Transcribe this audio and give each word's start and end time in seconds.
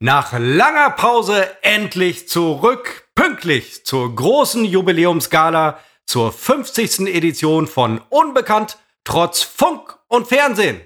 Nach 0.00 0.32
langer 0.38 0.90
Pause 0.90 1.48
endlich 1.62 2.28
zurück, 2.28 3.08
pünktlich 3.16 3.84
zur 3.84 4.14
großen 4.14 4.64
Jubiläumsgala, 4.64 5.80
zur 6.06 6.30
50. 6.30 7.08
Edition 7.08 7.66
von 7.66 8.00
Unbekannt 8.08 8.78
trotz 9.02 9.42
Funk 9.42 9.98
und 10.06 10.28
Fernsehen. 10.28 10.82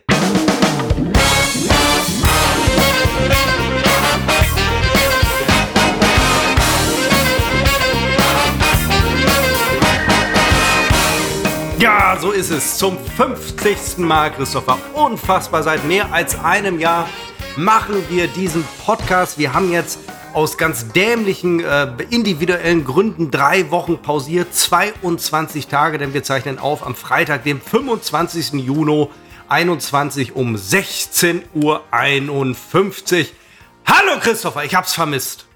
Ja, 11.79 12.17
so 12.19 12.31
ist 12.31 12.49
es. 12.49 12.79
Zum 12.79 12.97
50. 12.97 13.99
Mal, 13.99 14.31
Christopher. 14.31 14.79
Unfassbar. 14.95 15.63
Seit 15.63 15.85
mehr 15.85 16.11
als 16.15 16.39
einem 16.39 16.79
Jahr 16.79 17.07
machen 17.57 18.05
wir 18.09 18.29
diesen 18.29 18.65
Podcast. 18.85 19.39
Wir 19.39 19.53
haben 19.53 19.71
jetzt 19.71 19.99
aus 20.33 20.57
ganz 20.57 20.89
dämlichen 20.89 21.61
äh, 21.61 21.89
individuellen 22.11 22.85
Gründen 22.85 23.31
drei 23.31 23.71
Wochen 23.71 24.01
pausiert. 24.01 24.55
22 24.55 25.67
Tage, 25.67 25.99
denn 25.99 26.15
wir 26.15 26.23
zeichnen 26.23 26.59
auf 26.59 26.87
am 26.87 26.95
Freitag, 26.95 27.45
dem 27.45 27.61
25. 27.61 28.53
Juni 28.55 29.09
21 29.49 30.35
um 30.35 30.57
16.51 30.57 31.43
Uhr. 31.55 31.77
Hallo 33.87 34.21
Christopher, 34.21 34.65
ich 34.65 34.75
hab's 34.75 34.95
vermisst. 34.95 35.47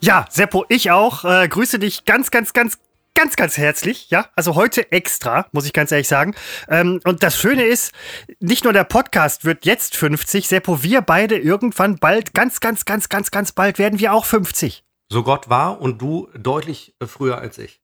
Ja, 0.00 0.26
Seppo, 0.30 0.64
ich 0.68 0.90
auch. 0.90 1.24
Äh, 1.24 1.48
grüße 1.48 1.78
dich 1.78 2.04
ganz, 2.04 2.30
ganz, 2.30 2.52
ganz, 2.52 2.78
ganz, 3.14 3.36
ganz 3.36 3.56
herzlich. 3.56 4.10
Ja, 4.10 4.26
also 4.36 4.54
heute 4.54 4.92
extra, 4.92 5.46
muss 5.52 5.66
ich 5.66 5.72
ganz 5.72 5.92
ehrlich 5.92 6.08
sagen. 6.08 6.34
Ähm, 6.68 7.00
und 7.04 7.22
das 7.22 7.38
Schöne 7.38 7.64
ist, 7.64 7.92
nicht 8.40 8.64
nur 8.64 8.72
der 8.72 8.84
Podcast 8.84 9.44
wird 9.44 9.64
jetzt 9.64 9.96
50, 9.96 10.48
Seppo, 10.48 10.82
wir 10.82 11.00
beide 11.00 11.38
irgendwann 11.38 11.96
bald, 11.96 12.34
ganz, 12.34 12.60
ganz, 12.60 12.84
ganz, 12.84 13.08
ganz, 13.08 13.30
ganz 13.30 13.52
bald 13.52 13.78
werden 13.78 13.98
wir 13.98 14.12
auch 14.12 14.24
50. 14.24 14.84
So 15.10 15.22
Gott 15.22 15.48
war 15.48 15.80
und 15.80 16.00
du 16.00 16.28
deutlich 16.36 16.94
äh, 17.00 17.06
früher 17.06 17.38
als 17.38 17.58
ich. 17.58 17.80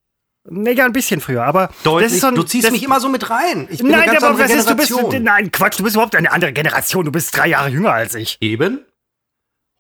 Mega 0.48 0.87
ein 0.87 0.92
bisschen 0.92 1.20
früher, 1.20 1.44
aber 1.44 1.70
Deutlich. 1.84 2.19
so 2.19 2.28
ein, 2.28 2.34
du 2.34 2.42
ziehst 2.42 2.70
mich 2.72 2.83
immer 2.83 2.98
so 2.98 3.11
mit 3.11 3.28
rein. 3.28 3.69
Ich 3.70 3.81
bin 3.81 3.91
nein, 3.91 4.00
eine 4.00 4.12
ganz 4.12 4.25
aber 4.25 4.39
was 4.39 4.50
ist, 4.50 4.70
du 4.70 4.75
bist, 4.75 4.92
nein, 5.20 5.53
Quatsch, 5.53 5.78
du 5.78 5.84
bist 5.84 5.97
überhaupt 5.97 6.17
eine 6.17 6.33
andere 6.33 6.53
Generation. 6.55 7.05
Du 7.05 7.12
bist 7.12 7.37
drei 7.37 7.48
Jahre 7.48 7.69
jünger 7.69 7.92
als 7.92 8.15
ich. 8.15 8.39
Eben. 8.41 8.81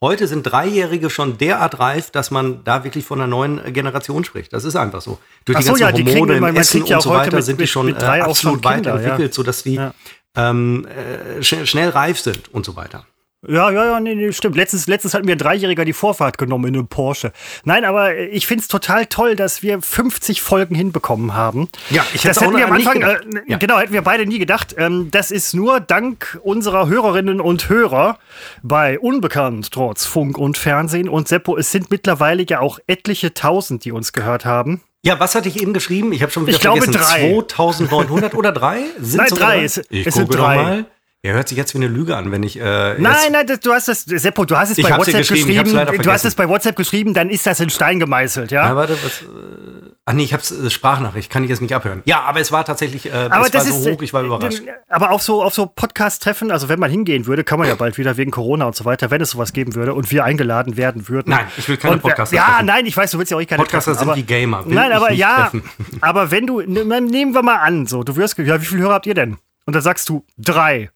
Heute 0.02 0.26
sind 0.26 0.44
Dreijährige 0.44 1.10
schon 1.10 1.36
derart 1.36 1.78
reif, 1.78 2.10
dass 2.10 2.30
man 2.30 2.64
da 2.64 2.84
wirklich 2.84 3.04
von 3.04 3.20
einer 3.20 3.26
neuen 3.26 3.72
Generation 3.74 4.24
spricht. 4.24 4.50
Das 4.54 4.64
ist 4.64 4.74
einfach 4.74 5.02
so. 5.02 5.18
Durch 5.44 5.58
Ach 5.58 5.60
die 5.60 5.66
ganzen 5.68 5.82
ja, 5.82 5.92
die 5.92 6.06
Hormone 6.06 6.38
im 6.38 6.56
Essen 6.56 6.82
und 6.82 7.02
so 7.02 7.10
weiter 7.10 7.36
mit, 7.36 7.44
sind 7.44 7.60
die 7.60 7.66
schon 7.66 7.94
äh, 7.94 8.02
absolut 8.02 8.64
weiterentwickelt, 8.64 9.28
ja. 9.28 9.34
sodass 9.34 9.62
die 9.62 9.74
ja. 9.74 9.92
ähm, 10.36 10.86
äh, 10.86 11.42
schnell 11.42 11.90
reif 11.90 12.18
sind 12.18 12.48
und 12.48 12.64
so 12.64 12.76
weiter. 12.76 13.04
Ja, 13.48 13.70
ja, 13.70 13.86
ja, 13.86 14.00
nee, 14.00 14.14
nee, 14.14 14.32
stimmt. 14.32 14.54
Letztens, 14.56 14.86
letztens 14.86 15.14
hat 15.14 15.24
mir 15.24 15.32
ein 15.32 15.38
Dreijähriger 15.38 15.86
die 15.86 15.94
Vorfahrt 15.94 16.36
genommen 16.36 16.66
in 16.66 16.74
einem 16.74 16.88
Porsche. 16.88 17.32
Nein, 17.64 17.86
aber 17.86 18.14
ich 18.14 18.46
finde 18.46 18.60
es 18.60 18.68
total 18.68 19.06
toll, 19.06 19.34
dass 19.34 19.62
wir 19.62 19.80
50 19.80 20.42
Folgen 20.42 20.74
hinbekommen 20.74 21.32
haben. 21.32 21.70
Ja, 21.88 22.04
ich 22.12 22.24
hätte 22.24 22.34
das 22.34 22.40
hätten 22.42 22.56
wir 22.56 22.66
am 22.66 22.72
Anfang, 22.72 23.00
äh, 23.00 23.18
ja. 23.46 23.56
genau, 23.56 23.78
hätten 23.78 23.94
wir 23.94 24.02
beide 24.02 24.26
nie 24.26 24.38
gedacht. 24.38 24.74
Ähm, 24.76 25.10
das 25.10 25.30
ist 25.30 25.54
nur 25.54 25.80
dank 25.80 26.38
unserer 26.42 26.88
Hörerinnen 26.88 27.40
und 27.40 27.70
Hörer 27.70 28.18
bei 28.62 28.98
Unbekannt 28.98 29.70
trotz 29.72 30.04
Funk 30.04 30.36
und 30.36 30.58
Fernsehen. 30.58 31.08
Und 31.08 31.26
Seppo, 31.26 31.56
es 31.56 31.72
sind 31.72 31.90
mittlerweile 31.90 32.44
ja 32.46 32.60
auch 32.60 32.78
etliche 32.86 33.32
Tausend, 33.32 33.86
die 33.86 33.92
uns 33.92 34.12
gehört 34.12 34.44
haben. 34.44 34.82
Ja, 35.02 35.18
was 35.18 35.34
hatte 35.34 35.48
ich 35.48 35.62
eben 35.62 35.72
geschrieben? 35.72 36.12
Ich 36.12 36.20
habe 36.20 36.30
schon 36.30 36.46
wieder 36.46 36.56
ich 36.56 36.62
vergessen. 36.62 36.92
Glaube 36.92 37.06
drei. 37.06 37.42
2900 37.48 38.34
oder 38.34 38.52
drei? 38.52 38.82
Sind 39.00 39.16
Nein, 39.16 39.28
drei. 39.30 39.64
Es, 39.64 39.80
ich 39.88 40.06
es 40.06 40.14
sind 40.14 40.28
drei. 40.28 40.56
Mal. 40.56 40.86
Ja, 41.22 41.32
hört 41.32 41.48
sich 41.48 41.58
jetzt 41.58 41.74
wie 41.74 41.78
eine 41.78 41.88
Lüge 41.88 42.16
an, 42.16 42.32
wenn 42.32 42.42
ich. 42.42 42.58
Äh, 42.58 42.94
nein, 42.98 43.14
nein, 43.30 43.46
das, 43.46 43.60
du 43.60 43.72
hast 43.72 43.88
das, 43.88 44.04
Seppo, 44.04 44.46
du 44.46 44.56
hast 44.56 44.70
es 44.70 44.82
bei 44.82 44.96
WhatsApp 44.96 45.18
geschrieben. 45.18 45.48
geschrieben 45.48 46.02
du 46.02 46.10
hast 46.10 46.24
es 46.24 46.34
bei 46.34 46.48
WhatsApp 46.48 46.76
geschrieben, 46.76 47.12
dann 47.12 47.28
ist 47.28 47.46
das 47.46 47.60
in 47.60 47.68
Stein 47.68 48.00
gemeißelt, 48.00 48.50
ja? 48.50 48.64
ja 48.64 48.74
warte, 48.74 48.96
was. 49.04 49.20
Äh, 49.20 49.92
ach 50.06 50.14
nee, 50.14 50.22
ich 50.22 50.32
hab's 50.32 50.50
äh, 50.50 50.70
Sprachnachricht, 50.70 51.30
kann 51.30 51.44
ich 51.44 51.50
jetzt 51.50 51.60
nicht 51.60 51.74
abhören. 51.74 52.00
Ja, 52.06 52.22
aber 52.22 52.40
es 52.40 52.52
war 52.52 52.64
tatsächlich, 52.64 53.04
äh, 53.04 53.28
aber 53.28 53.46
es 53.46 53.52
war 53.52 53.60
so 53.60 53.90
hoch, 53.90 54.00
ich 54.00 54.14
war 54.14 54.22
überrascht. 54.22 54.62
Aber 54.88 55.10
auf 55.10 55.20
so, 55.20 55.42
auf 55.42 55.52
so 55.52 55.66
Podcast-Treffen, 55.66 56.50
also 56.50 56.70
wenn 56.70 56.80
man 56.80 56.90
hingehen 56.90 57.26
würde, 57.26 57.44
kann 57.44 57.58
man 57.58 57.68
ja 57.68 57.74
bald 57.74 57.98
wieder 57.98 58.16
wegen 58.16 58.30
Corona 58.30 58.64
und 58.64 58.74
so 58.74 58.86
weiter, 58.86 59.10
wenn 59.10 59.20
es 59.20 59.32
sowas 59.32 59.52
geben 59.52 59.74
würde 59.74 59.92
und 59.92 60.10
wir 60.10 60.24
eingeladen 60.24 60.78
werden 60.78 61.06
würden. 61.06 61.28
Nein, 61.28 61.44
ich 61.58 61.68
will 61.68 61.76
keine 61.76 61.98
Podcaster. 61.98 62.34
Ja, 62.34 62.46
treffen. 62.46 62.66
nein, 62.66 62.86
ich 62.86 62.96
weiß, 62.96 63.10
du 63.10 63.18
willst 63.18 63.30
ja 63.30 63.36
auch 63.36 63.46
keine 63.46 63.62
Podcaster 63.62 63.92
treffen, 63.92 64.06
sind 64.06 64.16
wie 64.16 64.22
Gamer. 64.22 64.64
nein, 64.66 64.90
aber 64.90 65.12
ja, 65.12 65.52
aber 66.00 66.30
wenn 66.30 66.46
du, 66.46 66.62
nehmen 66.62 67.34
wir 67.34 67.42
mal 67.42 67.56
an, 67.56 67.86
so, 67.86 68.04
du 68.04 68.16
wirst, 68.16 68.38
ja, 68.38 68.58
wie 68.58 68.64
viele 68.64 68.84
Hörer 68.84 68.94
habt 68.94 69.06
ihr 69.06 69.14
denn? 69.14 69.36
Und 69.66 69.74
dann 69.74 69.82
sagst 69.82 70.08
du 70.08 70.24
drei. 70.38 70.90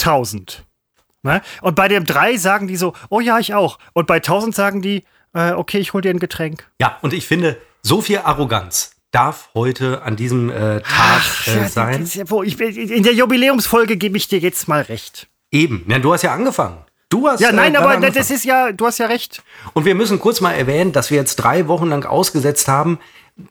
1000. 0.00 0.64
Ne? 1.22 1.42
Und 1.62 1.74
bei 1.74 1.88
dem 1.88 2.04
3 2.04 2.36
sagen 2.36 2.68
die 2.68 2.76
so, 2.76 2.94
oh 3.08 3.20
ja, 3.20 3.38
ich 3.38 3.54
auch. 3.54 3.78
Und 3.92 4.06
bei 4.06 4.16
1000 4.16 4.54
sagen 4.54 4.82
die, 4.82 5.04
äh, 5.34 5.52
okay, 5.52 5.78
ich 5.78 5.92
hol 5.92 6.00
dir 6.00 6.10
ein 6.10 6.18
Getränk. 6.18 6.68
Ja, 6.80 6.98
und 7.02 7.12
ich 7.12 7.26
finde, 7.26 7.58
so 7.82 8.00
viel 8.00 8.18
Arroganz 8.18 8.92
darf 9.10 9.50
heute 9.54 10.02
an 10.02 10.16
diesem 10.16 10.50
äh, 10.50 10.80
Tag 10.80 10.84
Ach, 10.86 11.46
äh, 11.48 11.56
ja, 11.56 11.68
sein. 11.68 12.08
Ja, 12.12 12.30
wo, 12.30 12.42
ich, 12.42 12.60
in 12.60 13.02
der 13.02 13.14
Jubiläumsfolge 13.14 13.96
gebe 13.96 14.16
ich 14.16 14.28
dir 14.28 14.38
jetzt 14.38 14.68
mal 14.68 14.82
recht. 14.82 15.28
Eben, 15.50 15.84
ja, 15.88 15.98
du 15.98 16.12
hast 16.12 16.22
ja 16.22 16.32
angefangen. 16.32 16.78
Du 17.08 17.26
hast 17.26 17.40
ja, 17.40 17.52
nein, 17.52 17.74
äh, 17.74 17.78
aber 17.78 17.90
angefangen. 17.90 18.14
das 18.14 18.30
ist 18.30 18.44
ja, 18.44 18.70
du 18.70 18.86
hast 18.86 18.98
ja 18.98 19.06
recht. 19.06 19.42
Und 19.72 19.86
wir 19.86 19.94
müssen 19.94 20.20
kurz 20.20 20.40
mal 20.40 20.52
erwähnen, 20.52 20.92
dass 20.92 21.10
wir 21.10 21.16
jetzt 21.16 21.36
drei 21.36 21.66
Wochen 21.66 21.88
lang 21.88 22.04
ausgesetzt 22.04 22.68
haben. 22.68 22.98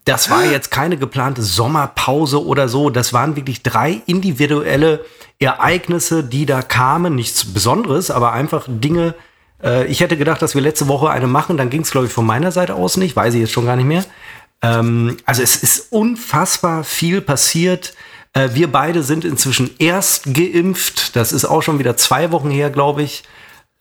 Das 0.03 0.29
war 0.29 0.43
jetzt 0.43 0.69
keine 0.69 0.97
geplante 0.97 1.41
Sommerpause 1.41 2.45
oder 2.45 2.67
so. 2.67 2.89
Das 2.89 3.13
waren 3.13 3.35
wirklich 3.35 3.63
drei 3.63 4.01
individuelle 4.05 5.05
Ereignisse, 5.39 6.23
die 6.23 6.45
da 6.45 6.61
kamen. 6.61 7.15
Nichts 7.15 7.53
Besonderes, 7.53 8.11
aber 8.11 8.33
einfach 8.33 8.65
Dinge. 8.67 9.15
Äh, 9.63 9.85
ich 9.87 10.01
hätte 10.01 10.17
gedacht, 10.17 10.41
dass 10.41 10.55
wir 10.55 10.61
letzte 10.61 10.87
Woche 10.89 11.09
eine 11.09 11.27
machen. 11.27 11.55
Dann 11.57 11.69
ging 11.69 11.81
es, 11.81 11.91
glaube 11.91 12.07
ich, 12.07 12.13
von 12.13 12.25
meiner 12.25 12.51
Seite 12.51 12.75
aus 12.75 12.97
nicht. 12.97 13.15
Weiß 13.15 13.33
ich 13.33 13.41
jetzt 13.41 13.53
schon 13.53 13.65
gar 13.65 13.77
nicht 13.77 13.85
mehr. 13.85 14.03
Ähm, 14.61 15.17
also 15.25 15.41
es 15.41 15.55
ist 15.55 15.91
unfassbar 15.91 16.83
viel 16.83 17.21
passiert. 17.21 17.93
Äh, 18.33 18.49
wir 18.53 18.71
beide 18.71 19.03
sind 19.03 19.23
inzwischen 19.23 19.69
erst 19.79 20.33
geimpft. 20.33 21.15
Das 21.15 21.31
ist 21.31 21.45
auch 21.45 21.61
schon 21.61 21.79
wieder 21.79 21.95
zwei 21.95 22.31
Wochen 22.31 22.49
her, 22.49 22.69
glaube 22.69 23.03
ich. 23.03 23.23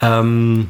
Ähm, 0.01 0.69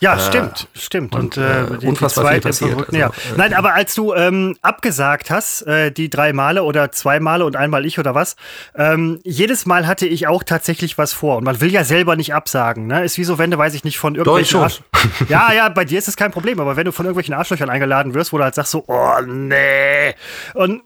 ja, 0.00 0.16
äh, 0.16 0.20
stimmt, 0.20 0.68
stimmt. 0.74 1.14
Und, 1.14 1.36
und 1.36 1.44
äh, 1.44 1.78
die, 1.78 1.86
unfassbar 1.86 2.24
die 2.24 2.30
viel 2.32 2.40
passiert. 2.40 2.78
Also, 2.78 2.96
ja. 2.96 3.08
Äh, 3.08 3.10
Nein, 3.36 3.54
aber 3.54 3.74
als 3.74 3.94
du 3.94 4.14
ähm, 4.14 4.56
abgesagt 4.62 5.30
hast, 5.30 5.62
äh, 5.62 5.90
die 5.90 6.10
drei 6.10 6.32
Male 6.32 6.62
oder 6.62 6.92
zwei 6.92 7.20
Male 7.20 7.44
und 7.44 7.56
einmal 7.56 7.86
ich 7.86 7.98
oder 7.98 8.14
was, 8.14 8.36
ähm, 8.76 9.20
jedes 9.24 9.66
Mal 9.66 9.86
hatte 9.86 10.06
ich 10.06 10.26
auch 10.26 10.42
tatsächlich 10.42 10.98
was 10.98 11.12
vor. 11.12 11.38
Und 11.38 11.44
man 11.44 11.60
will 11.60 11.72
ja 11.72 11.84
selber 11.84 12.16
nicht 12.16 12.34
absagen. 12.34 12.86
Ne? 12.86 13.04
Ist 13.04 13.18
wie 13.18 13.24
so, 13.24 13.38
wenn 13.38 13.50
du, 13.50 13.58
weiß 13.58 13.74
ich 13.74 13.84
nicht, 13.84 13.98
von 13.98 14.14
irgendwelchen 14.14 14.60
Arsch 14.60 14.82
Ja, 15.28 15.52
ja, 15.52 15.68
bei 15.68 15.84
dir 15.84 15.98
ist 15.98 16.08
es 16.08 16.16
kein 16.16 16.30
Problem. 16.30 16.60
Aber 16.60 16.76
wenn 16.76 16.84
du 16.84 16.92
von 16.92 17.06
irgendwelchen 17.06 17.34
Arschlöchern 17.34 17.70
eingeladen 17.70 18.14
wirst, 18.14 18.32
wo 18.32 18.38
du 18.38 18.44
halt 18.44 18.54
sagst 18.54 18.72
so, 18.72 18.84
oh 18.86 19.20
nee. 19.26 20.14
Und 20.54 20.82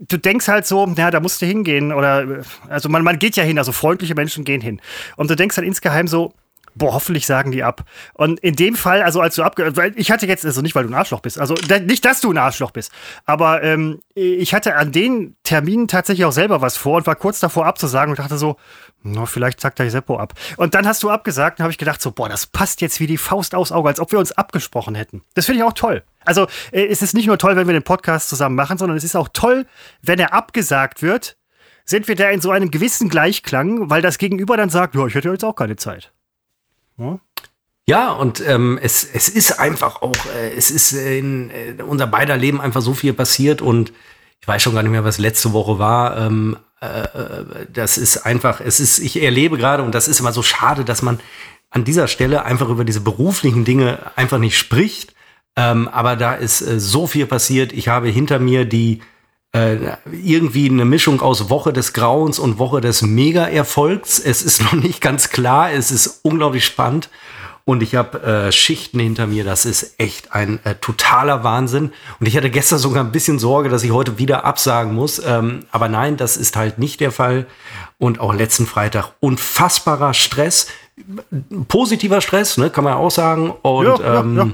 du 0.00 0.16
denkst 0.16 0.48
halt 0.48 0.66
so, 0.66 0.86
ja, 0.96 1.10
da 1.10 1.20
musst 1.20 1.42
du 1.42 1.46
hingehen. 1.46 1.92
Oder 1.92 2.44
also 2.68 2.88
man, 2.88 3.02
man 3.02 3.18
geht 3.18 3.36
ja 3.36 3.44
hin, 3.44 3.58
also 3.58 3.72
freundliche 3.72 4.14
Menschen 4.14 4.44
gehen 4.44 4.60
hin. 4.60 4.80
Und 5.16 5.30
du 5.30 5.36
denkst 5.36 5.56
dann 5.56 5.64
insgeheim 5.64 6.08
so, 6.08 6.32
boah, 6.80 6.94
hoffentlich 6.94 7.26
sagen 7.26 7.52
die 7.52 7.62
ab. 7.62 7.84
Und 8.14 8.40
in 8.40 8.56
dem 8.56 8.74
Fall, 8.74 9.02
also 9.02 9.20
als 9.20 9.36
du 9.36 9.44
abge... 9.44 9.76
Weil 9.76 9.92
ich 9.96 10.10
hatte 10.10 10.26
jetzt, 10.26 10.44
also 10.44 10.62
nicht, 10.62 10.74
weil 10.74 10.84
du 10.84 10.90
ein 10.90 10.94
Arschloch 10.94 11.20
bist, 11.20 11.38
also 11.38 11.54
nicht, 11.84 12.04
dass 12.04 12.20
du 12.20 12.32
ein 12.32 12.38
Arschloch 12.38 12.70
bist, 12.70 12.90
aber 13.26 13.62
ähm, 13.62 14.00
ich 14.14 14.54
hatte 14.54 14.74
an 14.74 14.90
den 14.90 15.36
Terminen 15.44 15.88
tatsächlich 15.88 16.24
auch 16.24 16.32
selber 16.32 16.62
was 16.62 16.76
vor 16.76 16.96
und 16.96 17.06
war 17.06 17.16
kurz 17.16 17.38
davor 17.38 17.66
abzusagen 17.66 18.10
und 18.10 18.18
dachte 18.18 18.38
so, 18.38 18.56
no, 19.02 19.26
vielleicht 19.26 19.60
sagt 19.60 19.78
der 19.78 19.90
Seppo 19.90 20.18
ab. 20.18 20.32
Und 20.56 20.74
dann 20.74 20.86
hast 20.86 21.02
du 21.02 21.10
abgesagt 21.10 21.58
und 21.58 21.64
habe 21.64 21.72
ich 21.72 21.78
gedacht 21.78 22.00
so, 22.00 22.12
boah, 22.12 22.28
das 22.28 22.46
passt 22.46 22.80
jetzt 22.80 22.98
wie 22.98 23.06
die 23.06 23.18
Faust 23.18 23.54
aufs 23.54 23.72
Auge, 23.72 23.90
als 23.90 24.00
ob 24.00 24.10
wir 24.10 24.18
uns 24.18 24.32
abgesprochen 24.32 24.94
hätten. 24.94 25.22
Das 25.34 25.44
finde 25.46 25.58
ich 25.58 25.64
auch 25.64 25.74
toll. 25.74 26.02
Also 26.24 26.46
äh, 26.72 26.86
es 26.86 27.02
ist 27.02 27.14
nicht 27.14 27.26
nur 27.26 27.36
toll, 27.36 27.56
wenn 27.56 27.66
wir 27.66 27.74
den 27.74 27.82
Podcast 27.82 28.30
zusammen 28.30 28.56
machen, 28.56 28.78
sondern 28.78 28.96
es 28.96 29.04
ist 29.04 29.16
auch 29.16 29.28
toll, 29.32 29.66
wenn 30.00 30.18
er 30.18 30.32
abgesagt 30.32 31.02
wird, 31.02 31.36
sind 31.84 32.08
wir 32.08 32.14
da 32.14 32.30
in 32.30 32.40
so 32.40 32.50
einem 32.50 32.70
gewissen 32.70 33.10
Gleichklang, 33.10 33.90
weil 33.90 34.00
das 34.00 34.16
Gegenüber 34.16 34.56
dann 34.56 34.70
sagt, 34.70 34.94
ja, 34.94 35.06
ich 35.06 35.14
hätte 35.14 35.28
jetzt 35.28 35.44
auch 35.44 35.54
keine 35.54 35.76
Zeit. 35.76 36.12
Ja, 37.86 38.12
und 38.12 38.40
ähm, 38.46 38.78
es, 38.80 39.04
es 39.04 39.28
ist 39.28 39.58
einfach 39.58 40.02
auch, 40.02 40.16
äh, 40.36 40.52
es 40.56 40.70
ist 40.70 40.92
in 40.92 41.50
äh, 41.50 41.82
unser 41.82 42.06
beider 42.06 42.36
Leben 42.36 42.60
einfach 42.60 42.82
so 42.82 42.94
viel 42.94 43.12
passiert 43.12 43.62
und 43.62 43.92
ich 44.40 44.46
weiß 44.46 44.62
schon 44.62 44.74
gar 44.74 44.82
nicht 44.82 44.92
mehr, 44.92 45.04
was 45.04 45.18
letzte 45.18 45.52
Woche 45.52 45.78
war. 45.78 46.16
Ähm, 46.16 46.56
äh, 46.80 47.08
das 47.72 47.98
ist 47.98 48.18
einfach, 48.26 48.60
es 48.60 48.80
ist, 48.80 49.00
ich 49.00 49.20
erlebe 49.22 49.58
gerade 49.58 49.82
und 49.82 49.94
das 49.94 50.08
ist 50.08 50.20
immer 50.20 50.32
so 50.32 50.42
schade, 50.42 50.84
dass 50.84 51.02
man 51.02 51.20
an 51.70 51.84
dieser 51.84 52.08
Stelle 52.08 52.44
einfach 52.44 52.68
über 52.68 52.84
diese 52.84 53.00
beruflichen 53.00 53.64
Dinge 53.64 54.12
einfach 54.16 54.38
nicht 54.38 54.56
spricht. 54.56 55.14
Ähm, 55.56 55.88
aber 55.88 56.16
da 56.16 56.34
ist 56.34 56.62
äh, 56.62 56.80
so 56.80 57.06
viel 57.06 57.26
passiert. 57.26 57.72
Ich 57.72 57.88
habe 57.88 58.08
hinter 58.08 58.38
mir 58.38 58.64
die 58.64 59.02
äh, 59.52 59.76
irgendwie 60.12 60.68
eine 60.68 60.84
Mischung 60.84 61.20
aus 61.20 61.50
Woche 61.50 61.72
des 61.72 61.92
Grauens 61.92 62.38
und 62.38 62.58
Woche 62.58 62.80
des 62.80 63.02
Mega-Erfolgs. 63.02 64.18
Es 64.18 64.42
ist 64.42 64.62
noch 64.62 64.72
nicht 64.72 65.00
ganz 65.00 65.30
klar, 65.30 65.72
es 65.72 65.90
ist 65.90 66.20
unglaublich 66.22 66.64
spannend. 66.64 67.10
Und 67.66 67.82
ich 67.82 67.94
habe 67.94 68.22
äh, 68.22 68.52
Schichten 68.52 68.98
hinter 68.98 69.26
mir, 69.26 69.44
das 69.44 69.64
ist 69.64 69.94
echt 69.98 70.32
ein 70.32 70.64
äh, 70.64 70.74
totaler 70.76 71.44
Wahnsinn. 71.44 71.92
Und 72.18 72.26
ich 72.26 72.36
hatte 72.36 72.50
gestern 72.50 72.78
sogar 72.78 73.04
ein 73.04 73.12
bisschen 73.12 73.38
Sorge, 73.38 73.68
dass 73.68 73.84
ich 73.84 73.92
heute 73.92 74.18
wieder 74.18 74.44
absagen 74.44 74.94
muss. 74.94 75.22
Ähm, 75.24 75.66
aber 75.70 75.88
nein, 75.88 76.16
das 76.16 76.36
ist 76.36 76.56
halt 76.56 76.78
nicht 76.78 77.00
der 77.00 77.12
Fall. 77.12 77.46
Und 77.98 78.18
auch 78.18 78.34
letzten 78.34 78.66
Freitag 78.66 79.12
unfassbarer 79.20 80.14
Stress 80.14 80.68
positiver 81.68 82.20
Stress, 82.20 82.56
ne, 82.56 82.70
kann 82.70 82.84
man 82.84 82.94
auch 82.94 83.10
sagen. 83.10 83.50
Und 83.50 83.86
Ja, 83.86 84.00
ja, 84.00 84.20
ähm, 84.20 84.36
ja. 84.36 84.50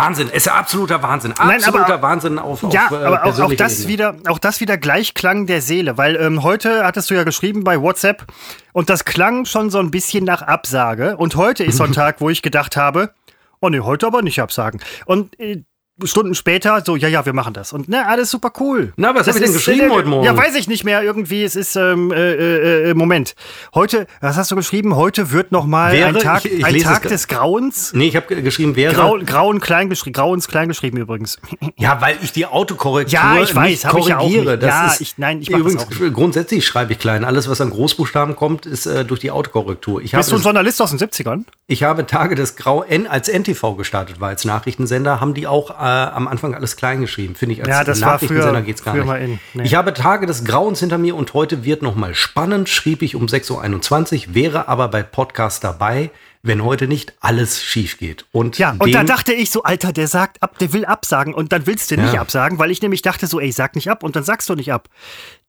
Wahnsinn, 0.00 0.28
ist 0.28 0.46
ja 0.46 0.54
absoluter 0.54 1.02
Wahnsinn. 1.02 1.34
Nein, 1.38 1.62
aber- 1.64 1.80
Absoluter 1.80 2.02
Wahnsinn 2.02 2.38
auf, 2.38 2.62
Ja, 2.72 2.86
auf 2.86 2.92
äh, 2.92 2.94
aber 3.04 3.24
auch, 3.24 3.38
auch, 3.40 3.52
das 3.54 3.80
Ebene. 3.80 3.88
wieder, 3.92 4.14
auch 4.28 4.38
das 4.38 4.60
wieder 4.60 4.76
Gleichklang 4.78 5.46
der 5.46 5.60
Seele, 5.62 5.98
weil 5.98 6.16
ähm, 6.16 6.42
heute 6.42 6.84
hattest 6.84 7.10
du 7.10 7.14
ja 7.14 7.24
geschrieben 7.24 7.64
bei 7.64 7.80
WhatsApp 7.80 8.26
und 8.72 8.88
das 8.90 9.04
klang 9.04 9.44
schon 9.44 9.70
so 9.70 9.78
ein 9.78 9.90
bisschen 9.90 10.24
nach 10.24 10.42
Absage. 10.42 11.16
Und 11.16 11.36
heute 11.36 11.64
ist 11.64 11.76
so 11.76 11.84
ein 11.84 11.92
Tag, 12.00 12.20
wo 12.20 12.30
ich 12.30 12.42
gedacht 12.42 12.76
habe, 12.76 13.12
oh 13.60 13.68
nee, 13.68 13.80
heute 13.80 14.06
aber 14.06 14.22
nicht 14.22 14.40
absagen. 14.40 14.80
Und 15.06 15.38
äh, 15.38 15.62
Stunden 16.04 16.34
später 16.34 16.82
so, 16.84 16.96
ja, 16.96 17.08
ja, 17.08 17.24
wir 17.26 17.32
machen 17.32 17.52
das. 17.54 17.72
Und 17.72 17.88
ne, 17.88 18.06
alles 18.06 18.30
super 18.30 18.52
cool. 18.60 18.92
Na, 18.96 19.14
was 19.14 19.26
Das 19.26 19.34
hab 19.36 19.40
ich 19.42 19.46
denn 19.46 19.52
geschrieben 19.54 19.90
äh, 19.90 19.90
heute 19.90 20.08
Morgen? 20.08 20.24
Ja, 20.24 20.36
weiß 20.36 20.54
ich 20.56 20.68
nicht 20.68 20.84
mehr. 20.84 21.02
Irgendwie, 21.02 21.42
es 21.44 21.56
ist, 21.56 21.76
ähm, 21.76 22.10
äh, 22.12 22.32
äh, 22.34 22.90
äh, 22.90 22.94
Moment. 22.94 23.34
Heute, 23.74 24.06
was 24.20 24.36
hast 24.36 24.50
du 24.50 24.56
geschrieben? 24.56 24.96
Heute 24.96 25.30
wird 25.32 25.52
noch 25.52 25.66
mal 25.66 25.92
Wäre, 25.92 26.08
ein 26.08 26.14
Tag, 26.18 26.44
ich- 26.44 26.52
ich 26.60 26.64
ein 26.64 26.78
Tag 26.78 27.02
des 27.08 27.28
Grauens. 27.28 27.92
Nee, 27.94 28.08
ich 28.08 28.16
habe 28.16 28.42
geschrieben, 28.42 28.76
wäre. 28.76 28.94
Grau, 28.94 29.18
grauen 29.24 29.60
klein 29.60 29.88
geschrieben, 29.88 30.14
grauens 30.14 30.48
klein 30.48 30.68
geschrieben 30.68 30.96
übrigens. 30.98 31.38
Ja, 31.76 32.00
weil 32.00 32.16
ich 32.22 32.32
die 32.32 32.44
Autokorrektur 32.46 33.12
Ja, 33.18 33.40
ich 33.40 33.54
weiß, 33.54 33.68
nicht 33.70 33.84
hab 33.86 33.96
ich 33.98 34.06
ja 34.06 34.16
auch 34.18 34.20
korrigiere. 34.22 34.50
nicht. 34.52 34.62
Das 34.62 34.68
Ja, 34.68 34.86
ist, 34.88 35.00
ich- 35.00 35.18
nein, 35.18 35.40
ich 35.40 35.50
mach 35.50 35.60
das 35.62 35.74
übrigens, 35.86 36.14
grundsätzlich 36.14 36.66
schreibe 36.66 36.92
ich 36.92 36.98
klein. 36.98 37.24
Alles, 37.24 37.48
was 37.48 37.60
an 37.60 37.70
Großbuchstaben 37.70 38.36
kommt, 38.36 38.66
ist 38.66 38.86
äh, 38.86 39.04
durch 39.04 39.20
die 39.20 39.30
Autokorrektur. 39.30 40.02
Ich 40.02 40.12
habe, 40.14 40.20
Bist 40.20 40.32
du 40.32 40.36
ein 40.36 40.42
Journalist 40.42 40.82
aus 40.82 40.90
den 40.90 40.98
70ern? 40.98 41.44
ich 41.66 41.82
habe 41.82 42.04
Tage 42.06 42.34
des 42.34 42.56
Grau 42.56 42.82
N 42.82 43.06
als 43.06 43.28
NTV 43.28 43.76
gestartet, 43.76 44.20
war 44.20 44.28
als 44.28 44.44
Nachrichtensender, 44.44 45.20
haben 45.20 45.32
die 45.34 45.46
auch 45.46 45.70
äh, 45.70 45.74
am 45.90 46.28
Anfang 46.28 46.54
alles 46.54 46.76
klein 46.76 47.00
geschrieben. 47.00 47.34
Finde 47.34 47.54
ich 47.54 47.60
als 47.60 47.68
Ja, 47.68 47.84
das 47.84 48.00
war 48.00 48.12
Nachrichtensender 48.12 48.52
früher- 48.54 48.62
geht's 48.62 48.82
gar 48.84 48.94
früher 48.94 49.04
nicht. 49.18 49.24
in. 49.24 49.40
Nee. 49.54 49.62
Ich 49.64 49.74
habe 49.74 49.92
Tage 49.94 50.26
des 50.26 50.44
Grauens 50.44 50.80
hinter 50.80 50.98
mir 50.98 51.14
und 51.16 51.34
heute 51.34 51.64
wird 51.64 51.82
noch 51.82 51.94
mal 51.96 52.14
spannend, 52.14 52.68
schrieb 52.68 53.02
ich 53.02 53.14
um 53.16 53.26
6.21 53.26 54.28
Uhr, 54.28 54.34
wäre 54.34 54.68
aber 54.68 54.88
bei 54.88 55.02
Podcast 55.02 55.64
dabei, 55.64 56.10
wenn 56.42 56.64
heute 56.64 56.88
nicht 56.88 57.12
alles 57.20 57.62
schief 57.62 57.98
geht. 57.98 58.24
Und, 58.32 58.56
Ja, 58.56 58.74
und 58.78 58.94
da 58.94 59.04
dachte 59.04 59.32
ich 59.34 59.50
so, 59.50 59.62
Alter, 59.62 59.92
der 59.92 60.08
sagt 60.08 60.42
ab, 60.42 60.58
der 60.58 60.72
will 60.72 60.86
absagen 60.86 61.34
und 61.34 61.52
dann 61.52 61.66
willst 61.66 61.90
du 61.90 61.96
nicht 61.96 62.14
Ja. 62.14 62.20
absagen, 62.22 62.58
weil 62.58 62.70
ich 62.70 62.80
nämlich 62.80 63.02
dachte 63.02 63.26
so, 63.26 63.40
ey, 63.40 63.52
sag 63.52 63.74
nicht 63.74 63.90
ab 63.90 64.02
und 64.02 64.16
dann 64.16 64.24
sagst 64.24 64.48
du 64.48 64.54
nicht 64.54 64.72
ab. 64.72 64.88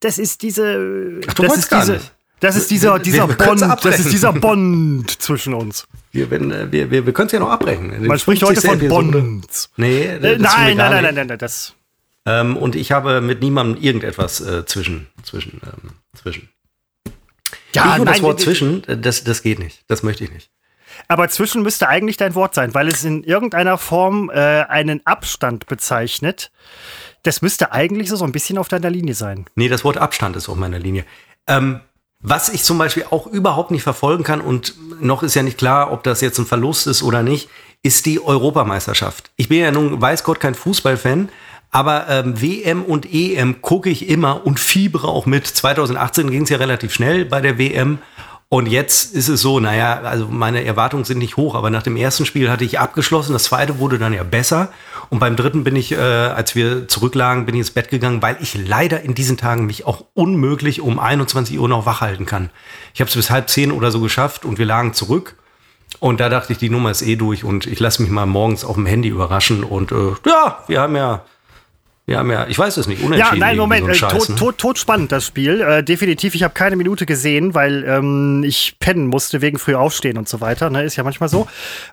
Das 0.01 0.17
ist 0.19 0.41
diese, 0.41 1.19
Ach, 1.27 1.33
du 1.33 1.43
das 1.43 1.49
wolltest 1.51 1.69
gar 1.69 1.79
diese, 1.79 1.93
nicht. 1.93 2.11
Das 2.41 2.57
ist 2.57 2.69
dieser, 2.69 2.95
Wir- 2.95 2.99
dieser 2.99 3.29
wir 3.29 3.35
können's 3.37 3.61
Bond, 3.61 3.85
das 3.85 3.99
ist 3.99 4.11
dieser 4.11 4.33
Bond 4.33 5.09
zwischen 5.21 5.53
uns. 5.53 5.87
wir, 6.11 6.29
wenn, 6.29 6.51
äh, 6.51 6.69
wir, 6.71 6.91
wir, 6.91 7.05
wir 7.05 7.13
können 7.13 7.27
es 7.27 7.31
ja 7.31 7.39
noch 7.39 7.49
abbrechen. 7.49 8.05
Man 8.05 8.19
spricht 8.19 8.43
heute 8.43 8.59
von 8.61 8.79
Bond. 8.89 9.11
Bonds. 9.13 9.69
Nee, 9.77 10.03
Äh, 10.03 10.21
wir 10.21 10.37
nein, 10.39 10.75
nein, 10.75 10.77
nein, 10.77 11.03
nein, 11.03 11.15
nein, 11.15 11.27
nein, 11.27 11.37
das. 11.39 11.73
Ähm, 12.25 12.57
und 12.57 12.75
ich 12.75 12.91
habe 12.91 13.21
mit 13.21 13.41
niemandem 13.41 13.81
irgendetwas 13.81 14.41
äh, 14.41 14.65
zwischen. 14.65 15.07
zwischen, 15.23 15.61
ähm, 15.65 15.91
zwischen. 16.13 16.49
Ja, 17.73 17.93
ich 17.95 17.99
und 18.01 18.05
das 18.05 18.17
nein, 18.17 18.23
Wort 18.23 18.39
zwischen, 18.41 18.83
äh, 18.87 18.97
das, 18.97 19.23
das 19.23 19.41
geht 19.41 19.59
nicht. 19.59 19.83
Das 19.87 20.03
möchte 20.03 20.23
ich 20.25 20.31
nicht. 20.31 20.49
Aber 21.07 21.29
zwischen 21.29 21.63
müsste 21.63 21.87
eigentlich 21.87 22.17
dein 22.17 22.35
Wort 22.35 22.53
sein, 22.53 22.73
weil 22.73 22.87
es 22.89 23.03
in 23.03 23.23
irgendeiner 23.23 23.77
Form 23.77 24.29
äh, 24.29 24.63
einen 24.63 25.01
Abstand 25.05 25.65
bezeichnet. 25.67 26.51
Das 27.23 27.41
müsste 27.41 27.71
eigentlich 27.71 28.09
so, 28.09 28.15
so 28.17 28.25
ein 28.25 28.31
bisschen 28.31 28.57
auf 28.57 28.67
deiner 28.67 28.89
Linie 28.89 29.13
sein. 29.15 29.45
Nee, 29.55 29.69
das 29.69 29.83
Wort 29.83 29.97
Abstand 29.97 30.35
ist 30.35 30.49
auf 30.49 30.57
meiner 30.57 30.79
Linie. 30.79 31.05
Ähm, 31.47 31.79
was 32.21 32.49
ich 32.49 32.63
zum 32.63 32.77
Beispiel 32.77 33.05
auch 33.09 33.27
überhaupt 33.27 33.71
nicht 33.71 33.83
verfolgen 33.83 34.23
kann 34.23 34.41
und 34.41 34.75
noch 34.99 35.23
ist 35.23 35.35
ja 35.35 35.43
nicht 35.43 35.57
klar, 35.57 35.91
ob 35.91 36.03
das 36.03 36.21
jetzt 36.21 36.37
ein 36.37 36.45
Verlust 36.45 36.87
ist 36.87 37.03
oder 37.03 37.23
nicht, 37.23 37.49
ist 37.83 38.05
die 38.05 38.23
Europameisterschaft. 38.23 39.31
Ich 39.37 39.49
bin 39.49 39.59
ja 39.59 39.71
nun, 39.71 39.99
weiß 39.99 40.23
Gott, 40.23 40.39
kein 40.39 40.53
Fußballfan, 40.53 41.29
aber 41.71 42.07
ähm, 42.09 42.39
WM 42.39 42.83
und 42.83 43.11
EM 43.11 43.61
gucke 43.61 43.89
ich 43.89 44.07
immer 44.09 44.45
und 44.45 44.59
fiebere 44.59 45.07
auch 45.07 45.25
mit. 45.25 45.47
2018 45.47 46.29
ging 46.29 46.43
es 46.43 46.49
ja 46.49 46.57
relativ 46.57 46.93
schnell 46.93 47.25
bei 47.25 47.41
der 47.41 47.57
WM. 47.57 47.99
Und 48.53 48.67
jetzt 48.67 49.15
ist 49.15 49.29
es 49.29 49.39
so, 49.39 49.61
naja, 49.61 50.01
also 50.01 50.27
meine 50.27 50.65
Erwartungen 50.65 51.05
sind 51.05 51.19
nicht 51.19 51.37
hoch, 51.37 51.55
aber 51.55 51.69
nach 51.69 51.83
dem 51.83 51.95
ersten 51.95 52.25
Spiel 52.25 52.49
hatte 52.49 52.65
ich 52.65 52.79
abgeschlossen, 52.79 53.31
das 53.31 53.43
zweite 53.43 53.79
wurde 53.79 53.97
dann 53.97 54.11
ja 54.11 54.23
besser. 54.23 54.73
Und 55.09 55.19
beim 55.19 55.37
dritten 55.37 55.63
bin 55.63 55.77
ich, 55.77 55.93
äh, 55.93 55.95
als 55.95 56.53
wir 56.53 56.89
zurücklagen, 56.89 57.45
bin 57.45 57.55
ich 57.55 57.59
ins 57.59 57.71
Bett 57.71 57.89
gegangen, 57.89 58.21
weil 58.21 58.35
ich 58.41 58.55
leider 58.67 59.03
in 59.03 59.15
diesen 59.15 59.37
Tagen 59.37 59.67
mich 59.67 59.87
auch 59.87 60.03
unmöglich 60.15 60.81
um 60.81 60.99
21 60.99 61.57
Uhr 61.57 61.69
noch 61.69 61.85
wach 61.85 62.01
halten 62.01 62.25
kann. 62.25 62.49
Ich 62.93 62.99
habe 62.99 63.07
es 63.07 63.15
bis 63.15 63.29
halb 63.29 63.49
zehn 63.49 63.71
oder 63.71 63.89
so 63.89 64.01
geschafft 64.01 64.43
und 64.43 64.59
wir 64.59 64.65
lagen 64.65 64.93
zurück. 64.93 65.37
Und 65.99 66.19
da 66.19 66.27
dachte 66.27 66.51
ich, 66.51 66.59
die 66.59 66.69
Nummer 66.69 66.91
ist 66.91 67.03
eh 67.03 67.15
durch 67.15 67.45
und 67.45 67.67
ich 67.67 67.79
lasse 67.79 68.01
mich 68.01 68.11
mal 68.11 68.25
morgens 68.25 68.65
auf 68.65 68.75
dem 68.75 68.85
Handy 68.85 69.07
überraschen. 69.07 69.63
Und 69.63 69.93
äh, 69.93 70.11
ja, 70.25 70.61
wir 70.67 70.81
haben 70.81 70.97
ja, 70.97 71.23
wir 72.11 72.19
haben 72.19 72.29
ja, 72.31 72.47
ich 72.47 72.59
weiß 72.59 72.77
es 72.77 72.87
nicht, 72.87 72.99
Ja, 73.01 73.07
unentschieden. 73.07 73.39
nein, 73.39 73.57
irgendwie 73.57 73.61
Moment, 73.61 73.85
so 73.85 73.91
äh, 73.91 73.95
Scheiß, 73.95 74.11
tot, 74.11 74.29
ne? 74.29 74.35
tot, 74.35 74.57
tot 74.57 74.77
spannend 74.77 75.11
das 75.11 75.25
Spiel. 75.25 75.61
Äh, 75.61 75.83
definitiv, 75.83 76.35
ich 76.35 76.43
habe 76.43 76.53
keine 76.53 76.75
Minute 76.75 77.05
gesehen, 77.05 77.53
weil 77.55 77.83
ähm, 77.87 78.43
ich 78.45 78.75
pennen 78.79 79.07
musste 79.07 79.41
wegen 79.41 79.57
früh 79.57 79.75
aufstehen 79.75 80.17
und 80.17 80.29
so 80.29 80.41
weiter. 80.41 80.69
Ne? 80.69 80.83
Ist 80.83 80.95
ja 80.95 81.03
manchmal 81.03 81.29
so. 81.29 81.47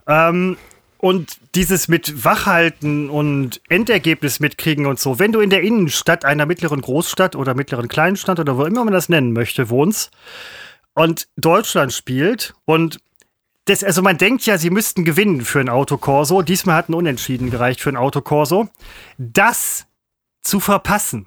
Ähm, 0.07 0.57
und 0.99 1.37
dieses 1.55 1.87
mit 1.87 2.25
Wachhalten 2.25 3.09
und 3.09 3.61
Endergebnis 3.69 4.41
mitkriegen 4.41 4.87
und 4.87 4.99
so, 4.99 5.19
wenn 5.21 5.31
du 5.31 5.41
in 5.41 5.51
der 5.51 5.63
Innenstadt 5.63 6.25
einer 6.25 6.45
mittleren 6.45 6.81
Großstadt 6.81 7.37
oder 7.37 7.55
mittleren 7.55 7.87
Kleinstadt 7.89 8.41
oder 8.41 8.57
wo 8.59 8.65
immer 8.65 8.85
man 8.85 8.93
das 8.93 9.09
nennen 9.09 9.33
möchte, 9.33 9.71
wohnst 9.71 10.11
und 10.95 11.29
Deutschland 11.37 11.93
spielt 11.93 12.55
und 12.65 12.99
das, 13.67 13.85
also 13.85 14.03
man 14.03 14.17
denkt 14.19 14.47
ja, 14.47 14.57
sie 14.59 14.71
müssten 14.71 15.05
gewinnen 15.05 15.43
für 15.43 15.61
ein 15.61 15.69
Autokorso. 15.69 16.41
Diesmal 16.41 16.77
hat 16.77 16.89
ein 16.89 16.95
Unentschieden 16.95 17.51
gereicht 17.51 17.81
für 17.83 17.91
ein 17.91 17.97
Autokorso. 17.97 18.69
Das 19.19 19.87
zu 20.49 20.61
verpassen. 20.61 21.27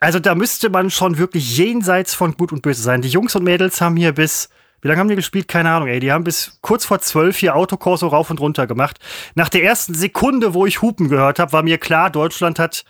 Also 0.00 0.18
da 0.18 0.34
müsste 0.34 0.70
man 0.70 0.90
schon 0.90 1.18
wirklich 1.18 1.56
jenseits 1.56 2.14
von 2.14 2.36
Gut 2.36 2.52
und 2.52 2.62
Böse 2.62 2.82
sein. 2.82 3.02
Die 3.02 3.08
Jungs 3.08 3.34
und 3.36 3.44
Mädels 3.44 3.80
haben 3.80 3.96
hier 3.96 4.12
bis, 4.12 4.50
wie 4.82 4.88
lange 4.88 5.00
haben 5.00 5.08
die 5.08 5.16
gespielt? 5.16 5.48
Keine 5.48 5.70
Ahnung, 5.70 5.88
ey. 5.88 5.98
Die 5.98 6.12
haben 6.12 6.24
bis 6.24 6.58
kurz 6.60 6.84
vor 6.84 7.00
zwölf 7.00 7.38
hier 7.38 7.56
Autokorso 7.56 8.08
rauf 8.08 8.30
und 8.30 8.40
runter 8.40 8.66
gemacht. 8.66 8.98
Nach 9.34 9.48
der 9.48 9.64
ersten 9.64 9.94
Sekunde, 9.94 10.52
wo 10.52 10.66
ich 10.66 10.82
Hupen 10.82 11.08
gehört 11.08 11.38
habe, 11.38 11.52
war 11.52 11.62
mir 11.62 11.78
klar, 11.78 12.10
Deutschland 12.10 12.58
hat 12.58 12.84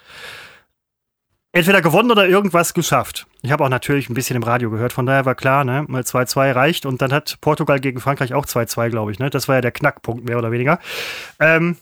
entweder 1.52 1.80
gewonnen 1.80 2.10
oder 2.10 2.26
irgendwas 2.26 2.74
geschafft. 2.74 3.26
Ich 3.42 3.52
habe 3.52 3.64
auch 3.64 3.68
natürlich 3.68 4.10
ein 4.10 4.14
bisschen 4.14 4.34
im 4.34 4.42
Radio 4.42 4.70
gehört, 4.70 4.92
von 4.92 5.06
daher 5.06 5.24
war 5.24 5.36
klar, 5.36 5.64
ne, 5.64 5.84
mal 5.86 6.02
2-2 6.02 6.52
reicht. 6.52 6.84
Und 6.84 7.00
dann 7.00 7.12
hat 7.12 7.38
Portugal 7.40 7.78
gegen 7.78 8.00
Frankreich 8.00 8.34
auch 8.34 8.44
2-2, 8.44 8.90
glaube 8.90 9.12
ich. 9.12 9.20
Ne? 9.20 9.30
Das 9.30 9.46
war 9.46 9.54
ja 9.54 9.60
der 9.60 9.70
Knackpunkt, 9.70 10.24
mehr 10.24 10.36
oder 10.36 10.50
weniger. 10.50 10.80
Ähm, 11.38 11.76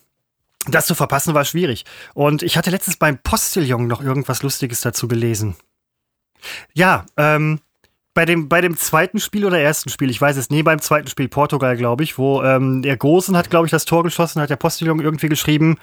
das 0.69 0.87
zu 0.87 0.95
verpassen 0.95 1.35
war 1.35 1.45
schwierig. 1.45 1.85
Und 2.15 2.43
ich 2.43 2.57
hatte 2.57 2.71
letztens 2.71 2.97
beim 2.97 3.19
Postillon 3.19 3.87
noch 3.87 4.03
irgendwas 4.03 4.43
Lustiges 4.43 4.81
dazu 4.81 5.09
gelesen. 5.09 5.57
Ja, 6.75 7.07
ähm, 7.17 7.61
bei 8.15 8.27
dem, 8.27 8.49
bei 8.49 8.61
dem 8.61 8.77
zweiten 8.77 9.21
Spiel 9.21 9.47
oder 9.47 9.59
ersten 9.59 9.89
Spiel, 9.89 10.11
ich 10.11 10.21
weiß 10.21 10.37
es, 10.37 10.51
nee, 10.51 10.63
beim 10.63 10.81
zweiten 10.81 11.09
Spiel 11.09 11.29
Portugal, 11.29 11.77
glaube 11.77 12.05
ich, 12.05 12.19
wo 12.19 12.43
ähm, 12.43 12.83
der 12.83 12.99
Gosen 12.99 13.37
hat, 13.37 13.49
glaube 13.49 13.67
ich, 13.67 13.71
das 13.71 13.87
Tor 13.87 14.03
geschossen, 14.03 14.43
hat 14.43 14.51
der 14.51 14.57
Postillon 14.57 15.01
irgendwie 15.01 15.29
geschrieben, 15.29 15.79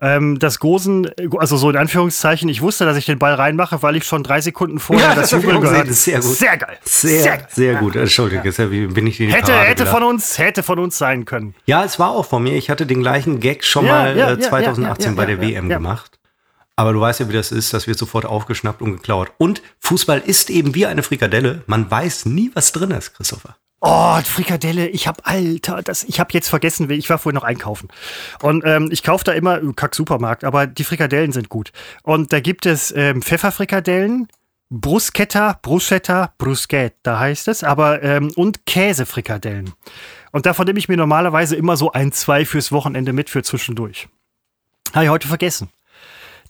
ähm, 0.00 0.38
dass 0.38 0.60
Gosen, 0.60 1.10
also 1.36 1.56
so 1.56 1.70
in 1.70 1.76
Anführungszeichen, 1.76 2.48
ich 2.48 2.62
wusste, 2.62 2.84
dass 2.84 2.96
ich 2.96 3.06
den 3.06 3.18
Ball 3.18 3.34
reinmache, 3.34 3.82
weil 3.82 3.96
ich 3.96 4.04
schon 4.04 4.22
drei 4.22 4.40
Sekunden 4.40 4.78
vorher 4.78 5.08
Ja, 5.08 5.14
das 5.16 5.30
das 5.30 5.42
Jubeln 5.42 5.60
gehört. 5.60 5.88
ist 5.88 6.04
sehr 6.04 6.20
gut. 6.20 6.36
Sehr 6.36 6.56
geil. 6.56 6.78
Sehr, 6.84 7.46
sehr, 7.50 7.74
gut. 7.76 7.96
Entschuldige, 7.96 8.42
jetzt 8.44 8.56
bin 8.58 9.06
ich 9.06 9.16
die 9.16 9.32
Hätte, 9.32 9.50
Parade 9.52 9.68
hätte 9.68 9.86
von 9.86 10.02
uns, 10.04 10.38
hätte 10.38 10.62
von 10.62 10.78
uns 10.78 10.96
sein 10.96 11.24
können. 11.24 11.54
Ja, 11.66 11.84
es 11.84 11.98
war 11.98 12.10
auch 12.10 12.26
von 12.26 12.42
mir. 12.42 12.54
Ich 12.56 12.70
hatte 12.70 12.86
den 12.86 13.00
gleichen 13.02 13.40
Gag 13.40 13.64
schon 13.64 13.86
Ja, 13.86 13.92
mal 13.92 14.16
ja, 14.16 14.30
äh, 14.30 14.40
ja, 14.40 14.48
2018 14.48 15.04
ja, 15.04 15.10
ja, 15.10 15.16
bei 15.16 15.26
der 15.26 15.40
WM 15.40 15.68
gemacht. 15.68 16.18
Aber 16.76 16.92
du 16.92 17.00
weißt 17.00 17.20
ja, 17.20 17.28
wie 17.28 17.34
das 17.34 17.52
ist. 17.52 17.72
Das 17.72 17.86
wird 17.86 17.98
sofort 17.98 18.24
aufgeschnappt 18.24 18.82
und 18.82 18.96
geklaut. 18.96 19.32
Und 19.38 19.62
Fußball 19.80 20.20
ist 20.20 20.50
eben 20.50 20.74
wie 20.74 20.86
eine 20.86 21.02
Frikadelle. 21.02 21.62
Man 21.66 21.90
weiß 21.90 22.26
nie, 22.26 22.50
was 22.54 22.72
drin 22.72 22.90
ist, 22.90 23.14
Christopher. 23.14 23.56
Oh, 23.86 24.18
Frikadelle, 24.22 24.88
ich 24.88 25.06
hab, 25.06 25.28
Alter, 25.28 25.82
das, 25.82 26.04
ich 26.04 26.18
hab 26.18 26.32
jetzt 26.32 26.48
vergessen, 26.48 26.88
ich 26.88 27.10
war 27.10 27.18
vorhin 27.18 27.34
noch 27.34 27.44
einkaufen. 27.44 27.88
Und 28.40 28.64
ähm, 28.64 28.88
ich 28.90 29.02
kaufe 29.02 29.24
da 29.24 29.32
immer, 29.32 29.62
äh, 29.62 29.72
kack 29.76 29.94
Supermarkt, 29.94 30.42
aber 30.42 30.66
die 30.66 30.84
Frikadellen 30.84 31.32
sind 31.32 31.50
gut. 31.50 31.70
Und 32.02 32.32
da 32.32 32.40
gibt 32.40 32.64
es 32.64 32.94
ähm, 32.96 33.20
Pfefferfrikadellen, 33.20 34.28
Bruschetta, 34.70 35.58
Bruschetta, 35.60 36.32
Bruschetta 36.38 37.18
heißt 37.18 37.48
es, 37.48 37.62
aber 37.62 38.02
ähm, 38.02 38.32
und 38.36 38.64
Käsefrikadellen. 38.64 39.74
Und 40.32 40.46
davon 40.46 40.64
nehme 40.64 40.78
ich 40.78 40.88
mir 40.88 40.96
normalerweise 40.96 41.54
immer 41.54 41.76
so 41.76 41.92
ein, 41.92 42.10
zwei 42.10 42.46
fürs 42.46 42.72
Wochenende 42.72 43.12
mit 43.12 43.28
für 43.28 43.42
zwischendurch. 43.42 44.08
Habe 44.94 45.04
ich 45.04 45.10
heute 45.10 45.28
vergessen. 45.28 45.68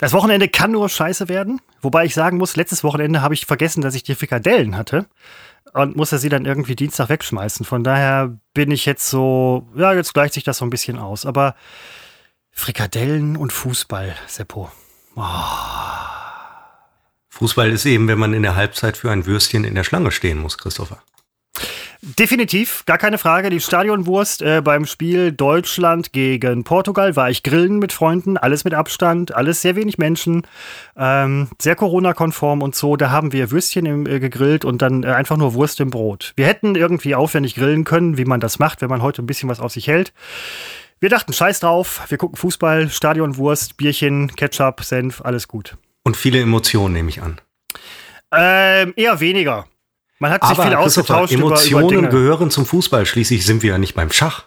Das 0.05 0.13
Wochenende 0.13 0.51
kann 0.51 0.73
nur 0.73 0.91
scheiße 0.91 1.31
werden. 1.31 1.63
Wobei 1.81 2.05
ich 2.05 2.13
sagen 2.13 2.37
muss, 2.37 2.57
letztes 2.57 2.85
Wochenende 2.85 3.23
habe 3.23 3.33
ich 3.33 3.47
vergessen, 3.47 3.81
dass 3.81 3.95
ich 3.95 4.03
die 4.03 4.15
Frikadellen 4.15 4.77
hatte 4.77 5.07
und 5.73 5.97
musste 5.97 6.19
sie 6.19 6.29
dann 6.29 6.45
irgendwie 6.45 6.77
Dienstag 6.77 7.09
wegschmeißen. 7.09 7.65
Von 7.65 7.85
daher 7.85 8.39
bin 8.53 8.71
ich 8.71 8.85
jetzt 8.85 9.09
so, 9.09 9.67
ja, 9.75 9.95
jetzt 9.95 10.13
gleicht 10.13 10.35
sich 10.35 10.45
das 10.45 10.59
so 10.59 10.67
ein 10.67 10.71
bisschen 10.71 10.99
aus. 10.99 11.25
Aber 11.25 11.55
Frikadellen 12.51 13.39
und 13.39 13.51
Fußball, 13.51 14.15
Seppo. 14.27 14.71
Fußball 17.31 17.71
ist 17.71 17.87
eben, 17.87 18.07
wenn 18.07 18.19
man 18.19 18.35
in 18.35 18.43
der 18.43 18.57
Halbzeit 18.57 18.99
für 18.99 19.11
ein 19.11 19.25
Würstchen 19.25 19.65
in 19.65 19.75
der 19.75 19.85
Schlange 19.85 20.11
stehen 20.11 20.39
muss, 20.39 20.59
Christopher. 20.59 21.03
Definitiv, 22.07 22.85
gar 22.85 22.99
keine 22.99 23.17
Frage. 23.17 23.49
Die 23.49 23.61
Stadionwurst 23.61 24.43
äh, 24.43 24.61
beim 24.63 24.85
Spiel 24.85 25.33
Deutschland 25.33 26.13
gegen 26.13 26.63
Portugal 26.63 27.17
war 27.17 27.31
ich 27.31 27.43
grillen 27.43 27.79
mit 27.79 27.95
Freunden, 27.95 28.37
alles 28.37 28.65
mit 28.65 28.75
Abstand, 28.75 29.35
alles 29.35 29.63
sehr 29.63 29.75
wenig 29.75 29.97
Menschen, 29.97 30.47
ähm, 30.99 31.49
sehr 31.59 31.77
Corona-konform 31.77 32.61
und 32.61 32.75
so. 32.75 32.97
Da 32.97 33.11
haben 33.11 33.33
wir 33.33 33.51
Würstchen 33.51 33.87
im, 33.87 34.07
äh, 34.07 34.21
gegrillt 34.21 34.67
und 34.67 34.83
dann 34.83 35.03
äh, 35.03 35.07
einfach 35.07 35.39
nur 35.39 35.55
Wurst 35.55 35.81
im 35.81 35.89
Brot. 35.89 36.35
Wir 36.37 36.47
hätten 36.47 36.75
irgendwie 36.75 37.15
aufwendig 37.15 37.55
grillen 37.55 37.85
können, 37.85 38.19
wie 38.19 38.27
man 38.27 38.39
das 38.39 38.59
macht, 38.59 38.83
wenn 38.83 38.91
man 38.91 39.01
heute 39.01 39.23
ein 39.23 39.27
bisschen 39.27 39.49
was 39.49 39.61
auf 39.61 39.73
sich 39.73 39.87
hält. 39.87 40.13
Wir 41.01 41.09
dachten, 41.09 41.33
scheiß 41.33 41.61
drauf, 41.61 42.03
wir 42.09 42.19
gucken 42.19 42.37
Fußball, 42.37 42.91
Stadionwurst, 42.91 43.79
Bierchen, 43.79 44.29
Ketchup, 44.37 44.85
Senf, 44.85 45.23
alles 45.23 45.49
gut. 45.49 45.79
Und 46.03 46.19
viele 46.19 46.39
Emotionen 46.39 46.93
nehme 46.93 47.09
ich 47.09 47.23
an. 47.23 47.41
Ähm, 48.31 48.93
eher 48.97 49.21
weniger. 49.21 49.67
Man 50.25 50.33
hat 50.33 50.43
sich 50.43 50.59
Aber 50.59 50.63
viel 50.69 50.75
ausgetauscht 50.75 51.35
Emotionen 51.35 51.99
über, 51.99 51.99
über 51.99 52.09
gehören 52.09 52.51
zum 52.51 52.65
Fußball. 52.65 53.05
Schließlich 53.05 53.45
sind 53.45 53.63
wir 53.63 53.73
ja 53.73 53.79
nicht 53.79 53.95
beim 53.95 54.11
Schach. 54.11 54.45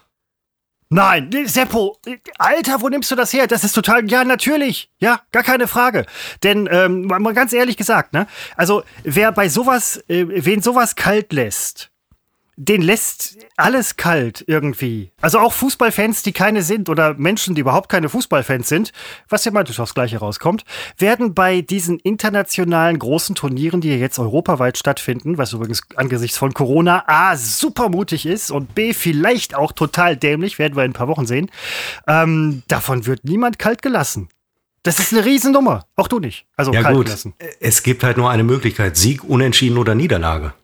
Nein, 0.88 1.30
Seppo, 1.44 1.96
Alter, 2.36 2.80
wo 2.80 2.88
nimmst 2.88 3.12
du 3.12 3.14
das 3.14 3.32
her? 3.32 3.46
Das 3.46 3.62
ist 3.62 3.74
total, 3.74 4.10
ja, 4.10 4.24
natürlich, 4.24 4.90
ja, 4.98 5.20
gar 5.30 5.44
keine 5.44 5.68
Frage. 5.68 6.04
Denn, 6.42 6.68
ähm, 6.72 7.02
mal 7.02 7.32
ganz 7.32 7.52
ehrlich 7.52 7.76
gesagt, 7.76 8.12
ne, 8.12 8.26
also 8.56 8.82
wer 9.04 9.30
bei 9.30 9.48
sowas, 9.48 10.02
äh, 10.08 10.24
wen 10.26 10.62
sowas 10.62 10.96
kalt 10.96 11.32
lässt, 11.32 11.92
den 12.60 12.82
lässt 12.82 13.36
alles 13.56 13.96
kalt 13.96 14.42
irgendwie. 14.48 15.12
Also 15.20 15.38
auch 15.38 15.52
Fußballfans, 15.52 16.24
die 16.24 16.32
keine 16.32 16.62
sind 16.62 16.88
oder 16.88 17.14
Menschen, 17.14 17.54
die 17.54 17.60
überhaupt 17.60 17.88
keine 17.88 18.08
Fußballfans 18.08 18.68
sind, 18.68 18.92
was 19.28 19.44
ja 19.44 19.52
manchmal 19.52 19.80
aufs 19.80 19.94
Gleiche 19.94 20.18
rauskommt, 20.18 20.64
werden 20.96 21.34
bei 21.34 21.60
diesen 21.60 22.00
internationalen 22.00 22.98
großen 22.98 23.36
Turnieren, 23.36 23.80
die 23.80 23.90
jetzt 23.90 24.18
europaweit 24.18 24.76
stattfinden, 24.76 25.38
was 25.38 25.52
übrigens 25.52 25.82
angesichts 25.94 26.36
von 26.36 26.52
Corona 26.52 27.04
A 27.06 27.36
super 27.36 27.90
mutig 27.90 28.26
ist 28.26 28.50
und 28.50 28.74
B 28.74 28.92
vielleicht 28.92 29.54
auch 29.54 29.70
total 29.70 30.16
dämlich, 30.16 30.58
werden 30.58 30.74
wir 30.74 30.84
in 30.84 30.90
ein 30.90 30.94
paar 30.94 31.08
Wochen 31.08 31.26
sehen, 31.26 31.52
ähm, 32.08 32.64
davon 32.66 33.06
wird 33.06 33.24
niemand 33.24 33.60
kalt 33.60 33.82
gelassen. 33.82 34.30
Das 34.82 34.98
ist 34.98 35.12
eine 35.12 35.24
Riesennummer. 35.24 35.86
Auch 35.94 36.08
du 36.08 36.18
nicht. 36.18 36.46
Also 36.56 36.72
Ja 36.72 36.82
kalt 36.82 36.96
gut, 36.96 37.06
gelassen. 37.06 37.34
es 37.60 37.84
gibt 37.84 38.02
halt 38.02 38.16
nur 38.16 38.30
eine 38.30 38.42
Möglichkeit. 38.42 38.96
Sieg, 38.96 39.22
Unentschieden 39.22 39.78
oder 39.78 39.94
Niederlage. 39.94 40.54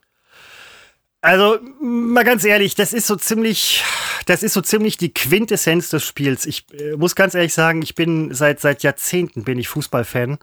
Also, 1.25 1.59
mal 1.81 2.23
ganz 2.23 2.45
ehrlich, 2.45 2.75
das 2.75 2.93
ist 2.93 3.07
so 3.07 3.17
ziemlich, 3.17 3.83
das 4.27 4.43
ist 4.43 4.53
so 4.53 4.61
ziemlich 4.61 4.99
die 4.99 5.15
Quintessenz 5.15 5.89
des 5.89 6.05
Spiels. 6.05 6.45
Ich 6.45 6.67
äh, 6.79 6.97
muss 6.97 7.15
ganz 7.15 7.35
ehrlich 7.35 7.55
sagen, 7.55 7.81
ich 7.81 7.95
bin 7.95 8.35
seit, 8.35 8.61
seit 8.61 8.83
Jahrzehnten 8.83 9.43
bin 9.43 9.59
ich 9.59 9.69
Fußballfan. 9.69 10.37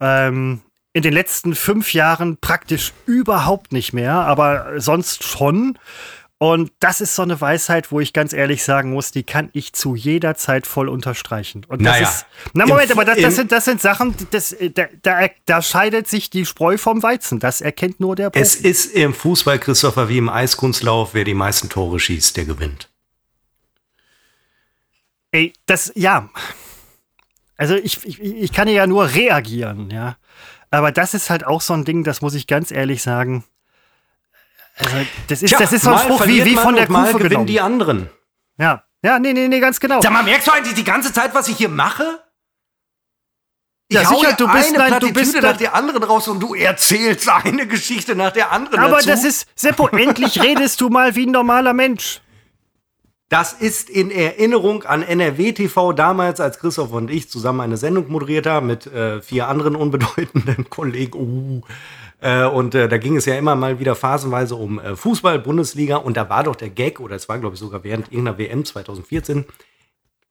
Ähm, 0.00 0.62
in 0.92 1.02
den 1.02 1.12
letzten 1.12 1.54
fünf 1.54 1.94
Jahren 1.94 2.36
praktisch 2.36 2.92
überhaupt 3.06 3.70
nicht 3.70 3.92
mehr, 3.92 4.14
aber 4.14 4.80
sonst 4.80 5.22
schon. 5.22 5.78
Und 6.40 6.70
das 6.78 7.00
ist 7.00 7.16
so 7.16 7.22
eine 7.22 7.40
Weisheit, 7.40 7.90
wo 7.90 7.98
ich 7.98 8.12
ganz 8.12 8.32
ehrlich 8.32 8.62
sagen 8.62 8.92
muss, 8.92 9.10
die 9.10 9.24
kann 9.24 9.50
ich 9.54 9.72
zu 9.72 9.96
jeder 9.96 10.36
Zeit 10.36 10.68
voll 10.68 10.88
unterstreichen. 10.88 11.64
Und 11.66 11.84
das 11.84 11.94
Naja. 11.94 12.08
ist, 12.08 12.26
na 12.52 12.64
Moment, 12.64 12.92
aber 12.92 13.04
das, 13.04 13.20
das, 13.20 13.34
sind, 13.34 13.50
das 13.50 13.64
sind 13.64 13.80
Sachen, 13.80 14.14
das, 14.30 14.54
da, 14.74 14.84
da, 15.02 15.28
da 15.46 15.62
scheidet 15.62 16.06
sich 16.06 16.30
die 16.30 16.46
Spreu 16.46 16.78
vom 16.78 17.02
Weizen. 17.02 17.40
Das 17.40 17.60
erkennt 17.60 17.98
nur 17.98 18.14
der 18.14 18.30
Profi. 18.30 18.40
Es 18.40 18.54
ist 18.54 18.94
im 18.94 19.14
Fußball, 19.14 19.58
Christopher, 19.58 20.08
wie 20.08 20.18
im 20.18 20.28
Eiskunstlauf, 20.28 21.12
wer 21.12 21.24
die 21.24 21.34
meisten 21.34 21.68
Tore 21.70 21.98
schießt, 21.98 22.36
der 22.36 22.44
gewinnt. 22.44 22.88
Ey, 25.32 25.52
das, 25.66 25.90
ja. 25.96 26.30
Also 27.56 27.74
ich, 27.74 28.06
ich, 28.06 28.20
ich 28.22 28.52
kann 28.52 28.68
ja 28.68 28.86
nur 28.86 29.12
reagieren, 29.12 29.90
ja. 29.90 30.16
Aber 30.70 30.92
das 30.92 31.14
ist 31.14 31.30
halt 31.30 31.44
auch 31.44 31.62
so 31.62 31.74
ein 31.74 31.84
Ding, 31.84 32.04
das 32.04 32.20
muss 32.22 32.34
ich 32.34 32.46
ganz 32.46 32.70
ehrlich 32.70 33.02
sagen. 33.02 33.44
Also, 34.78 34.96
das 35.28 35.42
ist, 35.42 35.60
das 35.60 35.72
ist 35.72 35.82
so 35.82 35.90
ein 35.90 35.96
mal 35.96 36.02
Spruch 36.04 36.26
wie, 36.26 36.44
wie 36.44 36.54
von 36.54 36.74
der 36.76 36.90
mal 36.90 37.02
Kufe 37.06 37.14
gewinnen 37.18 37.28
genommen. 37.30 37.46
die 37.46 37.60
anderen. 37.60 38.10
Ja. 38.58 38.84
Ja, 39.04 39.18
nee, 39.18 39.32
nee, 39.32 39.46
nee, 39.48 39.60
ganz 39.60 39.78
genau. 39.78 40.00
Sag 40.00 40.12
mal, 40.12 40.22
merkst 40.24 40.46
du 40.48 40.52
eigentlich 40.52 40.74
die 40.74 40.84
ganze 40.84 41.12
Zeit, 41.12 41.32
was 41.34 41.48
ich 41.48 41.56
hier 41.56 41.68
mache? 41.68 42.20
Ich 43.90 43.94
Ja, 43.96 44.04
sicher, 44.06 44.32
du 44.34 44.46
bist 44.48 44.74
eine 44.74 44.96
ein- 44.96 45.00
du 45.00 45.12
bist 45.12 45.40
nach 45.40 45.56
der 45.56 45.74
anderen 45.74 46.02
raus 46.02 46.28
und 46.28 46.40
du 46.40 46.54
erzählst 46.54 47.28
eine 47.44 47.66
Geschichte 47.66 48.14
nach 48.16 48.32
der 48.32 48.52
anderen 48.52 48.80
Aber 48.80 48.96
dazu. 48.96 49.08
das 49.08 49.24
ist, 49.24 49.46
Seppo, 49.54 49.88
endlich 49.88 50.42
redest 50.42 50.80
du 50.80 50.88
mal 50.90 51.14
wie 51.16 51.26
ein 51.26 51.30
normaler 51.32 51.72
Mensch. 51.72 52.20
Das 53.30 53.52
ist 53.52 53.90
in 53.90 54.10
Erinnerung 54.10 54.84
an 54.84 55.02
NRW 55.02 55.52
TV 55.52 55.92
damals, 55.92 56.40
als 56.40 56.58
Christoph 56.58 56.92
und 56.92 57.10
ich 57.10 57.28
zusammen 57.30 57.60
eine 57.60 57.76
Sendung 57.76 58.10
moderiert 58.10 58.46
haben 58.46 58.66
mit 58.66 58.86
äh, 58.86 59.20
vier 59.22 59.48
anderen 59.48 59.76
unbedeutenden 59.76 60.68
Kollegen. 60.70 61.18
Uh, 61.18 61.60
äh, 62.20 62.44
und 62.44 62.74
äh, 62.74 62.88
da 62.88 62.98
ging 62.98 63.16
es 63.16 63.26
ja 63.26 63.36
immer 63.36 63.54
mal 63.54 63.78
wieder 63.78 63.94
phasenweise 63.94 64.56
um 64.56 64.78
äh, 64.80 64.96
Fußball, 64.96 65.38
Bundesliga. 65.38 65.96
Und 65.96 66.16
da 66.16 66.28
war 66.28 66.44
doch 66.44 66.56
der 66.56 66.70
Gag, 66.70 67.00
oder 67.00 67.16
es 67.16 67.28
war, 67.28 67.38
glaube 67.38 67.54
ich, 67.54 67.60
sogar 67.60 67.84
während 67.84 68.10
irgendeiner 68.12 68.38
WM 68.38 68.64
2014, 68.64 69.44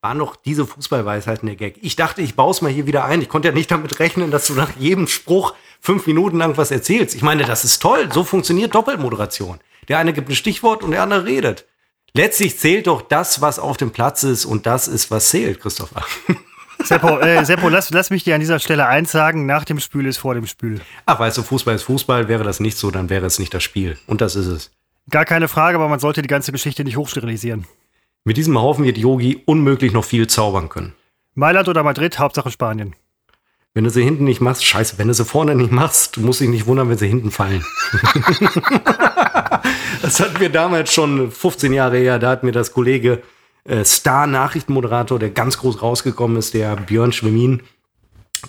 war 0.00 0.14
noch 0.14 0.36
diese 0.36 0.66
Fußballweisheiten 0.66 1.46
der 1.46 1.56
Gag. 1.56 1.78
Ich 1.82 1.96
dachte, 1.96 2.22
ich 2.22 2.36
baue 2.36 2.52
es 2.52 2.62
mal 2.62 2.70
hier 2.70 2.86
wieder 2.86 3.04
ein. 3.04 3.22
Ich 3.22 3.28
konnte 3.28 3.48
ja 3.48 3.54
nicht 3.54 3.70
damit 3.70 3.98
rechnen, 3.98 4.30
dass 4.30 4.46
du 4.46 4.54
nach 4.54 4.76
jedem 4.78 5.08
Spruch 5.08 5.54
fünf 5.80 6.06
Minuten 6.06 6.38
lang 6.38 6.56
was 6.56 6.70
erzählst. 6.70 7.14
Ich 7.14 7.22
meine, 7.22 7.44
das 7.44 7.64
ist 7.64 7.80
toll. 7.80 8.08
So 8.12 8.22
funktioniert 8.22 8.74
Doppelmoderation. 8.74 9.58
Der 9.88 9.98
eine 9.98 10.12
gibt 10.12 10.28
ein 10.28 10.36
Stichwort 10.36 10.82
und 10.82 10.92
der 10.92 11.02
andere 11.02 11.24
redet. 11.24 11.66
Letztlich 12.12 12.58
zählt 12.58 12.86
doch 12.86 13.02
das, 13.02 13.40
was 13.40 13.58
auf 13.58 13.76
dem 13.76 13.90
Platz 13.90 14.22
ist 14.22 14.44
und 14.44 14.66
das 14.66 14.88
ist, 14.88 15.10
was 15.10 15.30
zählt, 15.30 15.60
Christopher. 15.60 16.04
Seppo, 16.84 17.18
äh, 17.18 17.44
Seppo 17.44 17.68
lass, 17.68 17.90
lass 17.90 18.10
mich 18.10 18.24
dir 18.24 18.34
an 18.34 18.40
dieser 18.40 18.58
Stelle 18.58 18.86
eins 18.86 19.12
sagen, 19.12 19.46
nach 19.46 19.64
dem 19.64 19.80
Spül 19.80 20.06
ist 20.06 20.18
vor 20.18 20.34
dem 20.34 20.46
Spül. 20.46 20.80
Ach, 21.06 21.18
weißt 21.18 21.38
du, 21.38 21.42
Fußball 21.42 21.74
ist 21.74 21.82
Fußball. 21.82 22.28
Wäre 22.28 22.44
das 22.44 22.60
nicht 22.60 22.78
so, 22.78 22.90
dann 22.90 23.10
wäre 23.10 23.26
es 23.26 23.38
nicht 23.38 23.52
das 23.52 23.62
Spiel. 23.62 23.98
Und 24.06 24.20
das 24.20 24.36
ist 24.36 24.46
es. 24.46 24.70
Gar 25.10 25.24
keine 25.24 25.48
Frage, 25.48 25.76
aber 25.76 25.88
man 25.88 26.00
sollte 26.00 26.22
die 26.22 26.28
ganze 26.28 26.52
Geschichte 26.52 26.84
nicht 26.84 26.96
hochsterilisieren. 26.96 27.66
Mit 28.24 28.36
diesem 28.36 28.58
Haufen 28.58 28.84
wird 28.84 28.98
Yogi 28.98 29.42
unmöglich 29.46 29.92
noch 29.92 30.04
viel 30.04 30.26
zaubern 30.26 30.68
können. 30.68 30.92
Mailand 31.34 31.68
oder 31.68 31.82
Madrid, 31.82 32.18
Hauptsache 32.18 32.50
Spanien. 32.50 32.94
Wenn 33.74 33.84
du 33.84 33.90
sie 33.90 34.02
hinten 34.02 34.24
nicht 34.24 34.40
machst, 34.40 34.64
scheiße, 34.64 34.98
wenn 34.98 35.08
du 35.08 35.14
sie 35.14 35.24
vorne 35.24 35.54
nicht 35.54 35.70
machst, 35.70 36.16
du 36.16 36.20
musst 36.20 36.40
dich 36.40 36.48
nicht 36.48 36.66
wundern, 36.66 36.90
wenn 36.90 36.98
sie 36.98 37.06
hinten 37.06 37.30
fallen. 37.30 37.64
das 40.02 40.18
hatten 40.20 40.40
wir 40.40 40.48
damals 40.48 40.92
schon 40.92 41.30
15 41.30 41.72
Jahre 41.72 41.98
her, 41.98 42.18
da 42.18 42.30
hat 42.30 42.42
mir 42.42 42.52
das 42.52 42.72
Kollege 42.72 43.22
äh, 43.64 43.84
Star-Nachrichtenmoderator, 43.84 45.18
der 45.18 45.30
ganz 45.30 45.58
groß 45.58 45.82
rausgekommen 45.82 46.36
ist, 46.36 46.54
der 46.54 46.76
Björn 46.76 47.12
Schwemmin, 47.12 47.62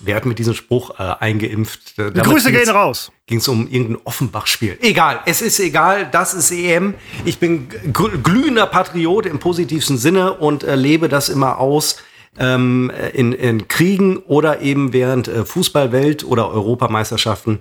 wer 0.02 0.16
hat 0.16 0.24
mit 0.26 0.38
diesem 0.38 0.54
Spruch 0.54 0.98
äh, 0.98 1.02
eingeimpft. 1.18 1.98
Äh, 1.98 2.10
Grüße 2.12 2.52
gehen 2.52 2.68
raus. 2.70 3.10
ging 3.26 3.38
es 3.38 3.48
um 3.48 3.68
irgendein 3.68 3.98
Offenbach-Spiel. 4.04 4.78
Egal, 4.80 5.20
es 5.26 5.42
ist 5.42 5.58
egal, 5.60 6.08
das 6.10 6.34
ist 6.34 6.50
EM. 6.52 6.94
Ich 7.24 7.38
bin 7.38 7.68
gl- 7.92 8.18
glühender 8.22 8.66
Patriot 8.66 9.26
im 9.26 9.38
positivsten 9.38 9.98
Sinne 9.98 10.34
und 10.34 10.62
äh, 10.62 10.76
lebe 10.76 11.08
das 11.08 11.28
immer 11.28 11.58
aus 11.58 11.98
ähm, 12.38 12.92
in, 13.12 13.32
in 13.32 13.66
Kriegen 13.66 14.18
oder 14.18 14.60
eben 14.60 14.92
während 14.92 15.26
äh, 15.28 15.44
Fußballwelt 15.44 16.24
oder 16.24 16.50
Europameisterschaften. 16.50 17.60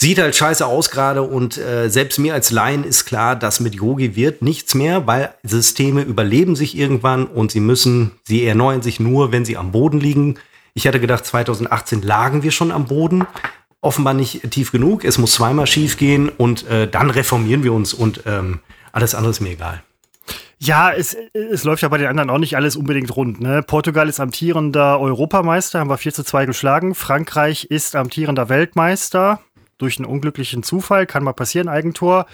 Sieht 0.00 0.20
halt 0.20 0.36
scheiße 0.36 0.64
aus 0.64 0.92
gerade 0.92 1.22
und 1.22 1.58
äh, 1.58 1.88
selbst 1.88 2.20
mir 2.20 2.32
als 2.32 2.52
Laien 2.52 2.84
ist 2.84 3.04
klar, 3.04 3.34
dass 3.34 3.58
mit 3.58 3.74
Yogi 3.74 4.14
wird 4.14 4.42
nichts 4.42 4.76
mehr, 4.76 5.08
weil 5.08 5.34
Systeme 5.42 6.02
überleben 6.02 6.54
sich 6.54 6.78
irgendwann 6.78 7.26
und 7.26 7.50
sie 7.50 7.58
müssen, 7.58 8.12
sie 8.22 8.46
erneuern 8.46 8.80
sich 8.80 9.00
nur, 9.00 9.32
wenn 9.32 9.44
sie 9.44 9.56
am 9.56 9.72
Boden 9.72 9.98
liegen. 9.98 10.36
Ich 10.72 10.86
hatte 10.86 11.00
gedacht, 11.00 11.26
2018 11.26 12.02
lagen 12.02 12.44
wir 12.44 12.52
schon 12.52 12.70
am 12.70 12.84
Boden 12.84 13.26
offenbar 13.80 14.14
nicht 14.14 14.48
tief 14.52 14.70
genug. 14.70 15.04
Es 15.04 15.18
muss 15.18 15.32
zweimal 15.32 15.66
schief 15.66 15.96
gehen 15.96 16.28
und 16.28 16.64
äh, 16.68 16.86
dann 16.86 17.10
reformieren 17.10 17.64
wir 17.64 17.72
uns 17.72 17.92
und 17.92 18.22
ähm, 18.24 18.60
alles 18.92 19.16
andere 19.16 19.32
ist 19.32 19.40
mir 19.40 19.50
egal. 19.50 19.82
Ja, 20.60 20.92
es, 20.92 21.16
es 21.32 21.62
läuft 21.62 21.82
ja 21.82 21.88
bei 21.88 21.98
den 21.98 22.08
anderen 22.08 22.30
auch 22.30 22.38
nicht 22.38 22.56
alles 22.56 22.74
unbedingt 22.74 23.14
rund. 23.14 23.40
Ne? 23.40 23.62
Portugal 23.64 24.08
ist 24.08 24.18
amtierender 24.18 24.98
Europameister, 24.98 25.78
haben 25.78 25.90
wir 25.90 25.98
4 25.98 26.14
zu 26.14 26.24
2 26.24 26.46
geschlagen. 26.46 26.96
Frankreich 26.96 27.66
ist 27.66 27.94
amtierender 27.94 28.48
Weltmeister. 28.48 29.40
Durch 29.78 29.98
einen 29.98 30.06
unglücklichen 30.06 30.62
Zufall, 30.62 31.06
kann 31.06 31.22
mal 31.22 31.32
passieren, 31.32 31.68
Eigentor. 31.68 32.26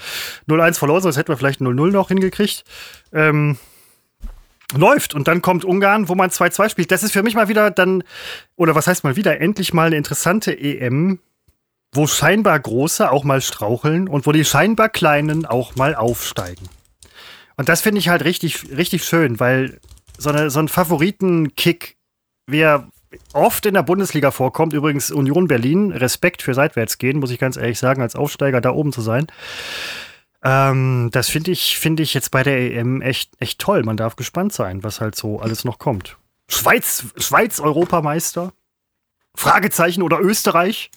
0-1 0.48 0.78
verloren, 0.78 1.02
sonst 1.02 1.16
hätten 1.16 1.28
wir 1.28 1.36
vielleicht 1.36 1.60
0-0 1.60 1.90
noch 1.90 2.08
hingekriegt. 2.08 2.64
Ähm, 3.12 3.58
läuft. 4.72 5.14
Und 5.14 5.28
dann 5.28 5.42
kommt 5.42 5.64
Ungarn, 5.64 6.08
wo 6.08 6.14
man 6.14 6.30
2-2 6.30 6.68
spielt. 6.70 6.90
Das 6.90 7.02
ist 7.02 7.12
für 7.12 7.22
mich 7.22 7.34
mal 7.34 7.48
wieder 7.48 7.70
dann, 7.70 8.02
oder 8.56 8.74
was 8.74 8.86
heißt 8.86 9.04
mal 9.04 9.16
wieder, 9.16 9.40
endlich 9.40 9.72
mal 9.72 9.86
eine 9.86 9.96
interessante 9.96 10.58
EM, 10.58 11.18
wo 11.92 12.06
scheinbar 12.06 12.58
Große 12.58 13.10
auch 13.10 13.24
mal 13.24 13.40
straucheln 13.40 14.08
und 14.08 14.26
wo 14.26 14.32
die 14.32 14.44
scheinbar 14.44 14.88
Kleinen 14.88 15.46
auch 15.46 15.76
mal 15.76 15.94
aufsteigen. 15.94 16.68
Und 17.56 17.68
das 17.68 17.82
finde 17.82 18.00
ich 18.00 18.08
halt 18.08 18.24
richtig, 18.24 18.76
richtig 18.76 19.04
schön, 19.04 19.38
weil 19.38 19.78
so, 20.18 20.30
eine, 20.30 20.50
so 20.50 20.58
ein 20.58 20.68
Favoritenkick, 20.68 21.96
wie 22.46 22.60
er 22.60 22.88
oft 23.32 23.66
in 23.66 23.74
der 23.74 23.82
Bundesliga 23.82 24.30
vorkommt, 24.30 24.72
übrigens 24.72 25.10
Union 25.10 25.48
Berlin, 25.48 25.92
Respekt 25.92 26.42
für 26.42 26.54
Seitwärtsgehen, 26.54 27.18
muss 27.18 27.30
ich 27.30 27.38
ganz 27.38 27.56
ehrlich 27.56 27.78
sagen, 27.78 28.02
als 28.02 28.16
Aufsteiger 28.16 28.60
da 28.60 28.70
oben 28.70 28.92
zu 28.92 29.00
sein. 29.00 29.26
Ähm, 30.42 31.08
das 31.12 31.28
finde 31.28 31.50
ich, 31.50 31.78
finde 31.78 32.02
ich 32.02 32.14
jetzt 32.14 32.30
bei 32.30 32.42
der 32.42 32.58
EM 32.58 33.00
echt, 33.00 33.32
echt 33.40 33.58
toll. 33.58 33.82
Man 33.82 33.96
darf 33.96 34.16
gespannt 34.16 34.52
sein, 34.52 34.84
was 34.84 35.00
halt 35.00 35.16
so 35.16 35.40
alles 35.40 35.64
noch 35.64 35.78
kommt. 35.78 36.18
Schweiz, 36.48 37.06
Schweiz 37.16 37.60
Europameister? 37.60 38.52
Fragezeichen 39.34 40.02
oder 40.02 40.20
Österreich? 40.20 40.90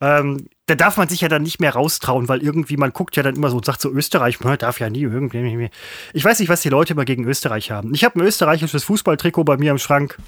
Ähm, 0.00 0.48
da 0.66 0.74
darf 0.74 0.98
man 0.98 1.08
sich 1.08 1.22
ja 1.22 1.28
dann 1.28 1.42
nicht 1.42 1.58
mehr 1.58 1.72
raustrauen, 1.72 2.28
weil 2.28 2.42
irgendwie 2.42 2.76
man 2.76 2.92
guckt 2.92 3.16
ja 3.16 3.22
dann 3.22 3.34
immer 3.34 3.50
so 3.50 3.56
und 3.56 3.64
sagt 3.64 3.80
so 3.80 3.90
Österreich, 3.90 4.40
man 4.40 4.58
darf 4.58 4.78
ja 4.78 4.90
nie 4.90 5.02
irgendwie. 5.02 5.70
Ich 6.12 6.24
weiß 6.24 6.38
nicht, 6.38 6.48
was 6.48 6.60
die 6.60 6.68
Leute 6.68 6.92
immer 6.92 7.04
gegen 7.04 7.24
Österreich 7.24 7.70
haben. 7.70 7.94
Ich 7.94 8.04
habe 8.04 8.18
ein 8.18 8.26
österreichisches 8.26 8.84
Fußballtrikot 8.84 9.44
bei 9.44 9.56
mir 9.56 9.70
im 9.70 9.78
Schrank. 9.78 10.18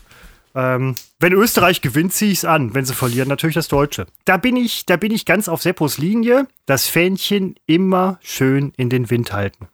Ähm, 0.59 0.97
wenn 1.21 1.33
Österreich 1.33 1.83
gewinnt, 1.83 2.12
ziehe 2.12 2.33
ich 2.33 2.38
es 2.38 2.45
an. 2.45 2.75
Wenn 2.75 2.85
sie 2.85 2.93
verlieren, 2.93 3.29
natürlich 3.29 3.55
das 3.55 3.69
Deutsche. 3.69 4.07
Da 4.25 4.38
bin 4.38 4.57
ich, 4.57 4.87
da 4.87 4.97
bin 4.97 5.12
ich 5.12 5.25
ganz 5.25 5.49
auf 5.49 5.62
Seppos 5.62 5.99
Linie. 5.99 6.49
Das 6.67 6.88
Fähnchen 6.88 7.55
immer 7.67 8.19
schön 8.23 8.73
in 8.77 8.91
den 8.91 9.09
Wind 9.09 9.33
halten. 9.33 9.69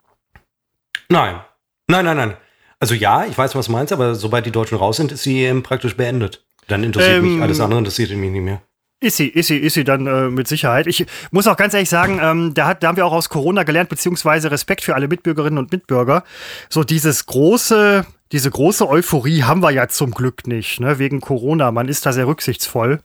Nein. 1.09 1.41
Nein, 1.89 2.05
nein, 2.05 2.17
nein. 2.19 2.37
Also 2.81 2.95
ja, 2.95 3.25
ich 3.25 3.39
weiß, 3.39 3.55
was 3.55 3.67
du 3.67 3.73
meinst, 3.73 3.95
aber 3.95 4.15
sobald 4.15 4.45
die 4.45 4.51
Deutschen 4.51 4.77
raus 4.77 4.99
sind, 4.99 5.11
ist 5.11 5.25
die 5.25 5.47
EM 5.47 5.63
praktisch 5.63 5.97
beendet. 5.97 6.45
Dann 6.69 6.85
interessiert 6.85 7.17
ähm, 7.17 7.35
mich 7.35 7.43
alles 7.43 7.61
andere, 7.61 7.79
interessiert 7.79 8.11
mich 8.11 8.31
nicht 8.31 8.43
mehr. 8.43 8.61
Ist 9.01 9.17
sie, 9.17 9.29
ist 9.29 9.49
sie, 9.49 9.59
ist 9.59 9.75
sie 9.75 9.85
dann 9.85 10.07
äh, 10.07 10.29
mit 10.29 10.49
Sicherheit. 10.49 10.87
Ich 10.87 11.07
muss 11.31 11.47
auch 11.47 11.57
ganz 11.57 11.73
ehrlich 11.73 11.89
sagen, 11.89 12.21
ähm, 12.23 12.53
da, 12.55 12.67
hat, 12.67 12.83
da 12.83 12.89
haben 12.89 12.97
wir 12.97 13.07
auch 13.07 13.13
aus 13.13 13.29
Corona 13.29 13.63
gelernt, 13.63 13.89
beziehungsweise 13.89 14.51
Respekt 14.51 14.83
für 14.83 14.95
alle 14.95 15.09
Mitbürgerinnen 15.09 15.59
und 15.59 15.73
Mitbürger. 15.73 16.25
So 16.69 16.85
dieses 16.85 17.27
große, 17.27 18.07
diese 18.33 18.51
große 18.51 18.89
Euphorie 18.89 19.43
haben 19.43 19.63
wir 19.63 19.71
ja 19.71 19.89
zum 19.89 20.11
Glück 20.11 20.47
nicht, 20.47 20.81
ne? 20.81 20.99
wegen 20.99 21.21
Corona. 21.21 21.71
Man 21.71 21.89
ist 21.89 22.07
da 22.07 22.13
sehr 22.13 22.27
rücksichtsvoll. 22.27 23.01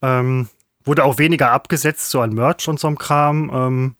Ähm, 0.00 0.48
wurde 0.84 1.04
auch 1.04 1.18
weniger 1.18 1.52
abgesetzt, 1.52 2.10
so 2.10 2.20
an 2.20 2.32
Merch 2.32 2.68
und 2.68 2.80
so 2.80 2.88
einem 2.88 2.98
Kram. 2.98 3.50
Ähm, 3.54 3.94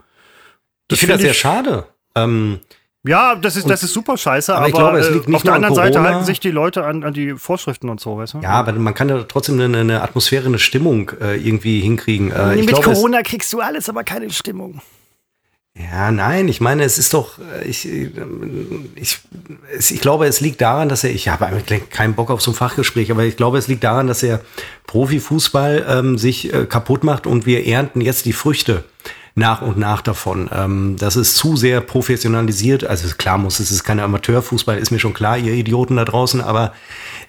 ich 0.91 1.01
finde 1.01 1.15
das 1.15 1.23
sehr 1.23 1.35
schade. 1.35 1.87
Ähm, 2.15 2.61
ja, 3.05 3.35
das 3.35 3.57
ist, 3.57 3.69
das 3.69 3.83
ist 3.83 3.93
super 3.93 4.17
scheiße, 4.17 4.53
aber, 4.53 4.61
aber 4.61 4.69
ich 4.69 4.75
glaube, 4.75 4.99
es 4.99 5.11
liegt 5.11 5.27
äh, 5.27 5.31
nicht 5.31 5.37
auf 5.37 5.43
der 5.43 5.55
anderen 5.55 5.75
Seite 5.75 6.01
halten 6.03 6.25
sich 6.25 6.39
die 6.39 6.53
Leute 6.53 6.85
an, 6.85 7.03
an 7.03 7.13
die 7.13 7.35
Vorschriften 7.35 7.89
und 7.89 8.01
so, 8.01 8.17
weißt 8.17 8.35
du? 8.35 8.39
Ja, 8.39 8.51
aber 8.51 8.73
man 8.75 8.95
kann 8.95 9.09
ja 9.09 9.25
trotzdem 9.25 9.61
eine, 9.61 9.79
eine 9.79 10.03
Atmosphäre, 10.03 10.47
eine 10.47 10.61
Stimmung 10.61 11.11
äh, 11.21 11.37
irgendwie 11.37 11.81
hinkriegen. 11.81 12.31
Äh, 12.31 12.57
Mit 12.57 12.69
glaube, 12.69 12.85
Corona 12.85 13.23
kriegst 13.23 13.53
du 13.53 13.61
alles, 13.61 13.89
aber 13.89 14.05
keine 14.05 14.31
Stimmung. 14.31 14.81
Ja, 15.75 16.11
nein, 16.11 16.49
ich 16.49 16.61
meine, 16.61 16.85
es 16.85 16.99
ist 16.99 17.15
doch, 17.15 17.39
äh, 17.39 17.65
ich, 17.67 17.89
äh, 17.89 18.11
ich, 18.95 19.21
ich 19.79 20.01
glaube, 20.01 20.27
es 20.27 20.41
liegt 20.41 20.61
daran, 20.61 20.91
dass 20.91 21.03
er, 21.03 21.11
ich 21.11 21.29
habe 21.29 21.47
eigentlich 21.47 21.89
keinen 21.89 22.15
Bock 22.15 22.31
auf 22.31 22.43
so 22.43 22.51
ein 22.51 22.55
Fachgespräch, 22.55 23.11
aber 23.11 23.25
ich 23.25 23.37
glaube, 23.37 23.57
es 23.57 23.69
liegt 23.69 23.83
daran, 23.83 24.07
dass 24.07 24.23
er 24.23 24.41
Profifußball 24.87 25.87
ähm, 25.89 26.19
sich 26.19 26.53
äh, 26.53 26.67
kaputt 26.67 27.05
macht 27.05 27.27
und 27.27 27.47
wir 27.47 27.67
ernten 27.67 28.03
jetzt 28.03 28.27
die 28.27 28.35
Früchte 28.35 28.85
nach 29.35 29.63
und 29.63 29.79
nach 29.79 30.03
davon. 30.03 30.51
Ähm, 30.53 30.97
das 30.99 31.17
ist 31.17 31.37
zu 31.37 31.57
sehr 31.57 31.81
professionalisiert. 31.81 32.85
Also 32.85 33.09
klar 33.17 33.39
muss, 33.39 33.59
es 33.59 33.71
ist 33.71 33.83
kein 33.83 33.99
Amateurfußball, 33.99 34.77
ist 34.77 34.91
mir 34.91 34.99
schon 34.99 35.15
klar, 35.15 35.39
ihr 35.39 35.55
Idioten 35.55 35.97
da 35.97 36.05
draußen, 36.05 36.43
aber 36.43 36.75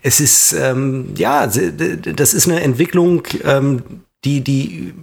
es 0.02 0.20
ist, 0.20 0.52
ähm, 0.52 1.14
ja, 1.16 1.48
das 1.48 2.34
ist 2.34 2.50
eine 2.50 2.62
Entwicklung, 2.62 3.24
ähm, 3.46 3.84
die, 4.26 4.42
die, 4.42 4.94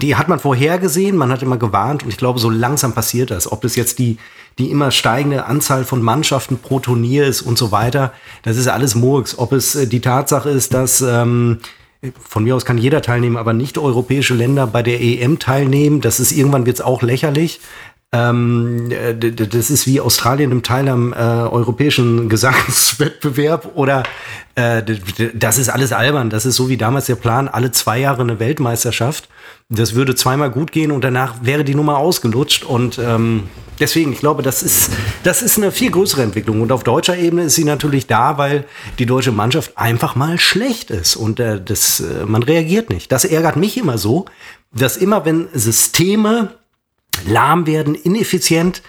die 0.00 0.16
hat 0.16 0.28
man 0.28 0.38
vorhergesehen, 0.38 1.16
man 1.16 1.30
hat 1.30 1.42
immer 1.42 1.56
gewarnt 1.56 2.04
und 2.04 2.08
ich 2.08 2.16
glaube, 2.16 2.38
so 2.38 2.50
langsam 2.50 2.92
passiert 2.92 3.30
das. 3.30 3.50
Ob 3.50 3.62
das 3.62 3.74
jetzt 3.74 3.98
die, 3.98 4.18
die 4.58 4.70
immer 4.70 4.90
steigende 4.90 5.46
Anzahl 5.46 5.84
von 5.84 6.02
Mannschaften 6.02 6.58
pro 6.58 6.78
Turnier 6.78 7.26
ist 7.26 7.42
und 7.42 7.58
so 7.58 7.72
weiter, 7.72 8.12
das 8.42 8.56
ist 8.56 8.68
alles 8.68 8.94
Murks. 8.94 9.38
Ob 9.38 9.52
es 9.52 9.74
äh, 9.74 9.86
die 9.86 10.00
Tatsache 10.00 10.50
ist, 10.50 10.72
dass 10.72 11.00
ähm, 11.00 11.58
von 12.18 12.44
mir 12.44 12.56
aus 12.56 12.64
kann 12.64 12.78
jeder 12.78 13.02
teilnehmen, 13.02 13.36
aber 13.36 13.52
nicht 13.52 13.76
europäische 13.76 14.34
Länder 14.34 14.66
bei 14.66 14.82
der 14.82 15.00
EM 15.00 15.38
teilnehmen. 15.38 16.00
Das 16.00 16.18
ist 16.18 16.32
irgendwann 16.32 16.64
wird's 16.64 16.80
auch 16.80 17.02
lächerlich. 17.02 17.60
Ähm, 18.12 18.90
das 19.20 19.70
ist 19.70 19.86
wie 19.86 20.00
Australien 20.00 20.50
im 20.50 20.64
Teil 20.64 20.88
am 20.88 21.12
äh, 21.12 21.16
europäischen 21.16 22.28
Gesangswettbewerb 22.28 23.70
oder 23.76 24.02
äh, 24.56 24.82
das 25.32 25.58
ist 25.58 25.68
alles 25.68 25.92
albern. 25.92 26.28
Das 26.28 26.44
ist 26.44 26.56
so 26.56 26.68
wie 26.68 26.76
damals 26.76 27.06
der 27.06 27.14
Plan, 27.14 27.46
alle 27.46 27.70
zwei 27.70 28.00
Jahre 28.00 28.22
eine 28.22 28.40
Weltmeisterschaft. 28.40 29.28
Das 29.68 29.94
würde 29.94 30.16
zweimal 30.16 30.50
gut 30.50 30.72
gehen 30.72 30.90
und 30.90 31.04
danach 31.04 31.36
wäre 31.42 31.62
die 31.62 31.76
Nummer 31.76 31.98
ausgelutscht. 31.98 32.64
Und 32.64 32.98
ähm, 32.98 33.44
deswegen, 33.78 34.12
ich 34.12 34.18
glaube, 34.18 34.42
das 34.42 34.64
ist, 34.64 34.90
das 35.22 35.40
ist 35.40 35.58
eine 35.58 35.70
viel 35.70 35.92
größere 35.92 36.24
Entwicklung. 36.24 36.62
Und 36.62 36.72
auf 36.72 36.82
deutscher 36.82 37.16
Ebene 37.16 37.44
ist 37.44 37.54
sie 37.54 37.64
natürlich 37.64 38.08
da, 38.08 38.38
weil 38.38 38.64
die 38.98 39.06
deutsche 39.06 39.30
Mannschaft 39.30 39.78
einfach 39.78 40.16
mal 40.16 40.40
schlecht 40.40 40.90
ist. 40.90 41.14
Und 41.14 41.38
äh, 41.38 41.60
das, 41.64 42.00
äh, 42.00 42.26
man 42.26 42.42
reagiert 42.42 42.90
nicht. 42.90 43.12
Das 43.12 43.24
ärgert 43.24 43.54
mich 43.54 43.78
immer 43.78 43.98
so, 43.98 44.24
dass 44.72 44.96
immer, 44.96 45.24
wenn 45.24 45.46
Systeme 45.52 46.54
lahm 47.26 47.66
werden, 47.66 47.94
ineffizient. 47.94 48.82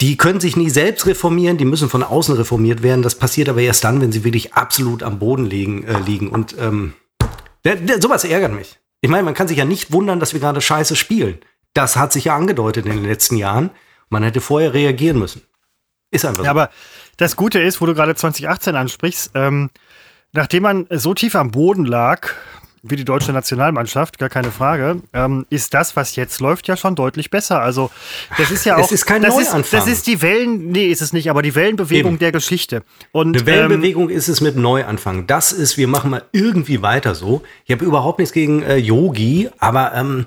Die 0.00 0.16
können 0.16 0.40
sich 0.40 0.56
nie 0.56 0.68
selbst 0.68 1.06
reformieren, 1.06 1.56
die 1.56 1.64
müssen 1.64 1.88
von 1.88 2.02
außen 2.02 2.34
reformiert 2.36 2.82
werden. 2.82 3.02
Das 3.02 3.14
passiert 3.14 3.48
aber 3.48 3.62
erst 3.62 3.84
dann, 3.84 4.00
wenn 4.00 4.12
sie 4.12 4.24
wirklich 4.24 4.54
absolut 4.54 5.02
am 5.02 5.18
Boden 5.18 5.46
liegen. 5.46 5.84
Äh, 5.84 6.00
liegen. 6.00 6.28
Und 6.28 6.54
ähm, 6.58 6.92
sowas 8.00 8.24
ärgert 8.24 8.52
mich. 8.52 8.78
Ich 9.00 9.10
meine, 9.10 9.22
man 9.22 9.34
kann 9.34 9.48
sich 9.48 9.58
ja 9.58 9.64
nicht 9.64 9.92
wundern, 9.92 10.20
dass 10.20 10.32
wir 10.32 10.40
gerade 10.40 10.60
scheiße 10.60 10.96
spielen. 10.96 11.38
Das 11.74 11.96
hat 11.96 12.12
sich 12.12 12.24
ja 12.24 12.36
angedeutet 12.36 12.86
in 12.86 12.92
den 12.92 13.04
letzten 13.04 13.36
Jahren. 13.36 13.70
Man 14.08 14.22
hätte 14.22 14.40
vorher 14.40 14.74
reagieren 14.74 15.18
müssen. 15.18 15.42
Ist 16.10 16.24
einfach 16.24 16.38
so. 16.38 16.44
Ja, 16.44 16.50
aber 16.50 16.70
das 17.16 17.36
Gute 17.36 17.60
ist, 17.60 17.80
wo 17.80 17.86
du 17.86 17.94
gerade 17.94 18.14
2018 18.14 18.76
ansprichst, 18.76 19.32
ähm, 19.34 19.70
nachdem 20.32 20.62
man 20.62 20.86
so 20.90 21.14
tief 21.14 21.34
am 21.34 21.50
Boden 21.50 21.84
lag, 21.84 22.30
wie 22.82 22.96
die 22.96 23.04
deutsche 23.04 23.32
Nationalmannschaft, 23.32 24.18
gar 24.18 24.28
keine 24.28 24.50
Frage, 24.50 25.02
ähm, 25.12 25.46
ist 25.50 25.74
das, 25.74 25.96
was 25.96 26.16
jetzt 26.16 26.40
läuft, 26.40 26.68
ja 26.68 26.76
schon 26.76 26.94
deutlich 26.94 27.30
besser. 27.30 27.60
Also 27.60 27.90
das 28.38 28.50
ist 28.50 28.64
ja 28.64 28.76
auch. 28.76 28.84
Es 28.84 28.92
ist 28.92 29.06
kein 29.06 29.22
das 29.22 29.34
Neuanfang. 29.34 29.60
Ist, 29.60 29.72
das 29.72 29.86
ist 29.86 30.06
die 30.06 30.22
Wellen, 30.22 30.70
nee, 30.70 30.86
ist 30.86 31.02
es 31.02 31.12
nicht, 31.12 31.30
aber 31.30 31.42
die 31.42 31.54
Wellenbewegung 31.54 32.12
Eben. 32.12 32.18
der 32.18 32.32
Geschichte. 32.32 32.82
Und, 33.12 33.36
Eine 33.36 33.46
Wellenbewegung 33.46 34.10
ähm, 34.10 34.16
ist 34.16 34.28
es 34.28 34.40
mit 34.40 34.56
Neuanfang. 34.56 35.26
Das 35.26 35.52
ist, 35.52 35.76
wir 35.76 35.88
machen 35.88 36.10
mal 36.10 36.22
irgendwie 36.32 36.82
weiter 36.82 37.14
so. 37.14 37.42
Ich 37.64 37.72
habe 37.72 37.84
überhaupt 37.84 38.18
nichts 38.18 38.32
gegen 38.32 38.62
äh, 38.62 38.76
Yogi, 38.76 39.48
aber 39.58 39.92
ähm, 39.94 40.26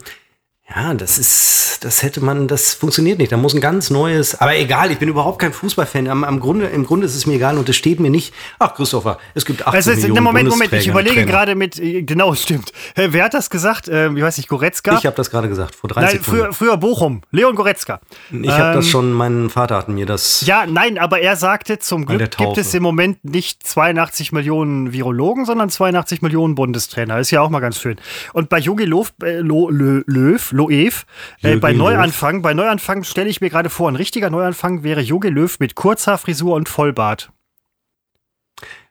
ja, 0.76 0.94
das 0.94 1.18
ist, 1.18 1.80
das 1.84 2.04
hätte 2.04 2.24
man, 2.24 2.48
das 2.48 2.76
funktioniert 2.76 3.18
nicht. 3.18 3.32
Da 3.32 3.38
muss 3.38 3.56
ein 3.56 3.62
ganz 3.62 3.90
neues, 3.90 4.40
aber 4.40 4.56
egal, 4.56 4.92
ich 4.92 5.00
bin 5.00 5.10
überhaupt 5.10 5.40
kein 5.40 5.52
Fußballfan. 5.52 6.08
Am, 6.08 6.24
am 6.24 6.40
Grunde, 6.40 6.68
im 6.68 6.86
Grunde 6.86 7.08
ist 7.08 7.16
es 7.16 7.26
mir 7.26 7.36
egal 7.36 7.58
und 7.58 7.68
es 7.68 7.76
steht 7.76 8.00
mir 8.00 8.12
nicht, 8.12 8.34
ach 8.60 8.76
Christopher, 8.76 9.18
es 9.34 9.46
gibt 9.46 9.66
18 9.66 9.76
also, 9.76 9.92
Millionen 9.94 10.24
Moment, 10.24 10.50
Moment, 10.50 10.74
ich 10.74 10.88
überlege 10.88 11.26
gerade 11.26 11.56
mit, 11.56 11.80
äh, 11.80 12.04
genau, 12.04 12.36
stimmt. 12.36 12.72
Wer 12.96 13.24
hat 13.24 13.34
das 13.34 13.50
gesagt? 13.50 13.90
Ähm, 13.92 14.16
ich 14.16 14.24
weiß 14.24 14.38
nicht, 14.38 14.48
Goretzka? 14.48 14.96
Ich 14.98 15.08
habe 15.08 15.16
das 15.16 15.32
gerade 15.32 15.50
gesagt, 15.50 15.74
vor 15.74 15.90
30 15.90 16.14
Nein, 16.14 16.24
früher, 16.24 16.54
früher 16.54 16.78
Bochum, 16.78 17.22
Leon 17.32 17.56
Goretzka. 17.56 18.00
Ich 18.30 18.52
habe 18.52 18.70
ähm, 18.70 18.76
das 18.76 18.88
schon, 18.88 19.12
mein 19.12 19.50
Vater 19.50 19.76
hat 19.76 19.90
mir 19.90 20.06
das. 20.06 20.46
Ja, 20.46 20.68
nein, 20.68 21.00
aber 21.00 21.20
er 21.20 21.36
sagte, 21.36 21.80
zum 21.80 22.06
Glück 22.06 22.38
gibt 22.38 22.58
es 22.60 22.76
im 22.76 22.84
Moment 22.84 23.26
nicht 23.26 23.66
82 23.66 24.34
Millionen 24.34 24.94
Virologen, 24.94 25.46
sondern 25.46 25.72
82 25.72 26.22
Millionen 26.22 26.54
Bundestrainer. 26.54 27.18
Ist 27.18 27.32
ja 27.32 27.42
auch 27.42 27.50
mal 27.50 27.60
ganz 27.60 27.80
schön. 27.82 27.98
Und 28.34 28.50
bei 28.50 28.60
Jogi 28.60 28.86
Löw, 28.86 29.12
äh, 29.24 29.40
Löw, 29.40 30.52
Loev. 30.60 31.06
Äh, 31.42 31.56
bei 31.56 31.72
Neuanfang, 31.72 32.42
bei 32.42 32.54
Neuanfang 32.54 33.04
stelle 33.04 33.30
ich 33.30 33.40
mir 33.40 33.50
gerade 33.50 33.70
vor, 33.70 33.90
ein 33.90 33.96
richtiger 33.96 34.30
Neuanfang 34.30 34.84
wäre 34.84 35.02
Jogi 35.02 35.30
Löw 35.30 35.60
mit 35.60 35.76
kurzer 35.76 36.18
Frisur 36.18 36.56
und 36.56 36.68
Vollbart. 36.68 37.32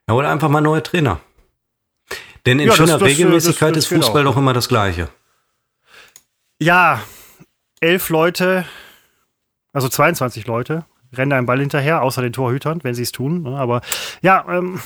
Ja, 0.07 0.15
oder 0.15 0.31
einfach 0.31 0.49
mal 0.49 0.61
neuer 0.61 0.81
Trainer. 0.81 1.19
Denn 2.45 2.59
in 2.59 2.67
ja, 2.67 2.73
schöner 2.73 2.93
das, 2.93 2.99
das, 3.01 3.09
Regelmäßigkeit 3.09 3.75
das, 3.75 3.85
ist 3.85 3.93
Fußball 3.93 4.23
doch 4.23 4.37
immer 4.37 4.53
das 4.53 4.67
Gleiche. 4.67 5.09
Ja, 6.59 7.01
elf 7.79 8.09
Leute, 8.09 8.65
also 9.71 9.87
22 9.87 10.47
Leute, 10.47 10.85
rennen 11.13 11.33
einem 11.33 11.45
Ball 11.45 11.59
hinterher, 11.59 12.01
außer 12.01 12.21
den 12.21 12.33
Torhütern, 12.33 12.79
wenn 12.83 12.95
sie 12.95 13.03
es 13.03 13.11
tun. 13.11 13.43
Ne? 13.43 13.57
Aber 13.57 13.81
ja, 14.21 14.43
ähm, 14.49 14.79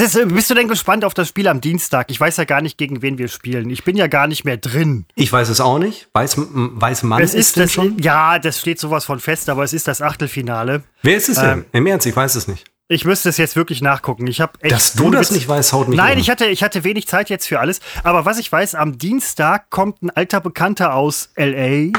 ist, 0.00 0.16
äh, 0.16 0.24
bist 0.24 0.48
du 0.48 0.54
denn 0.54 0.68
gespannt 0.68 1.04
auf 1.04 1.12
das 1.12 1.28
Spiel 1.28 1.46
am 1.46 1.60
Dienstag? 1.60 2.10
Ich 2.10 2.18
weiß 2.18 2.38
ja 2.38 2.44
gar 2.44 2.62
nicht, 2.62 2.78
gegen 2.78 3.02
wen 3.02 3.18
wir 3.18 3.28
spielen. 3.28 3.68
Ich 3.70 3.84
bin 3.84 3.96
ja 3.96 4.06
gar 4.06 4.26
nicht 4.26 4.44
mehr 4.44 4.56
drin. 4.56 5.04
Ich 5.14 5.32
weiß 5.32 5.50
es 5.50 5.60
auch 5.60 5.78
nicht. 5.78 6.08
Weiß, 6.14 6.36
weiß 6.38 7.02
man 7.02 7.22
es 7.22 7.34
ist 7.34 7.58
das 7.58 7.72
schon? 7.72 7.98
Ja, 7.98 8.38
das 8.38 8.60
steht 8.60 8.80
sowas 8.80 9.04
von 9.04 9.20
fest, 9.20 9.48
aber 9.50 9.62
es 9.62 9.72
ist 9.72 9.86
das 9.86 10.00
Achtelfinale. 10.00 10.84
Wer 11.02 11.16
ist 11.16 11.28
es 11.28 11.38
denn? 11.38 11.50
Ähm, 11.50 11.64
Im 11.72 11.86
Ernst, 11.86 12.06
ich 12.06 12.16
weiß 12.16 12.34
es 12.34 12.48
nicht. 12.48 12.64
Ich 12.88 13.04
müsste 13.04 13.30
es 13.30 13.38
jetzt 13.38 13.56
wirklich 13.56 13.80
nachgucken. 13.80 14.26
Ich 14.26 14.40
habe 14.40 14.52
Dass 14.68 14.92
du 14.92 15.10
das 15.10 15.30
nicht 15.30 15.48
weißt, 15.48 15.72
haut 15.72 15.88
mich 15.88 15.96
Nein, 15.96 16.14
um. 16.14 16.20
ich 16.20 16.28
hatte, 16.28 16.46
ich 16.46 16.62
hatte 16.62 16.84
wenig 16.84 17.06
Zeit 17.06 17.30
jetzt 17.30 17.46
für 17.46 17.60
alles. 17.60 17.80
Aber 18.02 18.26
was 18.26 18.38
ich 18.38 18.50
weiß, 18.50 18.74
am 18.74 18.98
Dienstag 18.98 19.70
kommt 19.70 20.02
ein 20.02 20.10
alter 20.10 20.40
Bekannter 20.40 20.94
aus 20.94 21.30
L.A 21.34 21.98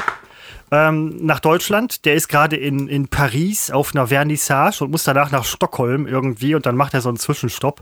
ähm, 0.70 1.24
nach 1.24 1.40
Deutschland. 1.40 2.04
Der 2.04 2.14
ist 2.14 2.28
gerade 2.28 2.56
in, 2.56 2.88
in 2.88 3.08
Paris 3.08 3.70
auf 3.70 3.94
einer 3.94 4.08
Vernissage 4.08 4.82
und 4.82 4.90
muss 4.90 5.04
danach 5.04 5.30
nach 5.30 5.44
Stockholm 5.44 6.06
irgendwie 6.06 6.54
und 6.54 6.66
dann 6.66 6.76
macht 6.76 6.94
er 6.94 7.00
so 7.00 7.08
einen 7.08 7.18
Zwischenstopp. 7.18 7.80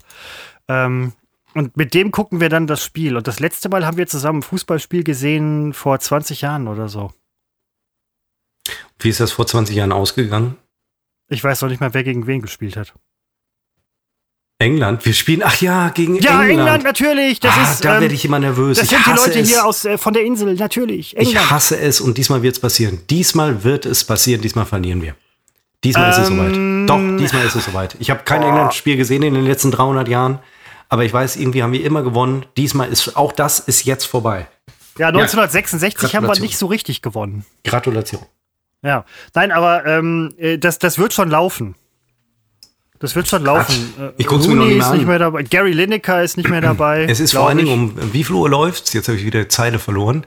Ähm, 0.69 1.13
und 1.55 1.77
mit 1.77 1.95
dem 1.95 2.11
gucken 2.11 2.41
wir 2.41 2.49
dann 2.49 2.67
das 2.67 2.85
Spiel. 2.85 3.17
Und 3.17 3.29
das 3.29 3.39
letzte 3.39 3.69
Mal 3.69 3.87
haben 3.87 3.97
wir 3.97 4.07
zusammen 4.07 4.41
ein 4.41 4.43
Fußballspiel 4.43 5.05
gesehen 5.05 5.73
vor 5.73 5.99
20 5.99 6.41
Jahren 6.41 6.67
oder 6.67 6.89
so. 6.89 7.13
Wie 8.99 9.09
ist 9.09 9.21
das 9.21 9.33
vor 9.33 9.47
20 9.47 9.77
Jahren 9.77 9.93
ausgegangen? 9.93 10.57
Ich 11.29 11.43
weiß 11.43 11.63
noch 11.63 11.69
nicht 11.69 11.81
mal, 11.81 11.95
wer 11.95 12.05
gegen 12.05 12.27
wen 12.27 12.43
gespielt 12.43 12.77
hat. 12.77 12.95
England, 14.65 15.05
wir 15.05 15.13
spielen, 15.13 15.43
ach 15.45 15.61
ja, 15.61 15.91
gegen 15.91 16.17
ja, 16.17 16.31
England. 16.31 16.49
Ja, 16.49 16.49
England, 16.49 16.85
natürlich. 16.85 17.39
Das 17.39 17.55
ah, 17.55 17.63
ist, 17.71 17.85
da 17.85 17.97
ähm, 17.97 18.01
werde 18.01 18.15
ich 18.15 18.25
immer 18.25 18.39
nervös. 18.39 18.79
Das 18.79 18.91
ich 18.91 18.97
sind 18.97 19.07
die 19.07 19.11
Leute 19.11 19.41
es. 19.41 19.49
hier 19.51 19.67
aus, 19.67 19.85
äh, 19.85 19.99
von 19.99 20.15
der 20.15 20.25
Insel, 20.25 20.55
natürlich. 20.55 21.17
England. 21.17 21.37
Ich 21.37 21.51
hasse 21.51 21.79
es 21.79 22.01
und 22.01 22.17
diesmal 22.17 22.43
wird 22.43 22.55
es 22.55 22.61
passieren. 22.61 23.01
Diesmal 23.11 23.63
wird 23.63 23.85
es 23.85 24.05
passieren, 24.05 24.41
diesmal 24.41 24.65
verlieren 24.65 25.03
wir. 25.03 25.15
Diesmal 25.85 26.07
ähm, 26.07 26.11
ist 26.11 26.19
es 26.19 26.29
soweit. 26.29 26.57
Ähm, 26.57 26.87
Doch, 26.87 27.17
diesmal 27.19 27.45
ist 27.45 27.55
es 27.57 27.65
soweit. 27.67 27.97
Ich 27.99 28.11
habe 28.11 28.23
kein 28.25 28.43
England-Spiel 28.43 28.97
gesehen 28.97 29.23
in 29.23 29.35
den 29.35 29.45
letzten 29.45 29.71
300 29.71 30.09
Jahren, 30.09 30.39
aber 30.89 31.05
ich 31.05 31.13
weiß, 31.13 31.37
irgendwie 31.37 31.63
haben 31.63 31.73
wir 31.73 31.85
immer 31.85 32.03
gewonnen. 32.03 32.47
Diesmal 32.57 32.89
ist, 32.89 33.17
auch 33.17 33.33
das 33.33 33.61
ist 33.61 33.85
jetzt 33.85 34.05
vorbei. 34.07 34.47
Ja, 34.97 35.09
1966 35.09 36.17
haben 36.17 36.27
wir 36.27 36.41
nicht 36.41 36.57
so 36.57 36.67
richtig 36.67 37.03
gewonnen. 37.03 37.45
Gratulation. 37.65 38.23
Ja, 38.83 39.05
nein, 39.35 39.53
aber 39.53 39.85
ähm, 39.85 40.33
äh, 40.39 40.57
das, 40.57 40.79
das 40.79 40.99
wird 40.99 41.13
schon 41.13 41.29
laufen. 41.29 41.75
Das 43.01 43.15
wird 43.17 43.29
schon 43.29 43.45
laufen. 43.45 43.95
Ach, 43.99 44.13
ich 44.17 44.27
guck's 44.27 44.47
mir 44.47 44.55
noch 44.55 44.67
nicht, 44.67 44.79
ist 44.79 44.93
nicht 44.93 45.07
mehr 45.07 45.19
dabei. 45.19 45.43
Gary 45.43 45.73
Lineker 45.73 46.23
ist 46.23 46.37
nicht 46.37 46.49
mehr 46.49 46.61
dabei. 46.61 47.05
Es 47.05 47.21
ist 47.21 47.35
vor 47.35 47.49
allen 47.49 47.59
Dingen 47.59 47.73
um 47.73 48.13
wie 48.13 48.25
viel 48.25 48.37
Uhr 48.37 48.49
läuft's? 48.49 48.93
Jetzt 48.93 49.09
habe 49.09 49.19
ich 49.19 49.25
wieder 49.25 49.49
Zeile 49.49 49.79
verloren. 49.79 50.25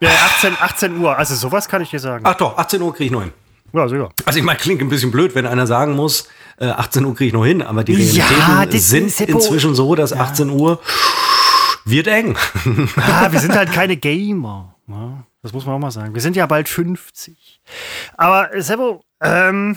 Ja, 0.00 0.10
18, 0.10 0.56
18 0.58 0.98
Uhr. 0.98 1.16
Also 1.16 1.34
sowas 1.34 1.68
kann 1.68 1.82
ich 1.82 1.90
dir 1.90 2.00
sagen. 2.00 2.24
Ach 2.26 2.34
doch, 2.34 2.58
18 2.58 2.80
Uhr 2.82 2.92
kriege 2.92 3.06
ich 3.06 3.12
noch 3.12 3.22
hin. 3.22 3.32
Ja, 3.72 3.88
sicher. 3.88 4.10
Also 4.24 4.38
ich 4.38 4.44
meine, 4.44 4.58
klingt 4.58 4.80
ein 4.80 4.88
bisschen 4.88 5.10
blöd, 5.10 5.34
wenn 5.34 5.46
einer 5.46 5.66
sagen 5.66 5.94
muss, 5.96 6.28
äh, 6.58 6.66
18 6.66 7.04
Uhr 7.04 7.14
kriege 7.14 7.28
ich 7.28 7.32
noch 7.34 7.44
hin, 7.44 7.60
aber 7.60 7.82
die 7.82 7.94
Realitäten 7.94 8.72
ja, 8.72 8.80
sind 8.80 9.20
inzwischen 9.20 9.74
so, 9.74 9.94
dass 9.94 10.10
ja. 10.10 10.18
18 10.18 10.50
Uhr 10.50 10.80
wird 11.84 12.06
eng. 12.06 12.36
Ah, 12.96 13.28
wir 13.32 13.40
sind 13.40 13.54
halt 13.54 13.72
keine 13.72 13.96
Gamer. 13.96 14.76
Ne? 14.86 15.24
Das 15.42 15.52
muss 15.52 15.66
man 15.66 15.74
auch 15.74 15.80
mal 15.80 15.90
sagen. 15.90 16.14
Wir 16.14 16.22
sind 16.22 16.36
ja 16.36 16.46
bald 16.46 16.68
50. 16.68 17.60
Aber 18.16 18.48
Sebo, 18.56 19.02
ähm, 19.20 19.76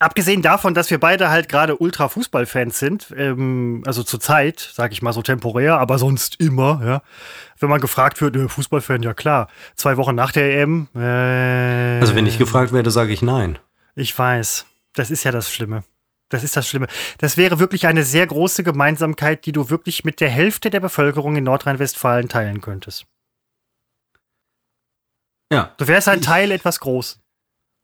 abgesehen 0.00 0.42
davon, 0.42 0.74
dass 0.74 0.90
wir 0.90 0.98
beide 0.98 1.30
halt 1.30 1.48
gerade 1.48 1.76
Ultra-Fußballfans 1.76 2.78
sind, 2.78 3.14
ähm, 3.16 3.82
also 3.86 4.02
zur 4.02 4.18
Zeit, 4.18 4.70
sag 4.72 4.90
ich 4.92 5.02
mal 5.02 5.12
so 5.12 5.22
temporär, 5.22 5.78
aber 5.78 5.98
sonst 5.98 6.40
immer, 6.40 6.80
ja. 6.84 7.02
Wenn 7.58 7.68
man 7.68 7.80
gefragt 7.80 8.20
wird, 8.20 8.34
äh, 8.34 8.48
Fußballfan, 8.48 9.02
ja 9.02 9.14
klar. 9.14 9.48
Zwei 9.76 9.96
Wochen 9.96 10.14
nach 10.14 10.32
der 10.32 10.60
EM. 10.60 10.88
Äh, 10.96 12.00
also 12.00 12.14
wenn 12.14 12.26
ich 12.26 12.38
gefragt 12.38 12.72
werde, 12.72 12.90
sage 12.90 13.12
ich 13.12 13.22
nein. 13.22 13.58
Ich 13.94 14.18
weiß. 14.18 14.66
Das 14.94 15.10
ist 15.10 15.22
ja 15.24 15.30
das 15.30 15.52
Schlimme. 15.52 15.84
Das 16.30 16.44
ist 16.44 16.56
das 16.56 16.66
Schlimme. 16.66 16.86
Das 17.18 17.36
wäre 17.36 17.58
wirklich 17.58 17.86
eine 17.86 18.04
sehr 18.04 18.26
große 18.26 18.64
Gemeinsamkeit, 18.64 19.44
die 19.46 19.52
du 19.52 19.68
wirklich 19.68 20.04
mit 20.04 20.20
der 20.20 20.30
Hälfte 20.30 20.70
der 20.70 20.80
Bevölkerung 20.80 21.36
in 21.36 21.44
Nordrhein-Westfalen 21.44 22.28
teilen 22.28 22.60
könntest. 22.60 23.06
Ja. 25.52 25.74
Du 25.76 25.88
wärst 25.88 26.08
ein 26.08 26.22
Teil 26.22 26.52
etwas 26.52 26.78
groß. 26.80 27.19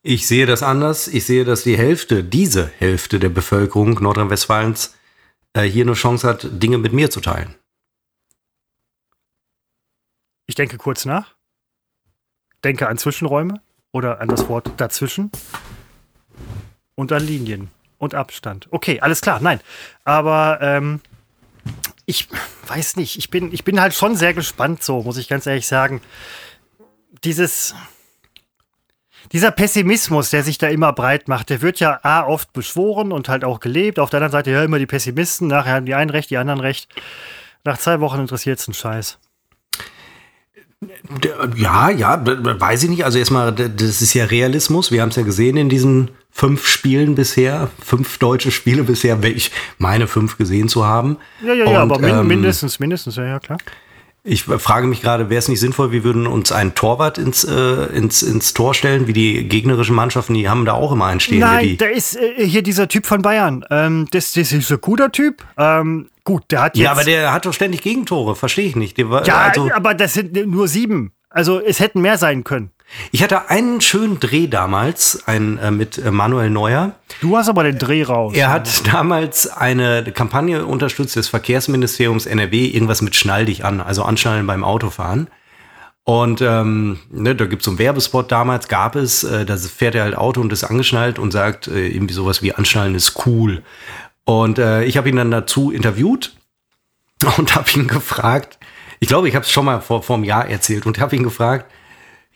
Ich 0.08 0.28
sehe 0.28 0.46
das 0.46 0.62
anders. 0.62 1.08
Ich 1.08 1.26
sehe, 1.26 1.44
dass 1.44 1.64
die 1.64 1.76
Hälfte, 1.76 2.22
diese 2.22 2.68
Hälfte 2.78 3.18
der 3.18 3.28
Bevölkerung 3.28 3.94
Nordrhein-Westfalens 4.00 4.94
äh, 5.52 5.62
hier 5.62 5.84
eine 5.84 5.94
Chance 5.94 6.28
hat, 6.28 6.46
Dinge 6.48 6.78
mit 6.78 6.92
mir 6.92 7.10
zu 7.10 7.20
teilen. 7.20 7.56
Ich 10.46 10.54
denke 10.54 10.78
kurz 10.78 11.06
nach. 11.06 11.34
Denke 12.62 12.86
an 12.86 12.98
Zwischenräume 12.98 13.60
oder 13.90 14.20
an 14.20 14.28
das 14.28 14.48
Wort 14.48 14.70
dazwischen. 14.76 15.32
Und 16.94 17.10
an 17.10 17.26
Linien 17.26 17.72
und 17.98 18.14
Abstand. 18.14 18.68
Okay, 18.70 19.00
alles 19.00 19.22
klar, 19.22 19.40
nein. 19.40 19.58
Aber 20.04 20.60
ähm, 20.62 21.00
ich 22.04 22.28
weiß 22.68 22.94
nicht, 22.94 23.18
ich 23.18 23.28
bin, 23.28 23.52
ich 23.52 23.64
bin 23.64 23.80
halt 23.80 23.92
schon 23.92 24.14
sehr 24.14 24.34
gespannt, 24.34 24.84
so, 24.84 25.02
muss 25.02 25.16
ich 25.16 25.26
ganz 25.26 25.46
ehrlich 25.46 25.66
sagen. 25.66 26.00
Dieses, 27.24 27.74
dieser 29.32 29.50
Pessimismus, 29.50 30.30
der 30.30 30.42
sich 30.42 30.58
da 30.58 30.68
immer 30.68 30.92
breit 30.92 31.28
macht, 31.28 31.50
der 31.50 31.62
wird 31.62 31.80
ja 31.80 32.00
A, 32.02 32.24
oft 32.24 32.52
beschworen 32.52 33.12
und 33.12 33.28
halt 33.28 33.44
auch 33.44 33.60
gelebt. 33.60 33.98
Auf 33.98 34.10
der 34.10 34.18
anderen 34.18 34.32
Seite 34.32 34.50
ja 34.50 34.64
immer 34.64 34.78
die 34.78 34.86
Pessimisten, 34.86 35.48
nachher 35.48 35.74
haben 35.74 35.86
die 35.86 35.94
einen 35.94 36.10
recht, 36.10 36.30
die 36.30 36.36
anderen 36.36 36.60
recht. 36.60 36.88
Nach 37.64 37.78
zwei 37.78 38.00
Wochen 38.00 38.20
interessiert 38.20 38.58
es 38.58 38.68
einen 38.68 38.74
Scheiß. 38.74 39.18
Ja, 41.56 41.90
ja, 41.90 42.20
weiß 42.22 42.82
ich 42.84 42.90
nicht. 42.90 43.04
Also 43.04 43.18
erstmal, 43.18 43.52
das 43.52 44.02
ist 44.02 44.14
ja 44.14 44.26
Realismus. 44.26 44.92
Wir 44.92 45.02
haben 45.02 45.08
es 45.08 45.16
ja 45.16 45.22
gesehen 45.22 45.56
in 45.56 45.68
diesen 45.68 46.10
fünf 46.30 46.66
Spielen 46.66 47.14
bisher, 47.14 47.70
fünf 47.82 48.18
deutsche 48.18 48.50
Spiele 48.50 48.84
bisher, 48.84 49.22
ich 49.24 49.50
meine 49.78 50.06
fünf 50.06 50.36
gesehen 50.36 50.68
zu 50.68 50.84
haben. 50.84 51.16
Ja, 51.42 51.54
ja, 51.54 51.64
ja, 51.64 51.82
Und, 51.82 51.92
aber 51.92 52.06
ähm, 52.06 52.28
mindestens, 52.28 52.78
mindestens, 52.78 53.16
ja, 53.16 53.24
ja, 53.24 53.38
klar. 53.38 53.58
Ich 54.28 54.42
frage 54.42 54.88
mich 54.88 55.02
gerade, 55.02 55.30
wäre 55.30 55.38
es 55.38 55.46
nicht 55.46 55.60
sinnvoll, 55.60 55.92
wir 55.92 56.02
würden 56.02 56.26
uns 56.26 56.50
einen 56.50 56.74
Torwart 56.74 57.16
ins, 57.16 57.44
äh, 57.44 57.86
ins, 57.96 58.22
ins 58.22 58.54
Tor 58.54 58.74
stellen, 58.74 59.06
wie 59.06 59.12
die 59.12 59.46
gegnerischen 59.48 59.94
Mannschaften, 59.94 60.34
die 60.34 60.48
haben 60.48 60.64
da 60.64 60.72
auch 60.72 60.90
immer 60.90 61.06
einen 61.06 61.20
stehen. 61.20 61.38
Nein, 61.38 61.76
da 61.78 61.86
ist 61.86 62.16
äh, 62.16 62.44
hier 62.44 62.62
dieser 62.62 62.88
Typ 62.88 63.06
von 63.06 63.22
Bayern. 63.22 63.64
Ähm, 63.70 64.08
das, 64.10 64.32
das 64.32 64.50
ist 64.50 64.72
ein 64.72 64.80
guter 64.80 65.12
Typ. 65.12 65.44
Ähm, 65.56 66.08
gut, 66.24 66.42
der 66.50 66.60
hat 66.60 66.76
jetzt. 66.76 66.84
Ja, 66.84 66.90
aber 66.90 67.04
der 67.04 67.32
hat 67.32 67.46
doch 67.46 67.52
ständig 67.52 67.82
Gegentore, 67.82 68.34
verstehe 68.34 68.66
ich 68.66 68.74
nicht. 68.74 68.98
War, 69.08 69.24
ja, 69.24 69.42
also, 69.42 69.70
aber 69.72 69.94
das 69.94 70.14
sind 70.14 70.34
nur 70.46 70.66
sieben. 70.66 71.12
Also 71.30 71.60
es 71.60 71.78
hätten 71.78 72.00
mehr 72.00 72.18
sein 72.18 72.42
können. 72.42 72.72
Ich 73.12 73.22
hatte 73.22 73.50
einen 73.50 73.80
schönen 73.80 74.20
Dreh 74.20 74.46
damals, 74.46 75.26
ein, 75.26 75.58
äh, 75.58 75.70
mit 75.70 75.98
äh, 75.98 76.10
Manuel 76.10 76.50
Neuer. 76.50 76.94
Du 77.20 77.36
hast 77.36 77.48
aber 77.48 77.64
den 77.64 77.78
Dreh 77.78 78.02
raus. 78.02 78.34
Er 78.34 78.50
hat 78.50 78.86
damals 78.92 79.48
eine 79.48 80.04
Kampagne 80.04 80.64
unterstützt 80.64 81.16
des 81.16 81.28
Verkehrsministeriums 81.28 82.26
NRW, 82.26 82.66
irgendwas 82.66 83.02
mit 83.02 83.16
Schnall 83.16 83.46
dich 83.46 83.64
an, 83.64 83.80
also 83.80 84.02
Anschnallen 84.02 84.46
beim 84.46 84.64
Autofahren. 84.64 85.28
Und 86.04 86.40
ähm, 86.40 87.00
ne, 87.10 87.34
da 87.34 87.46
gibt 87.46 87.62
es 87.62 87.64
so 87.64 87.72
einen 87.72 87.80
Werbespot 87.80 88.30
damals, 88.30 88.68
gab 88.68 88.94
es, 88.94 89.24
äh, 89.24 89.44
da 89.44 89.56
fährt 89.56 89.96
er 89.96 90.04
halt 90.04 90.16
Auto 90.16 90.40
und 90.40 90.52
ist 90.52 90.62
angeschnallt 90.62 91.18
und 91.18 91.32
sagt 91.32 91.66
äh, 91.66 91.88
irgendwie 91.88 92.14
sowas 92.14 92.42
wie 92.42 92.52
Anschnallen 92.52 92.94
ist 92.94 93.26
cool. 93.26 93.64
Und 94.24 94.58
äh, 94.58 94.84
ich 94.84 94.96
habe 94.96 95.08
ihn 95.08 95.16
dann 95.16 95.32
dazu 95.32 95.72
interviewt 95.72 96.36
und 97.36 97.56
habe 97.56 97.68
ihn 97.74 97.88
gefragt, 97.88 98.58
ich 99.00 99.08
glaube, 99.08 99.28
ich 99.28 99.34
habe 99.34 99.44
es 99.44 99.50
schon 99.50 99.64
mal 99.64 99.80
vor, 99.80 100.02
vor 100.02 100.14
einem 100.14 100.24
Jahr 100.24 100.46
erzählt 100.46 100.86
und 100.86 101.00
habe 101.00 101.16
ihn 101.16 101.22
gefragt, 101.22 101.70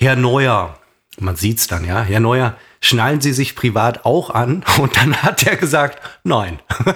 Herr 0.03 0.17
Neuer, 0.17 0.79
man 1.19 1.37
sieht's 1.37 1.67
dann, 1.67 1.85
ja, 1.85 2.01
Herr 2.01 2.21
Neuer, 2.21 2.57
schnallen 2.81 3.21
Sie 3.21 3.35
sich 3.35 3.55
privat 3.55 4.07
auch 4.07 4.31
an? 4.31 4.65
Und 4.81 4.97
dann 4.97 5.23
hat 5.23 5.47
er 5.47 5.57
gesagt, 5.57 6.01
nein. 6.25 6.59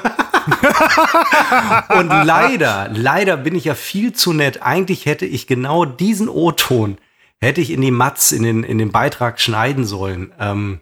und 1.90 2.09
leider, 2.09 2.88
leider 2.90 3.37
bin 3.37 3.55
ich 3.55 3.64
ja 3.64 3.75
viel 3.75 4.14
zu 4.14 4.33
nett. 4.33 4.62
Eigentlich 4.62 5.05
hätte 5.05 5.27
ich 5.27 5.47
genau 5.47 5.85
diesen 5.85 6.29
O-Ton, 6.29 6.97
hätte 7.40 7.61
ich 7.61 7.71
in 7.71 7.81
die 7.83 7.90
Matz, 7.90 8.33
in 8.33 8.43
den, 8.43 8.62
in 8.62 8.79
den 8.79 8.93
Beitrag 8.93 9.40
schneiden 9.40 9.85
sollen. 9.85 10.33
Ähm, 10.38 10.81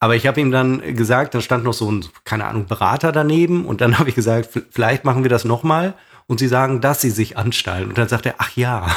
aber 0.00 0.16
ich 0.16 0.26
habe 0.26 0.40
ihm 0.40 0.50
dann 0.50 0.96
gesagt, 0.96 1.34
dann 1.34 1.42
stand 1.42 1.64
noch 1.64 1.72
so 1.72 1.90
ein, 1.90 2.04
keine 2.24 2.46
Ahnung, 2.46 2.66
Berater 2.66 3.12
daneben 3.12 3.64
und 3.64 3.80
dann 3.80 3.98
habe 4.00 4.08
ich 4.08 4.14
gesagt, 4.16 4.48
vielleicht 4.70 5.04
machen 5.04 5.22
wir 5.22 5.30
das 5.30 5.44
nochmal 5.44 5.94
und 6.26 6.38
sie 6.38 6.48
sagen, 6.48 6.80
dass 6.80 7.00
sie 7.00 7.10
sich 7.10 7.36
anstallen. 7.36 7.88
Und 7.88 7.98
dann 7.98 8.08
sagt 8.08 8.26
er, 8.26 8.34
ach 8.38 8.50
ja. 8.56 8.88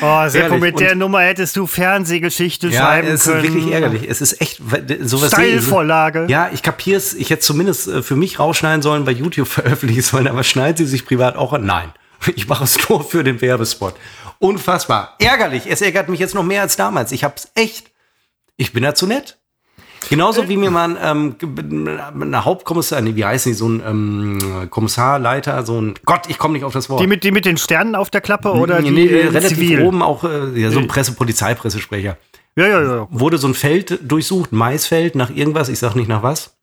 Oh, 0.00 0.28
Seppo, 0.28 0.58
mit 0.58 0.78
der 0.78 0.94
Nummer 0.94 1.20
hättest 1.20 1.56
du 1.56 1.66
Fernsehgeschichte 1.66 2.68
ja, 2.68 2.80
schreiben 2.80 3.08
es 3.08 3.24
können. 3.24 3.38
Es 3.38 3.44
ist 3.44 3.54
wirklich 3.54 3.72
ärgerlich. 3.72 4.08
Es 4.08 4.20
ist 4.20 4.40
echt 4.40 4.60
sowas. 5.02 5.32
Steilvorlage. 5.32 6.26
Ja, 6.28 6.50
ich 6.52 6.62
kapier's. 6.62 7.14
Ich 7.14 7.30
hätte 7.30 7.40
zumindest 7.40 7.88
äh, 7.88 8.02
für 8.02 8.16
mich 8.16 8.38
rausschneiden 8.38 8.82
sollen, 8.82 9.04
bei 9.04 9.12
YouTube 9.12 9.48
veröffentlichen 9.48 10.02
sollen, 10.02 10.28
aber 10.28 10.44
schneiden 10.44 10.76
sie 10.76 10.86
sich 10.86 11.06
privat 11.06 11.36
auch 11.36 11.52
an? 11.52 11.64
Nein. 11.64 11.92
Ich 12.34 12.48
mache 12.48 12.64
es 12.64 12.88
nur 12.88 13.04
für 13.04 13.22
den 13.22 13.40
Werbespot. 13.40 13.94
Unfassbar. 14.40 15.14
Ärgerlich. 15.20 15.64
Es 15.68 15.80
ärgert 15.80 16.08
mich 16.08 16.18
jetzt 16.18 16.34
noch 16.34 16.42
mehr 16.42 16.62
als 16.62 16.76
damals. 16.76 17.12
Ich 17.12 17.22
hab's 17.22 17.50
echt. 17.54 17.92
Ich 18.56 18.72
bin 18.72 18.82
da 18.82 18.94
zu 18.94 19.06
nett. 19.06 19.37
Genauso 20.08 20.48
wie 20.48 20.56
mir 20.56 20.70
mal 20.70 20.96
ähm, 21.02 21.36
eine 22.20 22.44
Hauptkommissar, 22.44 23.00
nee, 23.00 23.14
wie 23.14 23.24
heißen 23.24 23.52
die, 23.52 23.56
so 23.56 23.68
ein 23.68 23.82
ähm, 23.86 24.70
Kommissarleiter, 24.70 25.64
so 25.66 25.80
ein 25.80 25.94
Gott, 26.04 26.22
ich 26.28 26.38
komme 26.38 26.54
nicht 26.54 26.64
auf 26.64 26.72
das 26.72 26.88
Wort. 26.88 27.00
Die 27.00 27.06
mit, 27.06 27.24
die 27.24 27.30
mit 27.30 27.44
den 27.44 27.56
Sternen 27.56 27.94
auf 27.94 28.10
der 28.10 28.20
Klappe 28.20 28.52
oder 28.52 28.80
nee, 28.80 28.90
die 28.90 28.94
nee, 28.94 29.20
relativ 29.26 29.58
zivil? 29.58 29.82
oben 29.82 30.02
auch 30.02 30.24
äh, 30.24 30.58
ja, 30.58 30.70
so 30.70 30.78
ein 30.78 30.88
Presse, 30.88 31.12
Polizeipressesprecher. 31.12 32.16
Ja, 32.56 32.66
ja, 32.66 32.82
ja. 32.82 33.08
Wurde 33.10 33.38
so 33.38 33.46
ein 33.46 33.54
Feld 33.54 34.00
durchsucht, 34.02 34.52
Maisfeld, 34.52 35.14
nach 35.14 35.30
irgendwas, 35.30 35.68
ich 35.68 35.78
sag 35.78 35.94
nicht 35.94 36.08
nach 36.08 36.22
was. 36.22 36.56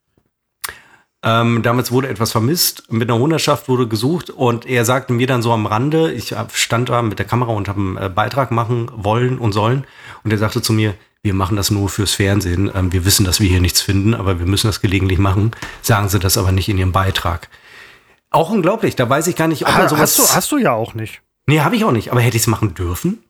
Ähm, 1.24 1.64
damals 1.64 1.92
wurde 1.92 2.08
etwas 2.08 2.32
vermisst, 2.32 2.92
mit 2.92 3.10
einer 3.10 3.20
Hunderschaft 3.20 3.68
wurde 3.68 3.88
gesucht 3.88 4.30
und 4.30 4.68
er 4.68 4.86
sagte 4.86 5.12
mir 5.12 5.26
dann 5.26 5.42
so 5.42 5.52
am 5.52 5.66
Rande, 5.66 6.12
ich 6.12 6.36
stand 6.54 6.90
da 6.90 7.02
mit 7.02 7.18
der 7.18 7.26
Kamera 7.26 7.52
und 7.52 7.68
habe 7.68 7.80
einen 7.80 7.98
äh, 7.98 8.10
Beitrag 8.10 8.52
machen 8.52 8.92
wollen 8.94 9.40
und 9.40 9.52
sollen 9.52 9.86
und 10.24 10.32
er 10.32 10.38
sagte 10.38 10.62
zu 10.62 10.72
mir, 10.72 10.94
wir 11.26 11.34
machen 11.34 11.58
das 11.58 11.72
nur 11.72 11.90
fürs 11.90 12.14
Fernsehen. 12.14 12.72
Ähm, 12.74 12.94
wir 12.94 13.04
wissen, 13.04 13.26
dass 13.26 13.42
wir 13.42 13.50
hier 13.50 13.60
nichts 13.60 13.82
finden, 13.82 14.14
aber 14.14 14.40
wir 14.40 14.46
müssen 14.46 14.68
das 14.68 14.80
gelegentlich 14.80 15.20
machen. 15.20 15.52
Sagen 15.82 16.08
Sie 16.08 16.20
das 16.20 16.38
aber 16.38 16.52
nicht 16.52 16.70
in 16.70 16.78
Ihrem 16.78 16.92
Beitrag. 16.92 17.50
Auch 18.30 18.52
unglaublich, 18.52 18.96
da 18.96 19.10
weiß 19.10 19.28
ich 19.28 19.36
gar 19.36 19.48
nicht, 19.48 19.68
ob 19.68 19.76
man 19.76 19.90
sowas. 19.90 20.18
Hast 20.18 20.20
du, 20.20 20.36
hast 20.36 20.52
du 20.52 20.58
ja 20.58 20.74
auch 20.74 20.94
nicht. 20.94 21.22
Nee, 21.48 21.62
habe 21.62 21.76
ich 21.76 21.84
auch 21.84 21.92
nicht. 21.92 22.12
Aber 22.12 22.22
hätte 22.22 22.38
ich 22.38 22.44
es 22.44 22.48
machen 22.48 22.76
dürfen? 22.76 23.24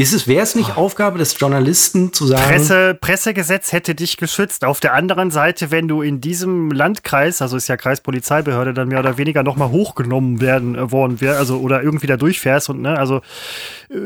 Ist 0.00 0.14
es, 0.14 0.26
wäre 0.26 0.42
es 0.42 0.54
nicht 0.54 0.70
oh. 0.76 0.80
Aufgabe 0.80 1.18
des 1.18 1.38
Journalisten 1.38 2.14
zu 2.14 2.26
sagen? 2.26 2.42
Presse, 2.42 2.94
Pressegesetz 2.98 3.70
hätte 3.70 3.94
dich 3.94 4.16
geschützt. 4.16 4.64
Auf 4.64 4.80
der 4.80 4.94
anderen 4.94 5.30
Seite, 5.30 5.70
wenn 5.70 5.88
du 5.88 6.00
in 6.00 6.22
diesem 6.22 6.70
Landkreis, 6.70 7.42
also 7.42 7.58
ist 7.58 7.68
ja 7.68 7.76
Kreispolizeibehörde, 7.76 8.72
dann 8.72 8.88
mehr 8.88 9.00
oder 9.00 9.18
weniger 9.18 9.42
nochmal 9.42 9.68
hochgenommen 9.68 10.40
werden 10.40 10.74
äh, 10.74 10.90
worden 10.90 11.20
wäre, 11.20 11.36
also 11.36 11.58
oder 11.58 11.82
irgendwie 11.82 12.06
da 12.06 12.16
durchfährst 12.16 12.70
und 12.70 12.80
ne, 12.80 12.98
also 12.98 13.20
äh, 13.90 13.96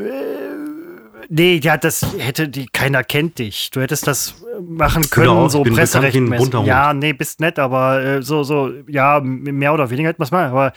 Nee, 1.29 1.59
ja, 1.63 1.77
das 1.77 2.05
hätte 2.17 2.47
die, 2.47 2.67
keiner 2.67 3.03
kennt 3.03 3.39
dich. 3.39 3.71
Du 3.71 3.81
hättest 3.81 4.07
das 4.07 4.35
machen 4.61 5.09
können, 5.09 5.29
auch, 5.29 5.49
so 5.49 5.63
presserechtmäßig. 5.63 6.53
Ja, 6.65 6.93
nee, 6.93 7.13
bist 7.13 7.39
nett, 7.39 7.59
aber 7.59 8.01
äh, 8.01 8.21
so, 8.21 8.43
so, 8.43 8.71
ja, 8.87 9.19
mehr 9.21 9.73
oder 9.73 9.89
weniger 9.89 10.09
hätte 10.09 10.19
man 10.19 10.25
es 10.25 10.31
mal. 10.31 10.47
Aber 10.47 10.73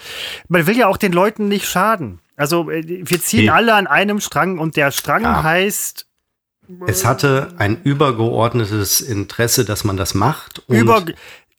man 0.48 0.66
will 0.66 0.76
ja 0.76 0.87
auch 0.87 0.96
den 0.96 1.12
Leuten 1.12 1.48
nicht 1.48 1.66
schaden. 1.66 2.20
Also, 2.37 2.70
äh, 2.70 2.82
wir 2.87 3.20
ziehen 3.20 3.44
nee. 3.44 3.50
alle 3.50 3.74
an 3.74 3.87
einem 3.87 4.20
Strang 4.20 4.58
und 4.58 4.76
der 4.76 4.90
Strang 4.90 5.22
ja. 5.22 5.42
heißt. 5.42 6.06
Es 6.87 7.06
hatte 7.06 7.54
ein 7.56 7.80
übergeordnetes 7.82 9.00
Interesse, 9.00 9.64
dass 9.64 9.84
man 9.84 9.96
das 9.96 10.14
macht. 10.14 10.62
Über, 10.68 11.02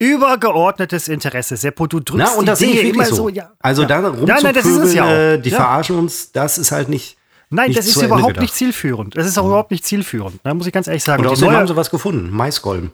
Übergeordnetes 0.01 1.09
Interesse. 1.09 1.57
Seppo, 1.57 1.85
du 1.85 1.99
drückst 1.99 2.31
Na, 2.31 2.39
und 2.39 2.45
das 2.47 2.59
die 2.59 2.67
Dinge 2.67 2.81
immer 2.81 3.05
so. 3.05 3.15
so. 3.15 3.29
Ja. 3.29 3.51
Also 3.59 3.81
ja. 3.81 3.87
da 3.89 4.01
Nein, 4.01 4.39
nein, 4.43 4.55
es 4.55 4.93
ja 4.93 5.03
auch. 5.03 5.09
äh, 5.09 5.37
die 5.37 5.51
verarschen 5.51 5.97
uns, 5.97 6.31
das 6.31 6.57
ist 6.57 6.71
halt 6.71 6.87
nicht. 6.87 7.17
Nein, 7.49 7.73
das 7.73 7.87
ist 7.87 8.01
überhaupt 8.01 8.27
gedacht. 8.27 8.41
nicht 8.43 8.53
zielführend. 8.53 9.17
Das 9.17 9.25
ist 9.25 9.37
auch 9.37 9.45
überhaupt 9.47 9.71
nicht 9.71 9.83
zielführend. 9.85 10.39
Da 10.43 10.53
muss 10.53 10.67
ich 10.67 10.73
ganz 10.73 10.87
ehrlich 10.87 11.03
sagen. 11.03 11.23
Und 11.23 11.29
außerdem 11.31 11.55
haben 11.55 11.67
sie 11.67 11.75
was 11.75 11.89
gefunden. 11.89 12.29
Maiskolben. 12.29 12.91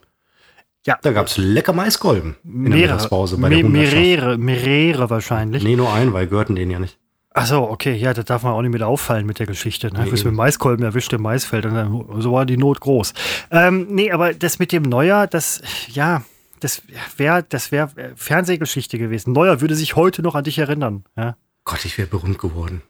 ja, 0.86 0.98
Da 1.02 1.12
gab 1.12 1.28
es 1.28 1.38
lecker 1.38 1.74
Maiskolben 1.74 2.36
in 2.46 2.72
der 2.72 2.80
Mittagspause 2.80 3.38
bei 3.38 3.50
der 3.50 3.64
me- 3.64 3.70
mehrere, 3.70 4.38
mehrere 4.38 5.10
wahrscheinlich. 5.10 5.64
Nee, 5.64 5.76
nur 5.76 5.92
ein, 5.94 6.14
weil 6.14 6.28
gehörten 6.28 6.56
denen 6.56 6.72
ja 6.72 6.80
nicht. 6.80 6.98
Ach 7.38 7.46
so, 7.48 7.70
okay, 7.70 7.96
ja, 7.96 8.14
das 8.14 8.24
darf 8.24 8.44
man 8.44 8.54
auch 8.54 8.62
nicht 8.62 8.72
mit 8.72 8.82
auffallen 8.82 9.26
mit 9.26 9.40
der 9.40 9.46
Geschichte. 9.46 9.88
Ne? 9.94 10.06
Nee, 10.06 10.10
mit 10.12 10.34
Maiskolben 10.34 10.86
erwischt 10.86 11.12
im 11.12 11.22
Maisfeld 11.22 11.66
und 11.66 11.74
dann, 11.74 12.22
so 12.22 12.32
war 12.32 12.46
die 12.46 12.56
Not 12.56 12.80
groß. 12.80 13.14
Ähm, 13.52 13.88
nee, 13.90 14.10
aber 14.10 14.34
das 14.34 14.58
mit 14.58 14.72
dem 14.72 14.84
Neuer, 14.84 15.28
das, 15.28 15.62
ja, 15.90 16.24
das 16.62 16.82
wäre 17.18 17.44
das 17.44 17.74
wär 17.74 17.90
Fernsehgeschichte 18.16 18.98
gewesen. 18.98 19.34
Neuer 19.34 19.60
würde 19.60 19.76
sich 19.76 19.98
heute 19.98 20.22
noch 20.22 20.36
an 20.36 20.46
dich 20.46 20.58
erinnern. 20.60 21.04
Ja, 21.18 21.36
Gott, 21.66 21.84
ich 21.84 21.98
wäre 21.98 22.08
berühmt 22.08 22.40
geworden. 22.40 22.84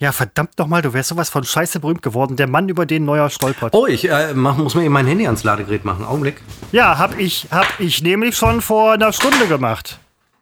Ja 0.00 0.12
verdammt 0.12 0.58
nochmal, 0.58 0.82
du 0.82 0.92
wärst 0.92 1.10
sowas 1.10 1.28
von 1.28 1.44
scheiße 1.44 1.78
berühmt 1.78 2.02
geworden. 2.02 2.36
Der 2.36 2.48
Mann, 2.48 2.68
über 2.68 2.86
den 2.86 3.04
Neuer 3.04 3.30
stolpert. 3.30 3.74
Oh, 3.74 3.86
ich 3.86 4.08
äh, 4.08 4.32
mach, 4.34 4.56
muss 4.56 4.74
mir 4.74 4.82
eben 4.84 4.94
mein 4.94 5.06
Handy 5.06 5.26
ans 5.26 5.44
Ladegerät 5.44 5.84
machen. 5.84 6.04
Augenblick. 6.04 6.40
Ja, 6.72 6.98
hab 6.98 7.18
ich, 7.18 7.48
hab 7.50 7.66
ich 7.78 8.02
nämlich 8.02 8.36
schon 8.36 8.62
vor 8.62 8.94
einer 8.94 9.12
Stunde 9.12 9.46
gemacht. 9.46 10.00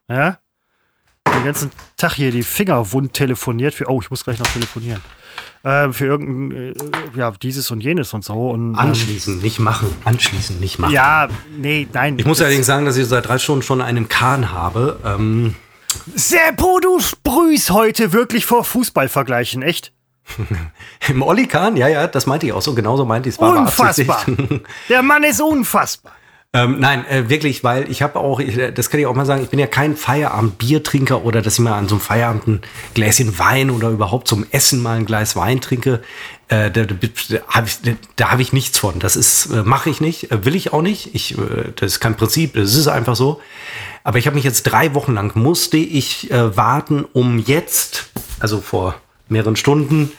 Ja? 0.09 0.39
Den 1.35 1.45
ganzen 1.45 1.71
Tag 1.97 2.15
hier 2.15 2.31
die 2.31 2.43
Finger 2.43 2.93
wund 2.93 3.13
telefoniert 3.13 3.75
für, 3.75 3.91
oh, 3.91 4.01
ich 4.01 4.11
muss 4.11 4.25
gleich 4.25 4.39
noch 4.39 4.47
telefonieren. 4.47 5.03
Ähm, 5.65 5.93
für 5.93 6.07
irgendein, 6.07 6.73
äh, 6.73 6.75
ja, 7.17 7.33
dieses 7.33 7.71
und 7.71 7.81
jenes 7.81 8.15
und 8.15 8.25
so. 8.25 8.51
Und, 8.51 8.75
ähm, 8.75 8.79
Anschließen, 8.79 9.41
nicht 9.41 9.59
machen. 9.59 9.89
Anschließen, 10.05 10.61
nicht 10.61 10.79
machen. 10.79 10.93
ja, 10.93 11.29
nee, 11.57 11.87
nein. 11.93 12.19
Ich 12.19 12.25
muss 12.25 12.41
allerdings 12.41 12.67
sagen, 12.67 12.87
dass 12.87 12.97
ich 12.97 13.07
seit 13.07 13.27
drei 13.27 13.39
Stunden 13.39 13.63
schon 13.63 13.83
einen 13.83 14.09
Kahn 14.09 14.53
habe. 14.53 15.01
Ähm, 15.05 15.57
Seppo, 16.15 16.81
du 16.81 17.01
sprühst 17.01 17.71
heute 17.71 18.13
wirklich 18.13 18.47
vor 18.47 18.65
Fußballvergleichen, 18.65 19.63
echt? 19.63 19.93
Im 21.09 21.23
Olli 21.23 21.47
Kahn, 21.47 21.77
ja, 21.77 21.89
ja, 21.89 22.07
das 22.07 22.27
meinte 22.27 22.47
ich 22.47 22.53
auch 22.53 22.63
so. 22.63 22.75
Genauso 22.75 23.05
meinte 23.05 23.29
ich 23.29 23.35
es. 23.35 23.39
Unfassbar. 23.41 24.25
Der 24.89 25.03
Mann 25.03 25.25
ist 25.25 25.41
unfassbar. 25.41 26.13
Ähm, 26.55 26.81
nein, 26.81 27.07
äh, 27.07 27.29
wirklich, 27.29 27.63
weil 27.63 27.91
ich 27.91 28.01
habe 28.01 28.19
auch, 28.19 28.41
ich, 28.41 28.57
äh, 28.57 28.73
das 28.73 28.89
kann 28.89 29.01
ich 29.01 29.07
auch 29.07 29.15
mal 29.15 29.27
sagen, 29.27 29.43
ich 29.43 29.51
bin 29.51 29.59
ja 29.59 29.67
kein 29.67 29.97
Feierabend-Biertrinker 29.97 31.23
oder 31.23 31.43
dass 31.43 31.55
ich 31.55 31.61
mal 31.61 31.75
an 31.75 31.89
so 31.89 31.97
einem 31.97 32.01
Feierabend 32.01 32.49
ein 32.49 32.61
Gläschen 32.95 33.39
Wein 33.39 33.71
oder 33.71 33.91
überhaupt 33.91 34.29
zum 34.29 34.47
Essen 34.51 34.83
mal 34.83 34.97
ein 34.97 35.05
Glas 35.05 35.37
Wein 35.37 35.61
trinke. 35.61 36.01
Äh, 36.49 36.71
da 36.71 36.85
da, 36.85 36.97
da 38.17 38.31
habe 38.31 38.43
ich, 38.43 38.53
nichts 38.53 38.79
von. 38.79 38.99
Das 38.99 39.17
ist, 39.17 39.47
äh, 39.47 39.63
mache 39.63 39.91
ich 39.91 40.01
nicht, 40.01 40.33
äh, 40.33 40.45
will 40.45 40.55
ich 40.55 40.73
auch 40.73 40.83
nicht. 40.83 41.15
Ich, 41.15 41.37
das 41.77 41.93
ist 41.93 42.01
kein 42.01 42.17
Prinzip, 42.17 42.55
das 42.55 42.75
ist 42.75 42.89
einfach 42.89 43.17
so. 43.17 43.41
Aber 44.03 44.19
ich 44.19 44.27
habe 44.27 44.37
mich 44.37 44.45
jetzt 44.45 44.63
drei 44.63 44.95
Wochen 44.95 45.13
lang 45.13 45.33
musste 45.35 45.77
ich 45.77 46.31
äh, 46.31 46.57
warten, 46.57 47.05
um 47.13 47.39
jetzt, 47.39 48.11
also 48.41 48.61
vor 48.63 48.95
mehreren 49.29 49.57
Stunden, 49.57 50.11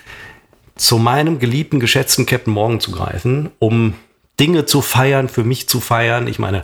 zu 0.76 0.98
meinem 0.98 1.40
geliebten, 1.40 1.80
geschätzten 1.80 2.26
Captain 2.26 2.54
Morgan 2.54 2.80
zu 2.80 2.92
greifen, 2.92 3.50
um 3.58 3.96
Dinge 4.40 4.66
zu 4.66 4.82
feiern, 4.82 5.28
für 5.28 5.44
mich 5.44 5.68
zu 5.68 5.82
feiern. 5.82 6.28
Ich 6.28 6.40
meine, 6.40 6.64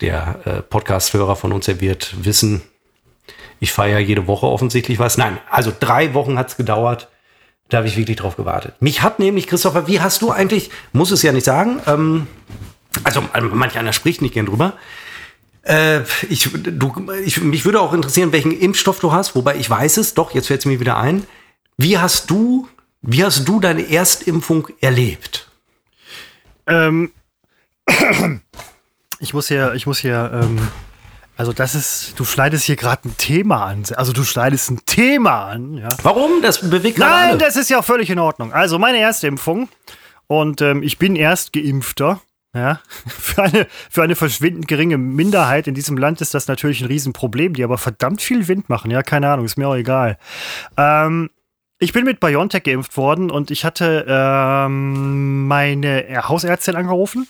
der 0.00 0.40
äh, 0.44 0.62
Podcast-Hörer 0.62 1.36
von 1.36 1.52
uns, 1.52 1.66
der 1.66 1.80
wird 1.80 2.24
wissen, 2.24 2.62
ich 3.60 3.72
feiere 3.72 3.98
jede 3.98 4.26
Woche 4.26 4.46
offensichtlich 4.46 4.98
was. 4.98 5.18
Nein, 5.18 5.38
also 5.50 5.72
drei 5.78 6.14
Wochen 6.14 6.38
hat's 6.38 6.56
gedauert. 6.56 7.08
Da 7.72 7.78
habe 7.78 7.88
ich 7.88 7.96
wirklich 7.96 8.18
drauf 8.18 8.36
gewartet. 8.36 8.74
Mich 8.80 9.00
hat 9.00 9.18
nämlich, 9.18 9.46
Christopher, 9.46 9.86
wie 9.86 9.98
hast 9.98 10.20
du 10.20 10.30
eigentlich, 10.30 10.68
muss 10.92 11.10
es 11.10 11.22
ja 11.22 11.32
nicht 11.32 11.46
sagen, 11.46 11.80
ähm, 11.86 12.26
also 13.02 13.24
äh, 13.32 13.40
manch 13.40 13.78
einer 13.78 13.94
spricht 13.94 14.20
nicht 14.20 14.34
gern 14.34 14.44
drüber. 14.44 14.74
Äh, 15.62 16.00
ich, 16.28 16.50
du, 16.52 16.92
ich, 17.24 17.40
mich 17.40 17.64
würde 17.64 17.80
auch 17.80 17.94
interessieren, 17.94 18.30
welchen 18.30 18.52
Impfstoff 18.52 19.00
du 19.00 19.12
hast, 19.12 19.34
wobei 19.36 19.56
ich 19.56 19.70
weiß 19.70 19.96
es, 19.96 20.12
doch, 20.12 20.34
jetzt 20.34 20.48
fällt 20.48 20.60
es 20.60 20.66
mir 20.66 20.80
wieder 20.80 20.98
ein. 20.98 21.24
Wie 21.78 21.96
hast 21.96 22.28
du, 22.28 22.68
wie 23.00 23.24
hast 23.24 23.48
du 23.48 23.58
deine 23.58 23.90
Erstimpfung 23.90 24.68
erlebt? 24.82 25.50
Ähm, 26.66 27.10
ich 29.18 29.32
muss 29.32 29.48
hier, 29.48 29.72
ich 29.72 29.86
muss 29.86 29.98
hier, 29.98 30.30
ähm, 30.42 30.58
also 31.42 31.52
das 31.52 31.74
ist, 31.74 32.14
du 32.20 32.24
schneidest 32.24 32.66
hier 32.66 32.76
gerade 32.76 33.08
ein 33.08 33.16
Thema 33.18 33.66
an. 33.66 33.82
Also 33.96 34.12
du 34.12 34.22
schneidest 34.22 34.70
ein 34.70 34.78
Thema 34.86 35.46
an, 35.46 35.74
ja. 35.74 35.88
Warum? 36.04 36.40
Das 36.40 36.70
bewegt 36.70 36.98
Nein, 36.98 37.30
alle. 37.30 37.38
das 37.38 37.56
ist 37.56 37.68
ja 37.68 37.80
auch 37.80 37.84
völlig 37.84 38.10
in 38.10 38.20
Ordnung. 38.20 38.52
Also 38.52 38.78
meine 38.78 38.98
erste 38.98 39.26
Impfung 39.26 39.68
und 40.28 40.60
ähm, 40.60 40.84
ich 40.84 40.98
bin 40.98 41.16
erst 41.16 41.52
geimpfter. 41.52 42.20
Ja, 42.54 42.78
für 43.08 43.42
eine, 43.42 43.66
für 43.90 44.04
eine 44.04 44.14
verschwindend 44.14 44.68
geringe 44.68 44.98
Minderheit 44.98 45.66
in 45.66 45.74
diesem 45.74 45.96
Land 45.96 46.20
ist 46.20 46.32
das 46.32 46.46
natürlich 46.46 46.80
ein 46.80 46.86
Riesenproblem, 46.86 47.54
die 47.54 47.64
aber 47.64 47.76
verdammt 47.76 48.22
viel 48.22 48.46
Wind 48.46 48.68
machen. 48.68 48.92
Ja, 48.92 49.02
keine 49.02 49.28
Ahnung, 49.28 49.44
ist 49.44 49.56
mir 49.56 49.66
auch 49.66 49.74
egal. 49.74 50.18
Ähm, 50.76 51.28
ich 51.80 51.92
bin 51.92 52.04
mit 52.04 52.20
BioNTech 52.20 52.62
geimpft 52.62 52.96
worden 52.96 53.32
und 53.32 53.50
ich 53.50 53.64
hatte 53.64 54.06
ähm, 54.06 55.48
meine 55.48 56.22
Hausärztin 56.28 56.76
angerufen 56.76 57.26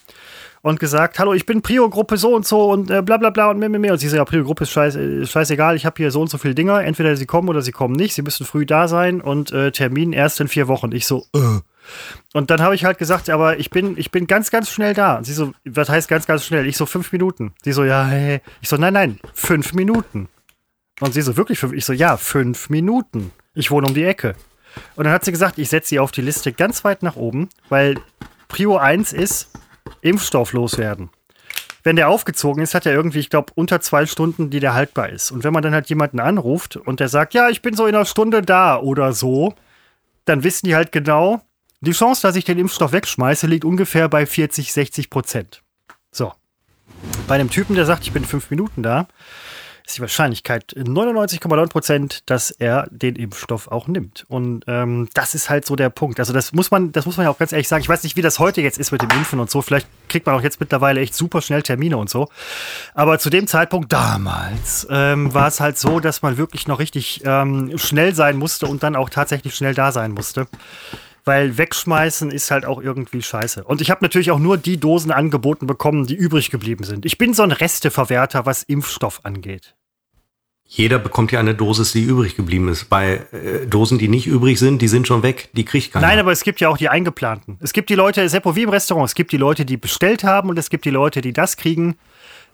und 0.63 0.79
gesagt, 0.79 1.19
hallo, 1.19 1.35
ich 1.35 1.45
bin 1.45 1.61
Prio-Gruppe 1.61 2.17
so 2.17 2.35
und 2.35 2.47
so 2.47 2.71
und 2.71 2.91
äh, 2.91 3.03
bla 3.03 3.17
bla 3.17 3.31
bla 3.31 3.51
und 3.51 3.59
mehr, 3.59 3.69
mehr, 3.69 3.81
mehr. 3.81 3.93
Und 3.93 3.99
sie 3.99 4.09
so, 4.09 4.17
ja, 4.17 4.25
Prio-Gruppe 4.25 4.63
ist 4.63 4.71
scheiß, 4.71 4.95
äh, 4.95 5.27
scheißegal, 5.27 5.75
ich 5.77 5.85
habe 5.85 5.97
hier 5.97 6.11
so 6.13 6.21
und 6.21 6.31
so 6.31 6.39
viele 6.39 6.55
Dinger, 6.55 6.85
entweder 6.85 7.17
sie 7.17 7.27
kommen 7.27 7.49
oder 7.49 7.63
sie 7.63 7.73
kommen 7.73 7.95
nicht, 7.95 8.15
sie 8.15 8.23
müssen 8.23 8.47
früh 8.47 8.65
da 8.65 8.87
sein 8.87 9.21
und 9.21 9.51
äh, 9.53 9.73
Termin 9.73 10.13
erst 10.13 10.41
in 10.41 10.49
vier 10.49 10.69
Wochen. 10.69 10.93
Ich 10.93 11.07
so, 11.07 11.27
äh. 11.35 11.61
Und 12.33 12.51
dann 12.51 12.61
habe 12.63 12.77
ich 12.77 12.85
halt 12.85 12.99
gesagt, 12.99 13.29
aber 13.29 13.59
ich 13.59 13.71
bin, 13.71 13.99
ich 13.99 14.13
bin 14.13 14.29
ganz, 14.29 14.51
ganz 14.51 14.71
schnell 14.71 14.95
da. 14.95 15.17
Und 15.19 15.25
sie 15.25 15.33
so, 15.33 15.53
was 15.65 15.89
heißt 15.89 16.09
ganz, 16.09 16.27
ganz 16.27 16.47
schnell? 16.47 16.67
Ich 16.67 16.77
so, 16.77 16.87
fünf 16.87 17.11
Minuten. 17.11 17.53
Sie 17.65 17.73
so, 17.73 17.83
ja, 17.85 18.07
hey. 18.07 18.41
Ich 18.61 18.69
so, 18.69 18.77
nein, 18.77 18.93
nein, 18.93 19.19
fünf 19.35 19.73
Minuten. 19.73 20.29
Und 21.01 21.13
sie 21.13 21.23
so, 21.23 21.37
wirklich 21.37 21.59
fünf? 21.59 21.73
Ich 21.73 21.85
so, 21.85 21.93
ja, 21.93 22.17
fünf 22.17 22.71
Minuten. 22.71 23.33
Ich 23.55 23.73
wohne 23.73 23.89
um 23.89 23.95
die 23.95 24.05
Ecke. 24.05 24.37
Und 24.95 25.05
dann 25.05 25.13
hat 25.13 25.25
sie 25.25 25.33
gesagt, 25.33 25.59
ich 25.59 25.69
setze 25.69 25.89
sie 25.89 25.99
auf 25.99 26.13
die 26.13 26.23
Liste 26.23 26.53
ganz 26.53 26.85
weit 26.85 27.03
nach 27.03 27.17
oben, 27.17 27.49
weil 27.69 27.97
Prio 28.49 28.77
1 28.77 29.13
ist 29.13 29.51
Impfstoff 30.01 30.53
loswerden. 30.53 31.11
Wenn 31.85 31.97
der 31.97 32.09
aufgezogen 32.09 32.63
ist, 32.63 32.75
hat 32.75 32.87
er 32.87 32.93
irgendwie, 32.93 33.19
ich 33.19 33.31
glaube, 33.31 33.53
unter 33.57 33.81
zwei 33.81 34.07
Stunden, 34.07 34.51
die 34.51 34.61
der 34.61 34.75
haltbar 34.75 35.09
ist. 35.09 35.33
Und 35.33 35.43
wenn 35.43 35.53
man 35.53 35.63
dann 35.63 35.75
halt 35.75 35.89
jemanden 35.89 36.21
anruft 36.21 36.77
und 36.77 37.01
der 37.01 37.09
sagt, 37.09 37.35
ja, 37.35 37.49
ich 37.49 37.61
bin 37.61 37.75
so 37.75 37.87
in 37.87 37.95
einer 37.95 38.05
Stunde 38.05 38.43
da 38.43 38.79
oder 38.79 39.13
so, 39.13 39.55
dann 40.25 40.45
wissen 40.45 40.67
die 40.67 40.77
halt 40.77 40.93
genau, 40.93 41.43
die 41.81 41.93
Chance, 41.93 42.23
dass 42.23 42.37
ich 42.37 42.45
den 42.45 42.59
Impfstoff 42.59 42.93
wegschmeiße, 42.93 43.49
liegt 43.49 43.65
ungefähr 43.65 44.09
bei 44.09 44.25
40, 44.27 44.73
60 44.73 45.11
Prozent. 45.11 45.63
So. 46.13 46.33
Bei 47.27 47.35
einem 47.35 47.51
Typen, 47.51 47.75
der 47.75 47.87
sagt, 47.87 48.05
ich 48.05 48.13
bin 48.13 48.25
fünf 48.25 48.51
Minuten 48.51 48.85
da, 48.85 49.09
ist 49.87 49.97
die 49.97 50.01
Wahrscheinlichkeit 50.01 50.75
99,9 50.77 51.69
Prozent, 51.69 52.23
dass 52.31 52.51
er 52.51 52.87
den 52.91 53.17
Impfstoff 53.17 53.69
auch 53.69 53.89
nimmt. 53.89 54.25
Und 54.29 54.65
ähm, 54.67 55.09
das 55.15 55.35
ist 55.35 55.51
halt 55.51 55.67
so 55.67 55.77
der 55.77 55.91
Punkt. 55.91 56.19
Also 56.21 56.33
das 56.33 56.53
muss 56.53 56.71
man, 56.71 56.93
das 56.93 57.07
muss 57.07 57.17
man 57.17 57.25
ja 57.25 57.31
auch 57.31 57.39
ganz 57.39 57.53
ehrlich 57.53 57.69
sagen. 57.69 57.83
Ich 57.83 57.89
weiß 57.89 58.03
nicht, 58.05 58.17
wie 58.17 58.23
das 58.23 58.39
heute 58.39 58.61
jetzt 58.61 58.79
ist 58.79 58.93
mit 58.93 59.03
dem 59.03 59.11
Impfen 59.11 59.41
und 59.41 59.51
so. 59.51 59.63
Vielleicht 59.63 59.87
kriegt 60.09 60.27
man 60.27 60.35
auch 60.35 60.43
jetzt 60.43 60.61
mittlerweile 60.61 61.01
echt 61.01 61.15
super 61.15 61.43
schnell 61.43 61.63
Termine 61.63 61.97
und 61.97 62.11
so. 62.11 62.29
Aber 62.95 63.19
zu 63.19 63.31
dem 63.31 63.47
Zeitpunkt 63.47 63.93
damals 63.93 64.87
ähm, 64.91 65.35
war 65.35 65.49
es 65.49 65.61
halt 65.61 65.79
so, 65.79 66.01
dass 66.01 66.23
man 66.23 66.37
wirklich 66.37 66.69
noch 66.69 66.79
richtig 66.79 67.23
ähm, 67.25 67.77
schnell 67.79 68.15
sein 68.15 68.37
musste 68.37 68.67
und 68.67 68.83
dann 68.83 68.97
auch 68.97 69.11
tatsächlich 69.11 69.55
schnell 69.55 69.75
da 69.75 69.93
sein 69.93 70.13
musste. 70.13 70.47
Weil 71.25 71.57
wegschmeißen 71.57 72.31
ist 72.31 72.51
halt 72.51 72.65
auch 72.65 72.83
irgendwie 72.83 73.23
scheiße. 73.23 73.63
Und 73.65 73.81
ich 73.81 73.91
habe 73.91 74.05
natürlich 74.05 74.33
auch 74.33 74.41
nur 74.41 74.57
die 74.57 74.79
Dosen 74.79 75.13
angeboten 75.13 75.67
bekommen, 75.67 76.07
die 76.07 76.17
übrig 76.17 76.51
geblieben 76.51 76.85
sind. 76.85 77.07
Ich 77.07 77.17
bin 77.17 77.33
so 77.33 77.45
ein 77.45 77.53
Resteverwerter, 77.53 78.45
was 78.45 78.65
Impfstoff 78.65 79.25
angeht. 79.25 79.75
Jeder 80.75 80.99
bekommt 80.99 81.33
ja 81.33 81.39
eine 81.39 81.55
Dosis, 81.55 81.93
die 81.93 82.03
übrig 82.03 82.35
geblieben 82.35 82.69
ist. 82.69 82.87
Bei 82.87 83.27
äh, 83.33 83.67
Dosen, 83.67 83.99
die 83.99 84.09
nicht 84.09 84.27
übrig 84.27 84.59
sind, 84.59 84.81
die 84.81 84.89
sind 84.89 85.07
schon 85.07 85.23
weg, 85.23 85.51
die 85.53 85.67
kriegt 85.67 85.93
keiner. 85.93 86.07
Nein, 86.07 86.19
aber 86.19 86.33
es 86.33 86.45
gibt 86.45 86.61
ja 86.61 86.71
auch 86.71 86.79
die 86.79 86.89
eingeplanten. 86.89 87.59
Es 87.61 87.75
gibt 87.75 87.91
die 87.91 87.95
Leute, 87.95 88.27
Seppo, 88.27 88.57
wie 88.57 88.63
im 88.63 88.71
Restaurant, 88.71 89.07
es 89.07 89.15
gibt 89.15 89.33
die 89.33 89.37
Leute, 89.37 89.67
die 89.67 89.77
bestellt 89.77 90.25
haben 90.25 90.49
und 90.49 90.59
es 90.59 90.71
gibt 90.71 90.87
die 90.87 90.91
Leute, 90.91 91.21
die 91.21 91.35
das 91.35 91.59
kriegen, 91.59 91.97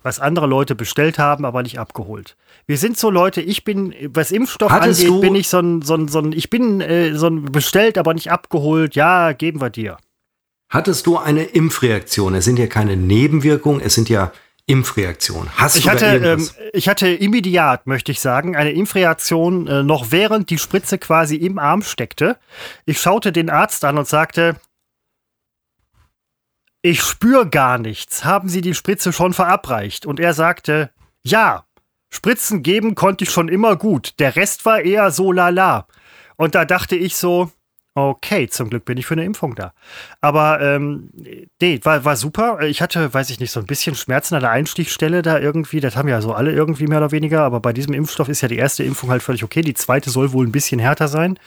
was 0.03 0.19
andere 0.19 0.49
Leute 0.49 0.75
bestellt 0.75 1.21
haben, 1.21 1.45
aber 1.45 1.63
nicht 1.63 1.79
abgeholt. 1.79 2.37
Wir 2.69 2.77
sind 2.77 2.99
so 2.99 3.09
Leute, 3.09 3.41
ich 3.41 3.65
bin, 3.65 3.95
was 4.13 4.31
Impfstoff 4.31 4.71
Hattest 4.71 5.03
angeht, 5.03 5.21
bin 5.23 5.35
ich 5.35 5.49
so 5.49 5.59
ein, 5.59 5.81
so 5.81 5.95
ein, 5.95 6.07
so 6.07 6.19
ein 6.21 6.33
ich 6.33 6.51
bin 6.51 6.83
äh, 6.83 7.15
so 7.15 7.27
ein 7.27 7.47
bestellt, 7.47 7.97
aber 7.97 8.13
nicht 8.13 8.31
abgeholt. 8.31 8.95
Ja, 8.95 9.33
geben 9.33 9.63
wir 9.63 9.71
dir. 9.71 9.97
Hattest 10.69 11.07
du 11.07 11.17
eine 11.17 11.45
Impfreaktion? 11.45 12.35
Es 12.35 12.45
sind 12.45 12.59
ja 12.59 12.67
keine 12.67 12.95
Nebenwirkungen, 12.99 13.81
es 13.81 13.95
sind 13.95 14.11
ja 14.11 14.33
Impfreaktionen. 14.67 15.49
Hast 15.57 15.77
Ich 15.77 15.85
du 15.85 15.91
hatte, 15.91 16.05
ähm, 16.05 16.47
ich 16.75 16.91
hatte 16.91 17.09
immediat, 17.09 17.87
möchte 17.87 18.13
ich 18.13 18.21
sagen, 18.21 18.55
eine 18.55 18.73
Impfreaktion, 18.73 19.67
äh, 19.67 19.83
noch 19.83 20.11
während 20.11 20.51
die 20.51 20.59
Spritze 20.59 20.99
quasi 20.99 21.37
im 21.37 21.59
Arm 21.59 21.81
steckte. 21.81 22.37
Ich 22.85 23.01
schaute 23.01 23.33
den 23.33 23.49
Arzt 23.49 23.83
an 23.87 23.97
und 23.97 24.07
sagte, 24.07 24.57
ich 26.83 27.01
spüre 27.01 27.49
gar 27.49 27.79
nichts. 27.79 28.27
Haben 28.27 28.51
Sie 28.51 28.61
die 28.61 28.75
Spritze 28.75 29.15
schon 29.15 29.33
verabreicht? 29.33 30.05
Und 30.05 30.21
er 30.21 30.35
sagte, 30.35 30.91
ja, 31.25 31.65
Spritzen 32.11 32.63
geben 32.63 32.95
konnte 32.95 33.25
ich 33.25 33.31
schon 33.31 33.49
immer 33.49 33.77
gut. 33.77 34.15
Der 34.19 34.37
Rest 34.37 34.65
war 34.65 34.81
eher 34.81 35.11
so 35.11 35.31
lala. 35.33 35.87
Und 36.37 36.55
da 36.55 36.65
dachte 36.65 36.97
ich 36.97 37.17
so, 37.17 37.51
Okay, 37.95 38.47
zum 38.47 38.71
Glück 38.71 38.85
bin 38.85 38.97
ich 38.97 39.07
für 39.07 39.15
eine 39.15 39.25
Impfung 39.25 39.57
da. 39.57 39.73
Aber 40.21 40.61
ähm, 40.61 41.11
nee, 41.61 41.81
war, 41.83 42.05
war 42.05 42.15
super. 42.15 42.61
Ich 42.63 42.81
hatte, 42.81 43.13
weiß 43.13 43.29
ich 43.31 43.41
nicht, 43.41 43.51
so 43.51 43.59
ein 43.59 43.67
bisschen 43.67 43.97
Schmerzen 43.97 44.37
an 44.37 44.43
der 44.43 44.53
Einstichstelle 44.53 45.21
da 45.23 45.41
irgendwie. 45.41 45.81
Das 45.81 45.97
haben 45.97 46.07
ja 46.07 46.21
so 46.21 46.33
alle 46.33 46.53
irgendwie 46.53 46.87
mehr 46.87 46.99
oder 46.99 47.11
weniger. 47.11 47.43
Aber 47.43 47.59
bei 47.59 47.73
diesem 47.73 47.95
Impfstoff 47.95 48.29
ist 48.29 48.41
ja 48.41 48.47
die 48.47 48.57
erste 48.57 48.85
Impfung 48.85 49.11
halt 49.11 49.21
völlig 49.25 49.43
okay. 49.43 49.63
Die 49.63 49.75
zweite 49.75 50.11
soll 50.11 50.33
wohl 50.33 50.47
ein 50.47 50.53
bisschen 50.53 50.79
härter 50.79 51.09
sein. 51.09 51.41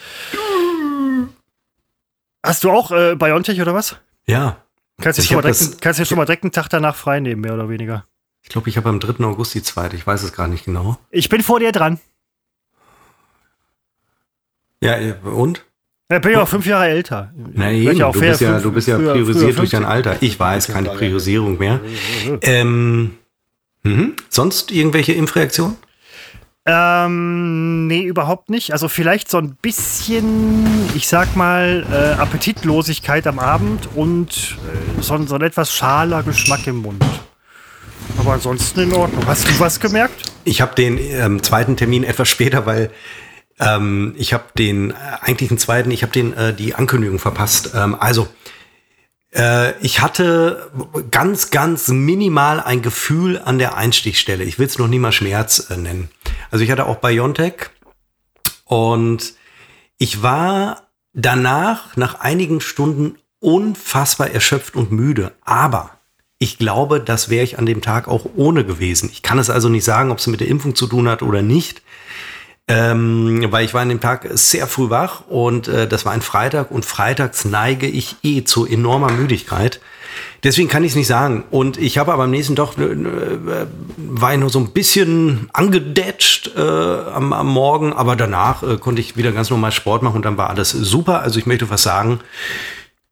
Hast 2.43 2.63
du 2.65 2.71
auch 2.71 2.91
äh, 2.91 3.15
BioNTech 3.15 3.62
oder 3.62 3.74
was? 3.74 3.95
Ja. 4.28 4.58
Kannst 5.02 5.19
du 5.19 5.21
Ich 5.24 5.30
schon, 5.30 5.38
mal 5.38 5.43
hab 5.50 5.54
direkt- 5.56 5.74
das- 5.76 5.80
kannst 5.80 6.00
du 6.02 6.06
schon 6.06 6.17
mal 6.17 6.26
direkt 6.26 6.43
einen 6.43 6.52
Tag 6.52 6.67
danach 6.67 6.95
frei 6.97 7.21
nehmen, 7.21 7.41
mehr 7.41 7.54
oder 7.54 7.69
weniger. 7.69 8.06
Ich 8.52 8.54
glaube, 8.54 8.68
ich 8.68 8.76
habe 8.76 8.90
am 8.90 9.00
3. 9.00 9.24
August 9.24 9.54
die 9.54 9.64
zweite. 9.64 9.96
Ich 9.96 10.06
weiß 10.06 10.24
es 10.24 10.34
gar 10.34 10.50
nicht 10.50 10.66
genau. 10.66 10.98
Ich 11.10 11.30
bin 11.30 11.42
vor 11.42 11.62
dir 11.62 11.72
dran. 11.72 12.02
Ja, 14.82 14.98
und? 15.24 15.64
Ich 16.12 16.20
bin 16.20 16.34
ja 16.34 16.42
auch 16.42 16.50
fünf 16.50 16.66
Jahre 16.66 16.90
älter. 16.90 17.34
Na 17.54 17.72
eben, 17.72 17.96
ja 17.96 18.12
du, 18.12 18.20
bist 18.20 18.42
ja, 18.42 18.60
du 18.60 18.74
bist 18.74 18.90
ja 18.90 18.98
früher- 18.98 19.14
priorisiert 19.14 19.54
früher 19.54 19.56
durch 19.56 19.70
dein 19.70 19.84
50. 19.84 19.88
Alter. 19.88 20.18
Ich 20.20 20.38
weiß, 20.38 20.68
keine 20.68 20.90
Priorisierung 20.90 21.60
mehr. 21.60 21.80
Ähm, 22.42 23.14
mhm. 23.84 24.18
Sonst 24.28 24.70
irgendwelche 24.74 25.14
Impfreaktionen? 25.14 25.78
Ähm, 26.66 27.88
nee, 27.88 28.04
überhaupt 28.04 28.50
nicht. 28.50 28.74
Also 28.74 28.90
vielleicht 28.90 29.32
so 29.32 29.38
ein 29.38 29.56
bisschen, 29.62 30.68
ich 30.94 31.08
sag 31.08 31.38
mal, 31.38 31.86
äh, 31.90 32.20
Appetitlosigkeit 32.20 33.26
am 33.28 33.40
Abend 33.40 33.88
und 33.96 34.58
äh, 34.98 35.02
so, 35.02 35.26
so 35.26 35.36
ein 35.36 35.42
etwas 35.42 35.74
schaler 35.74 36.22
Geschmack 36.24 36.68
im 36.68 36.82
Mund. 36.82 37.02
Aber 38.22 38.34
ansonsten 38.34 38.82
in 38.82 38.94
Ordnung. 38.94 39.26
Hast 39.26 39.48
du 39.48 39.60
was 39.60 39.80
gemerkt? 39.80 40.32
Ich 40.44 40.62
habe 40.62 40.76
den 40.76 41.00
ähm, 41.00 41.42
zweiten 41.42 41.76
Termin 41.76 42.04
etwas 42.04 42.30
später, 42.30 42.68
weil 42.68 42.92
ähm, 43.60 44.14
ich 44.16 44.32
habe 44.34 44.44
den 44.56 44.92
äh, 44.92 44.94
eigentlichen 45.22 45.58
zweiten, 45.58 45.90
ich 45.90 46.04
habe 46.04 46.14
den 46.14 46.32
äh, 46.34 46.54
die 46.54 46.76
Ankündigung 46.76 47.18
verpasst. 47.18 47.72
Ähm, 47.74 47.96
also 48.00 48.28
äh, 49.34 49.76
ich 49.80 50.02
hatte 50.02 50.70
ganz, 51.10 51.50
ganz 51.50 51.88
minimal 51.88 52.60
ein 52.60 52.84
Gefühl 52.84 53.42
an 53.44 53.58
der 53.58 53.76
Einstichstelle. 53.76 54.44
Ich 54.44 54.60
will 54.60 54.68
es 54.68 54.78
noch 54.78 54.88
nie 54.88 55.00
mal 55.00 55.12
Schmerz 55.12 55.72
äh, 55.72 55.78
nennen. 55.78 56.12
Also 56.52 56.64
ich 56.64 56.70
hatte 56.70 56.86
auch 56.86 56.98
Biontech 56.98 57.72
und 58.66 59.34
ich 59.98 60.22
war 60.22 60.90
danach 61.14 61.98
nach 61.98 62.20
einigen 62.20 62.62
Stunden 62.62 63.18
unfassbar 63.40 64.30
erschöpft 64.30 64.76
und 64.76 64.92
müde. 64.92 65.32
Aber 65.44 65.98
ich 66.41 66.58
glaube, 66.58 66.99
das 66.99 67.30
wäre 67.30 67.43
ich 67.43 67.60
an 67.60 67.67
dem 67.67 67.82
Tag 67.82 68.08
auch 68.08 68.25
ohne 68.36 68.65
gewesen. 68.65 69.12
Ich 69.13 69.21
kann 69.21 69.38
es 69.38 69.51
also 69.51 69.69
nicht 69.69 69.84
sagen, 69.84 70.10
ob 70.10 70.17
es 70.17 70.25
mit 70.25 70.39
der 70.39 70.47
Impfung 70.47 70.73
zu 70.73 70.88
tun 70.88 71.08
hat 71.08 71.21
oder 71.21 71.43
nicht. 71.43 71.84
Ähm, 72.67 73.45
weil 73.51 73.63
ich 73.63 73.75
war 73.75 73.82
an 73.82 73.89
dem 73.89 74.01
Tag 74.01 74.27
sehr 74.32 74.65
früh 74.65 74.89
wach 74.89 75.27
und 75.27 75.67
äh, 75.67 75.88
das 75.88 76.04
war 76.04 76.13
ein 76.13 76.21
Freitag 76.21 76.71
und 76.71 76.84
freitags 76.84 77.45
neige 77.45 77.86
ich 77.86 78.15
eh 78.23 78.43
zu 78.43 78.65
enormer 78.65 79.12
Müdigkeit. 79.12 79.80
Deswegen 80.43 80.67
kann 80.67 80.84
ich 80.84 80.93
es 80.93 80.95
nicht 80.95 81.08
sagen. 81.08 81.43
Und 81.51 81.77
ich 81.77 81.99
habe 81.99 82.12
aber 82.12 82.23
am 82.23 82.32
nächsten 82.32 82.56
Tag 82.56 82.75
äh, 82.80 82.86
äh, 82.86 83.67
war 83.97 84.34
ich 84.34 84.39
nur 84.39 84.49
so 84.49 84.60
ein 84.60 84.71
bisschen 84.71 85.47
angedetscht 85.54 86.54
äh, 86.58 86.60
am, 86.60 87.34
am 87.34 87.47
Morgen, 87.49 87.93
aber 87.93 88.15
danach 88.15 88.63
äh, 88.63 88.77
konnte 88.77 88.99
ich 88.99 89.15
wieder 89.15 89.32
ganz 89.32 89.51
normal 89.51 89.71
Sport 89.71 90.01
machen 90.01 90.15
und 90.15 90.25
dann 90.25 90.38
war 90.38 90.49
alles 90.49 90.71
super. 90.71 91.21
Also 91.21 91.38
ich 91.38 91.45
möchte 91.45 91.69
was 91.69 91.84
sagen. 91.84 92.19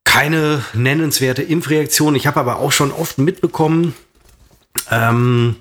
Keine 0.09 0.63
nennenswerte 0.73 1.43
Impfreaktion. 1.43 2.15
Ich 2.15 2.27
habe 2.27 2.39
aber 2.39 2.57
auch 2.57 2.71
schon 2.71 2.91
oft 2.91 3.17
mitbekommen, 3.17 3.93
ähm, 4.91 5.55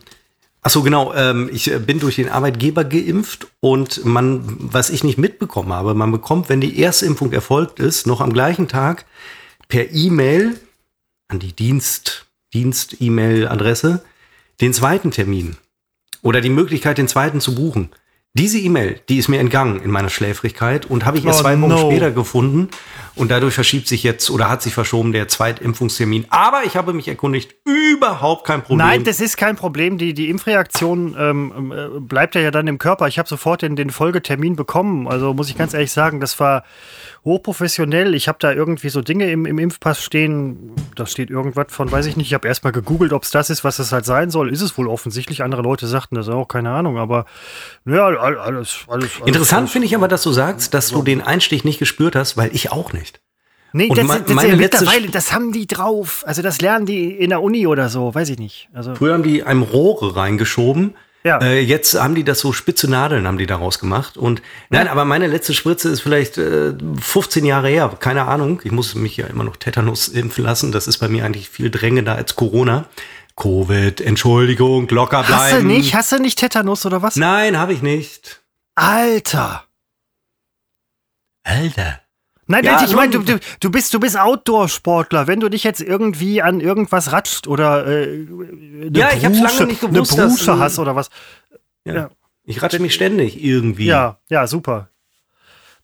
Ach 0.60 0.70
so, 0.70 0.82
genau. 0.82 1.14
Ähm, 1.14 1.48
ich 1.52 1.72
äh, 1.72 1.78
bin 1.78 2.00
durch 2.00 2.16
den 2.16 2.28
Arbeitgeber 2.28 2.84
geimpft 2.84 3.46
und 3.60 4.04
man, 4.04 4.42
was 4.58 4.90
ich 4.90 5.04
nicht 5.04 5.16
mitbekommen 5.16 5.72
habe, 5.72 5.94
man 5.94 6.10
bekommt, 6.10 6.48
wenn 6.48 6.60
die 6.60 6.82
Erstimpfung 6.82 7.32
erfolgt 7.32 7.78
ist, 7.78 8.06
noch 8.06 8.20
am 8.20 8.32
gleichen 8.32 8.68
Tag 8.68 9.06
per 9.68 9.92
E-Mail 9.92 10.58
an 11.28 11.38
die 11.38 11.52
Dienst, 11.54 12.26
Dienst-E-Mail-Adresse 12.52 14.02
den 14.60 14.74
zweiten 14.74 15.10
Termin 15.10 15.56
oder 16.22 16.40
die 16.40 16.50
Möglichkeit, 16.50 16.98
den 16.98 17.08
zweiten 17.08 17.40
zu 17.40 17.54
buchen. 17.54 17.90
Diese 18.34 18.58
E-Mail, 18.58 19.00
die 19.08 19.18
ist 19.18 19.28
mir 19.28 19.40
entgangen 19.40 19.80
in 19.80 19.90
meiner 19.90 20.10
Schläfrigkeit 20.10 20.86
und 20.86 21.06
habe 21.06 21.18
ich 21.18 21.24
erst 21.24 21.40
Oh, 21.40 21.42
zwei 21.42 21.60
Wochen 21.60 21.70
no. 21.70 21.90
später 21.90 22.10
gefunden 22.10 22.68
und 23.18 23.30
dadurch 23.30 23.54
verschiebt 23.54 23.88
sich 23.88 24.02
jetzt 24.02 24.30
oder 24.30 24.48
hat 24.48 24.62
sich 24.62 24.74
verschoben 24.74 25.12
der 25.12 25.28
Zweitimpfungstermin. 25.28 26.26
Aber 26.30 26.62
ich 26.64 26.76
habe 26.76 26.92
mich 26.92 27.08
erkundigt, 27.08 27.54
überhaupt 27.64 28.46
kein 28.46 28.62
Problem. 28.62 28.86
Nein, 28.86 29.04
das 29.04 29.20
ist 29.20 29.36
kein 29.36 29.56
Problem. 29.56 29.98
Die, 29.98 30.14
die 30.14 30.30
Impfreaktion 30.30 31.16
ähm, 31.18 31.72
äh, 31.72 32.00
bleibt 32.00 32.34
ja 32.34 32.50
dann 32.50 32.66
im 32.66 32.78
Körper. 32.78 33.08
Ich 33.08 33.18
habe 33.18 33.28
sofort 33.28 33.62
den, 33.62 33.76
den 33.76 33.90
Folgetermin 33.90 34.56
bekommen. 34.56 35.08
Also 35.08 35.34
muss 35.34 35.50
ich 35.50 35.58
ganz 35.58 35.74
ehrlich 35.74 35.92
sagen, 35.92 36.20
das 36.20 36.38
war 36.40 36.64
hochprofessionell. 37.24 38.14
Ich 38.14 38.28
habe 38.28 38.38
da 38.40 38.52
irgendwie 38.52 38.88
so 38.88 39.02
Dinge 39.02 39.30
im, 39.30 39.46
im 39.46 39.58
Impfpass 39.58 40.02
stehen. 40.02 40.72
Da 40.94 41.06
steht 41.06 41.30
irgendwas 41.30 41.66
von, 41.68 41.90
weiß 41.90 42.06
ich 42.06 42.16
nicht. 42.16 42.28
Ich 42.28 42.34
habe 42.34 42.46
erstmal 42.48 42.72
gegoogelt, 42.72 43.12
ob 43.12 43.24
es 43.24 43.30
das 43.30 43.50
ist, 43.50 43.64
was 43.64 43.78
es 43.78 43.92
halt 43.92 44.04
sein 44.04 44.30
soll. 44.30 44.52
Ist 44.52 44.62
es 44.62 44.78
wohl 44.78 44.88
offensichtlich. 44.88 45.42
Andere 45.42 45.62
Leute 45.62 45.86
sagten 45.86 46.14
das 46.14 46.28
auch, 46.28 46.48
keine 46.48 46.70
Ahnung. 46.70 46.98
Aber 46.98 47.26
ja, 47.84 48.06
alles, 48.06 48.38
alles, 48.38 48.78
alles. 48.88 49.10
Interessant 49.24 49.70
finde 49.70 49.86
ich 49.86 49.94
aber, 49.94 50.08
dass 50.08 50.22
du 50.22 50.32
sagst, 50.32 50.74
dass 50.74 50.88
du 50.88 51.02
den 51.02 51.22
Einstich 51.22 51.64
nicht 51.64 51.78
gespürt 51.78 52.16
hast, 52.16 52.36
weil 52.36 52.54
ich 52.54 52.72
auch 52.72 52.92
nicht. 52.92 53.07
Nee, 53.72 53.88
das, 53.88 53.96
das, 53.98 54.06
meine 54.06 54.50
das, 54.50 54.58
letzte 54.58 54.84
mittlerweile, 54.84 55.08
das 55.08 55.32
haben 55.32 55.52
die 55.52 55.66
drauf. 55.66 56.24
Also 56.26 56.42
das 56.42 56.60
lernen 56.60 56.86
die 56.86 57.10
in 57.12 57.30
der 57.30 57.42
Uni 57.42 57.66
oder 57.66 57.88
so, 57.88 58.14
weiß 58.14 58.30
ich 58.30 58.38
nicht. 58.38 58.68
Also 58.72 58.94
Früher 58.94 59.14
haben 59.14 59.22
die 59.22 59.42
einem 59.42 59.62
Rohre 59.62 60.16
reingeschoben. 60.16 60.94
Ja. 61.24 61.38
Äh, 61.42 61.60
jetzt 61.60 62.00
haben 62.00 62.14
die 62.14 62.24
das 62.24 62.38
so 62.38 62.52
spitze 62.52 62.88
Nadeln 62.88 63.26
haben 63.26 63.38
die 63.38 63.46
daraus 63.46 63.78
gemacht. 63.78 64.16
Und 64.16 64.40
nein, 64.70 64.88
aber 64.88 65.04
meine 65.04 65.26
letzte 65.26 65.52
Spritze 65.52 65.88
ist 65.88 66.00
vielleicht 66.00 66.38
äh, 66.38 66.72
15 67.00 67.44
Jahre 67.44 67.68
her. 67.68 67.92
Keine 67.98 68.26
Ahnung. 68.26 68.60
Ich 68.64 68.70
muss 68.70 68.94
mich 68.94 69.16
ja 69.16 69.26
immer 69.26 69.44
noch 69.44 69.56
Tetanus 69.56 70.08
impfen 70.08 70.44
lassen. 70.44 70.72
Das 70.72 70.86
ist 70.86 70.98
bei 70.98 71.08
mir 71.08 71.24
eigentlich 71.24 71.48
viel 71.48 71.70
drängender 71.70 72.14
als 72.14 72.36
Corona. 72.36 72.86
Covid, 73.36 74.00
Entschuldigung, 74.00 74.88
locker 74.88 75.22
bleiben. 75.22 75.42
hast 75.42 75.52
du 75.52 75.62
nicht? 75.62 75.94
Hast 75.94 76.10
du 76.10 76.18
nicht 76.18 76.38
Tetanus 76.40 76.84
oder 76.86 77.02
was? 77.02 77.14
Nein, 77.14 77.56
habe 77.56 77.72
ich 77.72 77.82
nicht. 77.82 78.42
Alter. 78.74 79.64
Alter. 81.44 82.00
Nein, 82.50 82.64
Ja, 82.64 82.82
ich 82.82 82.94
meine, 82.96 83.12
du, 83.12 83.18
du, 83.22 83.38
du 83.60 83.70
bist, 83.70 83.92
du 83.94 84.00
bist 84.00 84.18
Outdoor-Sportler. 84.18 85.26
Wenn 85.26 85.38
du 85.40 85.48
dich 85.50 85.64
jetzt 85.64 85.80
irgendwie 85.82 86.40
an 86.42 86.60
irgendwas 86.60 87.12
ratscht 87.12 87.46
oder 87.46 87.86
äh, 87.86 88.02
eine 88.04 88.90
Ja, 88.98 89.10
ich 89.14 89.24
hab's 89.24 89.38
lange 89.40 89.66
nicht 89.66 89.80
gewusst, 89.82 90.12
eine 90.18 90.22
dass- 90.28 90.36
Brusche 90.38 90.58
hast 90.58 90.78
oder 90.78 90.96
was. 90.96 91.10
Ja. 91.84 91.94
Ja. 91.94 92.10
Ich 92.44 92.62
ratsche 92.62 92.78
mich 92.80 92.94
ständig 92.94 93.44
irgendwie. 93.44 93.84
Ja, 93.86 94.16
ja, 94.30 94.46
super. 94.46 94.88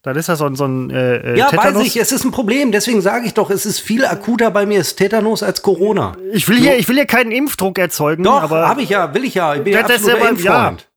Dann 0.01 0.15
ist 0.17 0.29
das 0.29 0.39
so 0.39 0.45
ein, 0.45 0.55
so 0.55 0.65
ein 0.65 0.89
äh, 0.91 1.17
äh, 1.33 1.37
Ja, 1.37 1.47
Tetanus. 1.49 1.75
weiß 1.81 1.87
ich, 1.87 1.97
es 1.97 2.11
ist 2.11 2.23
ein 2.25 2.31
Problem. 2.31 2.71
Deswegen 2.71 3.01
sage 3.01 3.25
ich 3.27 3.33
doch, 3.35 3.49
es 3.51 3.65
ist 3.67 3.79
viel 3.79 4.05
akuter 4.05 4.49
bei 4.51 4.65
mir 4.65 4.79
ist 4.79 4.95
Tetanus 4.95 5.43
als 5.43 5.61
Corona. 5.61 6.15
Ich 6.33 6.47
will 6.47 6.57
hier, 6.57 6.77
ich 6.77 6.87
will 6.87 6.95
hier 6.95 7.05
keinen 7.05 7.31
Impfdruck 7.31 7.77
erzeugen, 7.79 8.23
Doch, 8.23 8.41
aber 8.41 8.67
habe 8.67 8.81
ich 8.81 8.89
ja, 8.89 9.13
will 9.13 9.23
ich 9.23 9.35
ja. 9.35 9.55
Ich 9.55 9.63
bin 9.63 9.73
ja 9.73 9.81
Das 9.83 9.91
ist 10.01 10.09
absoluter 10.09 10.21
aber- 10.21 10.29
Impffreund. 10.29 10.89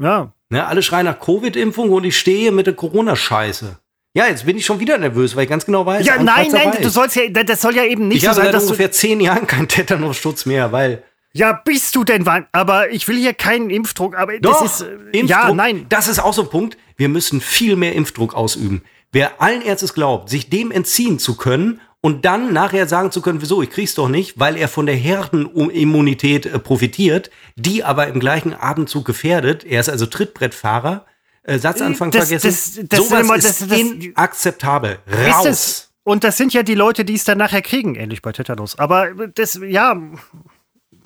ja. 0.00 0.32
Ne, 0.50 0.66
alle 0.66 0.82
schreien 0.82 1.04
nach 1.04 1.20
Covid-Impfung 1.20 1.90
und 1.90 2.04
ich 2.04 2.18
stehe 2.18 2.50
mit 2.52 2.66
der 2.66 2.74
Corona-Scheiße. 2.74 3.78
Ja, 4.18 4.26
jetzt 4.26 4.44
bin 4.44 4.56
ich 4.56 4.66
schon 4.66 4.80
wieder 4.80 4.98
nervös, 4.98 5.36
weil 5.36 5.44
ich 5.44 5.48
ganz 5.48 5.64
genau 5.64 5.86
weiß. 5.86 6.04
Ja, 6.04 6.14
ein 6.14 6.24
nein, 6.24 6.48
nein, 6.50 6.70
Weiß. 6.70 6.80
du 6.80 6.88
sollst 6.88 7.14
ja, 7.14 7.28
das 7.28 7.60
soll 7.60 7.76
ja 7.76 7.84
eben 7.84 8.08
nicht 8.08 8.16
ich 8.16 8.22
so 8.22 8.30
habe 8.30 8.34
sein, 8.38 8.44
seit 8.46 8.54
dass 8.54 8.64
du, 8.64 8.70
ungefähr 8.70 8.90
zehn 8.90 9.20
Jahren 9.20 9.46
keinen 9.46 9.68
Tetanusschutz 9.68 10.44
mehr, 10.44 10.72
weil 10.72 11.04
Ja, 11.34 11.52
bist 11.64 11.94
du 11.94 12.02
denn 12.02 12.26
wann? 12.26 12.48
Aber 12.50 12.90
ich 12.90 13.06
will 13.06 13.16
hier 13.16 13.32
keinen 13.32 13.70
Impfdruck, 13.70 14.16
aber 14.16 14.36
Doch, 14.40 14.60
das 14.60 14.80
ist 14.80 14.88
äh, 14.88 15.18
Impfdruck, 15.18 15.28
ja, 15.28 15.54
nein. 15.54 15.86
Das 15.88 16.08
ist 16.08 16.18
auch 16.18 16.34
so 16.34 16.42
ein 16.42 16.50
Punkt. 16.50 16.76
Wir 16.96 17.08
müssen 17.08 17.40
viel 17.40 17.76
mehr 17.76 17.94
Impfdruck 17.94 18.34
ausüben. 18.34 18.82
Wer 19.12 19.40
allen 19.40 19.62
Ernstes 19.62 19.94
glaubt, 19.94 20.30
sich 20.30 20.50
dem 20.50 20.72
entziehen 20.72 21.20
zu 21.20 21.36
können 21.36 21.80
und 22.00 22.24
dann 22.24 22.52
nachher 22.52 22.88
sagen 22.88 23.12
zu 23.12 23.22
können, 23.22 23.40
wieso, 23.40 23.62
ich 23.62 23.70
krieg's 23.70 23.94
doch 23.94 24.08
nicht, 24.08 24.40
weil 24.40 24.56
er 24.56 24.66
von 24.66 24.86
der 24.86 24.96
Herdenimmunität 24.96 26.44
äh, 26.44 26.58
profitiert, 26.58 27.30
die 27.54 27.84
aber 27.84 28.08
im 28.08 28.18
gleichen 28.18 28.52
Abendzug 28.52 29.04
gefährdet. 29.04 29.62
Er 29.62 29.78
ist 29.78 29.88
also 29.88 30.06
Trittbrettfahrer. 30.06 31.06
Äh, 31.48 31.58
Satzanfang 31.58 32.10
Das- 32.10 32.28
vergessen. 32.28 32.48
das- 32.80 32.88
das 32.88 32.98
Sowas 33.08 33.20
immer- 33.22 33.36
ist 33.36 33.60
das- 33.60 33.68
das- 33.68 33.78
inakzeptabel. 33.78 34.98
Ist 35.06 35.34
Raus. 35.34 35.90
und 36.04 36.24
das 36.24 36.36
sind 36.36 36.52
ja 36.52 36.62
die 36.62 36.74
Leute, 36.74 37.04
die 37.04 37.14
es 37.14 37.24
dann 37.24 37.38
nachher 37.38 37.62
kriegen, 37.62 37.94
ähnlich 37.94 38.22
bei 38.22 38.32
Tetanus. 38.32 38.78
Aber 38.78 39.08
das, 39.34 39.58
ja, 39.66 39.96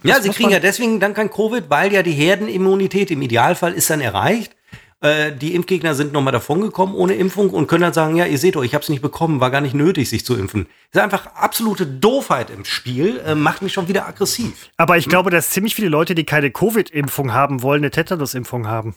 Ja, 0.05 0.21
sie 0.21 0.31
kriegen 0.31 0.51
ja 0.51 0.59
deswegen 0.59 0.99
dann 0.99 1.15
kein 1.15 1.31
Covid, 1.31 1.65
weil 1.69 1.93
ja 1.93 2.03
die 2.03 2.11
Herdenimmunität 2.13 3.13
im 3.13 3.23
Idealfall 3.23 3.73
ist 3.73 3.89
dann 3.89 4.01
erreicht. 4.01 4.57
Äh, 5.01 5.33
die 5.33 5.55
Impfgegner 5.55 5.95
sind 5.95 6.13
nochmal 6.13 6.33
davongekommen 6.33 6.95
ohne 6.97 7.15
Impfung 7.15 7.51
und 7.51 7.67
können 7.69 7.83
dann 7.83 7.93
sagen, 7.93 8.17
ja, 8.17 8.25
ihr 8.27 8.39
seht 8.39 8.55
doch, 8.57 8.63
ich 8.65 8.75
habe 8.75 8.83
es 8.83 8.89
nicht 8.89 9.03
bekommen, 9.03 9.41
war 9.41 9.51
gar 9.51 9.61
nicht 9.61 9.75
nötig, 9.75 10.09
sich 10.09 10.25
zu 10.25 10.37
impfen. 10.37 10.67
Das 10.93 11.01
ist 11.01 11.05
einfach 11.05 11.27
absolute 11.35 11.87
Doofheit 11.87 12.51
im 12.51 12.65
Spiel, 12.65 13.21
äh, 13.27 13.35
macht 13.37 13.63
mich 13.63 13.73
schon 13.73 13.87
wieder 13.89 14.07
aggressiv. 14.09 14.71
aber 14.77 14.97
ich 14.99 15.09
glaube, 15.09 15.31
dass 15.31 15.51
ziemlich 15.51 15.75
viele 15.77 15.89
Leute, 15.89 16.15
die 16.17 16.25
keine 16.25 16.51
Covid-Impfung 16.51 17.33
haben 17.33 17.63
wollen, 17.63 17.81
eine 17.83 17.91
Tetanus-Impfung 17.93 18.67
haben. 18.69 18.95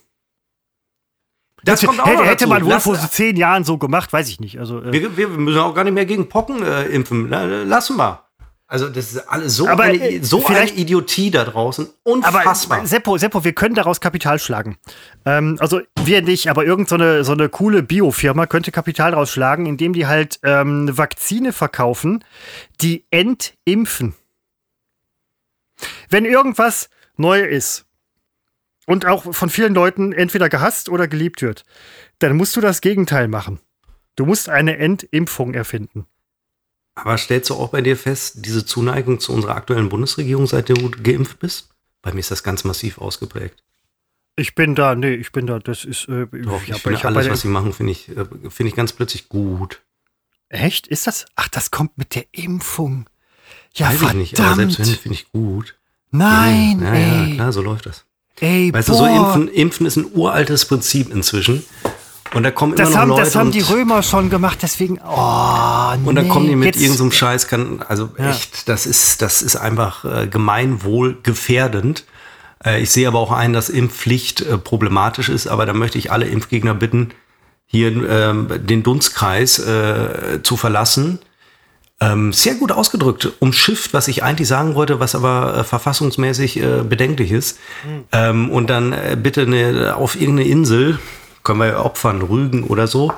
Das 1.65 1.83
kommt 1.85 1.99
auch 1.99 2.05
hätte, 2.07 2.17
noch 2.17 2.25
hätte 2.25 2.47
man 2.47 2.63
wohl 2.63 2.71
Lass- 2.71 2.83
vor 2.83 2.95
so 2.95 3.07
zehn 3.07 3.35
Jahren 3.37 3.63
so 3.63 3.77
gemacht, 3.77 4.13
weiß 4.13 4.29
ich 4.29 4.39
nicht. 4.39 4.59
Also, 4.59 4.81
äh, 4.81 4.93
wir, 4.93 5.17
wir 5.17 5.27
müssen 5.27 5.59
auch 5.59 5.73
gar 5.75 5.83
nicht 5.83 5.93
mehr 5.93 6.05
gegen 6.05 6.29
Pocken 6.29 6.63
äh, 6.63 6.83
impfen. 6.85 7.27
Na, 7.29 7.43
lassen 7.45 7.97
wir. 7.97 8.21
Also 8.67 8.89
das 8.89 9.11
ist 9.13 9.19
alles 9.29 9.55
so, 9.57 9.67
Aber, 9.67 9.83
eine, 9.83 9.97
äh, 9.99 10.23
so 10.23 10.37
eine 10.37 10.45
vielleicht- 10.47 10.77
Idiotie 10.77 11.29
da 11.29 11.43
draußen. 11.43 11.87
Aber 12.03 12.11
Unfassbar. 12.13 12.83
Seppo, 12.87 13.15
Seppo, 13.19 13.43
wir 13.43 13.53
können 13.53 13.75
daraus 13.75 14.01
Kapital 14.01 14.39
schlagen. 14.39 14.77
Ähm, 15.23 15.57
also 15.59 15.81
wir 16.03 16.23
nicht, 16.23 16.49
aber 16.49 16.65
irgendeine 16.65 17.03
so 17.03 17.13
eine, 17.13 17.23
so 17.25 17.31
eine 17.33 17.49
coole 17.49 17.83
Biofirma 17.83 18.47
könnte 18.47 18.71
Kapital 18.71 19.11
daraus 19.11 19.29
schlagen, 19.31 19.67
indem 19.67 19.93
die 19.93 20.07
halt 20.07 20.39
ähm, 20.41 20.81
eine 20.87 20.97
Vakzine 20.97 21.53
verkaufen, 21.53 22.23
die 22.81 23.05
entimpfen. 23.11 24.15
Wenn 26.09 26.25
irgendwas 26.25 26.89
neu 27.17 27.41
ist 27.41 27.85
und 28.85 29.05
auch 29.05 29.33
von 29.33 29.49
vielen 29.49 29.73
Leuten 29.73 30.13
entweder 30.13 30.49
gehasst 30.49 30.89
oder 30.89 31.07
geliebt 31.07 31.41
wird, 31.41 31.63
dann 32.19 32.35
musst 32.37 32.55
du 32.55 32.61
das 32.61 32.81
Gegenteil 32.81 33.27
machen. 33.27 33.59
Du 34.15 34.25
musst 34.25 34.47
eine 34.49 34.77
Entimpfung 34.77 35.53
erfinden. 35.53 36.05
Aber 36.95 37.17
stellst 37.17 37.49
du 37.49 37.55
auch 37.55 37.69
bei 37.69 37.81
dir 37.81 37.97
fest, 37.97 38.45
diese 38.45 38.65
Zuneigung 38.65 39.19
zu 39.19 39.33
unserer 39.33 39.55
aktuellen 39.55 39.89
Bundesregierung, 39.89 40.47
seit 40.47 40.69
du 40.69 40.89
geimpft 40.91 41.39
bist? 41.39 41.69
Bei 42.01 42.13
mir 42.13 42.19
ist 42.21 42.31
das 42.31 42.43
ganz 42.43 42.63
massiv 42.63 42.99
ausgeprägt. 42.99 43.61
Ich 44.37 44.55
bin 44.55 44.75
da, 44.75 44.95
nee, 44.95 45.13
ich 45.15 45.31
bin 45.31 45.47
da, 45.47 45.59
das 45.59 45.83
ist, 45.85 46.07
äh, 46.07 46.27
Doch, 46.27 46.61
ich 46.63 46.71
hab- 46.71 46.79
finde 46.81 46.99
bei 46.99 47.05
alles, 47.05 47.29
was 47.29 47.41
sie 47.41 47.47
machen, 47.47 47.73
finde 47.73 47.91
ich, 47.93 48.09
äh, 48.09 48.25
finde 48.49 48.69
ich 48.69 48.75
ganz 48.75 48.93
plötzlich 48.93 49.27
gut. 49.29 49.81
Echt? 50.49 50.87
Ist 50.87 51.07
das? 51.07 51.25
Ach, 51.35 51.47
das 51.49 51.71
kommt 51.71 51.97
mit 51.97 52.15
der 52.15 52.25
Impfung. 52.31 53.09
Ja, 53.73 53.87
Weiß 53.87 53.93
ich 53.93 53.99
verdammt. 53.99 54.19
nicht, 54.19 54.39
aber 54.39 54.55
selbst 54.55 54.79
wenn, 54.79 54.85
finde 54.85 55.15
ich 55.17 55.31
gut. 55.31 55.77
Nein, 56.11 56.79
ja, 56.81 56.93
ey. 56.93 57.29
ja, 57.29 57.35
klar, 57.35 57.51
so 57.53 57.61
läuft 57.61 57.85
das. 57.87 58.05
Ey, 58.39 58.73
Weißt 58.73 58.89
boah. 58.89 58.93
du, 58.93 58.97
so 58.99 59.05
impfen, 59.05 59.47
impfen 59.47 59.85
ist 59.85 59.95
ein 59.97 60.07
uraltes 60.13 60.65
Prinzip 60.65 61.13
inzwischen. 61.13 61.63
Und 62.33 62.43
da 62.43 62.51
kommen 62.51 62.73
immer 62.73 62.83
das 62.83 62.93
noch 62.93 62.99
haben, 62.99 63.09
Leute 63.09 63.23
das 63.23 63.35
haben 63.35 63.51
die 63.51 63.61
Römer 63.61 64.03
schon 64.03 64.29
gemacht, 64.29 64.59
deswegen. 64.61 64.99
Oh, 64.99 65.93
und 66.03 66.15
dann 66.15 66.25
nee, 66.25 66.29
kommen 66.29 66.47
die 66.47 66.55
mit 66.55 66.75
irgendeinem 66.75 67.11
Scheiß, 67.11 67.47
kann, 67.47 67.81
also 67.87 68.09
Ja. 68.17 68.31
echt, 68.31 68.67
das 68.67 68.85
ist, 68.85 69.21
das 69.21 69.41
ist 69.41 69.55
einfach 69.55 70.03
äh, 70.03 70.27
gemeinwohlgefährdend. 70.27 72.03
Äh, 72.65 72.81
ich 72.81 72.91
sehe 72.91 73.07
aber 73.07 73.19
auch 73.19 73.31
ein, 73.31 73.53
dass 73.53 73.69
Impfpflicht 73.69 74.41
äh, 74.41 74.57
problematisch 74.57 75.29
ist, 75.29 75.47
aber 75.47 75.65
da 75.65 75.73
möchte 75.73 75.97
ich 75.97 76.11
alle 76.11 76.25
Impfgegner 76.25 76.73
bitten, 76.73 77.11
hier 77.67 77.87
ähm, 77.87 78.47
den 78.65 78.83
Dunstkreis 78.83 79.59
äh, 79.59 80.41
zu 80.43 80.57
verlassen. 80.57 81.19
Ähm, 82.01 82.33
sehr 82.33 82.55
gut 82.55 82.73
ausgedrückt, 82.73 83.31
umschifft, 83.39 83.93
was 83.93 84.09
ich 84.09 84.21
eigentlich 84.21 84.49
sagen 84.49 84.75
wollte, 84.75 84.99
was 84.99 85.15
aber 85.15 85.57
äh, 85.57 85.63
verfassungsmäßig 85.63 86.57
äh, 86.57 86.83
bedenklich 86.83 87.31
ist. 87.31 87.57
Ähm, 88.11 88.49
und 88.49 88.69
dann 88.69 88.91
äh, 88.91 89.17
bitte 89.21 89.43
eine, 89.43 89.95
auf 89.95 90.19
irgendeine 90.19 90.49
Insel, 90.49 90.99
können 91.43 91.59
wir 91.59 91.67
ja 91.67 91.79
opfern, 91.79 92.21
Rügen 92.21 92.63
oder 92.65 92.87
so. 92.87 93.13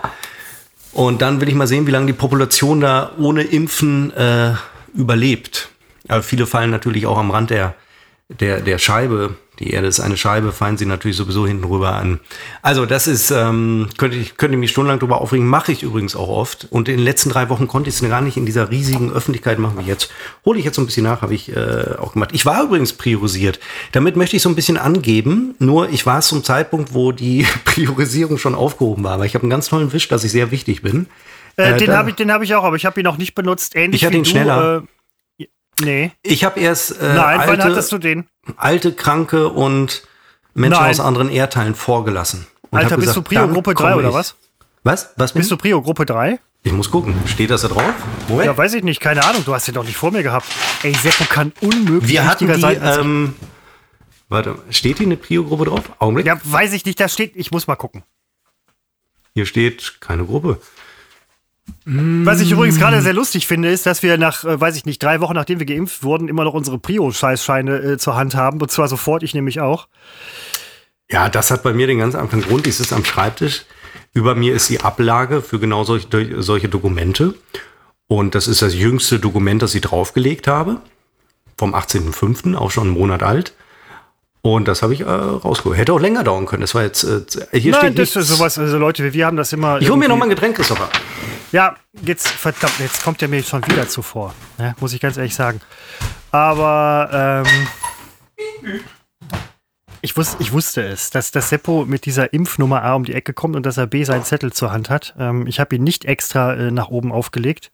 Und 0.91 1.21
dann 1.21 1.41
will 1.41 1.49
ich 1.49 1.55
mal 1.55 1.67
sehen, 1.67 1.87
wie 1.87 1.91
lange 1.91 2.07
die 2.07 2.13
Population 2.13 2.79
da 2.79 3.11
ohne 3.17 3.43
Impfen 3.43 4.11
äh, 4.15 4.53
überlebt. 4.93 5.69
Aber 6.07 6.21
viele 6.21 6.45
fallen 6.45 6.69
natürlich 6.69 7.07
auch 7.07 7.17
am 7.17 7.31
Rand 7.31 7.49
der, 7.49 7.75
der, 8.29 8.61
der 8.61 8.77
Scheibe. 8.77 9.35
Die 9.59 9.71
Erde 9.71 9.87
ist 9.87 9.99
eine 9.99 10.17
Scheibe, 10.17 10.51
fallen 10.51 10.77
sie 10.77 10.85
natürlich 10.85 11.17
sowieso 11.17 11.47
hinten 11.47 11.63
rüber 11.63 11.93
an. 11.93 12.19
Also 12.61 12.85
das 12.85 13.07
ist, 13.07 13.31
ähm, 13.31 13.87
könnte 13.97 14.17
ich, 14.17 14.37
könnte 14.37 14.55
ich 14.55 14.59
mich 14.59 14.71
stundenlang 14.71 14.99
drüber 14.99 15.19
aufregen, 15.19 15.47
mache 15.47 15.71
ich 15.71 15.83
übrigens 15.83 16.15
auch 16.15 16.29
oft. 16.29 16.67
Und 16.69 16.87
in 16.89 16.97
den 16.97 17.03
letzten 17.03 17.29
drei 17.29 17.49
Wochen 17.49 17.67
konnte 17.67 17.89
ich 17.89 17.99
es 17.99 18.07
gar 18.07 18.21
nicht 18.21 18.37
in 18.37 18.45
dieser 18.45 18.69
riesigen 18.69 19.11
Öffentlichkeit 19.11 19.57
machen 19.57 19.79
wie 19.79 19.87
jetzt. 19.87 20.11
Hole 20.45 20.59
ich 20.59 20.65
jetzt 20.65 20.75
so 20.75 20.81
ein 20.81 20.85
bisschen 20.85 21.03
nach, 21.03 21.21
habe 21.21 21.33
ich 21.33 21.55
äh, 21.55 21.95
auch 21.99 22.13
gemacht. 22.13 22.29
Ich 22.33 22.45
war 22.45 22.63
übrigens 22.63 22.93
priorisiert. 22.93 23.59
Damit 23.93 24.15
möchte 24.15 24.35
ich 24.35 24.41
so 24.41 24.49
ein 24.49 24.55
bisschen 24.55 24.77
angeben. 24.77 25.55
Nur 25.59 25.89
ich 25.89 26.05
war 26.05 26.19
es 26.19 26.27
zum 26.27 26.43
Zeitpunkt, 26.43 26.93
wo 26.93 27.11
die 27.11 27.45
Priorisierung 27.65 28.37
schon 28.37 28.55
aufgehoben 28.55 29.03
war. 29.03 29.13
Aber 29.13 29.25
ich 29.25 29.33
habe 29.33 29.43
einen 29.43 29.51
ganz 29.51 29.69
tollen 29.69 29.91
Wisch, 29.93 30.07
dass 30.07 30.23
ich 30.23 30.31
sehr 30.31 30.51
wichtig 30.51 30.81
bin. 30.81 31.07
Äh, 31.57 31.71
Äh, 31.71 31.77
den 31.77 31.91
habe 31.91 32.09
ich, 32.11 32.15
den 32.15 32.31
hab 32.31 32.43
ich 32.43 32.53
auch, 32.53 32.63
aber 32.63 32.75
ich 32.75 32.85
habe 32.85 32.99
ihn 32.99 33.03
noch 33.03 33.17
nicht 33.17 33.33
benutzt. 33.33 33.75
Ähnlich 33.75 34.01
Ich 34.01 34.05
hatte 34.05 34.17
ihn 34.17 34.23
du, 34.23 34.29
schneller. 34.29 34.77
Äh, 34.77 34.81
nee. 35.81 36.11
Ich 36.21 36.43
habe 36.43 36.59
erst 36.59 36.99
äh, 37.01 37.13
Nein, 37.13 37.39
wann 37.39 37.49
alte, 37.49 37.63
hattest 37.63 37.91
du 37.91 37.97
den? 37.97 38.25
alte, 38.55 38.93
kranke 38.93 39.49
und 39.49 40.03
Menschen 40.53 40.79
Nein. 40.81 40.91
aus 40.91 40.99
anderen 40.99 41.29
Erdteilen 41.29 41.75
vorgelassen. 41.75 42.47
Alter, 42.71 42.97
bist 42.97 43.15
du 43.15 43.21
Prio 43.21 43.47
Gruppe 43.47 43.73
komm 43.73 43.87
3 43.87 43.95
oder 43.95 44.13
was? 44.13 44.35
Was? 44.83 45.09
Was 45.17 45.33
Bist 45.33 45.51
du 45.51 45.57
Prio 45.57 45.81
Gruppe 45.81 46.05
3? 46.05 46.39
Ich 46.63 46.71
muss 46.71 46.91
gucken. 46.91 47.13
Steht 47.25 47.49
das 47.49 47.61
da 47.61 47.67
drauf? 47.69 47.93
Moment. 48.27 48.45
Ja, 48.45 48.57
weiß 48.57 48.73
ich 48.73 48.83
nicht, 48.83 48.99
keine 48.99 49.23
Ahnung. 49.25 49.43
Du 49.45 49.53
hast 49.53 49.67
den 49.67 49.75
doch 49.75 49.83
nicht 49.85 49.95
vor 49.97 50.11
mir 50.11 50.23
gehabt. 50.23 50.47
Ey, 50.83 50.93
Seppo 50.93 51.23
kann 51.25 51.53
unmöglich 51.61 52.09
Wir 52.11 52.25
hatten 52.25 52.47
die, 52.47 52.59
sein. 52.59 52.79
ähm, 52.83 53.35
warte, 54.29 54.57
steht 54.69 54.97
hier 54.97 55.05
eine 55.07 55.17
Prio-Gruppe 55.17 55.65
drauf? 55.65 55.83
Augenblick. 55.99 56.25
ja, 56.25 56.37
weiß 56.43 56.73
ich 56.73 56.85
nicht, 56.85 56.99
da 56.99 57.07
steht, 57.07 57.35
ich 57.35 57.51
muss 57.51 57.67
mal 57.67 57.75
gucken. 57.75 58.03
Hier 59.33 59.45
steht 59.45 60.01
keine 60.01 60.25
Gruppe. 60.25 60.59
Was 61.89 62.41
ich 62.41 62.51
übrigens 62.51 62.77
gerade 62.77 63.01
sehr 63.01 63.13
lustig 63.13 63.47
finde, 63.47 63.69
ist, 63.69 63.85
dass 63.85 64.03
wir 64.03 64.17
nach, 64.17 64.43
äh, 64.43 64.59
weiß 64.59 64.75
ich 64.75 64.85
nicht, 64.85 65.01
drei 65.01 65.21
Wochen 65.21 65.33
nachdem 65.33 65.59
wir 65.59 65.65
geimpft 65.65 66.03
wurden, 66.03 66.27
immer 66.27 66.43
noch 66.43 66.53
unsere 66.53 66.77
Prio-Scheißscheine 66.77 67.77
äh, 67.77 67.97
zur 67.97 68.15
Hand 68.15 68.35
haben. 68.35 68.59
Und 68.59 68.69
zwar 68.71 68.89
sofort, 68.89 69.23
ich 69.23 69.33
nämlich 69.33 69.61
auch. 69.61 69.87
Ja, 71.09 71.29
das 71.29 71.49
hat 71.49 71.63
bei 71.63 71.73
mir 71.73 71.87
den 71.87 71.99
ganz 71.99 72.15
einfachen 72.15 72.41
Grund. 72.41 72.67
Ich 72.67 72.75
sitze 72.75 72.95
am 72.95 73.05
Schreibtisch. 73.05 73.65
Über 74.13 74.35
mir 74.35 74.53
ist 74.53 74.69
die 74.69 74.81
Ablage 74.81 75.41
für 75.41 75.59
genau 75.59 75.85
solche, 75.85 76.41
solche 76.41 76.67
Dokumente. 76.67 77.35
Und 78.07 78.35
das 78.35 78.47
ist 78.47 78.61
das 78.61 78.73
jüngste 78.73 79.19
Dokument, 79.19 79.61
das 79.61 79.73
ich 79.73 79.81
draufgelegt 79.81 80.47
habe. 80.47 80.81
Vom 81.57 81.73
18.05., 81.73 82.55
auch 82.55 82.71
schon 82.71 82.87
einen 82.87 82.97
Monat 82.97 83.23
alt. 83.23 83.53
Und 84.55 84.67
das 84.67 84.81
habe 84.81 84.93
ich 84.93 85.01
äh, 85.01 85.03
rausgeholt. 85.03 85.77
Hätte 85.77 85.91
auch 85.91 85.99
länger 85.99 86.23
dauern 86.23 86.45
können. 86.45 86.61
Das 86.61 86.73
war 86.73 86.83
jetzt, 86.83 87.03
äh, 87.03 87.19
hier 87.51 87.71
Nein, 87.73 87.81
steht 87.81 87.99
das 87.99 88.15
nichts. 88.15 88.15
ist 88.15 88.27
sowas, 88.29 88.57
also 88.57 88.77
Leute, 88.77 89.03
wie 89.03 89.11
wir 89.11 89.25
haben 89.25 89.35
das 89.35 89.51
immer. 89.51 89.81
Ich 89.81 89.89
hole 89.89 89.97
mir 89.99 90.07
noch 90.07 90.15
mal 90.15 90.23
ein 90.23 90.29
Getränk, 90.29 90.55
Christopher. 90.55 90.89
Ja, 91.51 91.75
jetzt, 92.01 92.29
verdammt, 92.29 92.79
jetzt 92.79 93.03
kommt 93.03 93.21
er 93.21 93.27
mir 93.27 93.43
schon 93.43 93.65
wieder 93.67 93.89
zuvor. 93.89 94.33
Ne, 94.57 94.73
muss 94.79 94.93
ich 94.93 95.01
ganz 95.01 95.17
ehrlich 95.17 95.35
sagen. 95.35 95.59
Aber, 96.31 97.43
ähm, 97.45 98.77
ich, 100.01 100.15
wus 100.15 100.37
ich 100.39 100.53
wusste 100.53 100.81
es, 100.81 101.09
dass, 101.09 101.31
dass 101.31 101.49
Seppo 101.49 101.83
mit 101.85 102.05
dieser 102.05 102.31
Impfnummer 102.31 102.83
A 102.83 102.95
um 102.95 103.03
die 103.03 103.13
Ecke 103.13 103.33
kommt 103.33 103.57
und 103.57 103.65
dass 103.65 103.75
er 103.75 103.87
B 103.87 104.05
seinen 104.05 104.23
Zettel 104.23 104.53
zur 104.53 104.71
Hand 104.71 104.89
hat. 104.89 105.13
Ähm, 105.19 105.45
ich 105.47 105.59
habe 105.59 105.75
ihn 105.75 105.83
nicht 105.83 106.05
extra 106.05 106.53
äh, 106.53 106.71
nach 106.71 106.87
oben 106.87 107.11
aufgelegt. 107.11 107.71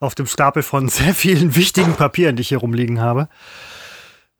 Auf 0.00 0.16
dem 0.16 0.26
Stapel 0.26 0.64
von 0.64 0.88
sehr 0.88 1.14
vielen 1.14 1.54
wichtigen 1.54 1.94
Papieren, 1.94 2.34
die 2.34 2.42
ich 2.42 2.48
hier 2.48 2.58
rumliegen 2.58 3.00
habe. 3.00 3.28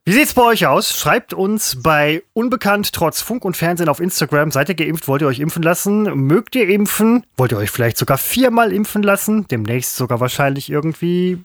Wie 0.09 0.15
sieht's 0.15 0.33
bei 0.33 0.43
euch 0.43 0.67
aus? 0.67 0.99
Schreibt 0.99 1.35
uns 1.35 1.83
bei 1.83 2.23
Unbekannt 2.33 2.95
trotz 2.95 3.21
Funk 3.21 3.45
und 3.45 3.59
Fernsehen 3.59 3.91
auf 3.91 4.01
Instagram. 4.01 4.51
Seid 4.51 4.71
ihr 4.71 4.75
geimpft? 4.75 5.07
Wollt 5.07 5.21
ihr 5.21 5.29
euch 5.29 5.39
impfen 5.39 5.63
lassen? 5.63 6.05
Mögt 6.27 6.55
ihr 6.57 6.67
impfen? 6.67 7.27
Wollt 7.37 7.53
ihr 7.53 7.59
euch 7.59 7.71
vielleicht 7.71 7.99
sogar 7.99 8.17
viermal 8.17 8.73
impfen 8.73 9.03
lassen? 9.03 9.47
Demnächst 9.49 9.97
sogar 9.97 10.19
wahrscheinlich 10.19 10.71
irgendwie 10.71 11.45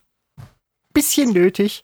bisschen 0.94 1.34
nötig. 1.34 1.84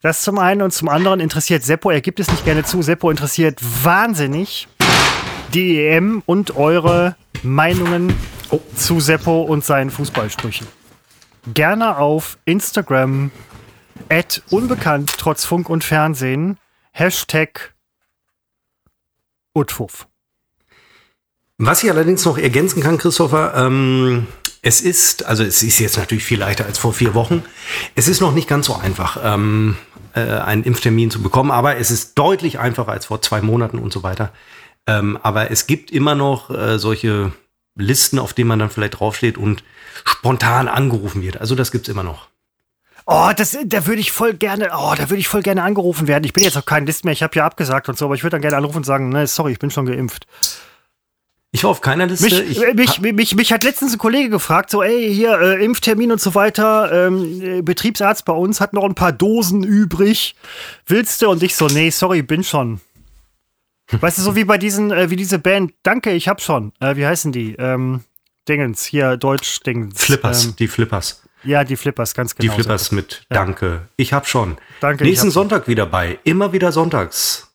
Das 0.00 0.22
zum 0.22 0.38
einen 0.38 0.62
und 0.62 0.72
zum 0.72 0.88
anderen 0.88 1.20
interessiert 1.20 1.62
Seppo, 1.62 1.90
er 1.90 2.00
gibt 2.00 2.20
es 2.20 2.30
nicht 2.30 2.46
gerne 2.46 2.64
zu, 2.64 2.80
Seppo 2.80 3.10
interessiert 3.10 3.60
wahnsinnig 3.84 4.68
die 5.52 5.78
EM 5.78 6.22
und 6.24 6.56
eure 6.56 7.16
Meinungen 7.42 8.14
zu 8.74 8.98
Seppo 8.98 9.42
und 9.42 9.62
seinen 9.62 9.90
Fußballsprüchen. 9.90 10.66
Gerne 11.52 11.98
auf 11.98 12.38
Instagram 12.46 13.30
at 14.08 14.42
unbekannt 14.50 15.14
trotz 15.18 15.44
Funk 15.44 15.68
und 15.68 15.84
Fernsehen 15.84 16.58
Hashtag 16.92 17.74
Utfuff. 19.54 20.06
Was 21.58 21.82
ich 21.84 21.90
allerdings 21.90 22.24
noch 22.24 22.38
ergänzen 22.38 22.82
kann, 22.82 22.98
Christopher, 22.98 23.54
ähm, 23.56 24.26
es 24.62 24.80
ist, 24.80 25.24
also 25.26 25.44
es 25.44 25.62
ist 25.62 25.78
jetzt 25.78 25.96
natürlich 25.96 26.24
viel 26.24 26.38
leichter 26.38 26.64
als 26.66 26.78
vor 26.78 26.92
vier 26.92 27.14
Wochen. 27.14 27.44
Es 27.94 28.08
ist 28.08 28.20
noch 28.20 28.32
nicht 28.32 28.48
ganz 28.48 28.66
so 28.66 28.74
einfach, 28.74 29.18
ähm, 29.22 29.76
äh, 30.14 30.20
einen 30.20 30.64
Impftermin 30.64 31.10
zu 31.10 31.22
bekommen, 31.22 31.50
aber 31.50 31.76
es 31.76 31.90
ist 31.90 32.18
deutlich 32.18 32.58
einfacher 32.58 32.92
als 32.92 33.06
vor 33.06 33.22
zwei 33.22 33.42
Monaten 33.42 33.78
und 33.78 33.92
so 33.92 34.02
weiter. 34.02 34.32
Ähm, 34.86 35.18
aber 35.22 35.50
es 35.50 35.66
gibt 35.66 35.90
immer 35.90 36.14
noch 36.14 36.50
äh, 36.50 36.78
solche 36.78 37.32
Listen, 37.74 38.18
auf 38.18 38.34
denen 38.34 38.48
man 38.48 38.58
dann 38.58 38.70
vielleicht 38.70 39.00
draufsteht 39.00 39.38
und 39.38 39.62
spontan 40.04 40.68
angerufen 40.68 41.22
wird. 41.22 41.40
Also 41.40 41.54
das 41.54 41.70
gibt's 41.72 41.88
immer 41.88 42.02
noch. 42.02 42.28
Oh, 43.06 43.30
das, 43.36 43.56
da 43.66 43.86
würde 43.86 44.00
ich 44.00 44.12
voll 44.12 44.34
gerne, 44.34 44.70
oh, 44.76 44.94
da 44.96 45.10
würde 45.10 45.18
ich 45.18 45.28
voll 45.28 45.42
gerne 45.42 45.62
angerufen 45.62 46.06
werden. 46.06 46.24
Ich 46.24 46.32
bin 46.32 46.44
jetzt 46.44 46.56
auch 46.56 46.64
kein 46.64 46.86
List 46.86 47.04
mehr, 47.04 47.12
ich 47.12 47.22
habe 47.22 47.34
ja 47.36 47.44
abgesagt 47.44 47.88
und 47.88 47.98
so, 47.98 48.04
aber 48.04 48.14
ich 48.14 48.22
würde 48.22 48.34
dann 48.34 48.42
gerne 48.42 48.56
anrufen 48.56 48.78
und 48.78 48.86
sagen, 48.86 49.08
ne, 49.08 49.26
sorry, 49.26 49.52
ich 49.52 49.58
bin 49.58 49.70
schon 49.70 49.86
geimpft. 49.86 50.26
Ich 51.54 51.64
war 51.64 51.70
auf 51.70 51.82
keiner 51.82 52.06
Liste. 52.06 52.24
Mich, 52.24 52.50
ich, 52.50 52.62
äh, 52.62 52.72
mich, 52.72 53.00
mich, 53.00 53.34
mich 53.34 53.52
hat 53.52 53.62
letztens 53.62 53.92
ein 53.92 53.98
Kollege 53.98 54.30
gefragt, 54.30 54.70
so, 54.70 54.82
ey, 54.82 55.12
hier, 55.12 55.38
äh, 55.38 55.62
Impftermin 55.62 56.10
und 56.10 56.20
so 56.20 56.34
weiter, 56.34 57.06
ähm, 57.08 57.42
äh, 57.42 57.62
Betriebsarzt 57.62 58.24
bei 58.24 58.32
uns 58.32 58.60
hat 58.60 58.72
noch 58.72 58.84
ein 58.84 58.94
paar 58.94 59.12
Dosen 59.12 59.62
übrig. 59.62 60.34
Willst 60.86 61.20
du? 61.20 61.28
Und 61.28 61.42
ich 61.42 61.54
so, 61.54 61.66
nee, 61.66 61.90
sorry, 61.90 62.22
bin 62.22 62.42
schon. 62.42 62.80
Weißt 63.90 64.16
du, 64.16 64.22
so 64.22 64.34
wie 64.34 64.44
bei 64.44 64.56
diesen, 64.56 64.90
äh, 64.92 65.10
wie 65.10 65.16
diese 65.16 65.38
Band, 65.38 65.74
danke, 65.82 66.12
ich 66.12 66.26
hab 66.26 66.40
schon. 66.40 66.72
Äh, 66.80 66.96
wie 66.96 67.04
heißen 67.04 67.32
die? 67.32 67.54
Ähm, 67.56 68.00
Dingens, 68.48 68.84
hier, 68.86 69.18
Deutsch-Dingens. 69.18 70.02
Flippers, 70.02 70.46
Ähm, 70.46 70.56
die 70.58 70.68
Flippers. 70.68 71.22
Ja, 71.44 71.64
die 71.64 71.76
Flippers, 71.76 72.14
ganz 72.14 72.34
Die 72.34 72.42
genau. 72.42 72.54
Flippers 72.54 72.92
mit 72.92 73.24
Danke. 73.28 73.88
Ich 73.96 74.12
hab 74.12 74.26
schon. 74.28 74.58
Danke, 74.80 75.04
Nächsten 75.04 75.26
hab 75.28 75.32
schon. 75.34 75.48
Sonntag 75.48 75.68
wieder 75.68 75.86
bei. 75.86 76.18
Immer 76.24 76.52
wieder 76.52 76.72
sonntags. 76.72 77.48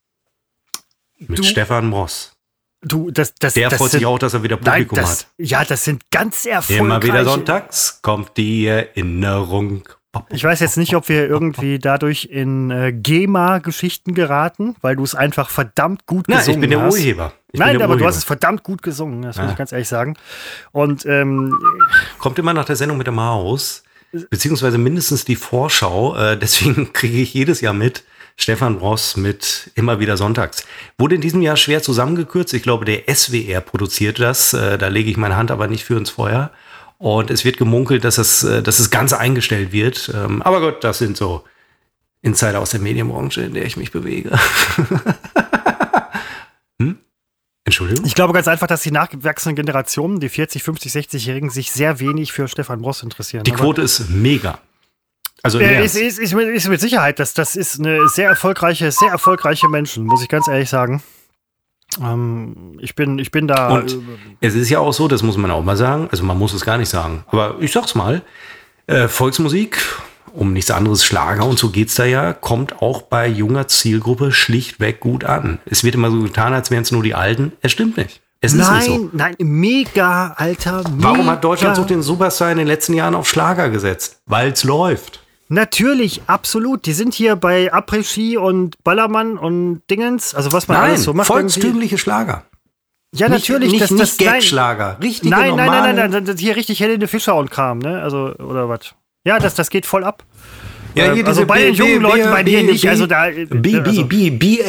Mit 1.19 1.39
Du- 1.39 1.43
Stefan 1.43 1.88
Moss. 1.88 2.33
Du, 2.81 3.09
das, 3.09 3.33
das, 3.35 3.55
Der 3.55 3.69
das 3.69 3.79
freut 3.79 3.89
sind, 3.91 3.99
sich 4.01 4.05
auch, 4.05 4.19
dass 4.19 4.35
er 4.35 4.43
wieder 4.43 4.57
Nein, 4.57 4.83
Publikum 4.88 4.97
das, 4.99 5.21
hat. 5.21 5.27
ja, 5.39 5.65
das 5.65 5.83
sind 5.83 6.03
ganz 6.11 6.45
erfolgreiche. 6.45 6.79
Immer 6.85 7.01
wieder 7.01 7.25
sonntags 7.25 7.99
kommt 8.03 8.38
die 8.38 8.67
Erinnerung. 8.67 9.89
Ich 10.30 10.43
weiß 10.43 10.59
jetzt 10.59 10.78
nicht, 10.78 10.95
ob 10.95 11.09
wir 11.09 11.28
irgendwie 11.28 11.80
dadurch 11.80 12.26
in 12.32 12.72
äh, 12.72 12.91
GEMA-Geschichten 12.93 14.13
geraten, 14.13 14.76
weil 14.82 14.95
du 14.95 15.03
es 15.03 15.15
einfach 15.15 15.49
verdammt 15.49 16.05
gut 16.05 16.28
Nein, 16.28 16.39
gesungen 16.39 16.57
ich 16.57 16.61
bin 16.61 16.70
der 16.72 16.82
hast. 16.82 16.93
Urheber. 16.95 17.34
Ich 17.51 17.59
Nein, 17.59 17.78
der 17.78 17.86
aber 17.86 17.93
du 17.93 17.99
Urheber. 17.99 18.09
hast 18.09 18.18
es 18.18 18.24
verdammt 18.24 18.63
gut 18.63 18.82
gesungen, 18.84 19.22
das 19.22 19.38
muss 19.38 19.45
Ja. 19.45 19.51
ich 19.51 19.57
ganz 19.57 19.72
ehrlich 19.72 19.88
sagen. 19.88 20.15
Und 20.72 21.05
ähm, 21.05 21.53
Kommt 22.20 22.38
immer 22.39 22.53
nach 22.53 22.65
der 22.65 22.76
Sendung 22.76 22.97
mit 22.97 23.07
der 23.07 23.13
Maus, 23.13 23.84
beziehungsweise 24.30 24.78
mindestens 24.78 25.26
die 25.26 25.36
Vorschau. 25.36 26.15
Äh, 26.15 26.38
deswegen 26.41 26.93
kriege 26.93 27.18
ich 27.18 27.34
jedes 27.34 27.61
Jahr 27.61 27.74
mit 27.74 28.03
Stefan 28.39 28.76
Ross 28.76 29.18
mit 29.18 29.72
immer 29.76 29.99
wieder 29.99 30.15
sonntags. 30.15 30.63
Wurde 30.99 31.15
in 31.15 31.22
diesem 31.22 31.41
Jahr 31.41 31.57
schwer 31.57 31.82
zusammengekürzt. 31.82 32.53
Ich 32.53 32.61
glaube, 32.63 32.86
der 32.86 33.03
SWR 33.13 33.61
produziert 33.61 34.20
das. 34.20 34.53
Äh, 34.53 34.78
da 34.78 34.89
lege 34.89 35.09
ich 35.09 35.18
meine 35.18 35.36
Hand 35.38 35.49
aber 35.49 35.68
nicht 35.68 35.84
für 35.84 35.97
ins 35.97 36.11
Feuer. 36.11 36.51
Und 37.00 37.30
es 37.30 37.45
wird 37.45 37.58
gemunkelt, 37.58 38.04
dass 38.04 38.18
es, 38.18 38.43
äh, 38.43 38.64
dass 38.64 38.80
es 38.80 38.89
ganz 38.89 39.14
eingestellt 39.14 39.72
wird. 39.72 40.12
Ähm, 40.16 40.41
aber 40.41 40.60
Gott, 40.62 40.84
das 40.84 40.98
sind 40.98 41.16
so 41.18 41.43
Insider 42.22 42.60
aus 42.60 42.72
der 42.72 42.80
Medienbranche, 42.80 43.41
in 43.41 43.54
der 43.54 43.66
ich 43.66 43.78
mich 43.78 43.91
bewege. 43.91 44.32
hm? 46.82 46.98
Entschuldigung? 47.66 48.06
ich 48.06 48.16
glaube 48.16 48.34
ganz 48.34 48.48
einfach, 48.48 48.68
dass 48.68 48.82
die 48.82 48.91
nachgewachsenen 48.91 49.56
Generationen, 49.56 50.20
die 50.20 50.30
40, 50.30 50.64
50, 50.64 50.91
60-Jährigen, 50.93 51.50
sich 51.50 51.72
sehr 51.72 52.00
wenig 52.00 52.32
für 52.32 52.48
Stefan 52.48 52.82
Ross 52.82 53.04
interessieren. 53.04 53.43
Die 53.43 53.52
Aber- 53.52 53.62
Quote 53.64 53.82
ist 53.82 54.10
mega. 54.10 54.60
Also 55.43 55.60
Äh, 55.60 55.86
ist, 55.86 55.95
ist, 55.95 56.18
ist, 56.18 56.34
mit, 56.34 56.48
ist 56.48 56.68
mit 56.68 56.82
Sicherheit, 56.82 57.20
das, 57.20 57.36
das 57.36 57.56
ist 57.56 57.80
eine 57.80 58.08
sehr 58.10 58.28
erfolgreiche, 58.28 58.91
sehr 58.91 59.10
erfolgreiche 59.12 59.68
Menschen, 59.68 60.06
muss 60.06 60.24
ich 60.24 60.30
ganz 60.30 60.48
ehrlich 60.48 60.68
sagen. 60.70 61.04
Ähm, 62.02 62.78
ich, 62.80 62.95
bin, 62.95 63.20
ich 63.20 63.32
bin 63.32 63.48
da. 63.48 63.70
Und 63.70 63.93
äh, 63.93 63.98
es 64.41 64.56
ist 64.56 64.70
ja 64.70 64.80
auch 64.80 64.93
so, 64.93 65.08
das 65.08 65.24
muss 65.24 65.38
man 65.38 65.52
auch 65.52 65.64
mal 65.64 65.78
sagen, 65.78 66.08
also 66.12 66.24
man 66.24 66.38
muss 66.38 66.54
es 66.54 66.66
gar 66.66 66.78
nicht 66.78 66.89
sagen, 66.89 67.24
aber 67.28 67.56
ich 67.60 67.72
sag's 67.72 67.95
mal, 67.95 68.22
äh, 68.88 69.08
Volksmusik, 69.08 69.80
um 70.34 70.54
nichts 70.54 70.72
anderes 70.72 71.04
Schlager 71.04 71.45
und 71.45 71.58
so 71.60 71.70
geht's 71.70 71.95
da 71.95 72.06
ja, 72.06 72.34
kommt 72.34 72.82
auch 72.82 73.02
bei 73.02 73.28
junger 73.28 73.68
Zielgruppe 73.68 74.32
schlichtweg 74.32 75.00
gut 75.00 75.24
an. 75.24 75.60
Es 75.66 75.84
wird 75.84 75.95
immer 75.95 76.12
so 76.12 76.22
getan, 76.22 76.54
als 76.54 76.72
wären 76.72 76.84
es 76.84 76.91
nur 76.91 77.04
die 77.04 77.16
Alten. 77.16 77.54
Es 77.62 77.72
stimmt 77.72 77.98
nicht. 77.98 78.22
Es 78.39 78.54
ist 78.54 78.60
nein, 78.60 78.78
nicht 78.78 78.88
so. 78.88 79.10
nein, 79.14 79.36
mega, 79.39 80.34
Alter. 80.38 80.84
Warum 80.91 81.20
mega. 81.20 81.32
hat 81.32 81.43
Deutschland 81.43 81.76
so 81.76 81.84
den 81.84 82.04
Superstar 82.04 82.52
in 82.52 82.60
den 82.60 82.68
letzten 82.68 82.93
Jahren 82.93 83.16
auf 83.16 83.28
Schlager 83.28 83.70
gesetzt? 83.70 84.22
Weil's 84.28 84.64
läuft. 84.64 85.22
Natürlich, 85.50 86.22
absolut. 86.28 86.86
Die 86.86 86.93
sind 86.93 87.14
hier 87.14 87.36
bei 87.36 87.72
Après-Ski 87.74 88.38
und 88.38 88.84
Ballermann 88.84 89.38
und 89.38 89.82
Dingens. 89.89 90.36
Also, 90.36 90.52
was 90.52 90.68
man 90.68 90.78
Nein, 90.78 90.89
alles 90.91 91.04
so 91.04 91.14
macht. 91.14 91.30
irgendwie. 91.30 91.54
volkstümliche 91.54 91.98
Schlager. 91.98 92.43
Ja, 93.16 93.30
natürlich. 93.30 93.72
Nicht, 93.72 93.84
das, 93.84 93.91
nicht, 93.91 94.02
das, 94.04 94.18
nicht 94.18 94.26
nein, 94.26 94.34
Gag-Schlager. 94.39 94.98
Richtige, 95.02 95.30
nein, 95.30 95.56
nein, 95.56 95.68
nein, 95.68 95.95
nein, 95.95 96.12
nein, 96.12 96.26
das- 96.26 96.39
hier 96.39 96.56
richtig 96.58 96.82
Helene 96.82 97.08
Fischer 97.08 97.36
und 97.36 97.50
Kram, 97.50 97.80
ne? 97.80 98.02
Also, 98.02 98.34
oder 98.36 98.68
was? 98.68 98.93
Ja, 99.24 99.39
das, 99.39 99.56
das 99.56 99.70
geht 99.70 99.86
voll 99.86 100.04
ab. 100.04 100.24
Ja, 100.95 101.14
hier 101.14 101.26
also 101.26 101.41
diese 101.41 101.45
bei 101.45 101.62
den 101.62 101.74
B- 101.74 101.78
jungen 101.78 101.93
B- 102.00 102.04
Leuten, 102.04 102.24
B- 102.24 102.32
bei 102.32 102.43
dir 102.43 102.60
B- 102.60 102.72
nicht. 102.72 102.88
Also 102.89 103.08
da. 103.08 103.28
B, 103.30 103.45
B, 103.45 103.78
also, 103.78 104.06
B, 104.06 104.30
B, 104.32 104.62
A, 104.64 104.68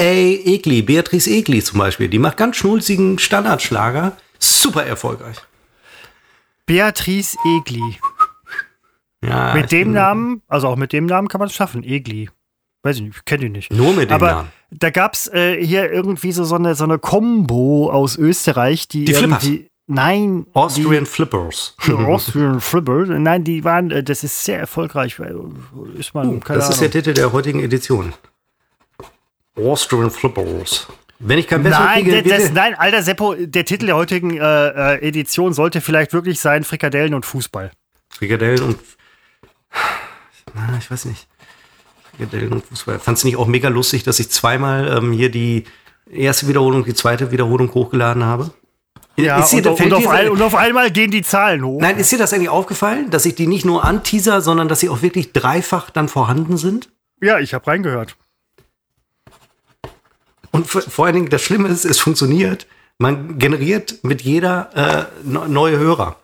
Egli, 0.51 0.83
Beatrice 0.83 1.29
Egli 1.31 1.63
zum 1.63 1.79
Beispiel. 1.79 2.09
Die 2.09 2.19
macht 2.19 2.37
ganz 2.37 2.57
schnulzigen 2.57 3.19
Standardschlager. 3.19 4.13
Super 4.39 4.85
erfolgreich. 4.85 5.37
Beatrice 6.67 7.37
Egli. 7.57 7.83
Ja, 9.25 9.55
Mit 9.55 9.65
ich 9.65 9.71
dem 9.71 9.93
Namen, 9.93 10.43
also 10.49 10.69
auch 10.69 10.77
mit 10.77 10.93
dem 10.93 11.07
Namen 11.07 11.29
kann 11.29 11.39
man 11.41 11.49
es 11.49 11.55
schaffen. 11.55 11.83
Egli. 11.83 12.31
Weiß 12.85 12.97
ich 12.97 13.03
nicht, 13.03 13.27
kenne 13.27 13.41
die 13.45 13.49
nicht. 13.49 13.73
Nur 13.73 13.93
mit 13.93 14.11
dem 14.11 14.15
Aber 14.15 14.31
Namen. 14.33 14.49
da 14.71 14.91
gab 14.91 15.15
es 15.15 15.27
äh, 15.33 15.65
hier 15.65 15.91
irgendwie 15.91 16.31
so, 16.33 16.45
so 16.45 16.55
eine, 16.55 16.75
so 16.77 16.85
eine 16.85 16.99
Combo 17.01 17.91
aus 17.91 18.17
Österreich, 18.17 18.87
die, 18.87 19.05
Die 19.05 19.15
Flippers. 19.15 19.45
irgendwie. 19.45 19.69
Nein. 19.89 20.47
Austrian 20.53 21.07
Flippers. 21.07 21.75
Die, 21.85 21.93
Austrian 21.95 22.61
Flipper. 22.61 23.07
Nein, 23.07 23.43
die 23.43 23.65
waren, 23.65 23.91
äh, 23.91 24.05
das 24.05 24.23
ist 24.23 24.45
sehr 24.45 24.59
erfolgreich. 24.61 25.19
weil, 25.19 25.35
äh, 25.35 25.99
Ist 25.99 26.15
man, 26.15 26.39
keine 26.41 26.59
Oh, 26.59 26.61
Das 26.61 26.71
ist 26.71 26.81
der 26.81 26.87
Ahnung. 26.87 26.93
Titel 26.93 27.15
der 27.15 27.33
heutigen 27.33 27.61
Edition. 27.61 28.13
Austrian 29.57 30.11
Flippers. 30.11 30.87
Wenn 31.19 31.39
ich 31.41 31.49
kein 31.49 31.65
besser 31.65 31.81
Nein, 31.81 32.05
kriege, 32.05 32.23
das, 32.23 32.43
das, 32.45 32.53
nein, 32.53 32.75
alter 32.77 33.03
Seppo, 33.03 33.35
der 33.35 33.65
Titel 33.65 33.87
der 33.87 33.97
heutigen 33.97 34.37
äh, 34.39 34.69
äh, 34.99 35.09
Edition 35.09 35.53
sollte 35.53 35.81
vielleicht 35.81 36.13
wirklich 36.13 36.39
sein 36.39 36.63
Frikadellen 36.63 37.13
und 37.15 37.27
Fußball. 37.27 37.73
Frikadellen 38.11 38.63
und. 38.63 38.79
Na, 40.55 40.77
ich 40.79 40.91
weiß 40.91 41.05
nicht. 41.07 41.27
Und 42.19 42.65
Fußball. 42.67 42.99
Fandst 42.99 43.23
du 43.23 43.29
nicht 43.29 43.37
auch 43.37 43.47
mega 43.47 43.69
lustig, 43.69 44.03
dass 44.03 44.19
ich 44.19 44.31
zweimal 44.31 44.89
ähm, 44.99 45.13
hier 45.13 45.31
die 45.31 45.65
erste 46.11 46.49
Wiederholung, 46.49 46.85
die 46.85 46.95
zweite 46.95 47.31
Wiederholung 47.31 47.73
hochgeladen 47.73 48.25
habe? 48.25 48.51
Ja, 49.17 49.39
Ist 49.41 49.51
dir- 49.53 49.59
und, 49.59 49.67
und, 49.69 49.77
fällt 49.77 49.93
auf 49.93 50.03
dir- 50.03 50.11
ein, 50.11 50.29
und 50.31 50.43
auf 50.43 50.55
einmal 50.55 50.91
gehen 50.91 51.11
die 51.11 51.23
Zahlen 51.23 51.65
hoch. 51.65 51.81
Nein, 51.81 51.97
ist 51.99 52.11
dir 52.11 52.19
das 52.19 52.33
eigentlich 52.33 52.49
aufgefallen, 52.49 53.11
dass 53.11 53.25
ich 53.27 53.35
die 53.35 53.47
nicht 53.47 53.65
nur 53.65 53.85
anteaser, 53.85 54.41
sondern 54.41 54.69
dass 54.69 54.81
sie 54.81 54.89
auch 54.89 55.03
wirklich 55.03 55.33
dreifach 55.33 55.91
dann 55.91 56.09
vorhanden 56.09 56.57
sind? 56.57 56.89
Ja, 57.21 57.39
ich 57.39 57.55
habe 57.55 57.67
reingehört. 57.67 58.17
Und 60.51 60.67
vor 60.67 60.83
vor 60.83 61.07
allen 61.07 61.15
Dingen, 61.15 61.29
das 61.31 61.43
Schlimme 61.43 61.69
ist, 61.69 61.85
es 61.85 61.99
funktioniert. 62.01 62.67
Man 62.99 63.39
generiert 63.39 63.99
mit 64.03 64.23
jeder 64.23 64.71
äh, 65.25 65.29
ne- 65.29 65.49
neue 65.49 65.79
Hörer. 65.79 66.17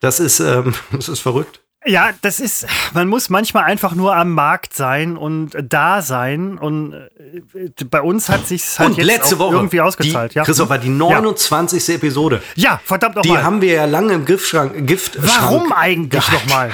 Das 0.00 0.18
ist, 0.18 0.40
ähm, 0.40 0.74
das 0.92 1.08
ist 1.08 1.20
verrückt. 1.20 1.60
Ja, 1.86 2.10
das 2.22 2.40
ist, 2.40 2.66
man 2.94 3.08
muss 3.08 3.30
manchmal 3.30 3.64
einfach 3.64 3.94
nur 3.94 4.14
am 4.16 4.32
Markt 4.32 4.74
sein 4.74 5.16
und 5.16 5.50
da 5.62 6.02
sein. 6.02 6.58
Und 6.58 6.92
äh, 6.94 7.84
bei 7.88 8.00
uns 8.02 8.28
hat 8.28 8.46
sich 8.46 8.64
halt 8.78 8.90
Und 8.90 8.96
jetzt 8.98 9.06
letzte 9.06 9.36
auch 9.36 9.40
Woche, 9.40 9.54
irgendwie 9.56 9.80
ausgezahlt. 9.80 10.34
die, 10.34 10.38
ja. 10.38 10.44
Christopher, 10.44 10.78
die 10.78 10.88
29. 10.88 11.88
Episode. 11.94 12.42
ja, 12.56 12.80
verdammt 12.84 13.16
Die 13.24 13.28
nochmal. 13.28 13.44
haben 13.44 13.60
wir 13.60 13.72
ja 13.72 13.84
lange 13.84 14.14
im 14.14 14.24
Giftschrank. 14.24 14.86
Gift 14.86 15.16
Warum 15.20 15.72
eigentlich 15.72 16.30
nochmal? 16.32 16.70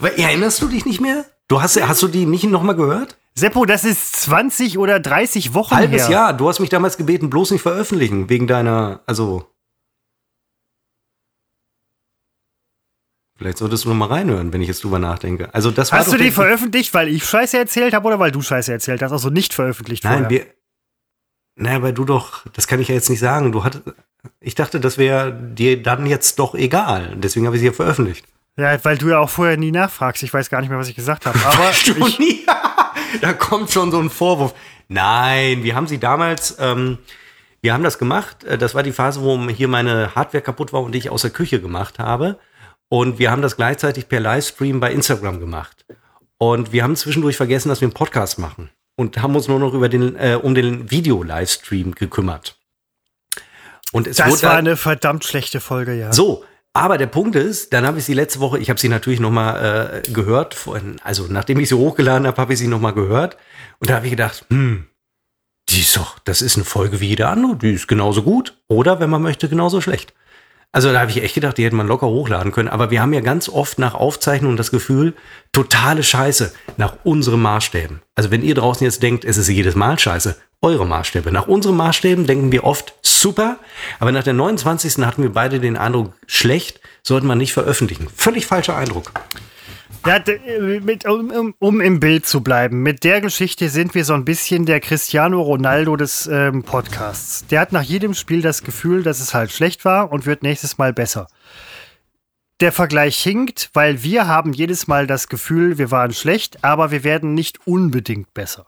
Erinnerst 0.16 0.62
du 0.62 0.68
dich 0.68 0.84
nicht 0.86 1.00
mehr? 1.00 1.24
Du 1.48 1.62
hast, 1.62 1.80
hast 1.80 2.02
du 2.02 2.08
die 2.08 2.26
nicht 2.26 2.44
nochmal 2.44 2.74
gehört? 2.76 3.16
Seppo, 3.34 3.66
das 3.66 3.84
ist 3.84 4.16
20 4.22 4.78
oder 4.78 4.98
30 4.98 5.54
Wochen 5.54 5.74
Halbes 5.74 6.04
her. 6.04 6.10
Jahr. 6.10 6.32
Du 6.32 6.48
hast 6.48 6.58
mich 6.58 6.70
damals 6.70 6.96
gebeten, 6.96 7.28
bloß 7.30 7.50
nicht 7.50 7.62
veröffentlichen, 7.62 8.28
wegen 8.30 8.46
deiner, 8.46 9.00
also. 9.06 9.44
Vielleicht 13.38 13.58
solltest 13.58 13.84
du 13.84 13.92
mal 13.92 14.06
reinhören, 14.08 14.52
wenn 14.52 14.62
ich 14.62 14.68
jetzt 14.68 14.82
drüber 14.82 14.98
nachdenke. 14.98 15.52
Also 15.54 15.70
das 15.70 15.92
war 15.92 15.98
Hast 15.98 16.12
du 16.12 16.16
die 16.16 16.30
veröffentlicht, 16.30 16.94
weil 16.94 17.08
ich 17.08 17.24
Scheiße 17.24 17.58
erzählt 17.58 17.92
habe 17.92 18.06
oder 18.06 18.18
weil 18.18 18.30
du 18.30 18.40
Scheiße 18.40 18.72
erzählt 18.72 19.02
hast? 19.02 19.12
Also 19.12 19.28
nicht 19.28 19.52
veröffentlicht 19.52 20.04
Nein, 20.04 20.22
vorher. 20.24 20.30
wir. 20.30 20.46
Naja, 21.56 21.76
aber 21.76 21.92
du 21.92 22.04
doch, 22.04 22.44
das 22.54 22.66
kann 22.66 22.80
ich 22.80 22.88
ja 22.88 22.94
jetzt 22.94 23.10
nicht 23.10 23.18
sagen. 23.20 23.52
Du 23.52 23.64
hattest, 23.64 23.84
ich 24.40 24.54
dachte, 24.54 24.80
das 24.80 24.96
wäre 24.98 25.32
dir 25.32 25.82
dann 25.82 26.06
jetzt 26.06 26.38
doch 26.38 26.54
egal. 26.54 27.14
Deswegen 27.16 27.46
habe 27.46 27.56
ich 27.56 27.60
sie 27.60 27.66
ja 27.66 27.72
veröffentlicht. 27.72 28.24
Ja, 28.56 28.82
weil 28.84 28.96
du 28.96 29.10
ja 29.10 29.18
auch 29.18 29.28
vorher 29.30 29.58
nie 29.58 29.70
nachfragst. 29.70 30.22
Ich 30.22 30.32
weiß 30.32 30.48
gar 30.48 30.60
nicht 30.60 30.70
mehr, 30.70 30.78
was 30.78 30.88
ich 30.88 30.96
gesagt 30.96 31.26
habe. 31.26 31.38
Aber 31.44 31.70
du 31.84 32.06
ich, 32.06 32.18
nie? 32.18 32.46
da 33.20 33.32
kommt 33.34 33.70
schon 33.70 33.90
so 33.90 33.98
ein 34.00 34.08
Vorwurf. 34.08 34.54
Nein, 34.88 35.62
wir 35.62 35.74
haben 35.74 35.86
sie 35.86 35.98
damals, 35.98 36.56
ähm, 36.58 36.98
wir 37.60 37.74
haben 37.74 37.82
das 37.84 37.98
gemacht. 37.98 38.44
Äh, 38.44 38.56
Das 38.56 38.74
war 38.74 38.82
die 38.82 38.92
Phase, 38.92 39.20
wo 39.22 39.38
hier 39.48 39.68
meine 39.68 40.14
Hardware 40.14 40.42
kaputt 40.42 40.72
war 40.72 40.82
und 40.82 40.94
ich 40.94 41.10
aus 41.10 41.22
der 41.22 41.30
Küche 41.32 41.60
gemacht 41.60 41.98
habe. 41.98 42.38
Und 42.88 43.18
wir 43.18 43.30
haben 43.30 43.42
das 43.42 43.56
gleichzeitig 43.56 44.08
per 44.08 44.20
Livestream 44.20 44.80
bei 44.80 44.92
Instagram 44.92 45.40
gemacht. 45.40 45.84
Und 46.38 46.72
wir 46.72 46.82
haben 46.82 46.96
zwischendurch 46.96 47.36
vergessen, 47.36 47.68
dass 47.68 47.80
wir 47.80 47.86
einen 47.86 47.94
Podcast 47.94 48.38
machen. 48.38 48.70
Und 48.96 49.20
haben 49.20 49.34
uns 49.34 49.48
nur 49.48 49.58
noch 49.58 49.74
über 49.74 49.88
den, 49.88 50.16
äh, 50.16 50.38
um 50.40 50.54
den 50.54 50.90
Video-Livestream 50.90 51.94
gekümmert. 51.94 52.58
Und 53.92 54.06
es 54.06 54.16
das 54.16 54.30
wurde 54.30 54.42
war 54.42 54.56
eine 54.56 54.76
verdammt 54.76 55.24
schlechte 55.24 55.60
Folge, 55.60 55.94
ja. 55.94 56.12
so, 56.12 56.44
aber 56.76 56.98
der 56.98 57.06
Punkt 57.06 57.36
ist, 57.36 57.72
dann 57.72 57.86
habe 57.86 57.98
ich 57.98 58.04
sie 58.04 58.12
letzte 58.12 58.40
Woche, 58.40 58.58
ich 58.58 58.68
habe 58.68 58.78
sie 58.78 58.90
natürlich 58.90 59.20
noch 59.20 59.30
mal 59.30 60.02
äh, 60.04 60.12
gehört, 60.12 60.54
vorhin, 60.54 60.96
also 61.02 61.26
nachdem 61.28 61.58
ich 61.60 61.70
sie 61.70 61.74
hochgeladen 61.74 62.26
habe, 62.26 62.36
habe 62.36 62.52
ich 62.52 62.58
sie 62.58 62.68
noch 62.68 62.80
mal 62.80 62.90
gehört 62.90 63.38
und 63.78 63.88
da 63.88 63.94
habe 63.94 64.06
ich 64.06 64.10
gedacht, 64.10 64.44
hm, 64.50 64.86
die 65.70 65.80
ist 65.80 65.96
doch, 65.96 66.18
das 66.20 66.42
ist 66.42 66.56
eine 66.56 66.66
Folge 66.66 67.00
wie 67.00 67.08
jede 67.08 67.28
andere, 67.28 67.56
die 67.56 67.72
ist 67.72 67.88
genauso 67.88 68.22
gut 68.22 68.58
oder 68.68 69.00
wenn 69.00 69.08
man 69.08 69.22
möchte 69.22 69.48
genauso 69.48 69.80
schlecht. 69.80 70.12
Also 70.72 70.92
da 70.92 71.00
habe 71.00 71.10
ich 71.10 71.22
echt 71.22 71.34
gedacht, 71.34 71.56
die 71.56 71.64
hätte 71.64 71.76
man 71.76 71.86
locker 71.86 72.06
hochladen 72.06 72.52
können, 72.52 72.68
aber 72.68 72.90
wir 72.90 73.00
haben 73.00 73.14
ja 73.14 73.20
ganz 73.20 73.48
oft 73.48 73.78
nach 73.78 73.94
Aufzeichnung 73.94 74.56
das 74.56 74.70
Gefühl, 74.70 75.14
totale 75.52 76.02
Scheiße 76.02 76.52
nach 76.76 76.96
unseren 77.02 77.40
Maßstäben. 77.40 78.02
Also 78.14 78.30
wenn 78.30 78.42
ihr 78.42 78.54
draußen 78.54 78.84
jetzt 78.84 79.02
denkt, 79.02 79.24
es 79.24 79.38
ist 79.38 79.48
jedes 79.48 79.74
Mal 79.74 79.98
Scheiße, 79.98 80.36
eure 80.60 80.86
Maßstäbe. 80.86 81.32
Nach 81.32 81.48
unseren 81.48 81.76
Maßstäben 81.76 82.26
denken 82.26 82.52
wir 82.52 82.64
oft 82.64 82.94
super, 83.00 83.58
aber 83.98 84.12
nach 84.12 84.24
der 84.24 84.34
29. 84.34 85.04
hatten 85.04 85.22
wir 85.22 85.32
beide 85.32 85.60
den 85.60 85.76
Eindruck, 85.76 86.12
schlecht 86.26 86.80
sollten 87.02 87.26
wir 87.26 87.36
nicht 87.36 87.52
veröffentlichen. 87.52 88.08
Völlig 88.14 88.46
falscher 88.46 88.76
Eindruck. 88.76 89.12
Ja, 90.06 90.18
äh, 90.18 90.78
mit, 90.78 91.04
um, 91.04 91.30
um, 91.30 91.54
um 91.58 91.80
im 91.80 91.98
Bild 91.98 92.26
zu 92.26 92.40
bleiben, 92.40 92.80
mit 92.80 93.02
der 93.02 93.20
Geschichte 93.20 93.68
sind 93.68 93.92
wir 93.96 94.04
so 94.04 94.14
ein 94.14 94.24
bisschen 94.24 94.64
der 94.64 94.78
Cristiano 94.78 95.42
Ronaldo 95.42 95.96
des 95.96 96.28
ähm, 96.28 96.62
Podcasts. 96.62 97.44
Der 97.48 97.58
hat 97.58 97.72
nach 97.72 97.82
jedem 97.82 98.14
Spiel 98.14 98.40
das 98.40 98.62
Gefühl, 98.62 99.02
dass 99.02 99.18
es 99.18 99.34
halt 99.34 99.50
schlecht 99.50 99.84
war 99.84 100.12
und 100.12 100.24
wird 100.24 100.44
nächstes 100.44 100.78
Mal 100.78 100.92
besser. 100.92 101.26
Der 102.60 102.70
Vergleich 102.70 103.20
hinkt, 103.20 103.70
weil 103.72 104.04
wir 104.04 104.28
haben 104.28 104.52
jedes 104.52 104.86
Mal 104.86 105.08
das 105.08 105.26
Gefühl, 105.26 105.76
wir 105.76 105.90
waren 105.90 106.12
schlecht, 106.12 106.62
aber 106.62 106.92
wir 106.92 107.02
werden 107.02 107.34
nicht 107.34 107.66
unbedingt 107.66 108.32
besser. 108.32 108.66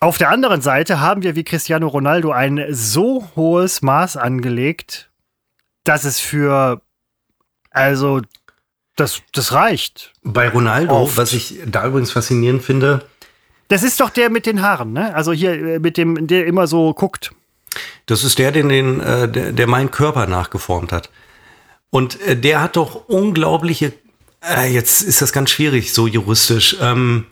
Auf 0.00 0.18
der 0.18 0.28
anderen 0.28 0.60
Seite 0.60 1.00
haben 1.00 1.22
wir 1.22 1.34
wie 1.34 1.44
Cristiano 1.44 1.88
Ronaldo 1.88 2.30
ein 2.30 2.66
so 2.68 3.26
hohes 3.36 3.80
Maß 3.80 4.18
angelegt, 4.18 5.10
dass 5.84 6.04
es 6.04 6.20
für 6.20 6.82
also 7.70 8.20
Das, 9.00 9.22
das 9.32 9.52
reicht. 9.54 10.12
Bei 10.22 10.50
Ronaldo, 10.50 10.94
Oft. 10.94 11.16
was 11.16 11.32
ich 11.32 11.58
da 11.64 11.86
übrigens 11.86 12.12
faszinierend 12.12 12.62
finde, 12.62 13.06
Das 13.68 13.82
ist 13.82 13.98
doch 13.98 14.10
der 14.10 14.28
mit 14.28 14.44
den 14.44 14.60
Haaren, 14.60 14.92
ne? 14.92 15.14
Also 15.14 15.32
hier 15.32 15.52
äh, 15.52 15.78
mit 15.78 15.96
dem, 15.96 16.26
der 16.26 16.46
immer 16.46 16.66
so 16.66 16.92
guckt. 16.92 17.32
das 18.04 18.24
ist 18.24 18.38
der, 18.38 18.52
den, 18.52 18.68
den, 18.68 19.00
äh, 19.00 19.26
der, 19.26 19.52
der 19.52 19.66
meinen 19.66 19.90
Körper 19.90 20.26
nachgeformt 20.26 20.92
hat. 20.92 21.08
Und 21.88 22.20
äh, 22.20 22.36
der 22.36 22.60
hat 22.60 22.76
doch 22.76 23.08
unglaubliche, 23.08 23.94
äh, 24.44 24.70
jetzt 24.70 25.00
ist 25.00 25.22
das 25.22 25.32
ganz 25.32 25.48
schwierig, 25.48 25.94
so 25.94 26.06
juristisch. 26.06 26.76
Ähm, 26.82 27.24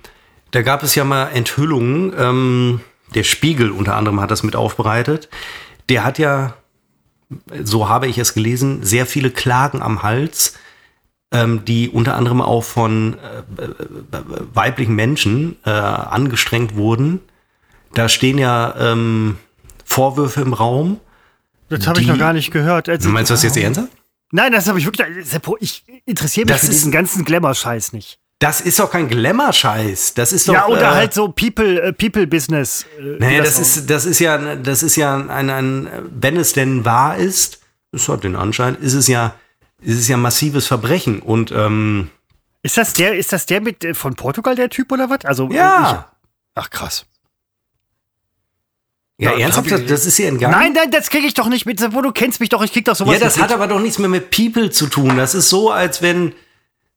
da 0.52 0.62
gab 0.62 0.82
es 0.82 0.94
ja 0.94 1.04
mal 1.04 1.26
Enthüllungen, 1.26 2.14
ähm, 2.18 2.80
der 3.14 3.24
Spiegel 3.24 3.72
unter 3.72 3.94
anderem 3.94 4.22
hat 4.22 4.30
das 4.30 4.42
mit 4.42 4.56
aufbereitet. 4.56 5.28
Der 5.90 6.02
hat 6.02 6.18
ja, 6.18 6.54
so 7.62 7.90
habe 7.90 8.06
ich 8.06 8.16
es 8.16 8.32
gelesen, 8.32 8.84
sehr 8.84 9.04
viele 9.04 9.30
Klagen 9.30 9.82
am 9.82 10.02
Hals, 10.02 10.54
ähm, 11.32 11.64
die 11.64 11.88
unter 11.90 12.16
anderem 12.16 12.40
auch 12.40 12.64
von 12.64 13.14
äh, 13.58 13.62
äh, 13.64 13.68
weiblichen 14.54 14.94
Menschen 14.94 15.56
äh, 15.64 15.70
angestrengt 15.70 16.74
wurden. 16.76 17.20
Da 17.94 18.08
stehen 18.08 18.38
ja 18.38 18.74
ähm, 18.78 19.36
Vorwürfe 19.84 20.40
im 20.40 20.52
Raum. 20.52 21.00
Das 21.68 21.86
habe 21.86 22.00
ich 22.00 22.06
noch 22.06 22.18
gar 22.18 22.32
nicht 22.32 22.50
gehört. 22.50 22.88
Also, 22.88 23.08
Du 23.08 23.12
meinst 23.12 23.30
du 23.30 23.34
das 23.34 23.42
jetzt 23.42 23.56
ernsthaft? 23.56 23.88
Nein, 24.30 24.52
das 24.52 24.68
habe 24.68 24.78
ich 24.78 24.84
wirklich. 24.86 25.06
Ich 25.60 25.84
interessiere 26.06 26.44
mich 26.46 26.52
Das 26.52 26.60
für 26.60 26.66
ist- 26.66 26.74
diesen 26.74 26.92
ganzen 26.92 27.24
Glamour-Scheiß 27.24 27.92
nicht. 27.92 28.18
Das 28.40 28.60
ist 28.60 28.78
doch 28.78 28.90
kein 28.90 29.08
Glamour-Scheiß. 29.08 30.14
Das 30.14 30.32
ist 30.32 30.48
doch. 30.48 30.54
ja, 30.54 30.66
oder 30.66 30.92
äh, 30.92 30.94
halt 30.94 31.14
so 31.14 31.28
People, 31.28 31.82
äh, 31.82 31.92
People-Business. 31.92 32.86
Äh, 32.98 33.02
wie 33.04 33.18
Naja, 33.18 33.42
das 33.42 33.56
auch- 33.56 33.60
ist, 33.62 33.90
das 33.90 34.06
ist 34.06 34.18
ja, 34.20 34.54
das 34.56 34.82
ist 34.82 34.96
ja 34.96 35.16
ein, 35.16 35.50
ein, 35.50 35.88
wenn 36.10 36.36
es 36.36 36.52
denn 36.52 36.84
wahr 36.84 37.16
ist, 37.16 37.60
es 37.90 38.08
hat 38.08 38.22
den 38.24 38.36
Anschein, 38.36 38.76
ist 38.80 38.94
es 38.94 39.08
ja, 39.08 39.34
ist 39.80 39.98
es 39.98 40.08
ja 40.08 40.16
massives 40.16 40.66
Verbrechen 40.66 41.20
und 41.20 41.52
ähm, 41.52 42.10
Ist 42.62 42.76
das 42.76 42.92
der, 42.94 43.16
ist 43.16 43.32
das 43.32 43.46
der 43.46 43.60
mit 43.60 43.84
äh, 43.84 43.94
von 43.94 44.14
Portugal, 44.14 44.54
der 44.56 44.68
Typ 44.70 44.90
oder 44.92 45.08
was? 45.10 45.24
Also, 45.24 45.48
äh, 45.50 45.54
ja, 45.56 46.08
Ich, 46.16 46.60
ach 46.62 46.70
krass. 46.70 47.06
ja, 49.18 49.32
Ja, 49.32 49.38
ernsthaft, 49.38 49.70
das, 49.70 49.86
das 49.86 50.06
ist 50.06 50.16
hier 50.16 50.28
entgangen. 50.28 50.52
Nein, 50.58 50.72
nein, 50.72 50.90
das 50.90 51.10
kriege 51.10 51.26
ich 51.26 51.34
doch 51.34 51.48
nicht 51.48 51.66
mit. 51.66 51.78
Seppo, 51.80 52.02
du 52.02 52.12
kennst 52.12 52.40
mich 52.40 52.48
doch, 52.48 52.62
ich 52.62 52.72
krieg 52.72 52.84
doch 52.84 52.96
sowas 52.96 53.14
ja, 53.14 53.20
das 53.20 53.38
hat 53.38 53.50
mit. 53.50 53.54
aber 53.54 53.66
doch 53.68 53.80
nichts 53.80 53.98
mehr 53.98 54.08
mit 54.08 54.30
People 54.30 54.70
zu 54.70 54.86
tun. 54.86 55.16
Das 55.16 55.34
ist 55.34 55.48
so, 55.48 55.70
als 55.70 56.02
wenn, 56.02 56.32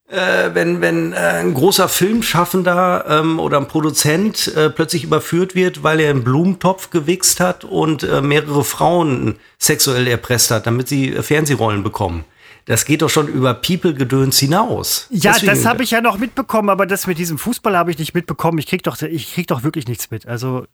äh, 0.08 0.50
wenn, 0.54 0.82
wenn 0.82 1.14
äh, 1.14 1.18
ein 1.18 1.54
großer 1.54 1.88
Filmschaffender 1.88 3.06
ähm, 3.08 3.40
oder 3.40 3.58
ein 3.58 3.68
Produzent 3.68 4.48
äh, 4.56 4.70
plötzlich 4.72 5.04
überführt 5.04 5.54
wird, 5.56 5.84
weil 5.84 6.00
er 6.00 6.10
einen 6.10 6.24
Blumentopf 6.24 6.90
gewichst 6.90 7.40
hat 7.40 7.64
und 7.64 8.04
äh, 8.04 8.22
mehrere 8.22 8.64
Frauen 8.64 9.38
sexuell 9.60 10.08
erpresst 10.08 10.50
hat, 10.52 10.66
damit 10.68 10.88
sie 10.88 11.14
äh, 11.14 11.22
Fernsehrollen 11.24 11.84
bekommen. 11.84 12.26
Das 12.66 12.86
geht 12.86 13.02
doch 13.02 13.10
schon 13.10 13.28
über 13.28 13.54
People-Gedöns 13.56 14.38
hinaus. 14.40 15.08
Ja, 15.10 15.34
Deswegen- 15.34 15.52
das 15.54 15.66
habe 15.66 15.84
ich 15.84 15.92
ja 15.92 16.02
noch 16.02 16.18
mitbekommen, 16.18 16.70
aber 16.70 16.86
das 16.86 17.08
mit 17.08 17.18
diesem 17.18 17.38
Fußball 17.38 17.76
habe 17.76 17.92
ich 17.92 17.98
nicht 17.98 18.14
mitbekommen. 18.14 18.60
Ich 18.60 18.68
krieg 18.68 18.84
doch, 18.84 19.02
ich 19.02 19.34
krieg 19.34 19.48
doch 19.48 19.64
wirklich 19.64 19.88
nichts 19.88 20.12
mit. 20.12 20.28
Also, 20.28 20.66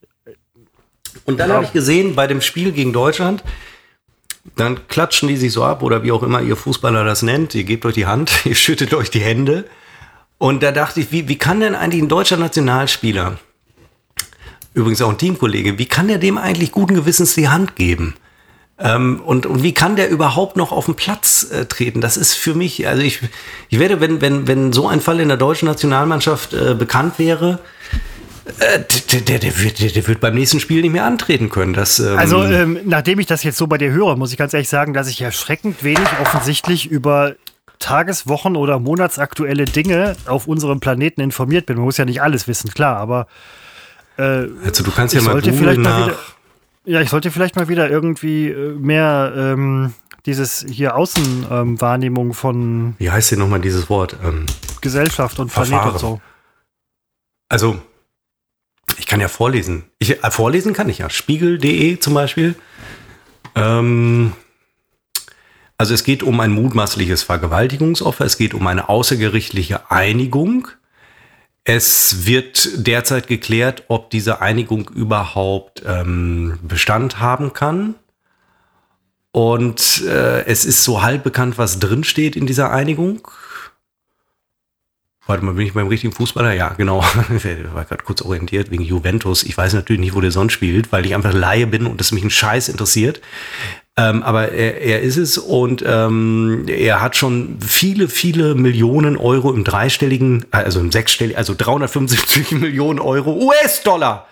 Und 1.25 1.39
dann 1.39 1.51
habe 1.51 1.63
ich 1.63 1.73
gesehen, 1.73 2.13
bei 2.15 2.27
dem 2.27 2.41
Spiel 2.41 2.71
gegen 2.73 2.91
Deutschland, 2.93 3.43
dann 4.55 4.87
klatschen 4.87 5.27
die 5.29 5.37
sich 5.37 5.51
so 5.53 5.63
ab 5.63 5.81
oder 5.83 6.03
wie 6.03 6.11
auch 6.11 6.23
immer 6.23 6.41
ihr 6.41 6.55
Fußballer 6.55 7.03
das 7.03 7.21
nennt. 7.21 7.55
Ihr 7.55 7.63
gebt 7.63 7.85
euch 7.85 7.93
die 7.95 8.05
Hand, 8.05 8.31
ihr 8.45 8.55
schüttet 8.55 8.93
euch 8.93 9.09
die 9.09 9.19
Hände. 9.21 9.65
Und 10.37 10.61
da 10.63 10.71
dachte 10.71 10.99
ich, 10.99 11.11
wie, 11.11 11.27
wie 11.27 11.37
kann 11.37 11.61
denn 11.61 11.73
eigentlich 11.73 12.01
ein 12.01 12.09
deutscher 12.09 12.37
Nationalspieler, 12.37 13.39
übrigens 14.73 15.01
auch 15.01 15.09
ein 15.09 15.17
Teamkollege, 15.17 15.79
wie 15.79 15.87
kann 15.87 16.07
der 16.07 16.17
dem 16.19 16.37
eigentlich 16.37 16.71
guten 16.71 16.93
Gewissens 16.95 17.33
die 17.33 17.49
Hand 17.49 17.75
geben? 17.75 18.13
Ähm, 18.79 19.21
und, 19.25 19.45
und 19.45 19.63
wie 19.63 19.73
kann 19.73 19.95
der 19.95 20.09
überhaupt 20.09 20.55
noch 20.55 20.71
auf 20.71 20.85
den 20.85 20.95
Platz 20.95 21.47
äh, 21.51 21.65
treten? 21.65 21.99
Das 21.99 22.15
ist 22.15 22.35
für 22.35 22.53
mich, 22.53 22.87
also 22.87 23.01
ich, 23.01 23.21
ich 23.69 23.79
werde, 23.79 23.99
wenn, 24.01 24.21
wenn, 24.21 24.47
wenn 24.47 24.71
so 24.71 24.87
ein 24.87 25.01
Fall 25.01 25.19
in 25.19 25.29
der 25.29 25.37
deutschen 25.37 25.67
Nationalmannschaft 25.67 26.53
äh, 26.53 26.75
bekannt 26.75 27.17
wäre, 27.17 27.59
äh, 28.59 28.79
der, 29.11 29.21
der, 29.21 29.39
der, 29.39 29.63
wird, 29.63 29.81
der, 29.81 29.89
der 29.89 30.07
wird 30.07 30.19
beim 30.19 30.35
nächsten 30.35 30.59
Spiel 30.59 30.81
nicht 30.81 30.91
mehr 30.91 31.05
antreten 31.05 31.49
können. 31.49 31.73
Das, 31.73 31.99
ähm, 31.99 32.17
also 32.17 32.43
ähm, 32.43 32.79
nachdem 32.85 33.19
ich 33.19 33.25
das 33.25 33.43
jetzt 33.43 33.57
so 33.57 33.65
bei 33.65 33.79
dir 33.79 33.91
höre, 33.91 34.15
muss 34.15 34.31
ich 34.31 34.37
ganz 34.37 34.53
ehrlich 34.53 34.69
sagen, 34.69 34.93
dass 34.93 35.09
ich 35.09 35.21
erschreckend 35.21 35.83
wenig 35.83 36.07
offensichtlich 36.21 36.89
über 36.89 37.35
Tages-, 37.79 38.27
Wochen- 38.27 38.55
oder 38.55 38.79
monatsaktuelle 38.79 39.65
Dinge 39.65 40.15
auf 40.25 40.47
unserem 40.47 40.79
Planeten 40.79 41.21
informiert 41.21 41.65
bin. 41.65 41.77
Man 41.77 41.85
muss 41.85 41.97
ja 41.97 42.05
nicht 42.05 42.21
alles 42.21 42.47
wissen, 42.47 42.71
klar, 42.71 42.97
aber 42.97 43.27
äh, 44.17 44.47
also 44.63 44.83
du 44.83 44.91
kannst 44.91 45.13
ja 45.13 45.21
mal 45.21 45.41
googeln 45.41 45.81
nach. 45.81 46.36
Ja, 46.87 47.01
ich 47.01 47.09
sollte 47.09 47.31
vielleicht 47.31 47.57
mal 47.57 47.67
wieder 47.67 47.89
irgendwie 47.89 48.47
äh, 48.47 48.73
mehr 48.79 49.33
ähm, 49.35 49.93
dieses 50.25 50.65
hier 50.69 50.95
Außenwahrnehmung 50.95 52.33
von 52.33 52.95
wie 52.97 53.11
heißt 53.11 53.31
denn 53.31 53.39
nochmal 53.39 53.59
dieses 53.59 53.89
Wort? 53.89 54.15
Ähm, 54.23 54.45
Gesellschaft 54.79 55.37
und 55.39 55.51
Planet 55.51 55.93
und 55.93 55.99
so. 55.99 56.21
also, 57.49 57.77
ich 58.97 59.05
kann 59.05 59.19
ja 59.19 59.27
vorlesen. 59.27 59.83
Ich, 59.99 60.23
äh, 60.23 60.31
vorlesen 60.31 60.73
kann 60.73 60.87
ich 60.87 60.99
ja. 60.99 61.09
Spiegel.de 61.09 61.99
zum 61.99 62.13
Beispiel. 62.13 62.55
Ähm, 63.55 64.31
also 65.77 65.93
es 65.93 66.05
geht 66.05 66.23
um 66.23 66.39
ein 66.39 66.51
mutmaßliches 66.51 67.23
Vergewaltigungsopfer. 67.23 68.23
Es 68.23 68.37
geht 68.37 68.53
um 68.53 68.65
eine 68.65 68.87
außergerichtliche 68.87 69.91
Einigung. 69.91 70.69
Es 71.69 72.25
wird 72.25 72.87
derzeit 72.87 73.27
geklärt, 73.27 73.83
ob 73.89 74.09
diese 74.09 74.39
Einigung 74.39 74.87
überhaupt 74.87 75.83
ähm, 75.85 76.57
Bestand 76.61 77.19
haben 77.19 77.51
kann. 77.51 77.95
Und 79.33 80.01
äh, 80.07 80.45
es 80.45 80.63
ist 80.63 80.85
so 80.85 81.01
halb 81.01 81.25
bekannt, 81.25 81.57
was 81.57 81.79
drinsteht 81.79 82.37
in 82.37 82.47
dieser 82.47 82.71
Einigung. 82.71 83.27
Warte 85.25 85.43
mal, 85.43 85.55
bin 85.55 85.67
ich 85.67 85.73
beim 85.73 85.89
richtigen 85.89 86.13
Fußballer? 86.13 86.53
Ja, 86.53 86.69
genau. 86.69 87.03
Ich 87.35 87.73
war 87.73 87.83
gerade 87.83 88.05
kurz 88.05 88.21
orientiert 88.21 88.71
wegen 88.71 88.83
Juventus. 88.83 89.43
Ich 89.43 89.57
weiß 89.57 89.73
natürlich 89.73 89.99
nicht, 89.99 90.15
wo 90.15 90.21
der 90.21 90.31
sonst 90.31 90.53
spielt, 90.53 90.93
weil 90.93 91.05
ich 91.05 91.15
einfach 91.15 91.33
Laie 91.33 91.67
bin 91.67 91.85
und 91.85 91.99
es 91.99 92.13
mich 92.13 92.23
ein 92.23 92.29
Scheiß 92.29 92.69
interessiert. 92.69 93.19
Ähm, 93.99 94.21
aber 94.21 94.51
er, 94.51 94.79
er 94.79 95.01
ist 95.01 95.17
es 95.17 95.39
und 95.39 95.83
ähm, 95.85 96.65
er 96.67 97.01
hat 97.01 97.15
schon 97.15 97.57
viele, 97.61 98.09
viele 98.09 98.53
Millionen 98.53 99.17
Euro 99.17 99.51
im 99.51 99.63
dreistelligen, 99.63 100.45
also 100.51 100.79
im 100.79 100.91
sechsstelligen, 100.91 101.37
also 101.37 101.55
375 101.57 102.51
Millionen 102.59 102.99
Euro 102.99 103.33
US-Dollar 103.33 104.27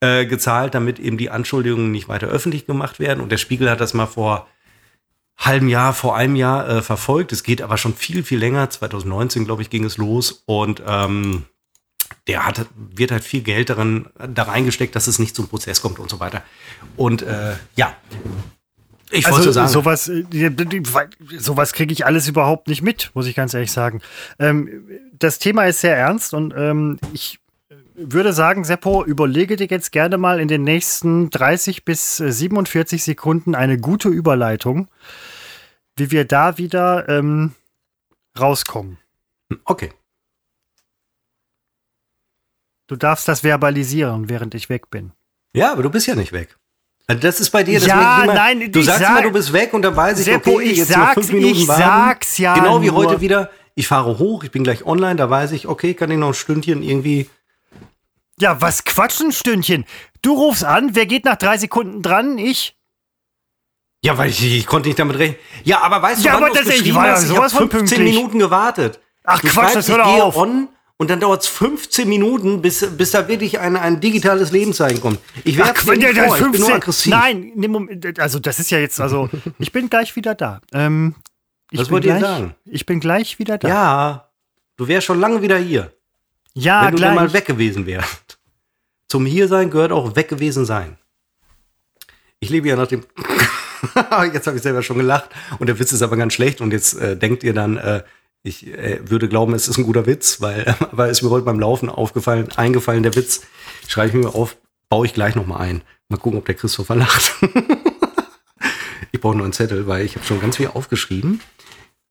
äh, 0.00 0.26
gezahlt, 0.26 0.74
damit 0.76 1.00
eben 1.00 1.18
die 1.18 1.28
Anschuldigungen 1.28 1.90
nicht 1.90 2.08
weiter 2.08 2.28
öffentlich 2.28 2.66
gemacht 2.66 3.00
werden. 3.00 3.20
Und 3.20 3.32
der 3.32 3.38
Spiegel 3.38 3.68
hat 3.68 3.80
das 3.80 3.94
mal 3.94 4.06
vor 4.06 4.46
halben 5.36 5.68
Jahr, 5.68 5.92
vor 5.92 6.16
einem 6.16 6.36
Jahr 6.36 6.68
äh, 6.68 6.82
verfolgt. 6.82 7.32
Es 7.32 7.42
geht 7.42 7.62
aber 7.62 7.78
schon 7.78 7.94
viel, 7.94 8.22
viel 8.22 8.38
länger. 8.38 8.70
2019, 8.70 9.44
glaube 9.44 9.62
ich, 9.62 9.70
ging 9.70 9.84
es 9.84 9.96
los. 9.96 10.44
Und 10.46 10.82
ähm, 10.86 11.46
der 12.28 12.46
hat, 12.46 12.66
wird 12.76 13.10
halt 13.10 13.24
viel 13.24 13.42
Geld 13.42 13.70
daran, 13.70 14.08
da 14.16 14.44
reingesteckt, 14.44 14.94
dass 14.94 15.08
es 15.08 15.18
nicht 15.18 15.34
zum 15.34 15.48
Prozess 15.48 15.82
kommt 15.82 15.98
und 15.98 16.10
so 16.10 16.20
weiter. 16.20 16.44
Und 16.96 17.22
äh, 17.22 17.56
ja, 17.74 17.96
ich 19.10 19.24
wollte 19.24 19.48
Also 19.48 19.52
sagen, 19.52 19.68
sowas, 19.68 20.08
äh, 20.08 20.24
sowas 21.38 21.72
kriege 21.72 21.92
ich 21.92 22.06
alles 22.06 22.28
überhaupt 22.28 22.68
nicht 22.68 22.82
mit, 22.82 23.10
muss 23.14 23.26
ich 23.26 23.34
ganz 23.34 23.54
ehrlich 23.54 23.72
sagen. 23.72 24.00
Ähm, 24.38 24.84
das 25.18 25.38
Thema 25.38 25.64
ist 25.66 25.80
sehr 25.80 25.96
ernst 25.96 26.34
und 26.34 26.54
ähm, 26.56 26.98
ich 27.12 27.40
würde 27.94 28.32
sagen, 28.32 28.64
Seppo, 28.64 29.04
überlege 29.04 29.56
dir 29.56 29.66
jetzt 29.66 29.92
gerne 29.92 30.16
mal 30.16 30.40
in 30.40 30.48
den 30.48 30.62
nächsten 30.62 31.30
30 31.30 31.84
bis 31.84 32.20
äh, 32.20 32.32
47 32.32 33.02
Sekunden 33.02 33.54
eine 33.54 33.78
gute 33.78 34.08
Überleitung, 34.08 34.88
wie 35.96 36.10
wir 36.10 36.24
da 36.24 36.56
wieder 36.58 37.08
ähm, 37.08 37.52
rauskommen. 38.38 38.98
okay. 39.64 39.92
Du 42.86 42.96
darfst 42.96 43.28
das 43.28 43.40
verbalisieren, 43.44 44.28
während 44.28 44.54
ich 44.54 44.68
weg 44.68 44.90
bin. 44.90 45.12
Ja, 45.52 45.72
aber 45.72 45.84
du 45.84 45.90
bist 45.90 46.08
ja 46.08 46.16
nicht 46.16 46.32
weg. 46.32 46.56
Also 47.10 47.22
das 47.22 47.40
ist 47.40 47.50
bei 47.50 47.64
dir, 47.64 47.80
das 47.80 47.88
Ja, 47.88 48.18
ich 48.18 48.24
immer, 48.24 48.34
nein, 48.34 48.70
du 48.70 48.78
ich 48.78 48.86
sagst 48.86 49.00
sag- 49.00 49.10
immer, 49.10 49.22
du 49.22 49.32
bist 49.32 49.52
weg 49.52 49.74
und 49.74 49.82
dann 49.82 49.96
weiß 49.96 50.20
ich, 50.20 50.26
Seppo, 50.26 50.52
okay, 50.54 50.62
ich 50.62 50.78
jetzt 50.78 50.92
sag's- 50.92 51.14
fünf 51.14 51.32
Minuten 51.32 51.54
ich 51.56 51.66
warten. 51.66 51.82
sag's 51.82 52.38
ja 52.38 52.54
Genau 52.54 52.80
wie 52.82 52.86
nur. 52.86 52.94
heute 52.94 53.20
wieder, 53.20 53.50
ich 53.74 53.88
fahre 53.88 54.18
hoch, 54.18 54.44
ich 54.44 54.52
bin 54.52 54.62
gleich 54.62 54.86
online, 54.86 55.16
da 55.16 55.28
weiß 55.28 55.50
ich, 55.50 55.66
okay, 55.66 55.94
kann 55.94 56.08
ich 56.12 56.18
noch 56.18 56.28
ein 56.28 56.34
Stündchen 56.34 56.84
irgendwie 56.84 57.28
Ja, 58.38 58.60
was 58.60 58.84
Quatsch 58.84 59.20
ein 59.20 59.32
Stündchen. 59.32 59.84
Du 60.22 60.34
rufst 60.34 60.64
an, 60.64 60.90
wer 60.94 61.06
geht 61.06 61.24
nach 61.24 61.34
drei 61.36 61.58
Sekunden 61.58 62.00
dran? 62.00 62.38
Ich. 62.38 62.76
Ja, 64.02 64.16
weil 64.16 64.30
ich, 64.30 64.42
ich 64.44 64.66
konnte 64.66 64.88
nicht 64.88 64.98
damit 65.00 65.18
rechnen. 65.18 65.36
Ja, 65.64 65.80
aber 65.82 66.00
weißt 66.00 66.20
du, 66.22 66.28
Ja, 66.28 66.34
wann 66.34 66.44
aber 66.44 66.54
das- 66.54 66.68
ich 66.68 66.94
war 66.94 67.06
ja? 67.08 67.14
Ich 67.20 67.26
sowas 67.26 67.52
habe 67.54 67.68
von 67.68 67.70
15 67.70 67.98
pünktlich. 67.98 68.14
Minuten 68.16 68.38
gewartet. 68.38 69.00
Ach 69.24 69.40
Du 69.40 69.48
Quatsch, 69.48 69.54
schreibst, 69.72 69.76
das 69.76 69.88
hör 69.90 69.98
ich 69.98 70.22
auf. 70.22 70.36
on 70.36 70.68
und 71.00 71.08
dann 71.08 71.18
dauert 71.18 71.40
es 71.42 71.48
15 71.48 72.06
Minuten, 72.06 72.60
bis, 72.60 72.86
bis 72.94 73.12
da 73.12 73.26
wirklich 73.26 73.58
ein, 73.58 73.74
ein 73.74 74.00
digitales 74.00 74.52
Lebenszeichen 74.52 75.00
kommt. 75.00 75.18
Ich 75.44 75.56
werde 75.56 75.72
Ach, 75.74 75.86
wenn 75.86 75.98
der 75.98 76.14
vor, 76.14 76.36
ich 76.36 76.42
bin 76.42 76.60
nur 76.60 76.68
15 76.68 76.74
aggressiv. 76.74 77.10
Nein, 77.10 77.52
nee, 77.54 77.68
Moment, 77.68 78.20
also 78.20 78.38
das 78.38 78.58
ist 78.58 78.70
ja 78.70 78.78
jetzt, 78.78 79.00
also 79.00 79.30
ich 79.58 79.72
bin 79.72 79.88
gleich 79.88 80.14
wieder 80.14 80.34
da. 80.34 80.60
Ähm, 80.74 81.14
ich 81.70 81.80
Was 81.80 81.90
wollt 81.90 82.04
ihr 82.04 82.20
sagen? 82.20 82.54
Ich 82.66 82.84
bin 82.84 83.00
gleich 83.00 83.38
wieder 83.38 83.56
da. 83.56 83.66
Ja, 83.66 84.28
du 84.76 84.88
wärst 84.88 85.06
schon 85.06 85.18
lange 85.18 85.40
wieder 85.40 85.56
hier, 85.56 85.90
ja 86.52 86.84
wenn 86.84 86.90
du 86.90 86.98
gleich. 86.98 87.14
mal 87.14 87.32
weg 87.32 87.46
gewesen 87.46 87.86
wärst. 87.86 88.38
Zum 89.08 89.24
Hiersein 89.24 89.70
gehört 89.70 89.92
auch 89.92 90.16
weg 90.16 90.28
gewesen 90.28 90.66
sein. 90.66 90.98
Ich 92.40 92.50
lebe 92.50 92.68
ja 92.68 92.76
nach 92.76 92.88
dem. 92.88 93.06
jetzt 94.34 94.46
habe 94.46 94.58
ich 94.58 94.62
selber 94.62 94.82
schon 94.82 94.98
gelacht 94.98 95.30
und 95.60 95.66
der 95.66 95.78
Witz 95.78 95.92
ist 95.92 96.02
aber 96.02 96.18
ganz 96.18 96.34
schlecht 96.34 96.60
und 96.60 96.72
jetzt 96.74 96.92
äh, 97.00 97.16
denkt 97.16 97.42
ihr 97.42 97.54
dann, 97.54 97.78
äh, 97.78 98.02
Ich 98.42 98.66
äh, 98.66 99.00
würde 99.04 99.28
glauben, 99.28 99.54
es 99.54 99.68
ist 99.68 99.76
ein 99.76 99.84
guter 99.84 100.06
Witz, 100.06 100.40
weil, 100.40 100.74
weil 100.92 101.10
es 101.10 101.22
mir 101.22 101.30
heute 101.30 101.44
beim 101.44 101.60
Laufen 101.60 101.88
aufgefallen, 101.88 102.48
eingefallen, 102.56 103.02
der 103.02 103.14
Witz, 103.14 103.42
schreibe 103.86 104.08
ich 104.08 104.24
mir 104.24 104.34
auf, 104.34 104.56
baue 104.88 105.06
ich 105.06 105.14
gleich 105.14 105.34
nochmal 105.34 105.60
ein. 105.60 105.82
Mal 106.08 106.16
gucken, 106.16 106.38
ob 106.38 106.46
der 106.46 106.54
Christopher 106.54 106.96
lacht. 106.96 107.34
ich 109.12 109.20
brauche 109.20 109.36
nur 109.36 109.44
einen 109.44 109.52
Zettel, 109.52 109.86
weil 109.86 110.04
ich 110.04 110.16
habe 110.16 110.24
schon 110.24 110.40
ganz 110.40 110.56
viel 110.56 110.68
aufgeschrieben, 110.68 111.40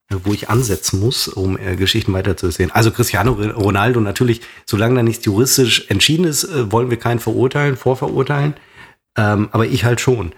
äh, 0.10 0.18
wo 0.24 0.32
ich 0.32 0.50
ansetzen 0.50 1.00
muss, 1.00 1.28
um 1.28 1.58
äh, 1.58 1.76
Geschichten 1.76 2.14
weiterzusehen. 2.14 2.72
Also 2.72 2.92
Cristiano 2.92 3.32
Ronaldo 3.34 4.00
natürlich, 4.00 4.42
solange 4.66 4.96
da 4.96 5.04
nichts 5.04 5.26
juristisch 5.26 5.90
entschieden 5.90 6.26
ist, 6.26 6.44
äh, 6.44 6.72
wollen 6.72 6.92
wir 6.92 6.98
keinen 6.98 7.20
verurteilen, 7.20 7.76
vorverurteilen. 7.76 8.54
Ähm, 9.18 9.50
aber 9.52 9.66
ich 9.66 9.84
halt 9.84 10.00
schon. 10.00 10.34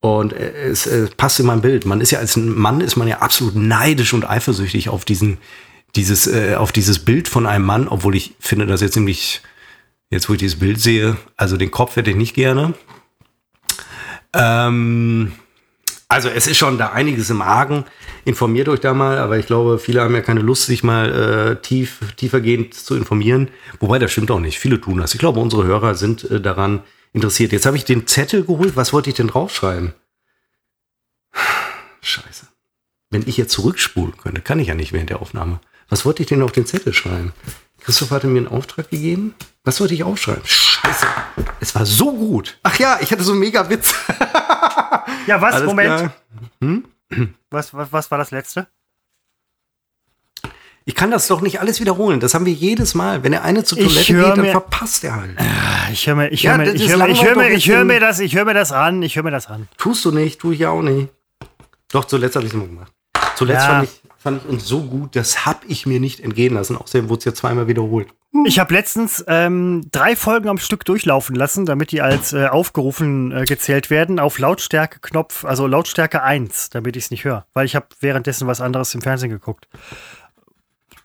Und 0.00 0.32
äh, 0.32 0.52
es 0.68 0.86
äh, 0.86 1.08
passt 1.16 1.40
in 1.40 1.46
mein 1.46 1.60
Bild. 1.60 1.86
Man 1.86 2.00
ist 2.00 2.10
ja 2.10 2.18
als 2.18 2.36
Mann 2.36 2.80
ist 2.80 2.96
man 2.96 3.08
ja 3.08 3.18
absolut 3.18 3.56
neidisch 3.56 4.12
und 4.12 4.28
eifersüchtig 4.28 4.88
auf 4.88 5.04
diesen, 5.04 5.38
dieses, 5.94 6.26
äh, 6.26 6.54
auf 6.56 6.72
dieses 6.72 7.04
Bild 7.04 7.28
von 7.28 7.46
einem 7.46 7.64
Mann, 7.64 7.88
obwohl 7.88 8.14
ich 8.14 8.34
finde 8.38 8.66
das 8.66 8.80
jetzt 8.80 8.96
nämlich, 8.96 9.42
jetzt 10.10 10.28
wo 10.28 10.34
ich 10.34 10.38
dieses 10.38 10.58
Bild 10.58 10.80
sehe, 10.80 11.16
also 11.36 11.56
den 11.56 11.70
Kopf 11.70 11.96
hätte 11.96 12.10
ich 12.10 12.16
nicht 12.16 12.34
gerne. 12.34 12.74
Ähm, 14.34 15.32
also 16.08 16.28
es 16.28 16.46
ist 16.46 16.58
schon 16.58 16.78
da 16.78 16.92
einiges 16.92 17.30
im 17.30 17.42
Argen. 17.42 17.84
Informiert 18.24 18.68
euch 18.68 18.80
da 18.80 18.94
mal, 18.94 19.18
aber 19.18 19.38
ich 19.38 19.46
glaube, 19.46 19.78
viele 19.78 20.02
haben 20.02 20.14
ja 20.14 20.20
keine 20.20 20.40
Lust, 20.40 20.66
sich 20.66 20.84
mal 20.84 21.56
äh, 21.58 21.62
tief, 21.62 22.00
tiefergehend 22.16 22.74
zu 22.74 22.94
informieren. 22.96 23.48
Wobei, 23.80 23.98
das 23.98 24.12
stimmt 24.12 24.30
auch 24.30 24.40
nicht. 24.40 24.58
Viele 24.58 24.80
tun 24.80 24.98
das. 24.98 25.14
Ich 25.14 25.20
glaube, 25.20 25.40
unsere 25.40 25.64
Hörer 25.64 25.94
sind 25.94 26.28
äh, 26.30 26.40
daran 26.40 26.82
interessiert. 27.16 27.52
Jetzt 27.52 27.66
habe 27.66 27.76
ich 27.76 27.84
den 27.84 28.06
Zettel 28.06 28.44
geholt. 28.44 28.76
Was 28.76 28.92
wollte 28.92 29.10
ich 29.10 29.16
denn 29.16 29.28
draufschreiben? 29.28 29.94
Scheiße. 32.02 32.46
Wenn 33.10 33.26
ich 33.26 33.36
jetzt 33.36 33.52
zurückspulen 33.52 34.16
könnte, 34.16 34.42
kann 34.42 34.60
ich 34.60 34.68
ja 34.68 34.74
nicht 34.74 34.92
während 34.92 35.10
der 35.10 35.20
Aufnahme. 35.20 35.60
Was 35.88 36.04
wollte 36.04 36.22
ich 36.22 36.28
denn 36.28 36.42
auf 36.42 36.52
den 36.52 36.66
Zettel 36.66 36.92
schreiben? 36.92 37.32
Christoph 37.80 38.10
hatte 38.10 38.26
mir 38.26 38.38
einen 38.38 38.48
Auftrag 38.48 38.90
gegeben. 38.90 39.34
Was 39.64 39.80
wollte 39.80 39.94
ich 39.94 40.04
aufschreiben? 40.04 40.42
Scheiße. 40.44 41.06
Es 41.60 41.74
war 41.74 41.86
so 41.86 42.12
gut. 42.12 42.58
Ach 42.62 42.78
ja, 42.78 42.98
ich 43.00 43.10
hatte 43.10 43.24
so 43.24 43.32
einen 43.32 43.40
mega 43.40 43.68
Witz. 43.70 43.94
ja, 45.26 45.40
was? 45.40 45.54
Alles 45.54 45.66
Moment. 45.66 46.10
Hm? 46.60 46.84
Was, 47.50 47.72
was, 47.72 47.92
was 47.92 48.10
war 48.10 48.18
das 48.18 48.30
letzte? 48.30 48.68
Ich 50.88 50.94
kann 50.94 51.10
das 51.10 51.26
doch 51.26 51.40
nicht 51.40 51.58
alles 51.58 51.80
wiederholen. 51.80 52.20
Das 52.20 52.32
haben 52.32 52.46
wir 52.46 52.52
jedes 52.52 52.94
Mal. 52.94 53.24
Wenn 53.24 53.32
er 53.32 53.42
eine 53.42 53.64
zur 53.64 53.76
Toilette 53.76 54.14
geht, 54.14 54.38
dann 54.38 54.46
verpasst 54.46 55.02
er 55.02 55.16
halt. 55.16 55.36
Ich 55.92 56.06
höre 56.06 56.14
mir, 56.14 56.28
ich 56.28 56.46
höre 56.46 56.58
mir, 56.58 56.72
ich 56.72 56.88
höre 56.88 56.96
mir, 56.96 57.08
ich 57.08 57.24
höre 57.24 57.34
mir, 57.34 57.48
ich 57.50 57.68
höre 57.68 57.84
mir 57.84 57.98
das, 57.98 58.20
ich 58.20 58.36
höre 58.36 58.44
mir 58.44 58.54
das 58.54 58.70
an. 58.70 59.02
Ich 59.02 59.16
höre 59.16 59.24
mir 59.24 59.32
das 59.32 59.48
an. 59.48 59.66
Tust 59.78 60.04
du 60.04 60.12
nicht, 60.12 60.40
tue 60.40 60.54
ich 60.54 60.60
ja 60.60 60.70
auch 60.70 60.82
nicht. 60.82 61.08
Doch 61.90 62.04
zuletzt 62.04 62.36
habe 62.36 62.46
ich 62.46 62.52
es 62.52 62.56
mal 62.56 62.68
gemacht. 62.68 62.92
Zuletzt 63.34 63.66
ja. 63.66 63.66
fand, 63.66 63.84
ich, 63.84 64.00
fand 64.16 64.42
ich 64.44 64.48
uns 64.48 64.66
so 64.66 64.82
gut, 64.82 65.16
das 65.16 65.44
habe 65.44 65.66
ich 65.66 65.86
mir 65.86 65.98
nicht 65.98 66.20
entgehen 66.20 66.54
lassen. 66.54 66.76
Außerdem 66.76 67.08
wurde 67.08 67.18
es 67.18 67.24
ja 67.24 67.34
zweimal 67.34 67.66
wiederholt. 67.66 68.06
Ich 68.44 68.60
habe 68.60 68.72
letztens 68.72 69.24
ähm, 69.26 69.88
drei 69.90 70.14
Folgen 70.14 70.48
am 70.48 70.58
Stück 70.58 70.84
durchlaufen 70.84 71.34
lassen, 71.34 71.66
damit 71.66 71.90
die 71.90 72.00
als 72.00 72.32
äh, 72.32 72.46
aufgerufen 72.46 73.32
äh, 73.32 73.44
gezählt 73.44 73.90
werden, 73.90 74.20
auf 74.20 74.38
Lautstärke-Knopf, 74.38 75.44
also 75.44 75.66
Lautstärke 75.66 76.22
1, 76.22 76.70
damit 76.70 76.96
ich 76.96 77.06
es 77.06 77.10
nicht 77.10 77.24
höre. 77.24 77.44
Weil 77.54 77.66
ich 77.66 77.74
habe 77.74 77.86
währenddessen 77.98 78.46
was 78.46 78.60
anderes 78.60 78.94
im 78.94 79.02
Fernsehen 79.02 79.30
geguckt. 79.30 79.66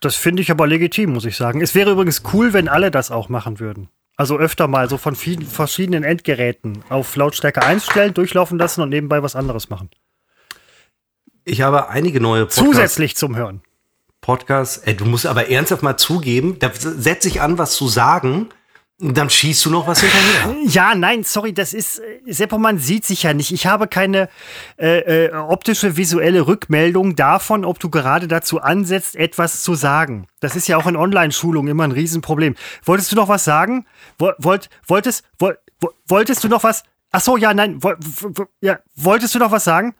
Das 0.02 0.16
finde 0.16 0.42
ich 0.42 0.50
aber 0.50 0.66
legitim, 0.66 1.12
muss 1.12 1.24
ich 1.24 1.36
sagen. 1.36 1.60
Es 1.60 1.76
wäre 1.76 1.92
übrigens 1.92 2.22
cool, 2.32 2.52
wenn 2.52 2.66
alle 2.66 2.90
das 2.90 3.12
auch 3.12 3.28
machen 3.28 3.60
würden. 3.60 3.88
Also 4.16 4.36
öfter 4.36 4.66
mal 4.66 4.90
so 4.90 4.98
von 4.98 5.14
vielen 5.14 5.42
verschiedenen 5.46 6.02
Endgeräten 6.02 6.82
auf 6.88 7.14
Lautstärke 7.14 7.62
einstellen, 7.62 8.12
durchlaufen 8.12 8.58
lassen 8.58 8.82
und 8.82 8.88
nebenbei 8.88 9.22
was 9.22 9.36
anderes 9.36 9.70
machen. 9.70 9.90
Ich 11.44 11.62
habe 11.62 11.88
einige 11.88 12.20
neue 12.20 12.46
Podcasts. 12.46 12.64
Zusätzlich 12.64 13.16
zum 13.16 13.36
Hören. 13.36 13.62
Podcasts. 14.20 14.78
Ey, 14.78 14.96
du 14.96 15.04
musst 15.04 15.24
aber 15.24 15.48
ernsthaft 15.48 15.84
mal 15.84 15.96
zugeben, 15.96 16.58
da 16.58 16.72
setze 16.74 17.28
ich 17.28 17.40
an, 17.40 17.58
was 17.58 17.74
zu 17.74 17.86
sagen 17.86 18.48
dann 19.02 19.28
schießt 19.28 19.64
du 19.66 19.70
noch 19.70 19.86
was 19.88 20.00
hinterher. 20.00 20.56
Ja, 20.64 20.94
nein, 20.94 21.24
sorry, 21.24 21.52
das 21.52 21.74
ist, 21.74 22.00
Seppo, 22.26 22.56
man 22.58 22.78
sieht 22.78 23.04
sich 23.04 23.24
ja 23.24 23.34
nicht. 23.34 23.50
Ich 23.50 23.66
habe 23.66 23.88
keine 23.88 24.28
äh, 24.78 25.26
äh, 25.26 25.34
optische, 25.34 25.96
visuelle 25.96 26.46
Rückmeldung 26.46 27.16
davon, 27.16 27.64
ob 27.64 27.80
du 27.80 27.90
gerade 27.90 28.28
dazu 28.28 28.60
ansetzt, 28.60 29.16
etwas 29.16 29.62
zu 29.62 29.74
sagen. 29.74 30.28
Das 30.38 30.54
ist 30.54 30.68
ja 30.68 30.76
auch 30.76 30.86
in 30.86 30.96
Online-Schulungen 30.96 31.72
immer 31.72 31.84
ein 31.84 31.92
Riesenproblem. 31.92 32.54
Wolltest 32.84 33.10
du 33.10 33.16
noch 33.16 33.28
was 33.28 33.44
sagen? 33.44 33.86
Wollt, 34.18 34.70
wolltest, 34.86 35.24
woll, 35.38 35.58
wolltest 36.06 36.44
du 36.44 36.48
noch 36.48 36.62
was? 36.62 36.84
Ach 37.10 37.20
so, 37.20 37.36
ja, 37.36 37.52
nein, 37.52 37.80
ja, 38.60 38.78
wolltest 38.94 39.34
du 39.34 39.40
noch 39.40 39.50
was 39.50 39.64
sagen? 39.64 39.94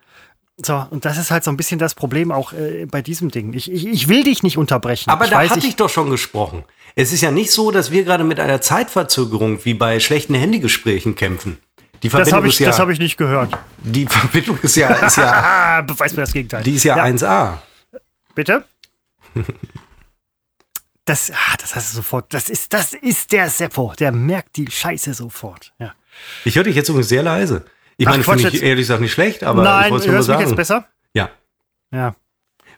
So, 0.57 0.85
und 0.91 1.03
das 1.03 1.17
ist 1.17 1.31
halt 1.31 1.43
so 1.43 1.49
ein 1.49 1.57
bisschen 1.57 1.79
das 1.79 1.95
Problem 1.95 2.31
auch 2.31 2.53
äh, 2.53 2.85
bei 2.85 3.01
diesem 3.01 3.31
Ding. 3.31 3.53
Ich, 3.53 3.71
ich, 3.71 3.87
ich 3.87 4.07
will 4.07 4.23
dich 4.23 4.43
nicht 4.43 4.57
unterbrechen. 4.57 5.09
Aber 5.09 5.25
ich 5.25 5.31
da 5.31 5.37
weiß, 5.37 5.49
hatte 5.49 5.67
ich, 5.67 5.75
doch 5.75 5.89
schon 5.89 6.11
gesprochen. 6.11 6.63
Es 6.95 7.11
ist 7.11 7.21
ja 7.21 7.31
nicht 7.31 7.51
so, 7.51 7.71
dass 7.71 7.89
wir 7.89 8.03
gerade 8.03 8.23
mit 8.23 8.39
einer 8.39 8.61
Zeitverzögerung 8.61 9.65
wie 9.65 9.73
bei 9.73 9.99
schlechten 9.99 10.35
Handygesprächen 10.35 11.15
kämpfen. 11.15 11.57
Die 12.03 12.09
Verbindung 12.09 12.29
das 12.29 12.33
habe 12.33 12.47
ich, 12.47 12.59
ja, 12.59 12.77
hab 12.77 12.89
ich 12.89 12.99
nicht 12.99 13.17
gehört. 13.17 13.57
Die 13.79 14.05
Verbindung 14.09 14.59
ist 14.61 14.75
ja. 14.75 14.89
Ist 14.89 15.17
ja 15.17 15.81
Beweis 15.87 16.13
mir 16.13 16.21
das 16.21 16.33
Gegenteil. 16.33 16.61
Die 16.63 16.75
ist 16.75 16.83
ja, 16.83 16.97
ja. 16.97 17.05
1A. 17.05 17.57
Bitte? 18.35 18.65
das, 21.05 21.31
ah, 21.31 21.57
das 21.59 21.75
hast 21.75 21.93
du 21.93 21.95
sofort. 21.95 22.31
Das 22.31 22.49
ist, 22.49 22.73
das 22.73 22.93
ist 22.93 23.31
der 23.31 23.49
Seppo. 23.49 23.93
Der 23.97 24.11
merkt 24.11 24.57
die 24.57 24.69
Scheiße 24.69 25.15
sofort. 25.15 25.73
Ja. 25.79 25.95
Ich 26.45 26.55
höre 26.55 26.63
dich 26.63 26.75
jetzt 26.75 26.89
übrigens 26.89 27.09
sehr 27.09 27.23
leise. 27.23 27.65
Ich 27.97 28.05
meine, 28.05 28.23
finde 28.23 28.49
ich 28.49 28.63
ehrlich 28.63 28.83
gesagt 28.83 29.01
nicht 29.01 29.11
schlecht, 29.11 29.43
aber 29.43 29.63
Nein, 29.63 29.85
ich 29.85 29.91
wollte 29.91 30.07
es 30.07 30.11
nur 30.11 30.23
sagen. 30.23 30.39
Mich 30.39 30.49
jetzt 30.49 30.57
besser? 30.57 30.87
Ja. 31.13 31.29
Ja. 31.91 32.15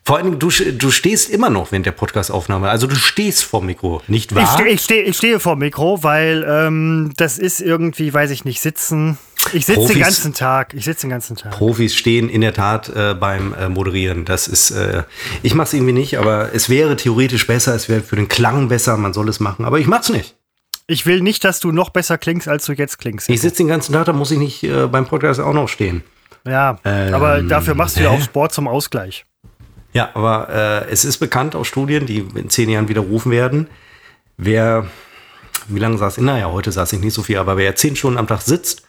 Vor 0.08 0.18
allem, 0.18 0.38
du, 0.38 0.50
du 0.50 0.92
stehst 0.92 1.32
immer 1.32 1.50
noch 1.50 1.72
während 1.72 1.88
der 1.88 1.92
Podcastaufnahme. 1.92 2.70
Also 2.70 2.86
du 2.86 2.96
stehst 2.96 3.44
vor 3.44 3.62
dem 3.62 3.68
Mikro, 3.68 4.04
nicht 4.08 4.36
wahr? 4.36 4.44
Ich, 4.44 4.50
ste 4.50 4.64
ich, 4.68 4.82
ste 4.82 4.96
ich 4.96 5.18
stehe 5.18 5.40
vor 5.40 5.56
dem 5.56 5.60
Mikro, 5.60 6.04
weil 6.04 6.46
ähm, 6.48 7.12
das 7.18 7.40
ist 7.40 7.60
irgendwie, 7.60 8.14
weiß 8.14 8.30
ich 8.30 8.46
nicht, 8.46 8.62
sitzen. 8.62 9.18
Ich 9.52 9.66
sitze 9.66 9.88
den 9.94 10.00
ganzen 10.00 10.36
Tag. 10.36 10.76
Ich 10.76 10.86
sitze 10.86 11.02
den 11.08 11.10
ganzen 11.10 11.36
Tag. 11.36 11.54
Profis 11.54 11.96
stehen 11.96 12.30
in 12.30 12.42
der 12.42 12.54
Tat 12.54 12.90
äh, 12.90 13.16
beim 13.16 13.56
äh, 13.56 13.68
Moderieren. 13.68 14.26
Das 14.26 14.48
ist, 14.48 14.70
äh, 14.70 15.04
ich 15.42 15.56
mache 15.56 15.68
es 15.68 15.74
irgendwie 15.74 15.94
nicht, 15.94 16.20
aber 16.20 16.54
es 16.54 16.70
wäre 16.70 16.96
theoretisch 16.96 17.48
besser, 17.48 17.74
es 17.74 17.90
wäre 17.90 18.02
für 18.02 18.16
den 18.16 18.28
Klang 18.28 18.68
besser, 18.68 18.98
man 18.98 19.12
soll 19.12 19.28
es 19.28 19.40
machen, 19.40 19.66
aber 19.66 19.80
ich 19.80 19.88
mach's 19.88 20.10
nicht. 20.10 20.36
Ich 20.88 21.06
will 21.06 21.22
nicht, 21.22 21.44
dass 21.44 21.60
du 21.60 21.72
noch 21.72 21.90
besser 21.90 22.18
klingst, 22.18 22.48
als 22.48 22.66
du 22.66 22.74
jetzt 22.74 23.00
klingst. 23.00 23.30
Ich 23.30 23.42
sitze 23.42 23.58
den 23.58 23.68
ganzen 23.68 23.94
Tag, 23.94 24.06
da 24.06 24.14
muss 24.14 24.30
ich 24.32 24.38
nicht 24.38 24.64
äh, 24.64 24.88
beim 24.88 25.08
Podcast 25.08 25.40
auch 25.40 25.54
noch 25.54 25.68
stehen. 25.68 26.04
Ja, 26.46 26.78
ähm, 26.86 27.14
aber 27.14 27.42
dafür 27.42 27.74
machst 27.74 27.98
du 27.98 28.04
ja 28.04 28.12
auch 28.12 28.22
Sport 28.22 28.54
zum 28.54 28.68
Ausgleich. 28.68 29.26
Ja, 29.94 30.12
aber 30.14 30.50
äh, 30.50 30.92
es 30.92 31.04
ist 31.04 31.18
bekannt 31.18 31.56
aus 31.56 31.68
Studien, 31.68 32.06
die 32.06 32.20
in 32.36 32.50
zehn 32.50 32.70
Jahren 32.70 32.88
widerrufen 32.88 33.32
werden, 33.32 33.68
wer, 34.38 34.86
wie 35.70 35.80
lange 35.80 35.98
saß 35.98 36.18
ich? 36.18 36.24
Naja, 36.24 36.52
heute 36.52 36.72
saß 36.72 36.94
ich 36.94 37.00
nicht 37.00 37.14
so 37.14 37.24
viel, 37.24 37.38
aber 37.38 37.58
wer 37.58 37.76
zehn 37.76 37.96
Stunden 37.96 38.20
am 38.20 38.28
Tag 38.28 38.42
sitzt, 38.42 38.84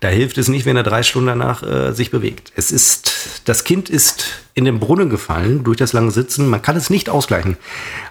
da 0.00 0.08
hilft 0.08 0.38
es 0.38 0.48
nicht, 0.48 0.64
wenn 0.64 0.76
er 0.76 0.82
drei 0.84 1.02
Stunden 1.02 1.26
danach 1.26 1.62
äh, 1.62 1.92
sich 1.92 2.10
bewegt. 2.10 2.52
Es 2.56 2.70
ist, 2.70 3.42
das 3.44 3.64
Kind 3.64 3.90
ist 3.90 4.24
in 4.54 4.64
den 4.64 4.80
Brunnen 4.80 5.10
gefallen 5.10 5.64
durch 5.64 5.78
das 5.78 5.92
lange 5.92 6.10
Sitzen. 6.10 6.48
Man 6.48 6.62
kann 6.62 6.76
es 6.76 6.88
nicht 6.88 7.10
ausgleichen. 7.10 7.56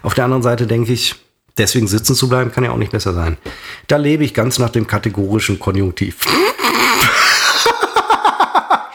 Auf 0.02 0.14
der 0.14 0.24
anderen 0.24 0.42
Seite 0.42 0.66
denke 0.66 0.92
ich, 0.92 1.16
deswegen 1.58 1.88
sitzen 1.88 2.14
zu 2.14 2.28
bleiben, 2.28 2.52
kann 2.52 2.64
ja 2.64 2.70
auch 2.70 2.76
nicht 2.76 2.92
besser 2.92 3.12
sein. 3.12 3.36
Da 3.88 3.96
lebe 3.96 4.24
ich 4.24 4.34
ganz 4.34 4.58
nach 4.58 4.70
dem 4.70 4.86
kategorischen 4.86 5.58
Konjunktiv. 5.58 6.18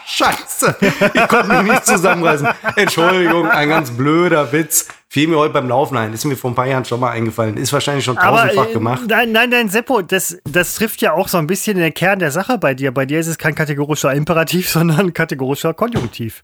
Scheiße. 0.06 0.76
Ich 1.14 1.28
konnte 1.28 1.62
mich 1.62 1.72
nicht 1.72 1.86
zusammenreißen. 1.86 2.48
Entschuldigung, 2.74 3.46
ein 3.46 3.68
ganz 3.68 3.92
blöder 3.92 4.50
Witz. 4.52 4.88
Fiel 5.08 5.28
mir 5.28 5.36
heute 5.36 5.52
beim 5.54 5.68
Laufen 5.68 5.96
ein. 5.96 6.12
Ist 6.12 6.24
mir 6.24 6.36
vor 6.36 6.50
ein 6.50 6.54
paar 6.56 6.66
Jahren 6.66 6.84
schon 6.84 6.98
mal 6.98 7.10
eingefallen. 7.12 7.56
Ist 7.56 7.72
wahrscheinlich 7.72 8.04
schon 8.04 8.16
tausendfach 8.16 8.62
Aber, 8.62 8.70
äh, 8.70 8.72
gemacht. 8.72 9.02
Nein, 9.08 9.30
nein, 9.30 9.50
nein, 9.50 9.68
Seppo, 9.68 10.02
das, 10.02 10.36
das 10.44 10.74
trifft 10.74 11.00
ja 11.02 11.12
auch 11.12 11.28
so 11.28 11.38
ein 11.38 11.46
bisschen 11.46 11.76
den 11.76 11.94
Kern 11.94 12.18
der 12.18 12.32
Sache 12.32 12.58
bei 12.58 12.74
dir. 12.74 12.92
Bei 12.92 13.06
dir 13.06 13.20
ist 13.20 13.28
es 13.28 13.38
kein 13.38 13.54
kategorischer 13.54 14.12
Imperativ, 14.12 14.68
sondern 14.70 15.12
kategorischer 15.12 15.72
Konjunktiv. 15.72 16.42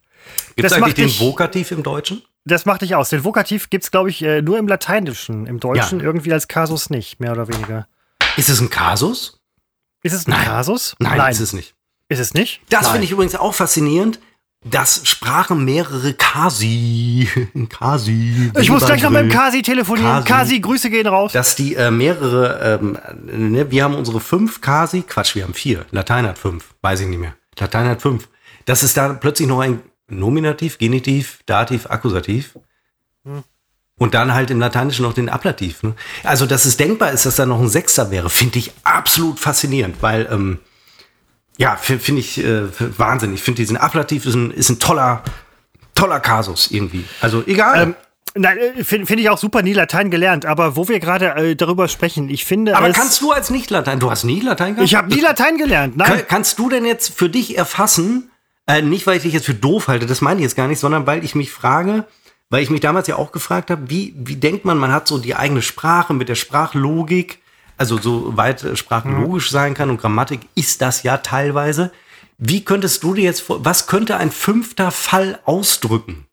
Gibt 0.55 0.67
es 0.67 0.73
eigentlich 0.73 0.95
den 0.95 1.11
Vokativ 1.11 1.73
im 1.73 1.83
Deutschen? 1.83 2.23
Das 2.45 2.67
macht 2.67 2.83
dich 2.83 2.95
aus. 2.95 3.09
Den 3.09 3.25
Vokativ 3.25 3.71
gibt 3.71 3.85
es, 3.85 3.91
glaube 3.91 4.11
ich, 4.11 4.23
äh, 4.23 4.43
nur 4.43 4.59
im 4.59 4.69
Lateinischen. 4.69 5.47
Im 5.47 5.61
Deutschen 5.61 6.01
ja. 6.01 6.05
irgendwie 6.05 6.33
als 6.33 6.47
Kasus 6.47 6.91
nicht, 6.91 7.19
mehr 7.19 7.33
oder 7.33 7.49
weniger. 7.49 7.89
Ist 8.37 8.51
es 8.51 8.61
ein 8.61 8.69
Kasus? 8.69 9.41
Ist 10.03 10.13
es 10.13 10.27
ein 10.27 10.33
Nein. 10.33 10.45
Kasus? 10.45 10.95
Nein, 10.99 11.17
Nein, 11.17 11.33
ist 11.33 11.41
es 11.41 11.53
nicht. 11.55 11.75
Ist 12.09 12.19
es 12.19 12.35
nicht? 12.35 12.61
Das 12.69 12.89
finde 12.89 13.05
ich 13.05 13.11
übrigens 13.11 13.35
auch 13.35 13.55
faszinierend. 13.55 14.21
dass 14.67 15.07
sprachen 15.07 15.65
mehrere 15.65 16.15
Kasi. 16.15 17.29
Kasi. 17.69 18.51
Ich 18.59 18.71
muss 18.71 18.85
gleich 18.85 19.03
noch 19.03 19.11
mit 19.11 19.23
dem 19.23 19.31
Kasi 19.31 19.63
telefonieren. 19.63 20.25
Kasi, 20.25 20.29
Kasi 20.29 20.61
Grüße 20.61 20.91
gehen 20.91 21.07
raus. 21.07 21.33
Dass 21.33 21.55
die 21.55 21.75
äh, 21.75 21.91
mehrere, 21.91 22.79
ähm, 22.83 22.99
ne, 23.53 23.71
wir 23.71 23.85
haben 23.85 23.95
unsere 23.95 24.21
fünf 24.21 24.61
Kasi, 24.61 25.03
Quatsch, 25.03 25.35
wir 25.35 25.45
haben 25.45 25.55
vier. 25.55 25.85
Latein 25.91 26.27
hat 26.27 26.39
fünf, 26.39 26.75
weiß 26.81 27.01
ich 27.01 27.09
nicht 27.09 27.21
mehr. 27.21 27.35
Latein 27.59 27.87
hat 27.89 28.01
fünf. 28.01 28.29
Dass 28.65 28.83
es 28.83 28.95
da 28.95 29.13
plötzlich 29.13 29.49
noch 29.49 29.61
ein 29.61 29.81
Nominativ, 30.09 30.79
Genitiv, 30.79 31.41
Dativ, 31.47 31.87
Akkusativ. 31.91 32.59
Hm. 33.25 33.43
Und 33.97 34.15
dann 34.15 34.35
halt 34.35 34.51
im 34.51 34.59
Lateinischen 34.59 35.05
noch 35.05 35.13
den 35.13 35.29
Ablativ. 35.29 35.83
Ne? 35.83 35.95
Also, 36.25 36.47
dass 36.47 36.65
es 36.65 36.77
denkbar 36.77 37.13
ist, 37.13 37.27
dass 37.27 37.37
da 37.37 37.47
noch 37.47 37.61
ein 37.61 37.69
Sechster 37.69 38.11
wäre, 38.11 38.29
finde 38.29 38.59
ich 38.59 38.73
absolut 38.83 39.39
faszinierend, 39.39 39.97
weil 40.01 40.29
ähm, 40.31 40.59
ja, 41.57 41.77
finde 41.77 42.03
find 42.03 42.19
ich 42.19 42.45
äh, 42.45 42.63
Wahnsinn. 42.99 43.33
Ich 43.33 43.43
finde 43.43 43.59
diesen 43.63 43.77
Ablativ 43.77 44.27
ist 44.27 44.35
ein, 44.35 44.51
ist 44.51 44.69
ein 44.69 44.81
toller, 44.81 45.23
toller 45.95 46.19
Kasus 46.19 46.71
irgendwie. 46.71 47.05
Also 47.21 47.45
egal. 47.47 47.83
Ähm, 47.83 47.95
Nein, 48.37 48.59
äh, 48.59 48.83
finde 48.83 49.07
find 49.07 49.21
ich 49.21 49.31
auch 49.31 49.39
super, 49.39 49.63
nie 49.63 49.75
Latein 49.75 50.11
gelernt. 50.11 50.45
Aber 50.45 50.75
wo 50.75 50.89
wir 50.89 50.99
gerade 50.99 51.37
äh, 51.37 51.55
darüber 51.55 51.87
sprechen, 51.87 52.29
ich 52.29 52.45
finde. 52.45 52.77
Aber 52.77 52.91
kannst 52.91 53.21
du 53.21 53.31
als 53.31 53.51
Nicht-Latein, 53.51 54.01
du 54.01 54.11
hast 54.11 54.25
nie 54.25 54.41
Latein 54.41 54.75
gelernt? 54.75 54.89
Ich 54.89 54.97
habe 54.97 55.15
nie 55.15 55.21
Latein 55.21 55.57
gelernt, 55.57 55.97
nein. 55.97 56.09
Kann, 56.09 56.23
kannst 56.29 56.59
du 56.59 56.69
denn 56.69 56.85
jetzt 56.85 57.17
für 57.17 57.29
dich 57.29 57.57
erfassen, 57.57 58.31
äh, 58.67 58.83
nicht 58.83 59.07
weil 59.07 59.17
ich 59.17 59.23
dich 59.23 59.33
jetzt 59.33 59.47
für 59.47 59.55
doof 59.55 59.89
halte, 59.89 60.07
das 60.07 60.21
meine 60.21 60.41
ich 60.41 60.45
jetzt 60.45 60.57
gar 60.57 60.69
nicht, 60.69 60.79
sondern 60.79 61.07
weil 61.07 61.25
ich 61.25 61.35
mich 61.35 61.51
frage, 61.51 62.05
weil 62.51 62.63
ich 62.63 62.71
mich 62.71 62.81
damals 62.81 63.07
ja 63.07 63.17
auch 63.17 63.33
gefragt 63.33 63.71
habe, 63.71 63.91
wie, 63.91 64.15
wie 64.17 64.37
denkt 64.37 64.65
man, 64.65 64.79
man 64.79 64.93
hat 64.93 65.09
so 65.09 65.19
die 65.19 65.35
eigene 65.35 65.63
Sprache 65.63 66.15
mit 66.15 66.29
der 66.29 66.35
Sprachlogik, 66.35 67.41
also 67.77 67.99
so 67.99 68.37
weit 68.37 68.65
Sprache 68.75 69.09
logisch 69.09 69.51
sein 69.51 69.75
kann 69.75 69.91
und 69.91 70.01
Grammatik 70.01 70.41
ist 70.55 70.81
das 70.81 71.03
ja 71.03 71.19
teilweise. 71.19 71.91
Wie 72.39 72.65
könntest 72.65 73.03
du 73.03 73.15
dir 73.15 73.25
jetzt 73.25 73.43
vor, 73.43 73.65
was 73.65 73.87
könnte 73.87 74.17
ein 74.17 74.31
fünfter 74.31 74.91
Fall 74.91 75.39
ausdrücken? 75.45 76.27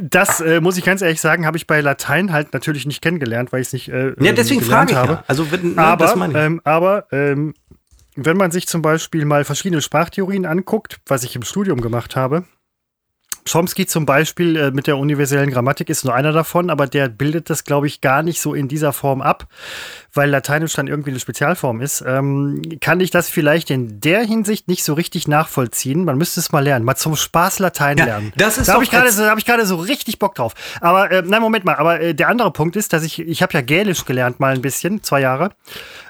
Das 0.00 0.40
äh, 0.40 0.60
muss 0.60 0.76
ich 0.76 0.84
ganz 0.84 1.02
ehrlich 1.02 1.20
sagen, 1.20 1.44
habe 1.44 1.56
ich 1.56 1.66
bei 1.66 1.80
Latein 1.80 2.32
halt 2.32 2.52
natürlich 2.52 2.86
nicht 2.86 3.02
kennengelernt, 3.02 3.52
weil 3.52 3.60
ich 3.60 3.68
es 3.68 3.72
nicht. 3.72 3.88
Äh, 3.88 4.14
ja, 4.20 4.32
deswegen 4.32 4.62
frage 4.62 4.92
ich 4.92 4.96
habe. 4.96 5.12
Ja. 5.12 5.24
Also, 5.26 5.44
ne, 5.44 5.76
aber, 5.76 6.14
ähm, 6.34 6.60
aber 6.62 7.06
ähm, 7.10 7.54
wenn 8.20 8.36
man 8.36 8.50
sich 8.50 8.66
zum 8.66 8.82
Beispiel 8.82 9.24
mal 9.24 9.44
verschiedene 9.44 9.80
Sprachtheorien 9.80 10.44
anguckt, 10.44 10.98
was 11.06 11.22
ich 11.22 11.36
im 11.36 11.42
Studium 11.42 11.80
gemacht 11.80 12.16
habe, 12.16 12.44
Chomsky 13.50 13.86
zum 13.86 14.04
Beispiel 14.04 14.56
äh, 14.56 14.70
mit 14.70 14.86
der 14.86 14.98
universellen 14.98 15.50
Grammatik 15.50 15.88
ist 15.88 16.04
nur 16.04 16.14
einer 16.14 16.32
davon, 16.32 16.68
aber 16.68 16.86
der 16.86 17.08
bildet 17.08 17.48
das, 17.48 17.64
glaube 17.64 17.86
ich, 17.86 18.00
gar 18.00 18.22
nicht 18.22 18.40
so 18.40 18.52
in 18.52 18.68
dieser 18.68 18.92
Form 18.92 19.22
ab, 19.22 19.46
weil 20.12 20.28
Lateinisch 20.28 20.74
dann 20.74 20.86
irgendwie 20.86 21.10
eine 21.10 21.20
Spezialform 21.20 21.80
ist. 21.80 22.04
Ähm, 22.06 22.62
kann 22.80 23.00
ich 23.00 23.10
das 23.10 23.30
vielleicht 23.30 23.70
in 23.70 24.00
der 24.00 24.20
Hinsicht 24.20 24.68
nicht 24.68 24.84
so 24.84 24.92
richtig 24.94 25.28
nachvollziehen? 25.28 26.04
Man 26.04 26.18
müsste 26.18 26.40
es 26.40 26.52
mal 26.52 26.62
lernen, 26.62 26.84
mal 26.84 26.96
zum 26.96 27.16
Spaß 27.16 27.58
Latein 27.60 27.96
ja, 27.98 28.04
lernen. 28.04 28.32
Das 28.36 28.58
ist 28.58 28.68
da 28.68 28.74
habe 28.74 28.84
ich 28.84 28.90
gerade 28.90 29.10
so, 29.10 29.24
hab 29.24 29.66
so 29.66 29.76
richtig 29.76 30.18
Bock 30.18 30.34
drauf. 30.34 30.54
Aber 30.80 31.10
äh, 31.10 31.22
nein, 31.24 31.40
Moment 31.40 31.64
mal. 31.64 31.76
Aber 31.76 32.00
äh, 32.00 32.14
der 32.14 32.28
andere 32.28 32.50
Punkt 32.50 32.76
ist, 32.76 32.92
dass 32.92 33.02
ich 33.02 33.18
ich 33.18 33.42
habe 33.42 33.54
ja 33.54 33.62
Gälisch 33.62 34.04
gelernt 34.04 34.40
mal 34.40 34.54
ein 34.54 34.62
bisschen, 34.62 35.02
zwei 35.02 35.20
Jahre. 35.20 35.52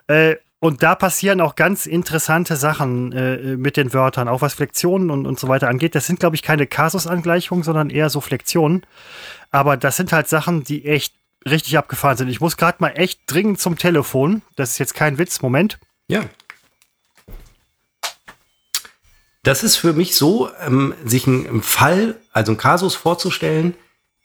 Äh, 0.09 0.36
und 0.61 0.82
da 0.82 0.96
passieren 0.96 1.40
auch 1.40 1.54
ganz 1.54 1.86
interessante 1.86 2.56
Sachen 2.56 3.12
äh, 3.12 3.56
mit 3.56 3.76
den 3.76 3.92
Wörtern, 3.92 4.26
auch 4.26 4.42
was 4.42 4.54
Flexionen 4.54 5.11
und, 5.11 5.26
und 5.26 5.38
so 5.38 5.46
weiter 5.46 5.68
angeht. 5.68 5.94
Das 5.94 6.06
sind, 6.06 6.18
glaube 6.18 6.34
ich, 6.34 6.42
keine 6.42 6.66
Kasusangleichungen, 6.66 7.62
sondern 7.62 7.90
eher 7.90 8.11
so 8.11 8.20
Flexionen. 8.20 8.84
Aber 9.50 9.76
das 9.76 9.96
sind 9.96 10.12
halt 10.12 10.28
Sachen, 10.28 10.64
die 10.64 10.84
echt 10.84 11.14
richtig 11.48 11.78
abgefahren 11.78 12.16
sind. 12.16 12.28
Ich 12.28 12.40
muss 12.40 12.56
gerade 12.56 12.78
mal 12.80 12.90
echt 12.90 13.20
dringend 13.26 13.61
zum 13.61 13.78
Telefon. 13.78 14.42
Das 14.56 14.70
ist 14.70 14.78
jetzt 14.78 14.94
kein 14.94 15.18
Witz. 15.18 15.42
Moment. 15.42 15.78
Ja. 16.09 16.24
Das 19.44 19.62
ist 19.62 19.76
für 19.76 19.92
mich 19.92 20.16
so, 20.16 20.50
ähm, 20.61 20.92
sich 21.04 21.28
einen 21.28 21.62
Fall, 21.62 22.16
also 22.32 22.50
einen 22.50 22.59
Kasus 22.59 22.96
vorzustellen, 22.96 23.74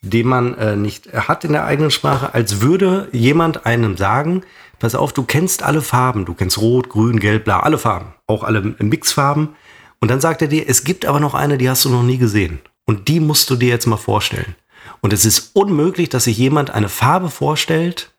den 0.02 0.28
man 0.28 0.58
äh, 0.58 0.76
nicht 0.76 1.14
hat 1.14 1.46
in 1.46 1.54
der 1.54 1.66
eigenen 1.66 1.92
Sprache, 1.92 2.34
als 2.34 2.60
würde 2.60 3.08
jemand 3.12 3.66
einem 3.66 3.96
sagen, 3.96 4.44
pass 4.84 4.96
auf, 4.96 5.14
du 5.14 5.24
kennst 5.24 5.64
alle 5.64 5.82
Farben. 5.82 6.26
Du 6.26 6.34
kennst 6.34 6.58
Rot, 6.58 6.90
Grün, 6.90 7.22
Gelb, 7.22 7.46
Blau, 7.46 7.60
alle 7.60 7.78
Farben. 7.78 8.14
Auch 8.28 8.44
alle 8.44 8.76
Mixfarben. 8.80 9.56
Und 10.02 10.12
dann 10.12 10.20
sagt 10.20 10.42
er 10.42 10.50
dir, 10.50 10.68
es 10.68 10.84
gibt 10.84 11.06
aber 11.06 11.22
noch 11.22 11.34
eine, 11.34 11.58
die 11.58 11.70
hast 11.70 11.86
du 11.86 11.90
noch 11.90 12.04
nie 12.04 12.18
gesehen. 12.18 12.60
Und 12.84 13.08
die 13.08 13.22
musst 13.22 13.50
du 13.50 13.56
dir 13.56 13.70
jetzt 13.70 13.86
mal 13.86 13.96
vorstellen. 13.96 14.58
Und 15.00 15.14
es 15.14 15.24
ist 15.24 15.52
unmöglich, 15.56 16.10
dass 16.10 16.26
sich 16.26 16.38
jemand 16.38 16.72
eine 16.72 16.90
Farbe 16.90 17.30
vorstellt. 17.30 18.12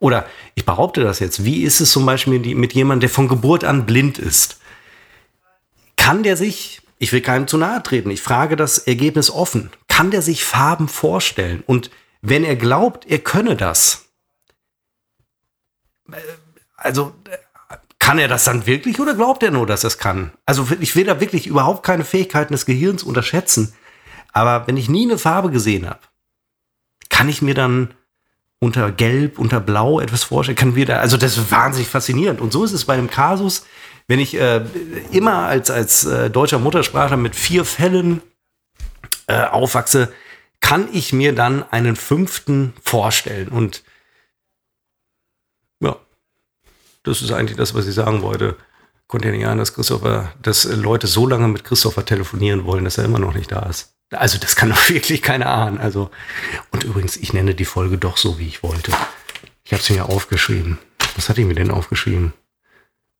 Oder 0.00 0.26
ich 0.56 0.64
behaupte 0.64 1.04
das 1.04 1.20
jetzt. 1.20 1.44
Wie 1.44 1.62
ist 1.62 1.80
es 1.80 1.92
zum 1.92 2.04
Beispiel 2.04 2.40
mit 2.56 2.72
jemandem, 2.72 3.02
der 3.02 3.10
von 3.10 3.28
Geburt 3.28 3.62
an 3.62 3.86
blind 3.86 4.18
ist? 4.18 4.58
Kann 5.96 6.24
der 6.24 6.36
sich, 6.36 6.82
ich 6.98 7.12
will 7.12 7.20
keinem 7.20 7.46
zu 7.46 7.58
nahe 7.58 7.80
treten, 7.80 8.10
ich 8.10 8.22
frage 8.22 8.56
das 8.56 8.78
Ergebnis 8.78 9.30
offen, 9.30 9.70
kann 9.86 10.10
der 10.10 10.22
sich 10.22 10.44
Farben 10.44 10.88
vorstellen? 10.88 11.62
Und 11.64 11.90
wenn 12.22 12.42
er 12.42 12.56
glaubt, 12.56 13.06
er 13.06 13.20
könne 13.20 13.54
das, 13.54 14.07
also 16.76 17.14
kann 17.98 18.18
er 18.18 18.28
das 18.28 18.44
dann 18.44 18.66
wirklich 18.66 19.00
oder 19.00 19.14
glaubt 19.14 19.42
er 19.42 19.50
nur, 19.50 19.66
dass 19.66 19.84
er 19.84 19.88
es 19.88 19.98
kann? 19.98 20.32
Also 20.46 20.68
ich 20.80 20.96
will 20.96 21.04
da 21.04 21.20
wirklich 21.20 21.46
überhaupt 21.46 21.84
keine 21.84 22.04
Fähigkeiten 22.04 22.54
des 22.54 22.64
Gehirns 22.64 23.02
unterschätzen. 23.02 23.74
Aber 24.32 24.66
wenn 24.66 24.76
ich 24.76 24.88
nie 24.88 25.04
eine 25.04 25.18
Farbe 25.18 25.50
gesehen 25.50 25.88
habe, 25.88 26.00
kann 27.10 27.28
ich 27.28 27.42
mir 27.42 27.54
dann 27.54 27.94
unter 28.60 28.90
Gelb, 28.92 29.38
unter 29.38 29.60
Blau 29.60 30.00
etwas 30.00 30.24
vorstellen? 30.24 30.56
Kann 30.56 30.74
wir 30.74 30.86
da, 30.86 30.98
also 31.00 31.16
das 31.16 31.36
ist 31.36 31.50
wahnsinnig 31.50 31.88
faszinierend. 31.88 32.40
Und 32.40 32.52
so 32.52 32.64
ist 32.64 32.72
es 32.72 32.84
bei 32.84 32.96
dem 32.96 33.10
Kasus, 33.10 33.66
wenn 34.06 34.20
ich 34.20 34.38
äh, 34.38 34.64
immer 35.12 35.46
als, 35.46 35.70
als 35.70 36.04
äh, 36.04 36.30
deutscher 36.30 36.58
Muttersprachler 36.58 37.16
mit 37.16 37.36
vier 37.36 37.64
Fällen 37.64 38.22
äh, 39.26 39.42
aufwachse, 39.42 40.12
kann 40.60 40.88
ich 40.92 41.12
mir 41.12 41.34
dann 41.34 41.62
einen 41.70 41.94
fünften 41.94 42.72
vorstellen. 42.82 43.48
Und 43.48 43.82
Das 47.08 47.22
ist 47.22 47.32
eigentlich 47.32 47.56
das, 47.56 47.74
was 47.74 47.86
ich 47.86 47.94
sagen 47.94 48.22
wollte. 48.22 48.56
Konnte 49.06 49.28
ja 49.28 49.34
nicht 49.34 49.46
ahnen, 49.46 49.58
dass 49.58 49.72
Christopher, 49.72 50.32
dass 50.42 50.64
Leute 50.64 51.06
so 51.06 51.26
lange 51.26 51.48
mit 51.48 51.64
Christopher 51.64 52.04
telefonieren 52.04 52.64
wollen, 52.64 52.84
dass 52.84 52.98
er 52.98 53.04
immer 53.04 53.18
noch 53.18 53.32
nicht 53.32 53.50
da 53.50 53.60
ist. 53.60 53.94
Also 54.10 54.38
das 54.38 54.56
kann 54.56 54.70
doch 54.70 54.88
wirklich 54.90 55.22
keiner 55.22 55.46
ahnen. 55.46 55.78
Also 55.78 56.10
und 56.70 56.84
übrigens, 56.84 57.16
ich 57.16 57.32
nenne 57.32 57.54
die 57.54 57.64
Folge 57.64 57.96
doch 57.96 58.18
so, 58.18 58.38
wie 58.38 58.46
ich 58.46 58.62
wollte. 58.62 58.92
Ich 59.64 59.72
habe 59.72 59.82
es 59.82 59.90
mir 59.90 60.04
aufgeschrieben. 60.04 60.78
Was 61.16 61.28
hatte 61.28 61.40
ich 61.40 61.46
mir 61.46 61.54
denn 61.54 61.70
aufgeschrieben? 61.70 62.34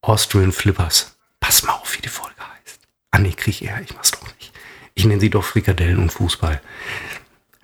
Austrian 0.02 0.52
Flippers. 0.52 1.16
Pass 1.40 1.62
mal 1.62 1.72
auf, 1.72 1.96
wie 1.96 2.02
die 2.02 2.08
Folge 2.08 2.36
heißt. 2.38 2.80
Ah 3.10 3.18
nee, 3.18 3.32
krieg 3.32 3.54
ich 3.54 3.64
eher, 3.64 3.80
ich 3.80 3.94
mach's 3.94 4.10
doch 4.10 4.26
nicht. 4.38 4.52
Ich 4.94 5.04
nenne 5.06 5.20
sie 5.20 5.30
doch 5.30 5.44
Frikadellen 5.44 5.98
und 5.98 6.12
Fußball. 6.12 6.60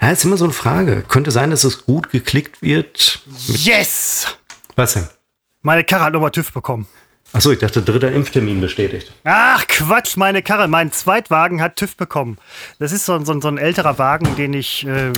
Ja, 0.00 0.10
ist 0.10 0.24
immer 0.24 0.36
so 0.36 0.44
eine 0.44 0.52
Frage. 0.52 1.02
Könnte 1.02 1.30
sein, 1.30 1.50
dass 1.50 1.64
es 1.64 1.84
gut 1.84 2.10
geklickt 2.10 2.62
wird. 2.62 3.20
Yes! 3.46 4.26
Was 4.76 4.94
denn? 4.94 5.08
Meine 5.64 5.82
Karre 5.82 6.04
hat 6.04 6.12
nochmal 6.12 6.30
TÜV 6.30 6.52
bekommen. 6.52 6.86
Achso, 7.32 7.50
ich 7.50 7.58
dachte, 7.58 7.80
dritter 7.80 8.12
Impftermin 8.12 8.60
bestätigt. 8.60 9.10
Ach, 9.24 9.66
Quatsch, 9.66 10.18
meine 10.18 10.42
Karre, 10.42 10.68
mein 10.68 10.92
Zweitwagen 10.92 11.62
hat 11.62 11.76
TÜV 11.76 11.96
bekommen. 11.96 12.36
Das 12.78 12.92
ist 12.92 13.06
so, 13.06 13.18
so, 13.24 13.40
so 13.40 13.48
ein 13.48 13.56
älterer 13.56 13.98
Wagen, 13.98 14.36
den 14.36 14.52
ich, 14.52 14.86
äh, 14.86 15.10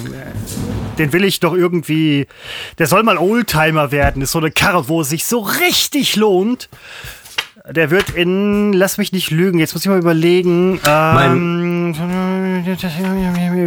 den 0.99 1.13
will 1.13 1.25
ich 1.25 1.41
doch 1.41 1.53
irgendwie, 1.53 2.29
der 2.79 2.87
soll 2.87 3.03
mal 3.03 3.19
Oldtimer 3.19 3.91
werden. 3.91 4.21
Das 4.21 4.29
ist 4.29 4.33
so 4.33 4.39
eine 4.39 4.53
Karre, 4.53 4.89
wo 4.89 5.01
es 5.01 5.09
sich 5.09 5.25
so 5.27 5.41
richtig 5.41 6.15
lohnt. 6.15 6.69
Der 7.69 7.91
wird 7.91 8.11
in, 8.11 8.73
lass 8.73 8.97
mich 8.97 9.13
nicht 9.13 9.33
lügen, 9.33 9.59
jetzt 9.59 9.75
muss 9.75 9.85
ich 9.85 9.89
mal 9.89 9.99
überlegen. 9.99 10.81
Ähm, 10.87 11.95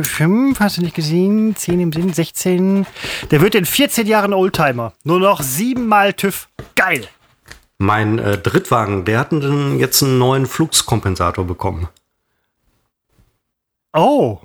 fünf, 0.04 0.60
hast 0.62 0.78
du 0.78 0.82
nicht 0.82 0.96
gesehen? 0.96 1.56
Zehn 1.58 1.82
im 1.82 1.92
Sinn, 1.92 2.14
16. 2.14 2.86
Der 3.30 3.42
wird 3.42 3.56
in 3.56 3.66
14 3.66 4.08
Jahren 4.08 4.34
Oldtimer. 4.34 4.94
Nur 5.04 5.20
noch 5.20 5.42
siebenmal 5.42 6.14
TÜV. 6.14 6.48
Geil. 6.76 7.08
Mein 7.78 8.20
äh, 8.20 8.38
Drittwagen, 8.38 9.04
der 9.04 9.20
hat 9.20 9.34
jetzt 9.34 10.02
einen 10.02 10.18
neuen 10.18 10.46
Flugskompensator 10.46 11.46
bekommen. 11.46 11.90
Oh. 13.94 14.40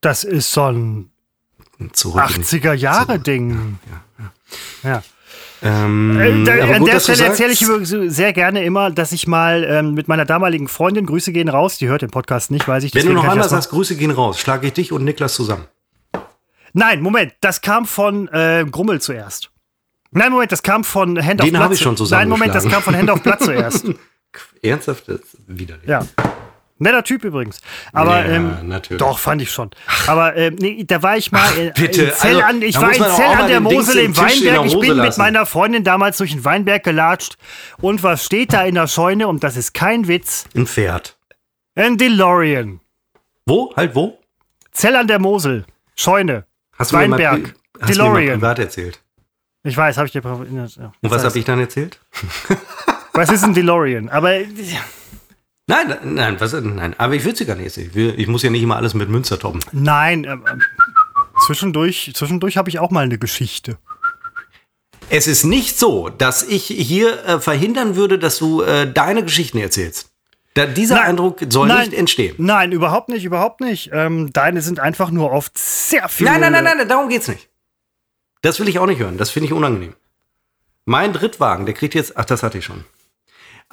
Das 0.00 0.24
ist 0.24 0.52
so 0.52 0.64
ein 0.64 1.10
80er-Jahre-Ding. 1.80 3.78
Ja, 3.90 4.24
ja, 4.82 4.90
ja. 4.90 5.02
Ähm, 5.62 6.46
äh, 6.46 6.60
an 6.60 6.80
gut, 6.80 6.88
der 6.88 7.00
Stelle 7.00 7.24
erzähle 7.24 7.52
ich 7.52 7.66
sehr 8.12 8.32
gerne 8.32 8.64
immer, 8.64 8.90
dass 8.90 9.12
ich 9.12 9.26
mal 9.26 9.64
ähm, 9.64 9.94
mit 9.94 10.06
meiner 10.08 10.24
damaligen 10.24 10.68
Freundin, 10.68 11.06
Grüße 11.06 11.32
gehen 11.32 11.48
raus, 11.48 11.78
die 11.78 11.88
hört 11.88 12.02
den 12.02 12.10
Podcast 12.10 12.50
nicht, 12.50 12.68
weiß 12.68 12.84
ich. 12.84 12.94
Wenn 12.94 13.06
du 13.06 13.12
noch 13.14 13.24
anders 13.24 13.50
sagst, 13.50 13.70
Grüße 13.70 13.96
gehen 13.96 14.10
raus, 14.10 14.38
schlage 14.38 14.66
ich 14.66 14.74
dich 14.74 14.92
und 14.92 15.04
Niklas 15.04 15.34
zusammen. 15.34 15.64
Nein, 16.72 17.00
Moment, 17.00 17.32
das 17.40 17.62
kam 17.62 17.86
von 17.86 18.28
äh, 18.28 18.66
Grummel 18.70 19.00
zuerst. 19.00 19.50
Nein, 20.10 20.30
Moment, 20.30 20.52
das 20.52 20.62
kam 20.62 20.84
von 20.84 21.22
Hand 21.24 21.42
Den 21.42 21.58
habe 21.58 21.74
ich 21.74 21.80
schon 21.80 21.96
zusammen. 21.96 22.20
Nein, 22.20 22.28
Moment, 22.28 22.54
das 22.54 22.68
kam 22.68 22.82
von 22.82 22.94
Hand 22.94 23.10
auf 23.10 23.22
Blatt 23.22 23.42
zuerst. 23.42 23.86
Ernsthaft? 24.62 25.08
Das 25.08 25.20
ist 25.20 25.36
widerlich. 25.46 25.88
Ja. 25.88 26.06
Netter 26.78 27.02
Typ 27.04 27.24
übrigens. 27.24 27.60
Aber 27.92 28.18
ja, 28.18 28.32
ähm, 28.32 28.68
natürlich. 28.68 28.98
doch, 28.98 29.18
fand 29.18 29.40
ich 29.40 29.50
schon. 29.50 29.70
Aber 30.06 30.36
ähm, 30.36 30.56
nee, 30.56 30.84
da 30.84 31.02
war 31.02 31.16
ich 31.16 31.32
mal 31.32 31.48
in, 31.56 31.72
Bitte. 31.72 32.02
in 32.02 32.12
Zell 32.12 32.36
also, 32.36 32.46
an, 32.46 32.62
ich 32.62 32.78
war 32.78 32.92
in 32.92 33.02
Zell 33.02 33.26
an 33.26 33.48
der 33.48 33.60
Mosel 33.60 33.98
im 33.98 34.16
Weinberg. 34.16 34.66
Ich 34.66 34.78
bin 34.78 34.98
mit 34.98 35.16
meiner 35.16 35.46
Freundin 35.46 35.84
damals 35.84 36.18
durch 36.18 36.32
den 36.32 36.44
Weinberg 36.44 36.84
gelatscht. 36.84 37.36
Und 37.78 38.02
was 38.02 38.24
steht 38.24 38.52
da 38.52 38.62
in 38.64 38.74
der 38.74 38.88
Scheune? 38.88 39.26
Und 39.26 39.42
das 39.42 39.56
ist 39.56 39.72
kein 39.72 40.06
Witz. 40.06 40.44
Ein 40.54 40.66
Pferd. 40.66 41.16
Ein 41.74 41.96
DeLorean. 41.96 42.80
Wo? 43.46 43.72
Halt 43.74 43.94
wo? 43.94 44.18
Zell 44.72 44.96
an 44.96 45.06
der 45.06 45.18
Mosel. 45.18 45.64
Scheune. 45.94 46.44
Hast 46.78 46.92
Weinberg. 46.92 47.36
Du 47.36 47.40
mir 47.40 47.46
mal, 47.48 47.54
hast 47.80 47.90
DeLorean. 47.90 48.14
Mir 48.14 48.26
mal 48.26 48.34
privat 48.34 48.58
erzählt. 48.58 49.00
Ich 49.62 49.76
weiß, 49.76 49.96
habe 49.96 50.06
ich 50.06 50.12
dir. 50.12 50.20
Ja, 50.22 50.92
Und 51.00 51.10
was 51.10 51.24
habe 51.24 51.38
ich 51.38 51.44
dann 51.44 51.58
erzählt? 51.58 51.98
was 53.14 53.30
ist 53.30 53.44
ein 53.44 53.54
DeLorean? 53.54 54.10
Aber 54.10 54.32
Nein, 55.68 55.96
nein, 56.04 56.40
was, 56.40 56.52
nein, 56.52 56.94
aber 56.96 57.14
ich 57.14 57.24
will 57.24 57.34
sie 57.34 57.44
gar 57.44 57.56
nicht. 57.56 57.76
Ich, 57.76 57.94
will, 57.94 58.14
ich 58.16 58.28
muss 58.28 58.42
ja 58.44 58.50
nicht 58.50 58.62
immer 58.62 58.76
alles 58.76 58.94
mit 58.94 59.08
Münzer 59.08 59.38
toppen. 59.38 59.60
Nein, 59.72 60.24
äh, 60.24 60.36
zwischendurch, 61.44 62.12
zwischendurch 62.14 62.56
habe 62.56 62.68
ich 62.68 62.78
auch 62.78 62.92
mal 62.92 63.04
eine 63.04 63.18
Geschichte. 63.18 63.76
Es 65.10 65.26
ist 65.26 65.44
nicht 65.44 65.76
so, 65.76 66.08
dass 66.08 66.44
ich 66.44 66.66
hier 66.66 67.24
äh, 67.24 67.40
verhindern 67.40 67.96
würde, 67.96 68.18
dass 68.18 68.38
du 68.38 68.62
äh, 68.62 68.92
deine 68.92 69.24
Geschichten 69.24 69.58
erzählst. 69.58 70.12
Da, 70.54 70.66
dieser 70.66 70.96
Nein. 70.96 71.04
Eindruck 71.06 71.40
soll 71.48 71.68
Nein. 71.68 71.88
nicht 71.88 71.98
entstehen. 71.98 72.34
Nein, 72.38 72.72
überhaupt 72.72 73.08
nicht, 73.08 73.24
überhaupt 73.24 73.60
nicht. 73.60 73.90
Ähm, 73.92 74.32
deine 74.32 74.62
sind 74.62 74.78
einfach 74.80 75.10
nur 75.10 75.32
oft 75.32 75.58
sehr 75.58 76.08
viel. 76.08 76.26
Nein, 76.26 76.40
nein, 76.40 76.52
nein, 76.52 76.64
nein, 76.64 76.78
nein, 76.78 76.88
darum 76.88 77.08
geht's 77.08 77.28
nicht. 77.28 77.48
Das 78.40 78.60
will 78.60 78.68
ich 78.68 78.78
auch 78.78 78.86
nicht 78.86 79.00
hören. 79.00 79.18
Das 79.18 79.30
finde 79.30 79.48
ich 79.48 79.52
unangenehm. 79.52 79.94
Mein 80.84 81.12
Drittwagen, 81.12 81.66
der 81.66 81.74
kriegt 81.74 81.94
jetzt, 81.94 82.16
ach, 82.16 82.24
das 82.24 82.42
hatte 82.42 82.58
ich 82.58 82.64
schon. 82.64 82.84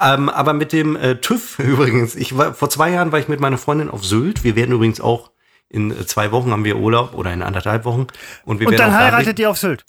Ähm, 0.00 0.28
aber 0.28 0.52
mit 0.54 0.72
dem 0.72 0.96
äh, 0.96 1.16
TÜV 1.20 1.58
übrigens, 1.60 2.14
ich 2.16 2.36
war, 2.36 2.54
vor 2.54 2.68
zwei 2.70 2.90
Jahren 2.90 3.12
war 3.12 3.18
ich 3.18 3.28
mit 3.28 3.40
meiner 3.40 3.58
Freundin 3.58 3.90
auf 3.90 4.04
Sylt. 4.04 4.42
Wir 4.44 4.56
werden 4.56 4.72
übrigens 4.74 5.00
auch 5.00 5.30
in 5.68 5.90
äh, 5.90 6.06
zwei 6.06 6.32
Wochen 6.32 6.50
haben 6.50 6.64
wir 6.64 6.76
Urlaub 6.76 7.14
oder 7.14 7.32
in 7.32 7.42
anderthalb 7.42 7.84
Wochen. 7.84 8.06
Und, 8.44 8.60
wir 8.60 8.66
Und 8.66 8.72
werden 8.72 8.82
dann 8.82 8.90
auch 8.94 8.98
da 8.98 9.04
heiratet 9.04 9.38
ihr 9.38 9.50
auf 9.50 9.58
Sylt. 9.58 9.84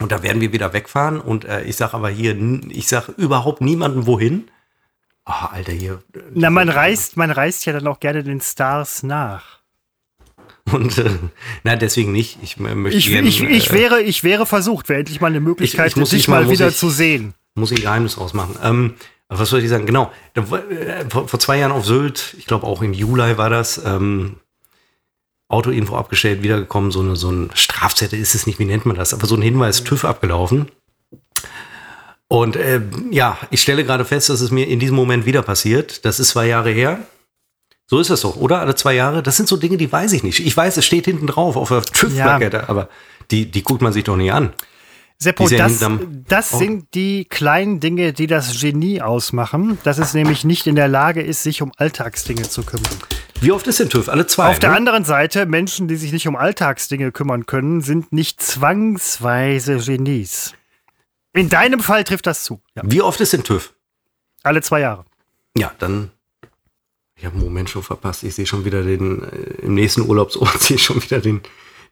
Und 0.00 0.12
da 0.12 0.22
werden 0.22 0.40
wir 0.40 0.52
wieder 0.52 0.72
wegfahren. 0.72 1.20
Und 1.20 1.44
äh, 1.44 1.62
ich 1.64 1.76
sage 1.76 1.94
aber 1.94 2.08
hier, 2.08 2.36
ich 2.68 2.86
sage 2.88 3.12
überhaupt 3.16 3.60
niemandem 3.60 4.06
wohin. 4.06 4.48
Ah, 5.24 5.46
Alter, 5.52 5.72
hier. 5.72 6.02
äh, 6.14 6.20
Na, 6.34 6.50
man 6.50 6.68
reist, 6.68 7.16
man 7.16 7.30
reist 7.30 7.66
ja 7.66 7.72
dann 7.72 7.86
auch 7.88 7.98
gerne 8.00 8.22
den 8.22 8.40
Stars 8.40 9.02
nach. 9.02 9.58
Und 10.72 10.98
äh, 10.98 11.10
nein, 11.64 11.78
deswegen 11.78 12.12
nicht. 12.12 12.38
Ich 12.42 12.58
äh, 12.58 12.74
möchte 12.74 12.98
Ich, 12.98 13.08
gern, 13.08 13.26
ich, 13.26 13.42
ich, 13.42 13.70
äh, 13.70 13.74
wäre, 13.74 14.02
ich 14.02 14.22
wäre 14.22 14.46
versucht, 14.46 14.88
wäre 14.88 15.00
endlich 15.00 15.20
mal 15.20 15.28
eine 15.28 15.40
Möglichkeit, 15.40 15.88
ich 15.88 15.96
muss 15.96 16.10
dich 16.10 16.28
mal- 16.28 16.44
mal 16.44 16.50
wieder 16.50 16.68
ich- 16.68 16.76
zu 16.76 16.90
sehen. 16.90 17.34
muss 17.54 17.70
ich 17.72 17.82
Geheimnis 17.82 18.18
rausmachen. 18.18 18.56
Ähm, 18.62 18.94
was 19.28 19.50
soll 19.50 19.62
ich 19.62 19.68
sagen? 19.68 19.86
Genau. 19.86 20.10
Äh, 20.34 21.04
vor, 21.08 21.38
zwei 21.38 21.58
Jahren 21.58 21.72
auf 21.72 21.84
Sylt, 21.84 22.34
ich 22.38 22.46
glaube 22.46 22.66
auch 22.66 22.82
im 22.82 22.92
Juli 22.92 23.36
war 23.36 23.50
das, 23.50 23.82
ähm, 23.84 24.36
Autoinfo 25.48 25.96
abgestellt, 25.96 26.42
wiedergekommen, 26.42 26.90
so 26.90 27.00
eine, 27.00 27.16
so 27.16 27.30
ein 27.30 27.50
Strafzettel 27.54 28.18
ist 28.18 28.34
es 28.34 28.46
nicht, 28.46 28.58
wie 28.58 28.66
nennt 28.66 28.84
man 28.84 28.96
das? 28.96 29.14
Aber 29.14 29.26
so 29.26 29.34
ein 29.34 29.42
Hinweis 29.42 29.82
TÜV 29.82 30.04
abgelaufen. 30.04 30.70
Und 32.28 32.56
äh, 32.56 32.82
ja, 33.10 33.38
ich 33.50 33.62
stelle 33.62 33.84
gerade 33.84 34.04
fest, 34.04 34.28
dass 34.28 34.42
es 34.42 34.50
mir 34.50 34.68
in 34.68 34.78
diesem 34.78 34.96
Moment 34.96 35.24
wieder 35.24 35.42
passiert. 35.42 36.04
Das 36.04 36.20
ist 36.20 36.28
zwei 36.28 36.46
Jahre 36.46 36.70
her. 36.70 37.00
So 37.86 37.98
ist 37.98 38.10
das 38.10 38.20
doch, 38.20 38.36
oder? 38.36 38.60
Alle 38.60 38.74
zwei 38.74 38.92
Jahre. 38.92 39.22
Das 39.22 39.38
sind 39.38 39.48
so 39.48 39.56
Dinge, 39.56 39.78
die 39.78 39.90
weiß 39.90 40.12
ich 40.12 40.22
nicht. 40.22 40.40
Ich 40.40 40.54
weiß, 40.54 40.76
es 40.76 40.84
steht 40.84 41.06
hinten 41.06 41.26
drauf 41.26 41.56
auf 41.56 41.70
der 41.70 41.80
TÜV-Plakette, 41.80 42.68
aber 42.68 42.90
die, 43.30 43.50
die 43.50 43.62
guckt 43.62 43.80
man 43.80 43.94
sich 43.94 44.04
doch 44.04 44.16
nicht 44.16 44.30
an. 44.30 44.52
Seppo, 45.20 45.48
das, 45.48 45.84
das 46.28 46.52
Oh. 46.52 46.58
sind 46.58 46.94
die 46.94 47.24
kleinen 47.24 47.80
Dinge, 47.80 48.12
die 48.12 48.28
das 48.28 48.60
Genie 48.60 49.02
ausmachen, 49.02 49.76
dass 49.82 49.98
es 49.98 50.14
nämlich 50.14 50.44
nicht 50.44 50.68
in 50.68 50.76
der 50.76 50.86
Lage 50.86 51.22
ist, 51.22 51.42
sich 51.42 51.60
um 51.60 51.72
Alltagsdinge 51.76 52.48
zu 52.48 52.62
kümmern. 52.62 52.96
Wie 53.40 53.50
oft 53.50 53.66
ist 53.66 53.80
denn 53.80 53.88
TÜV? 53.88 54.08
Alle 54.08 54.28
zwei. 54.28 54.50
Auf 54.50 54.60
der 54.60 54.70
ne? 54.70 54.76
anderen 54.76 55.04
Seite, 55.04 55.46
Menschen, 55.46 55.88
die 55.88 55.96
sich 55.96 56.12
nicht 56.12 56.28
um 56.28 56.36
Alltagsdinge 56.36 57.10
kümmern 57.10 57.46
können, 57.46 57.80
sind 57.80 58.12
nicht 58.12 58.40
zwangsweise 58.40 59.78
Genies. 59.78 60.54
In 61.32 61.48
deinem 61.48 61.80
Fall 61.80 62.04
trifft 62.04 62.26
das 62.26 62.44
zu. 62.44 62.60
Ja. 62.76 62.82
Wie 62.84 63.02
oft 63.02 63.20
ist 63.20 63.32
denn 63.32 63.42
TÜV? 63.42 63.74
Alle 64.44 64.62
zwei 64.62 64.80
Jahre. 64.80 65.04
Ja, 65.56 65.72
dann. 65.78 66.10
Ich 67.16 67.24
habe 67.24 67.34
einen 67.34 67.44
Moment 67.44 67.70
schon 67.70 67.82
verpasst. 67.82 68.22
Ich 68.22 68.36
sehe 68.36 68.46
schon 68.46 68.64
wieder 68.64 68.84
den, 68.84 69.22
äh, 69.24 69.62
im 69.62 69.74
nächsten 69.74 70.02
Urlaubsort 70.02 70.60
sehe 70.60 70.76
ich 70.76 70.82
schon 70.84 71.02
wieder 71.02 71.18
den 71.20 71.40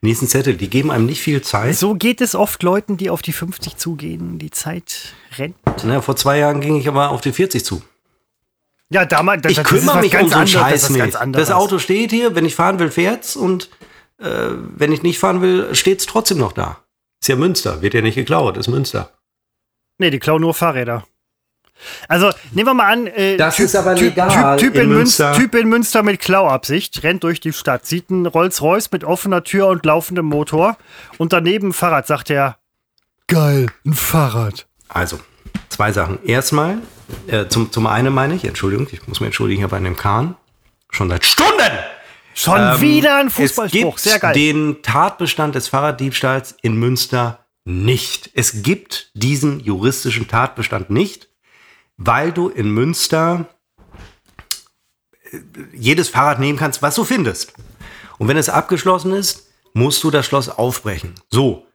nächsten 0.01 0.27
Zettel. 0.27 0.55
Die 0.55 0.69
geben 0.69 0.91
einem 0.91 1.05
nicht 1.05 1.21
viel 1.21 1.41
Zeit. 1.41 1.75
So 1.75 1.95
geht 1.95 2.21
es 2.21 2.35
oft 2.35 2.61
Leuten, 2.63 2.97
die 2.97 3.09
auf 3.09 3.21
die 3.21 3.33
50 3.33 3.77
zugehen. 3.77 4.39
Die 4.39 4.51
Zeit 4.51 5.13
rennt. 5.37 5.55
Na, 5.83 6.01
vor 6.01 6.15
zwei 6.15 6.37
Jahren 6.39 6.61
ging 6.61 6.75
ich 6.77 6.87
aber 6.87 7.09
auf 7.09 7.21
die 7.21 7.31
40 7.31 7.63
zu. 7.65 7.81
Ja, 8.89 9.05
damals. 9.05 9.41
das- 9.41 9.51
Ich 9.51 9.57
das 9.57 9.67
kümmere 9.67 9.99
mich 9.99 10.13
um 10.13 10.19
ganz 10.19 10.31
so 10.31 10.37
einen 10.37 10.45
das 10.45 10.51
Scheiß 10.51 10.89
nicht. 10.91 11.15
anderes. 11.15 11.47
Das 11.49 11.55
Auto 11.55 11.79
steht 11.79 12.11
hier, 12.11 12.35
wenn 12.35 12.45
ich 12.45 12.55
fahren 12.55 12.79
will, 12.79 12.89
fährt's 12.91 13.35
und 13.35 13.69
äh, 14.19 14.25
wenn 14.75 14.91
ich 14.91 15.03
nicht 15.03 15.19
fahren 15.19 15.41
will, 15.41 15.73
steht's 15.75 16.05
trotzdem 16.05 16.37
noch 16.37 16.53
da. 16.53 16.79
Ist 17.21 17.27
ja 17.29 17.35
Münster, 17.35 17.81
wird 17.81 17.93
ja 17.93 18.01
nicht 18.01 18.15
geklaut, 18.15 18.57
ist 18.57 18.67
Münster. 18.67 19.11
Nee, 19.97 20.09
die 20.11 20.19
klauen 20.19 20.41
nur 20.41 20.53
Fahrräder. 20.53 21.05
Also, 22.07 22.31
nehmen 22.51 22.67
wir 22.67 22.73
mal 22.73 22.91
an, 22.91 23.07
äh, 23.07 23.37
Das 23.37 23.55
typ, 23.55 23.65
ist 23.65 23.75
aber 23.75 23.93
legal 23.95 24.57
typ, 24.57 24.73
typ, 24.73 24.81
in 24.83 24.89
Münster. 24.89 25.27
Münster. 25.29 25.33
typ 25.43 25.55
in 25.55 25.69
Münster 25.69 26.03
mit 26.03 26.19
Klauabsicht, 26.19 27.03
rennt 27.03 27.23
durch 27.23 27.39
die 27.39 27.53
Stadt, 27.53 27.85
sieht 27.85 28.09
einen 28.09 28.25
Rolls-Royce 28.25 28.91
mit 28.91 29.03
offener 29.03 29.43
Tür 29.43 29.67
und 29.67 29.85
laufendem 29.85 30.25
Motor 30.25 30.77
und 31.17 31.33
daneben 31.33 31.69
ein 31.69 31.73
Fahrrad, 31.73 32.07
sagt 32.07 32.29
er, 32.29 32.57
geil, 33.27 33.67
ein 33.85 33.93
Fahrrad. 33.93 34.67
Also, 34.89 35.19
zwei 35.69 35.91
Sachen. 35.91 36.19
Erstmal, 36.23 36.77
äh, 37.27 37.47
zum, 37.47 37.71
zum 37.71 37.87
einen 37.87 38.13
meine 38.13 38.35
ich, 38.35 38.45
Entschuldigung, 38.45 38.87
ich 38.91 39.07
muss 39.07 39.19
mich 39.19 39.27
entschuldigen, 39.27 39.59
ich 39.59 39.63
habe 39.63 39.75
einen 39.75 39.95
Kahn. 39.95 40.35
Schon 40.89 41.09
seit 41.09 41.25
Stunden! 41.25 41.51
Schon 42.33 42.59
Ähm, 42.59 42.81
wieder 42.81 43.17
ein 43.17 43.27
Es 43.27 43.33
Fußballspruch, 43.33 43.95
gibt 43.95 43.99
sehr 43.99 44.19
geil. 44.19 44.33
den 44.33 44.81
Tatbestand 44.83 45.55
des 45.55 45.67
Fahrraddiebstahls 45.69 46.55
in 46.61 46.75
Münster 46.77 47.39
nicht. 47.65 48.29
Es 48.35 48.61
gibt 48.61 49.09
diesen 49.15 49.59
juristischen 49.59 50.27
Tatbestand 50.27 50.89
nicht, 50.91 51.27
weil 51.97 52.31
du 52.31 52.49
in 52.49 52.69
Münster 52.71 53.47
äh, 55.31 55.39
jedes 55.73 56.09
Fahrrad 56.09 56.39
nehmen 56.39 56.57
kannst, 56.57 56.81
was 56.81 56.95
du 56.95 57.03
findest. 57.03 57.53
Und 58.17 58.27
wenn 58.27 58.37
es 58.37 58.49
abgeschlossen 58.49 59.13
ist, 59.13 59.47
musst 59.73 60.03
du 60.03 60.11
das 60.11 60.25
Schloss 60.25 60.49
aufbrechen. 60.49 61.15
So. 61.29 61.65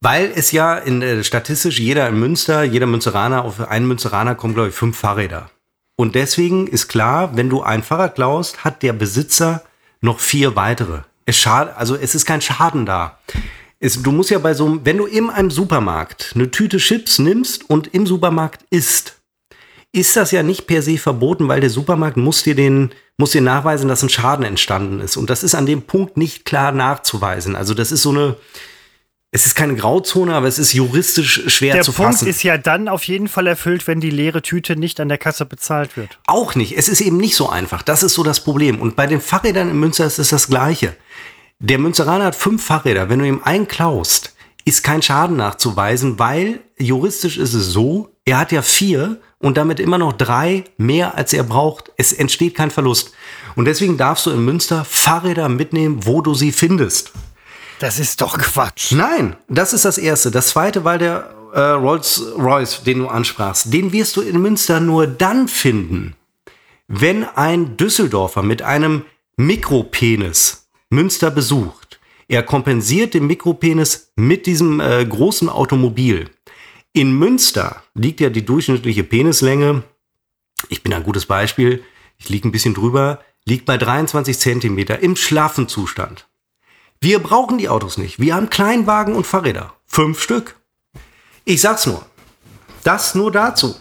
Weil 0.00 0.32
es 0.34 0.52
ja 0.52 0.76
in, 0.76 1.02
äh, 1.02 1.24
statistisch 1.24 1.78
jeder 1.78 2.08
in 2.08 2.20
Münster, 2.20 2.62
jeder 2.62 2.86
Münzeraner, 2.86 3.44
auf 3.44 3.60
einen 3.60 3.88
Münzeraner 3.88 4.34
kommen, 4.34 4.54
glaube 4.54 4.68
ich, 4.68 4.74
fünf 4.74 4.96
Fahrräder. 4.96 5.50
Und 5.96 6.14
deswegen 6.14 6.66
ist 6.66 6.88
klar, 6.88 7.36
wenn 7.36 7.48
du 7.48 7.62
ein 7.62 7.82
Fahrrad 7.82 8.14
klaust, 8.14 8.64
hat 8.64 8.82
der 8.82 8.92
Besitzer 8.92 9.62
noch 10.00 10.20
vier 10.20 10.54
weitere. 10.54 11.00
Es 11.24 11.38
schad, 11.38 11.74
also 11.76 11.96
es 11.96 12.14
ist 12.14 12.26
kein 12.26 12.42
Schaden 12.42 12.84
da. 12.86 13.18
Es, 13.86 14.02
du 14.02 14.10
musst 14.10 14.30
ja 14.30 14.38
bei 14.38 14.52
so 14.52 14.66
einem, 14.66 14.80
wenn 14.84 14.98
du 14.98 15.06
in 15.06 15.30
einem 15.30 15.50
Supermarkt 15.50 16.32
eine 16.34 16.50
Tüte 16.50 16.78
Chips 16.78 17.18
nimmst 17.18 17.70
und 17.70 17.94
im 17.94 18.06
Supermarkt 18.06 18.64
isst, 18.70 19.20
ist 19.92 20.16
das 20.16 20.32
ja 20.32 20.42
nicht 20.42 20.66
per 20.66 20.82
se 20.82 20.98
verboten, 20.98 21.48
weil 21.48 21.60
der 21.60 21.70
Supermarkt 21.70 22.16
muss 22.16 22.42
dir 22.42 22.54
den, 22.54 22.90
muss 23.16 23.30
dir 23.30 23.40
nachweisen, 23.40 23.88
dass 23.88 24.02
ein 24.02 24.08
Schaden 24.10 24.44
entstanden 24.44 25.00
ist. 25.00 25.16
Und 25.16 25.30
das 25.30 25.42
ist 25.42 25.54
an 25.54 25.66
dem 25.66 25.82
Punkt 25.82 26.16
nicht 26.16 26.44
klar 26.44 26.72
nachzuweisen. 26.72 27.54
Also 27.54 27.72
das 27.74 27.92
ist 27.92 28.02
so 28.02 28.10
eine, 28.10 28.36
es 29.30 29.46
ist 29.46 29.54
keine 29.54 29.76
Grauzone, 29.76 30.34
aber 30.34 30.48
es 30.48 30.58
ist 30.58 30.72
juristisch 30.72 31.44
schwer 31.46 31.74
Der 31.74 31.82
zu 31.82 31.92
Punkt 31.92 32.14
fassen. 32.14 32.28
ist 32.28 32.42
ja 32.42 32.58
dann 32.58 32.88
auf 32.88 33.04
jeden 33.04 33.28
Fall 33.28 33.46
erfüllt, 33.46 33.86
wenn 33.86 34.00
die 34.00 34.10
leere 34.10 34.42
Tüte 34.42 34.76
nicht 34.76 34.98
an 34.98 35.08
der 35.08 35.18
Kasse 35.18 35.46
bezahlt 35.46 35.96
wird. 35.96 36.18
Auch 36.26 36.56
nicht. 36.56 36.76
Es 36.76 36.88
ist 36.88 37.00
eben 37.00 37.18
nicht 37.18 37.36
so 37.36 37.48
einfach. 37.48 37.82
Das 37.82 38.02
ist 38.02 38.14
so 38.14 38.24
das 38.24 38.40
Problem. 38.40 38.80
Und 38.80 38.96
bei 38.96 39.06
den 39.06 39.20
Fahrrädern 39.20 39.70
in 39.70 39.78
Münster 39.78 40.06
ist 40.06 40.18
es 40.18 40.30
das 40.30 40.48
Gleiche. 40.48 40.96
Der 41.58 41.78
Münsteraner 41.78 42.26
hat 42.26 42.36
fünf 42.36 42.64
Fahrräder. 42.64 43.08
Wenn 43.08 43.20
du 43.20 43.26
ihm 43.26 43.40
einen 43.42 43.66
klaust, 43.66 44.34
ist 44.66 44.82
kein 44.82 45.00
Schaden 45.00 45.36
nachzuweisen, 45.36 46.18
weil 46.18 46.60
juristisch 46.78 47.38
ist 47.38 47.54
es 47.54 47.68
so, 47.68 48.10
er 48.26 48.38
hat 48.38 48.52
ja 48.52 48.60
vier 48.60 49.20
und 49.38 49.56
damit 49.56 49.80
immer 49.80 49.96
noch 49.96 50.12
drei 50.12 50.64
mehr 50.76 51.14
als 51.14 51.32
er 51.32 51.44
braucht. 51.44 51.92
Es 51.96 52.12
entsteht 52.12 52.54
kein 52.54 52.70
Verlust. 52.70 53.12
Und 53.54 53.64
deswegen 53.64 53.96
darfst 53.96 54.26
du 54.26 54.30
in 54.30 54.44
Münster 54.44 54.84
Fahrräder 54.84 55.48
mitnehmen, 55.48 56.04
wo 56.04 56.20
du 56.20 56.34
sie 56.34 56.52
findest. 56.52 57.12
Das 57.78 57.98
ist 57.98 58.20
doch 58.20 58.38
Quatsch. 58.38 58.92
Nein, 58.92 59.36
das 59.48 59.72
ist 59.72 59.84
das 59.84 59.98
Erste. 59.98 60.30
Das 60.30 60.48
Zweite 60.48 60.84
war 60.84 60.98
der 60.98 61.34
äh, 61.54 61.60
Rolls-Royce, 61.60 62.82
den 62.82 62.98
du 62.98 63.08
ansprachst. 63.08 63.72
Den 63.72 63.92
wirst 63.92 64.16
du 64.16 64.20
in 64.20 64.40
Münster 64.42 64.80
nur 64.80 65.06
dann 65.06 65.48
finden, 65.48 66.16
wenn 66.88 67.24
ein 67.24 67.76
Düsseldorfer 67.76 68.42
mit 68.42 68.62
einem 68.62 69.04
Mikropenis 69.36 70.65
Münster 70.90 71.30
besucht. 71.30 72.00
Er 72.28 72.42
kompensiert 72.42 73.14
den 73.14 73.26
Mikropenis 73.26 74.12
mit 74.16 74.46
diesem 74.46 74.80
äh, 74.80 75.04
großen 75.04 75.48
Automobil. 75.48 76.30
In 76.92 77.12
Münster 77.18 77.82
liegt 77.94 78.20
ja 78.20 78.30
die 78.30 78.44
durchschnittliche 78.44 79.04
Penislänge, 79.04 79.82
ich 80.68 80.82
bin 80.82 80.94
ein 80.94 81.02
gutes 81.02 81.26
Beispiel, 81.26 81.84
ich 82.18 82.28
liege 82.28 82.48
ein 82.48 82.52
bisschen 82.52 82.74
drüber, 82.74 83.20
liegt 83.44 83.66
bei 83.66 83.76
23 83.76 84.38
Zentimeter 84.38 85.00
im 85.00 85.16
schlaffen 85.16 85.68
Zustand. 85.68 86.26
Wir 87.00 87.18
brauchen 87.18 87.58
die 87.58 87.68
Autos 87.68 87.98
nicht. 87.98 88.18
Wir 88.18 88.34
haben 88.34 88.50
Kleinwagen 88.50 89.14
und 89.14 89.26
Fahrräder. 89.26 89.74
Fünf 89.86 90.22
Stück. 90.22 90.56
Ich 91.44 91.60
sag's 91.60 91.86
nur. 91.86 92.04
Das 92.82 93.14
nur 93.14 93.30
dazu. 93.30 93.76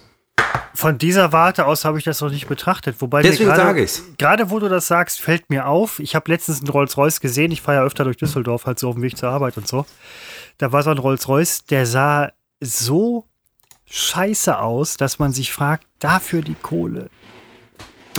Von 0.73 0.97
dieser 0.97 1.31
Warte 1.31 1.65
aus 1.65 1.85
habe 1.85 1.97
ich 1.97 2.03
das 2.03 2.19
noch 2.21 2.29
nicht 2.29 2.47
betrachtet. 2.47 2.97
Wobei 2.99 3.21
Deswegen 3.21 3.45
mir 3.49 3.55
gerade- 3.55 3.67
sage 3.69 3.83
ich's. 3.83 4.03
Gerade 4.17 4.49
wo 4.49 4.59
du 4.59 4.67
das 4.67 4.87
sagst, 4.87 5.21
fällt 5.21 5.49
mir 5.49 5.67
auf. 5.67 5.99
Ich 5.99 6.15
habe 6.15 6.29
letztens 6.31 6.59
einen 6.59 6.69
Rolls-Royce 6.69 7.21
gesehen. 7.21 7.51
Ich 7.51 7.61
fahre 7.61 7.77
ja 7.79 7.83
öfter 7.83 8.03
durch 8.03 8.17
Düsseldorf, 8.17 8.65
halt 8.65 8.77
so 8.77 8.89
auf 8.89 8.95
dem 8.95 9.01
Weg 9.03 9.17
zur 9.17 9.29
Arbeit 9.29 9.55
und 9.57 9.67
so. 9.67 9.85
Da 10.57 10.71
war 10.71 10.83
so 10.83 10.89
ein 10.89 10.97
Rolls-Royce, 10.97 11.65
der 11.65 11.85
sah 11.85 12.31
so 12.61 13.25
scheiße 13.85 14.57
aus, 14.59 14.97
dass 14.97 15.17
man 15.17 15.31
sich 15.31 15.53
fragt, 15.53 15.85
dafür 15.99 16.41
die 16.41 16.55
Kohle. 16.61 17.09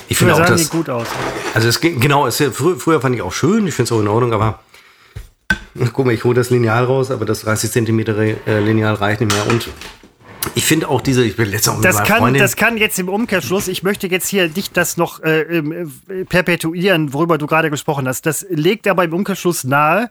Ich 0.08 0.16
finde 0.16 0.34
auch 0.34 0.44
das. 0.46 0.70
gut 0.70 0.88
aus. 0.88 1.06
Also 1.54 1.68
es 1.68 1.80
ging- 1.80 2.00
genau, 2.00 2.26
es, 2.26 2.36
früher, 2.36 2.78
früher 2.78 3.00
fand 3.00 3.14
ich 3.16 3.22
auch 3.22 3.32
schön. 3.32 3.66
Ich 3.66 3.74
finde 3.74 3.88
es 3.88 3.92
auch 3.92 4.00
in 4.00 4.08
Ordnung, 4.08 4.32
aber 4.32 4.60
guck 5.92 6.06
mal, 6.06 6.12
ich 6.14 6.24
hole 6.24 6.34
das 6.34 6.50
Lineal 6.50 6.84
raus, 6.84 7.10
aber 7.10 7.24
das 7.26 7.42
30 7.42 7.70
Zentimeter 7.70 8.16
äh, 8.18 8.60
Lineal 8.60 8.94
reicht 8.94 9.20
nicht 9.20 9.32
mehr. 9.32 9.46
Und 9.48 9.68
ich 10.56 10.64
finde 10.64 10.88
auch 10.88 11.00
diese, 11.02 11.22
ich 11.22 11.36
bin 11.36 11.50
letztens 11.50 11.74
auch 11.74 11.78
mit 11.78 11.84
Das 11.84 12.02
kann, 12.02 12.18
Freundin. 12.18 12.40
das 12.42 12.56
kann 12.56 12.78
jetzt 12.78 12.98
im 12.98 13.08
Umkehrschluss, 13.10 13.68
ich 13.68 13.82
möchte 13.82 14.06
jetzt 14.06 14.26
hier 14.26 14.48
nicht 14.48 14.76
das 14.76 14.96
noch 14.96 15.22
äh, 15.22 15.42
ähm, 15.42 15.92
äh, 16.08 16.24
perpetuieren, 16.24 17.12
worüber 17.12 17.36
du 17.38 17.46
gerade 17.46 17.70
gesprochen 17.70 18.08
hast. 18.08 18.24
Das 18.26 18.46
legt 18.48 18.88
aber 18.88 19.04
im 19.04 19.12
Umkehrschluss 19.12 19.64
nahe, 19.64 20.10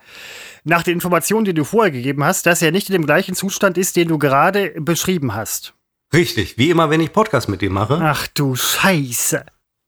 nach 0.64 0.84
den 0.84 0.94
Informationen, 0.94 1.46
die 1.46 1.54
du 1.56 1.64
vorher 1.64 1.92
gegeben 1.92 2.24
hast, 2.24 2.46
dass 2.46 2.62
er 2.62 2.72
nicht 2.72 2.90
in 2.90 2.94
dem 2.94 3.06
gleichen 3.08 3.34
Zustand 3.36 3.78
ist, 3.78 3.96
den 3.96 4.08
du 4.08 4.20
gerade 4.20 4.70
beschrieben 4.80 5.34
hast. 5.34 5.74
Richtig, 6.14 6.58
wie 6.60 6.70
immer, 6.70 6.90
wenn 6.92 7.02
ich 7.02 7.12
Podcast 7.12 7.50
mit 7.50 7.62
dir 7.62 7.72
mache. 7.72 8.00
Ach 8.02 8.28
du 8.28 8.56
Scheiße. 8.56 9.46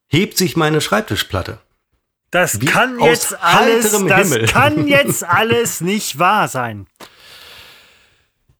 hebt 0.07 0.37
sich 0.37 0.57
meine 0.57 0.81
Schreibtischplatte. 0.81 1.59
Das 2.31 2.59
Wie 2.59 2.65
kann 2.65 2.99
jetzt 2.99 3.37
alles, 3.41 3.91
das 3.91 4.31
Himmel. 4.33 4.47
kann 4.47 4.87
jetzt 4.87 5.23
alles 5.27 5.81
nicht 5.81 6.19
wahr 6.19 6.47
sein. 6.47 6.87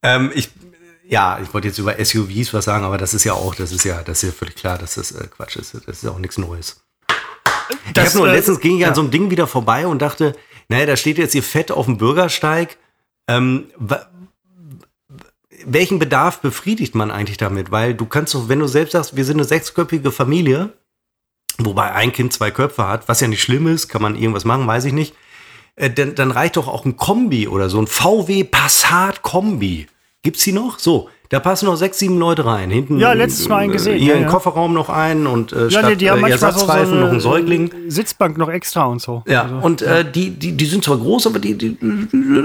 Ähm, 0.04 0.32
ich, 0.34 0.50
ja, 1.10 1.39
ich 1.41 1.53
wollte 1.53 1.68
jetzt 1.68 1.78
über 1.78 1.93
SUVs 2.03 2.53
was 2.53 2.66
sagen, 2.66 2.84
aber 2.84 2.97
das 2.97 3.14
ist 3.14 3.24
ja 3.24 3.34
auch, 3.34 3.55
das 3.55 3.72
ist 3.72 3.84
ja, 3.84 4.03
das 4.03 4.24
ist 4.24 4.30
ja 4.30 4.36
völlig 4.38 4.55
klar, 4.55 4.78
dass 4.78 4.95
das 4.95 5.12
äh, 5.12 5.28
Quatsch 5.28 5.55
ist. 5.55 5.74
Das 5.74 6.03
ist 6.03 6.08
auch 6.08 6.20
nichts 6.20 6.38
Neues. 6.38 6.82
ich 7.86 7.93
Das, 7.93 8.10
habe 8.10 8.18
nur 8.18 8.28
äh, 8.28 8.36
letztens 8.36 8.60
ging 8.60 8.76
ich 8.76 8.82
ja. 8.82 8.89
an 8.89 8.95
so 8.95 9.01
einem 9.01 9.12
Ding 9.12 9.30
wieder 9.30 9.47
vorbei 9.47 9.88
und 9.88 10.01
dachte, 10.01 10.36
naja, 10.70 10.86
da 10.86 10.97
steht 10.97 11.18
jetzt 11.18 11.32
hier 11.32 11.43
fett 11.43 11.72
auf 11.72 11.86
dem 11.86 11.97
Bürgersteig. 11.97 12.78
Ähm, 13.28 13.68
welchen 15.66 15.99
Bedarf 15.99 16.39
befriedigt 16.39 16.93
man 16.93 17.12
eigentlich 17.12 17.38
damit? 17.38 17.72
Weil 17.72 17.93
du 17.93 18.05
kannst 18.05 18.34
doch, 18.36 18.49
wenn 18.49 18.60
du 18.60 18.68
selbst 18.68 18.91
sagst, 18.91 19.16
wir 19.16 19.26
sind 19.26 19.38
eine 19.38 19.45
sechsköpfige 19.45 20.12
Familie, 20.12 20.74
wobei 21.58 21.93
ein 21.93 22.12
Kind 22.12 22.34
zwei 22.34 22.51
Köpfe 22.51 22.88
hat, 22.88 23.08
was 23.08 23.22
ja 23.22 23.28
nicht 23.28 23.41
schlimm 23.41 23.68
ist, 23.68 23.88
kann 23.88 24.01
man 24.01 24.16
irgendwas 24.16 24.45
machen, 24.45 24.68
weiß 24.68 24.86
ich 24.86 24.93
nicht. 24.93 25.16
Äh, 25.76 25.89
dann, 25.89 26.16
dann 26.16 26.32
reicht 26.32 26.58
doch 26.58 26.68
auch 26.68 26.84
ein 26.84 26.97
Kombi 26.97 27.47
oder 27.47 27.70
so 27.70 27.80
ein 27.80 27.88
VW 27.88 28.43
Passat 28.43 29.22
Kombi. 29.22 29.88
Gibt's 30.28 30.44
die 30.44 30.52
noch? 30.52 30.78
So, 30.78 31.08
da 31.30 31.40
passen 31.40 31.68
noch 31.68 31.78
sechs, 31.78 32.00
sieben 32.00 32.20
Leute 32.20 32.44
rein. 32.44 32.70
Hinten 32.70 33.00
Ja, 33.00 33.14
letztens 33.14 33.48
noch 33.48 33.56
einen 33.56 33.72
gesehen, 33.72 33.98
Hier 33.98 34.12
ja, 34.12 34.18
im 34.18 34.24
ja. 34.24 34.28
Kofferraum 34.28 34.74
noch 34.74 34.90
einen 34.90 35.26
und 35.26 35.54
äh, 35.54 35.64
Ja, 35.64 35.70
statt 35.70 35.86
nee, 35.86 35.96
die 35.96 36.10
haben 36.10 36.18
äh, 36.18 36.22
manchmal 36.24 36.52
so, 36.52 36.60
so 36.60 36.66
Ersatzreifen 36.66 37.00
noch 37.00 37.12
ein 37.14 37.22
Säugling. 37.22 37.72
Sitzbank 37.88 38.38
noch 38.38 38.50
extra 38.50 38.84
und 38.88 39.02
so. 39.02 39.24
Ja, 39.26 39.44
Also, 39.44 39.56
und 39.56 39.82
äh, 39.84 40.04
die, 40.12 40.32
die, 40.32 40.52
die 40.52 40.66
sind 40.66 40.84
zwar 40.84 40.98
groß, 40.98 41.28
aber 41.28 41.40
die, 41.40 41.58
die, 41.58 41.78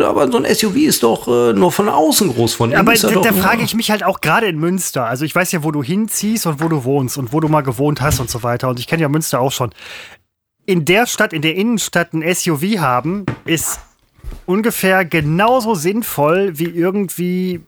aber 0.00 0.30
so 0.30 0.38
ein 0.38 0.54
SUV 0.54 0.76
ist 0.76 1.02
doch 1.02 1.26
äh, 1.26 1.54
nur 1.54 1.72
von 1.72 1.88
außen 1.88 2.32
groß 2.32 2.54
von 2.54 2.70
innen. 2.70 2.78
aber 2.78 2.92
er 2.92 3.00
da, 3.00 3.10
doch 3.10 3.22
da 3.22 3.32
frage 3.32 3.64
ich 3.64 3.74
mich 3.74 3.90
halt 3.90 4.04
auch 4.04 4.20
gerade 4.20 4.46
in 4.46 4.60
Münster. 4.60 5.06
Also 5.06 5.24
ich 5.24 5.34
weiß 5.34 5.50
ja, 5.50 5.64
wo 5.64 5.72
du 5.72 5.82
hinziehst 5.82 6.46
und 6.46 6.62
wo 6.62 6.68
du 6.68 6.84
wohnst 6.84 7.18
und 7.18 7.32
wo 7.32 7.40
du 7.40 7.48
mal 7.48 7.62
gewohnt 7.62 8.00
hast 8.00 8.20
und 8.20 8.30
so 8.30 8.44
weiter. 8.44 8.68
Und 8.68 8.78
ich 8.78 8.86
kenne 8.86 9.02
ja 9.02 9.08
Münster 9.08 9.40
auch 9.40 9.50
schon. 9.50 9.70
In 10.66 10.84
der 10.84 11.08
Stadt, 11.08 11.32
in 11.32 11.42
der 11.42 11.56
Innenstadt 11.56 12.12
ein 12.12 12.22
SUV 12.32 12.78
haben, 12.78 13.26
ist 13.44 13.80
ungefähr 14.46 15.04
genauso 15.04 15.74
sinnvoll 15.74 16.52
wie 16.54 16.68
irgendwie 16.68 17.60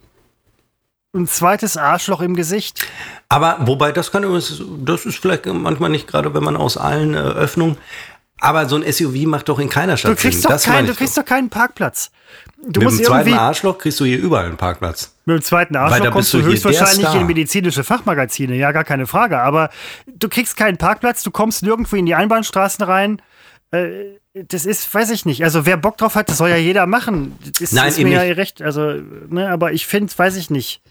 ein 1.15 1.27
zweites 1.27 1.77
Arschloch 1.77 2.21
im 2.21 2.35
Gesicht. 2.35 2.85
Aber 3.29 3.59
wobei, 3.61 3.93
das 3.93 4.11
kann 4.11 4.25
übrigens- 4.25 4.62
das 4.85 5.07
ist 5.07 5.19
vielleicht 5.19 5.47
manchmal 5.47 5.91
nicht 5.91 6.07
gerade, 6.07 6.35
wenn 6.35 6.43
man 6.45 6.57
aus 6.57 6.77
allen 6.77 7.15
äh, 7.15 7.19
Öffnungen. 7.19 7.77
Aber 8.41 8.69
so 8.69 8.77
ein 8.77 8.83
SUV 8.93 9.27
macht 9.27 9.49
doch 9.49 9.59
in 9.61 9.69
keiner 9.71 9.97
Stadt 9.97 10.11
Du 10.12 10.17
kriegst, 10.17 10.43
Sinn. 10.43 10.51
doch, 10.51 10.61
kein, 10.62 10.87
du 10.87 10.95
kriegst 10.95 11.17
doch. 11.17 11.23
doch 11.23 11.29
keinen 11.29 11.49
Parkplatz. 11.49 12.11
Du 12.67 12.81
Mit 12.81 12.91
dem 12.91 13.03
zweiten 13.05 13.33
Arschloch 13.35 13.79
kriegst 13.79 14.01
du 14.01 14.05
hier 14.05 14.19
überall 14.19 14.47
einen 14.47 14.57
Parkplatz. 14.57 15.15
mit 15.25 15.37
dem 15.39 15.43
zweiten 15.43 15.77
Arschloch 15.77 16.11
kommst 16.11 16.35
du 16.35 16.39
du 16.39 16.47
höchstwahrscheinlich 16.47 17.15
in 17.15 17.27
medizinische 17.27 17.85
Fachmagazine. 17.85 18.57
Ja, 18.57 18.73
gar 18.73 18.85
keine 18.85 19.07
Frage. 19.07 19.39
Aber 19.41 19.71
du 20.07 20.29
kriegst 20.29 20.57
keinen 20.57 20.77
Parkplatz, 20.79 21.23
du 21.23 21.31
kommst 21.31 21.62
nirgendwo 21.62 21.97
in 21.97 22.07
die 22.07 22.15
Einbahnstraßen 22.15 22.85
rein. 22.85 23.23
Äh, 23.71 24.19
Das 24.49 24.67
ist, 24.67 24.93
weiß 24.93 25.11
ich 25.11 25.25
nicht. 25.27 25.45
Also 25.45 25.65
wer 25.65 25.77
Bock 25.77 25.97
drauf 25.97 26.17
hat, 26.17 26.29
das 26.29 26.39
soll 26.39 26.49
ja 26.51 26.57
jeder 26.57 26.87
machen. 26.87 27.39
Das 27.53 27.61
ist, 27.61 27.73
Nein, 27.73 27.89
ist 27.89 27.99
mir 28.01 28.27
ja 28.27 28.35
recht. 28.35 28.61
Also, 28.61 28.95
ne, 29.29 29.49
aber 29.49 29.73
ich 29.73 29.87
finde, 29.87 30.12
weiß 30.17 30.35
ich 30.37 30.51
nicht. 30.51 30.83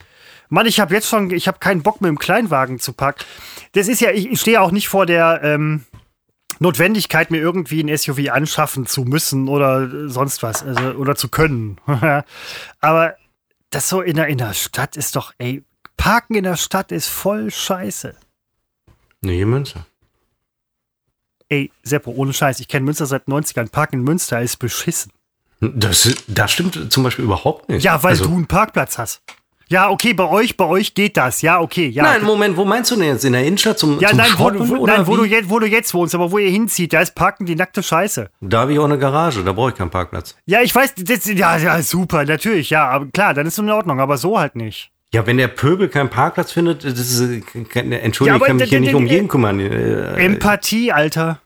Mann, 0.54 0.68
ich 0.68 0.80
habe 0.80 0.93
jetzt 0.93 1.08
schon, 1.08 1.32
ich 1.32 1.47
habe 1.47 1.58
keinen 1.58 1.82
Bock 1.82 1.99
mit 1.99 2.10
dem 2.10 2.20
Kleinwagen 2.20 2.78
zu 2.78 2.93
packen. 2.93 3.26
Das 3.72 3.88
ist 3.88 4.01
ja, 4.01 4.12
ich, 4.12 4.32
ich 4.32 4.39
stehe 4.39 4.62
auch 4.62 4.70
nicht 4.70 4.88
vor 4.88 5.08
der 5.08 5.41
ähm, 5.43 5.84
Notwendigkeit, 6.60 7.32
mir 7.32 7.39
irgendwie 7.39 7.82
ein 7.82 7.97
SUV 7.97 8.30
anschaffen 8.30 8.86
zu 8.86 9.01
müssen 9.04 9.47
oder 9.49 9.82
äh, 9.91 10.10
sonst 10.10 10.43
was, 10.43 10.62
also, 10.62 10.91
oder 10.91 11.16
zu 11.16 11.30
können. 11.30 11.78
aber 12.82 13.16
das 13.72 13.89
so 13.89 14.01
in 14.01 14.16
der, 14.16 14.28
in 14.28 14.38
der 14.38 14.54
Stadt 14.54 14.95
ist 14.95 15.16
doch, 15.16 15.34
ey, 15.39 15.64
Parken 15.97 16.36
in 16.36 16.43
der 16.43 16.58
Stadt 16.58 16.91
ist 16.91 17.08
voll 17.08 17.49
scheiße. 17.49 18.16
Nee, 19.22 19.41
in 19.41 19.49
Münster. 19.49 19.88
Ey, 21.49 21.72
Seppo, 21.82 22.12
ohne 22.12 22.32
Scheiß, 22.32 22.60
ich 22.60 22.68
kenne 22.68 22.86
Münster 22.86 23.08
seit 23.08 23.28
90ern. 23.28 23.72
Parken 23.72 23.95
in 23.95 24.04
Münster 24.04 24.39
ist 24.39 24.58
beschissen. 24.58 25.12
Das, 25.62 26.16
das 26.28 26.51
stimmt 26.51 26.93
zum 26.93 27.01
Beispiel 27.01 27.26
überhaupt 27.26 27.70
nicht. 27.70 27.84
Ja, 27.84 28.04
weil 28.04 28.12
Also- 28.12 28.26
du 28.26 28.36
einen 28.36 28.45
Parkplatz 28.45 28.99
hast. 28.99 29.24
Ja, 29.74 29.90
okay, 29.90 30.14
bei 30.14 30.30
euch, 30.30 30.56
bei 30.56 30.66
euch 30.66 30.94
geht 30.94 31.18
das. 31.18 31.42
Ja, 31.42 31.60
okay, 31.60 31.88
ja. 31.88 32.04
Nein, 32.04 32.24
Moment, 32.24 32.56
wo 32.58 32.64
meinst 32.64 32.92
du 32.92 32.96
denn 32.96 33.06
jetzt? 33.06 33.26
In 33.26 33.34
der 33.34 33.44
Innenstadt 33.44 33.80
zum, 33.80 34.00
ja, 34.00 34.10
zum 34.10 34.20
nein, 34.20 34.30
wo, 34.38 34.44
Shoppen? 34.44 34.58
du, 34.60 34.70
wo, 34.70 34.76
oder 34.76 34.98
nein 34.98 35.08
wo, 35.08 35.18
du 35.18 35.24
jetzt, 35.24 35.50
wo 35.50 35.58
du 35.58 35.66
jetzt 35.66 35.96
wohnst, 35.96 36.14
aber 36.14 36.32
wo 36.32 36.38
ihr 36.38 36.52
hinzieht, 36.52 36.94
da 36.94 37.02
ist 37.02 37.16
Parken 37.16 37.48
die 37.48 37.56
nackte 37.56 37.82
Scheiße. 37.82 38.30
Da 38.40 38.60
habe 38.60 38.74
ich 38.74 38.78
auch 38.78 38.86
eine 38.86 39.00
Garage, 39.00 39.44
da 39.44 39.52
brauche 39.52 39.70
ich 39.72 39.76
keinen 39.76 39.90
Parkplatz. 39.90 40.36
Ja, 40.46 40.62
ich 40.62 40.76
weiß, 40.76 40.94
das, 40.96 41.26
ja, 41.26 41.58
ja, 41.58 41.82
super, 41.82 42.24
natürlich, 42.24 42.70
ja, 42.70 42.88
aber 42.88 43.08
klar, 43.08 43.34
dann 43.34 43.48
ist 43.48 43.54
es 43.54 43.60
in 43.60 43.72
Ordnung, 43.72 44.00
aber 44.00 44.18
so 44.18 44.38
halt 44.40 44.56
nicht. 44.56 44.92
Ja, 45.12 45.26
wenn 45.26 45.38
der 45.38 45.48
Pöbel 45.48 45.90
keinen 45.90 46.12
Parkplatz 46.12 46.52
findet, 46.52 46.84
das 46.84 47.00
ist, 47.00 47.22
äh, 47.22 47.42
Entschuldigung, 47.74 48.26
Ja, 48.28 48.36
ich 48.36 48.44
kann 48.44 48.58
mich 48.58 48.70
hier 48.70 48.80
nicht 48.80 48.94
um 48.94 49.08
jeden 49.08 49.28
kümmern. 49.28 49.60
Äh, 49.60 50.24
Empathie, 50.24 50.92
Alter. 50.92 51.40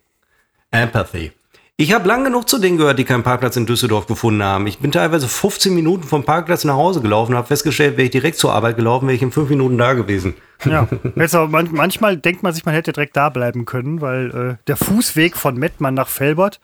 Empathy. 0.72 1.32
Ich 1.80 1.94
habe 1.94 2.08
lang 2.08 2.24
genug 2.24 2.50
zu 2.50 2.58
denen 2.58 2.78
gehört, 2.80 2.98
die 2.98 3.04
keinen 3.04 3.22
Parkplatz 3.22 3.56
in 3.56 3.68
Düsseldorf 3.68 4.08
gefunden 4.08 4.42
haben. 4.42 4.66
Ich 4.66 4.80
bin 4.80 4.92
teilweise 4.92 5.28
15 5.28 5.76
Minuten 5.76 6.02
vom 6.02 6.24
Parkplatz 6.24 6.64
nach 6.64 6.74
Hause 6.74 7.02
gelaufen, 7.02 7.36
habe 7.36 7.46
festgestellt, 7.46 7.98
wäre 7.98 8.06
ich 8.06 8.10
direkt 8.10 8.40
zur 8.40 8.52
Arbeit 8.52 8.78
gelaufen, 8.78 9.06
wäre 9.06 9.16
ich 9.16 9.22
in 9.22 9.32
fünf 9.32 9.48
Minuten 9.52 9.78
da 9.78 9.94
gewesen. 9.94 10.34
Ja, 10.66 10.88
jetzt 11.16 11.36
aber 11.36 11.48
man, 11.48 11.70
manchmal 11.72 12.18
denkt 12.18 12.42
man 12.42 12.52
sich, 12.52 12.66
man 12.66 12.74
hätte 12.74 12.94
direkt 12.94 13.16
da 13.16 13.30
bleiben 13.30 13.66
können, 13.66 14.02
weil 14.02 14.58
äh, 14.60 14.64
der 14.66 14.76
Fußweg 14.76 15.38
von 15.38 15.54
Mettmann 15.56 15.94
nach 15.94 16.08
Felbert, 16.08 16.60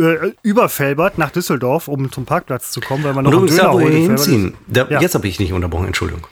äh, 0.00 0.32
über 0.42 0.68
Felbert 0.68 1.18
nach 1.18 1.30
Düsseldorf, 1.30 1.86
um 1.86 2.10
zum 2.10 2.24
Parkplatz 2.24 2.72
zu 2.72 2.80
kommen, 2.80 3.04
weil 3.04 3.14
man 3.14 3.26
noch 3.26 3.30
Und 3.32 3.48
einen 3.60 3.78
Döner 3.78 4.14
ist- 4.14 4.52
Da, 4.66 4.88
Ja. 4.90 5.00
Jetzt 5.02 5.14
habe 5.14 5.28
ich 5.28 5.38
nicht 5.38 5.52
unterbrochen, 5.52 5.86
Entschuldigung. 5.86 6.26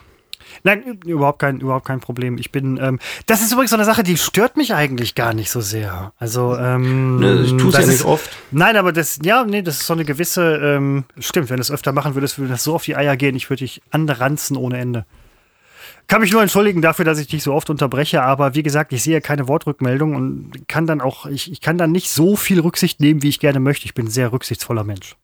Nein, 0.66 0.98
überhaupt 1.04 1.40
kein, 1.40 1.60
überhaupt 1.60 1.86
kein 1.86 2.00
Problem. 2.00 2.38
Ich 2.38 2.50
bin, 2.50 2.78
ähm, 2.82 2.98
das 3.26 3.42
ist 3.42 3.52
übrigens 3.52 3.70
so 3.70 3.76
eine 3.76 3.84
Sache, 3.84 4.02
die 4.02 4.16
stört 4.16 4.56
mich 4.56 4.74
eigentlich 4.74 5.14
gar 5.14 5.34
nicht 5.34 5.50
so 5.50 5.60
sehr. 5.60 6.12
Also, 6.18 6.56
ähm, 6.56 7.18
Ne, 7.20 7.42
ich 7.44 7.50
tu's 7.58 7.72
das 7.74 7.82
ja 7.82 7.86
nicht 7.88 8.00
ist- 8.00 8.04
oft. 8.06 8.30
Nein, 8.50 8.76
aber 8.78 8.92
das, 8.92 9.18
ja, 9.22 9.44
nee, 9.44 9.60
das 9.60 9.80
ist 9.80 9.86
so 9.86 9.92
eine 9.92 10.04
gewisse, 10.06 10.56
ähm, 10.56 11.04
stimmt, 11.18 11.50
wenn 11.50 11.56
du 11.58 11.60
es 11.60 11.70
öfter 11.70 11.92
machen 11.92 12.14
würdest, 12.14 12.38
würde 12.38 12.52
das 12.52 12.64
so 12.64 12.74
auf 12.74 12.82
die 12.82 12.96
Eier 12.96 13.16
gehen, 13.16 13.36
ich 13.36 13.50
würde 13.50 13.62
dich 13.62 13.82
anranzen 13.90 14.56
ohne 14.56 14.78
Ende. 14.78 15.04
Kann 16.06 16.20
mich 16.22 16.32
nur 16.32 16.42
entschuldigen 16.42 16.80
dafür, 16.82 17.04
dass 17.04 17.18
ich 17.18 17.28
dich 17.28 17.42
so 17.42 17.52
oft 17.54 17.68
unterbreche, 17.70 18.22
aber 18.22 18.54
wie 18.54 18.62
gesagt, 18.62 18.92
ich 18.94 19.02
sehe 19.02 19.20
keine 19.20 19.48
Wortrückmeldung 19.48 20.14
und 20.16 20.66
kann 20.68 20.86
dann 20.86 21.00
auch, 21.00 21.26
ich, 21.26 21.50
ich 21.52 21.60
kann 21.60 21.78
dann 21.78 21.92
nicht 21.92 22.10
so 22.10 22.36
viel 22.36 22.60
Rücksicht 22.60 23.00
nehmen, 23.00 23.22
wie 23.22 23.28
ich 23.28 23.38
gerne 23.40 23.60
möchte. 23.60 23.84
Ich 23.86 23.94
bin 23.94 24.06
ein 24.06 24.10
sehr 24.10 24.32
rücksichtsvoller 24.32 24.84
Mensch. 24.84 25.16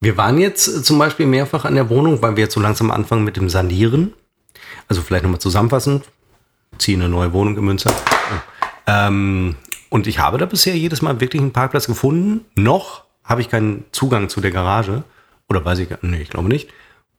Wir 0.00 0.16
waren 0.16 0.38
jetzt 0.38 0.68
äh, 0.68 0.82
zum 0.82 0.98
Beispiel 0.98 1.26
mehrfach 1.26 1.64
an 1.64 1.74
der 1.74 1.88
Wohnung, 1.88 2.22
weil 2.22 2.36
wir 2.36 2.44
jetzt 2.44 2.54
so 2.54 2.60
langsam 2.60 2.90
anfangen 2.90 3.24
mit 3.24 3.36
dem 3.36 3.48
Sanieren. 3.48 4.12
Also 4.88 5.02
vielleicht 5.02 5.24
nochmal 5.24 5.40
zusammenfassend. 5.40 6.04
Ziehe 6.78 6.98
eine 6.98 7.08
neue 7.08 7.32
Wohnung 7.32 7.56
in 7.56 7.64
Münster. 7.64 7.92
Ähm, 8.86 9.56
und 9.88 10.06
ich 10.06 10.18
habe 10.18 10.38
da 10.38 10.46
bisher 10.46 10.76
jedes 10.76 11.02
Mal 11.02 11.20
wirklich 11.20 11.40
einen 11.40 11.52
Parkplatz 11.52 11.86
gefunden. 11.86 12.44
Noch 12.54 13.04
habe 13.24 13.40
ich 13.40 13.48
keinen 13.48 13.84
Zugang 13.92 14.28
zu 14.28 14.40
der 14.40 14.50
Garage. 14.50 15.04
Oder 15.48 15.64
weiß 15.64 15.78
ich 15.78 15.88
gar 15.88 15.98
Nee, 16.02 16.20
ich 16.20 16.30
glaube 16.30 16.48
nicht. 16.48 16.70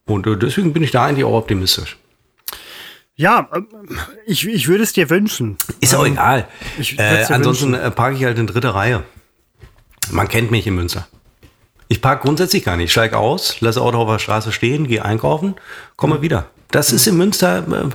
Und 0.05 0.28
äh, 0.28 0.38
deswegen 0.38 0.73
bin 0.73 0.84
ich 0.84 0.91
da 0.91 1.05
eigentlich 1.05 1.25
auch 1.25 1.34
optimistisch. 1.34 1.97
Ja, 3.15 3.49
ähm, 3.53 3.67
ich, 4.25 4.47
ich 4.47 4.67
würde 4.67 4.84
es 4.84 4.93
dir 4.93 5.09
wünschen. 5.09 5.57
Ist 5.82 5.95
auch 5.95 6.05
egal. 6.05 6.47
ich 6.78 6.97
Äh, 6.99 7.25
ansonsten 7.30 7.73
äh, 7.73 7.91
parke 7.91 8.15
ich 8.15 8.23
halt 8.23 8.38
in 8.38 8.47
dritte 8.47 8.73
Reihe. 8.73 9.03
Man 10.11 10.28
kennt 10.28 10.51
mich 10.51 10.67
in 10.67 10.75
Münster. 10.75 11.07
Ich 11.89 12.01
parke 12.01 12.23
grundsätzlich 12.25 12.63
gar 12.63 12.75
nicht. 12.77 12.85
Ich 12.85 12.91
steige 12.91 13.17
aus, 13.17 13.61
lasse 13.61 13.81
Auto 13.81 13.97
auf 13.99 14.09
der 14.09 14.19
Straße 14.19 14.51
stehen, 14.51 14.88
gehe 14.88 15.03
einkaufen, 15.05 15.55
komme 15.95 16.21
wieder. 16.21 16.49
Das 16.71 16.91
ist 16.91 17.07
in 17.07 17.15
Münster. 17.17 17.65
äh, 17.67 17.89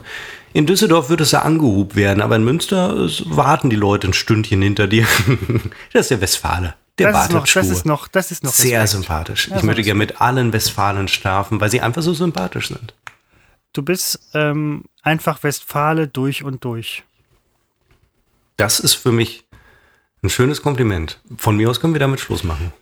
In 0.55 0.67
Düsseldorf 0.67 1.09
würde 1.11 1.25
es 1.25 1.33
ja 1.33 1.43
angehubt 1.43 1.95
werden, 1.95 2.23
aber 2.23 2.37
in 2.37 2.45
Münster 2.45 2.95
warten 3.27 3.69
die 3.71 3.77
Leute 3.77 4.09
ein 4.09 4.13
Stündchen 4.15 4.63
hinter 4.63 4.87
dir. 4.87 5.07
das 5.93 6.03
ist 6.07 6.11
der 6.11 6.21
Westfale. 6.23 6.75
Der 6.99 7.11
Das 7.11 7.25
ist, 7.25 7.33
noch, 7.33 7.47
das 7.47 7.69
ist 7.69 7.87
noch, 7.87 8.09
das 8.09 8.31
ist 8.31 8.45
noch 8.45 8.53
Sehr 8.53 8.83
Respekt. 8.83 9.03
sympathisch. 9.03 9.49
Ja, 9.49 9.57
ich 9.57 9.63
möchte 9.63 9.83
gerne 9.83 9.99
mit 9.99 10.21
allen 10.21 10.53
Westfalen 10.53 11.09
schlafen, 11.09 11.61
weil 11.61 11.71
sie 11.71 11.81
einfach 11.81 12.03
so 12.03 12.13
sympathisch 12.13 12.69
sind. 12.69 12.95
Du 13.73 13.83
bist 13.83 14.21
ähm, 14.35 14.85
einfach 15.03 15.43
Westfale 15.43 16.07
durch 16.07 16.45
und 16.45 16.65
durch. 16.65 17.03
Das 18.59 18.79
ist 18.81 18.95
für 18.95 19.13
mich 19.13 19.45
ein 20.23 20.29
schönes 20.31 20.61
Kompliment. 20.63 21.19
Von 21.39 21.57
mir 21.57 21.71
aus 21.71 21.81
können 21.81 21.95
wir 21.95 22.01
damit 22.01 22.21
Schluss 22.21 22.45
machen. 22.45 22.73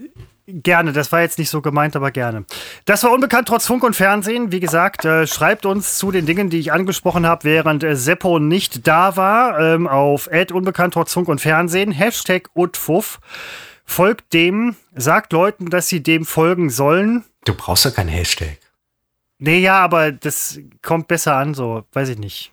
Gerne, 0.53 0.93
das 0.93 1.13
war 1.13 1.21
jetzt 1.21 1.39
nicht 1.39 1.51
so 1.51 1.61
gemeint, 1.63 1.97
aber 1.97 2.11
gerne. 2.11 2.45
Das 2.85 3.05
war 3.05 3.13
unbekannt 3.13 3.49
trotz 3.49 3.67
Funk 3.67 3.83
und 3.85 3.95
Fernsehen. 3.95 4.53
Wie 4.53 4.61
gesagt, 4.61 5.05
äh, 5.05 5.27
schreibt 5.27 5.67
uns 5.67 5.97
zu 5.99 6.11
den 6.11 6.27
Dingen, 6.27 6.51
die 6.51 6.59
ich 6.59 6.73
angesprochen 6.73 7.27
habe, 7.27 7.45
während 7.45 7.83
äh, 7.85 7.95
Seppo 7.97 8.39
nicht 8.39 8.87
da 8.87 9.17
war, 9.17 9.59
ähm, 9.61 9.87
auf 9.87 10.29
unbekannt 10.53 10.95
trotz 10.95 11.13
Funk 11.13 11.29
und 11.29 11.41
Fernsehen, 11.41 11.93
Hashtag 11.93 12.49
utfuff. 12.55 13.21
Folgt 13.85 14.33
dem, 14.33 14.77
sagt 14.95 15.33
Leuten, 15.33 15.71
dass 15.71 15.89
sie 15.89 16.03
dem 16.03 16.25
folgen 16.25 16.71
sollen. 16.71 17.25
Du 17.45 17.55
brauchst 17.55 17.85
ja 17.85 17.91
keinen 17.91 18.09
Hashtag. 18.09 18.59
Nee, 19.39 19.59
ja, 19.59 19.79
aber 19.81 20.13
das 20.13 20.59
kommt 20.83 21.09
besser 21.09 21.35
an, 21.37 21.55
so, 21.55 21.85
weiß 21.93 22.11
ich 22.11 22.19
nicht. 22.19 22.53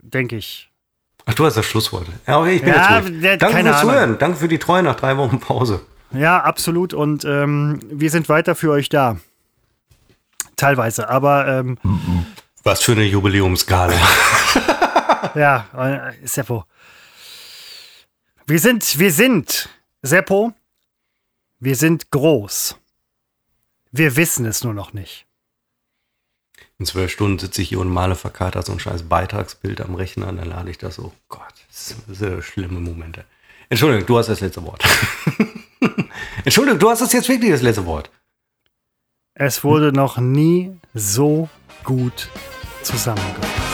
Denke 0.00 0.36
ich. 0.36 0.70
Ach, 1.26 1.34
du 1.34 1.44
hast 1.44 1.56
das 1.56 1.66
Schlusswort. 1.66 2.06
Ja, 2.26 2.40
okay, 2.40 2.54
ich 2.54 2.62
bin 2.62 2.72
Ja, 2.72 2.98
jetzt 2.98 3.08
ruhig. 3.10 3.20
der- 3.20 3.36
Danke 3.36 3.56
fürs 3.62 3.66
Ahnung. 3.76 3.90
Zuhören. 3.90 4.18
Danke 4.18 4.38
für 4.38 4.48
die 4.48 4.58
Treue 4.58 4.82
nach 4.82 4.96
drei 4.96 5.16
Wochen 5.16 5.38
Pause. 5.38 5.80
Ja, 6.12 6.42
absolut. 6.42 6.94
Und 6.94 7.24
ähm, 7.24 7.80
wir 7.90 8.10
sind 8.10 8.28
weiter 8.28 8.54
für 8.54 8.70
euch 8.70 8.88
da. 8.88 9.18
Teilweise, 10.56 11.08
aber 11.08 11.46
ähm, 11.46 11.78
Was 12.62 12.82
für 12.82 12.92
eine 12.92 13.04
Jubiläumsgala. 13.04 13.94
ja, 15.34 15.66
äh, 15.76 16.26
Seppo. 16.26 16.64
Wir 18.46 18.58
sind, 18.58 18.98
wir 18.98 19.12
sind, 19.12 19.68
Seppo, 20.02 20.52
wir 21.60 21.76
sind 21.76 22.10
groß. 22.10 22.76
Wir 23.92 24.16
wissen 24.16 24.44
es 24.46 24.64
nur 24.64 24.74
noch 24.74 24.92
nicht. 24.92 25.26
In 26.78 26.86
zwölf 26.86 27.12
Stunden 27.12 27.38
sitze 27.38 27.62
ich 27.62 27.68
hier 27.68 27.80
und 27.80 27.88
male 27.88 28.16
verkatert 28.16 28.66
so 28.66 28.72
ein 28.72 28.80
scheiß 28.80 29.04
Beitragsbild 29.04 29.80
am 29.80 29.94
Rechner 29.94 30.28
und 30.28 30.38
dann 30.38 30.48
lade 30.48 30.70
ich 30.70 30.78
das 30.78 30.94
so. 30.96 31.12
Gott, 31.28 31.54
das 31.68 31.94
sind 32.08 32.42
schlimme 32.42 32.80
Momente. 32.80 33.24
Entschuldigung, 33.70 34.04
du 34.04 34.18
hast 34.18 34.26
das 34.26 34.40
letzte 34.40 34.64
Wort. 34.64 34.82
Entschuldigung, 36.44 36.80
du 36.80 36.90
hast 36.90 37.02
das 37.02 37.12
jetzt 37.12 37.28
wirklich 37.28 37.52
das 37.52 37.62
letzte 37.62 37.86
Wort. 37.86 38.10
Es 39.34 39.62
wurde 39.62 39.92
noch 39.92 40.18
nie 40.18 40.76
so 40.92 41.48
gut 41.84 42.28
zusammengefasst. 42.82 43.69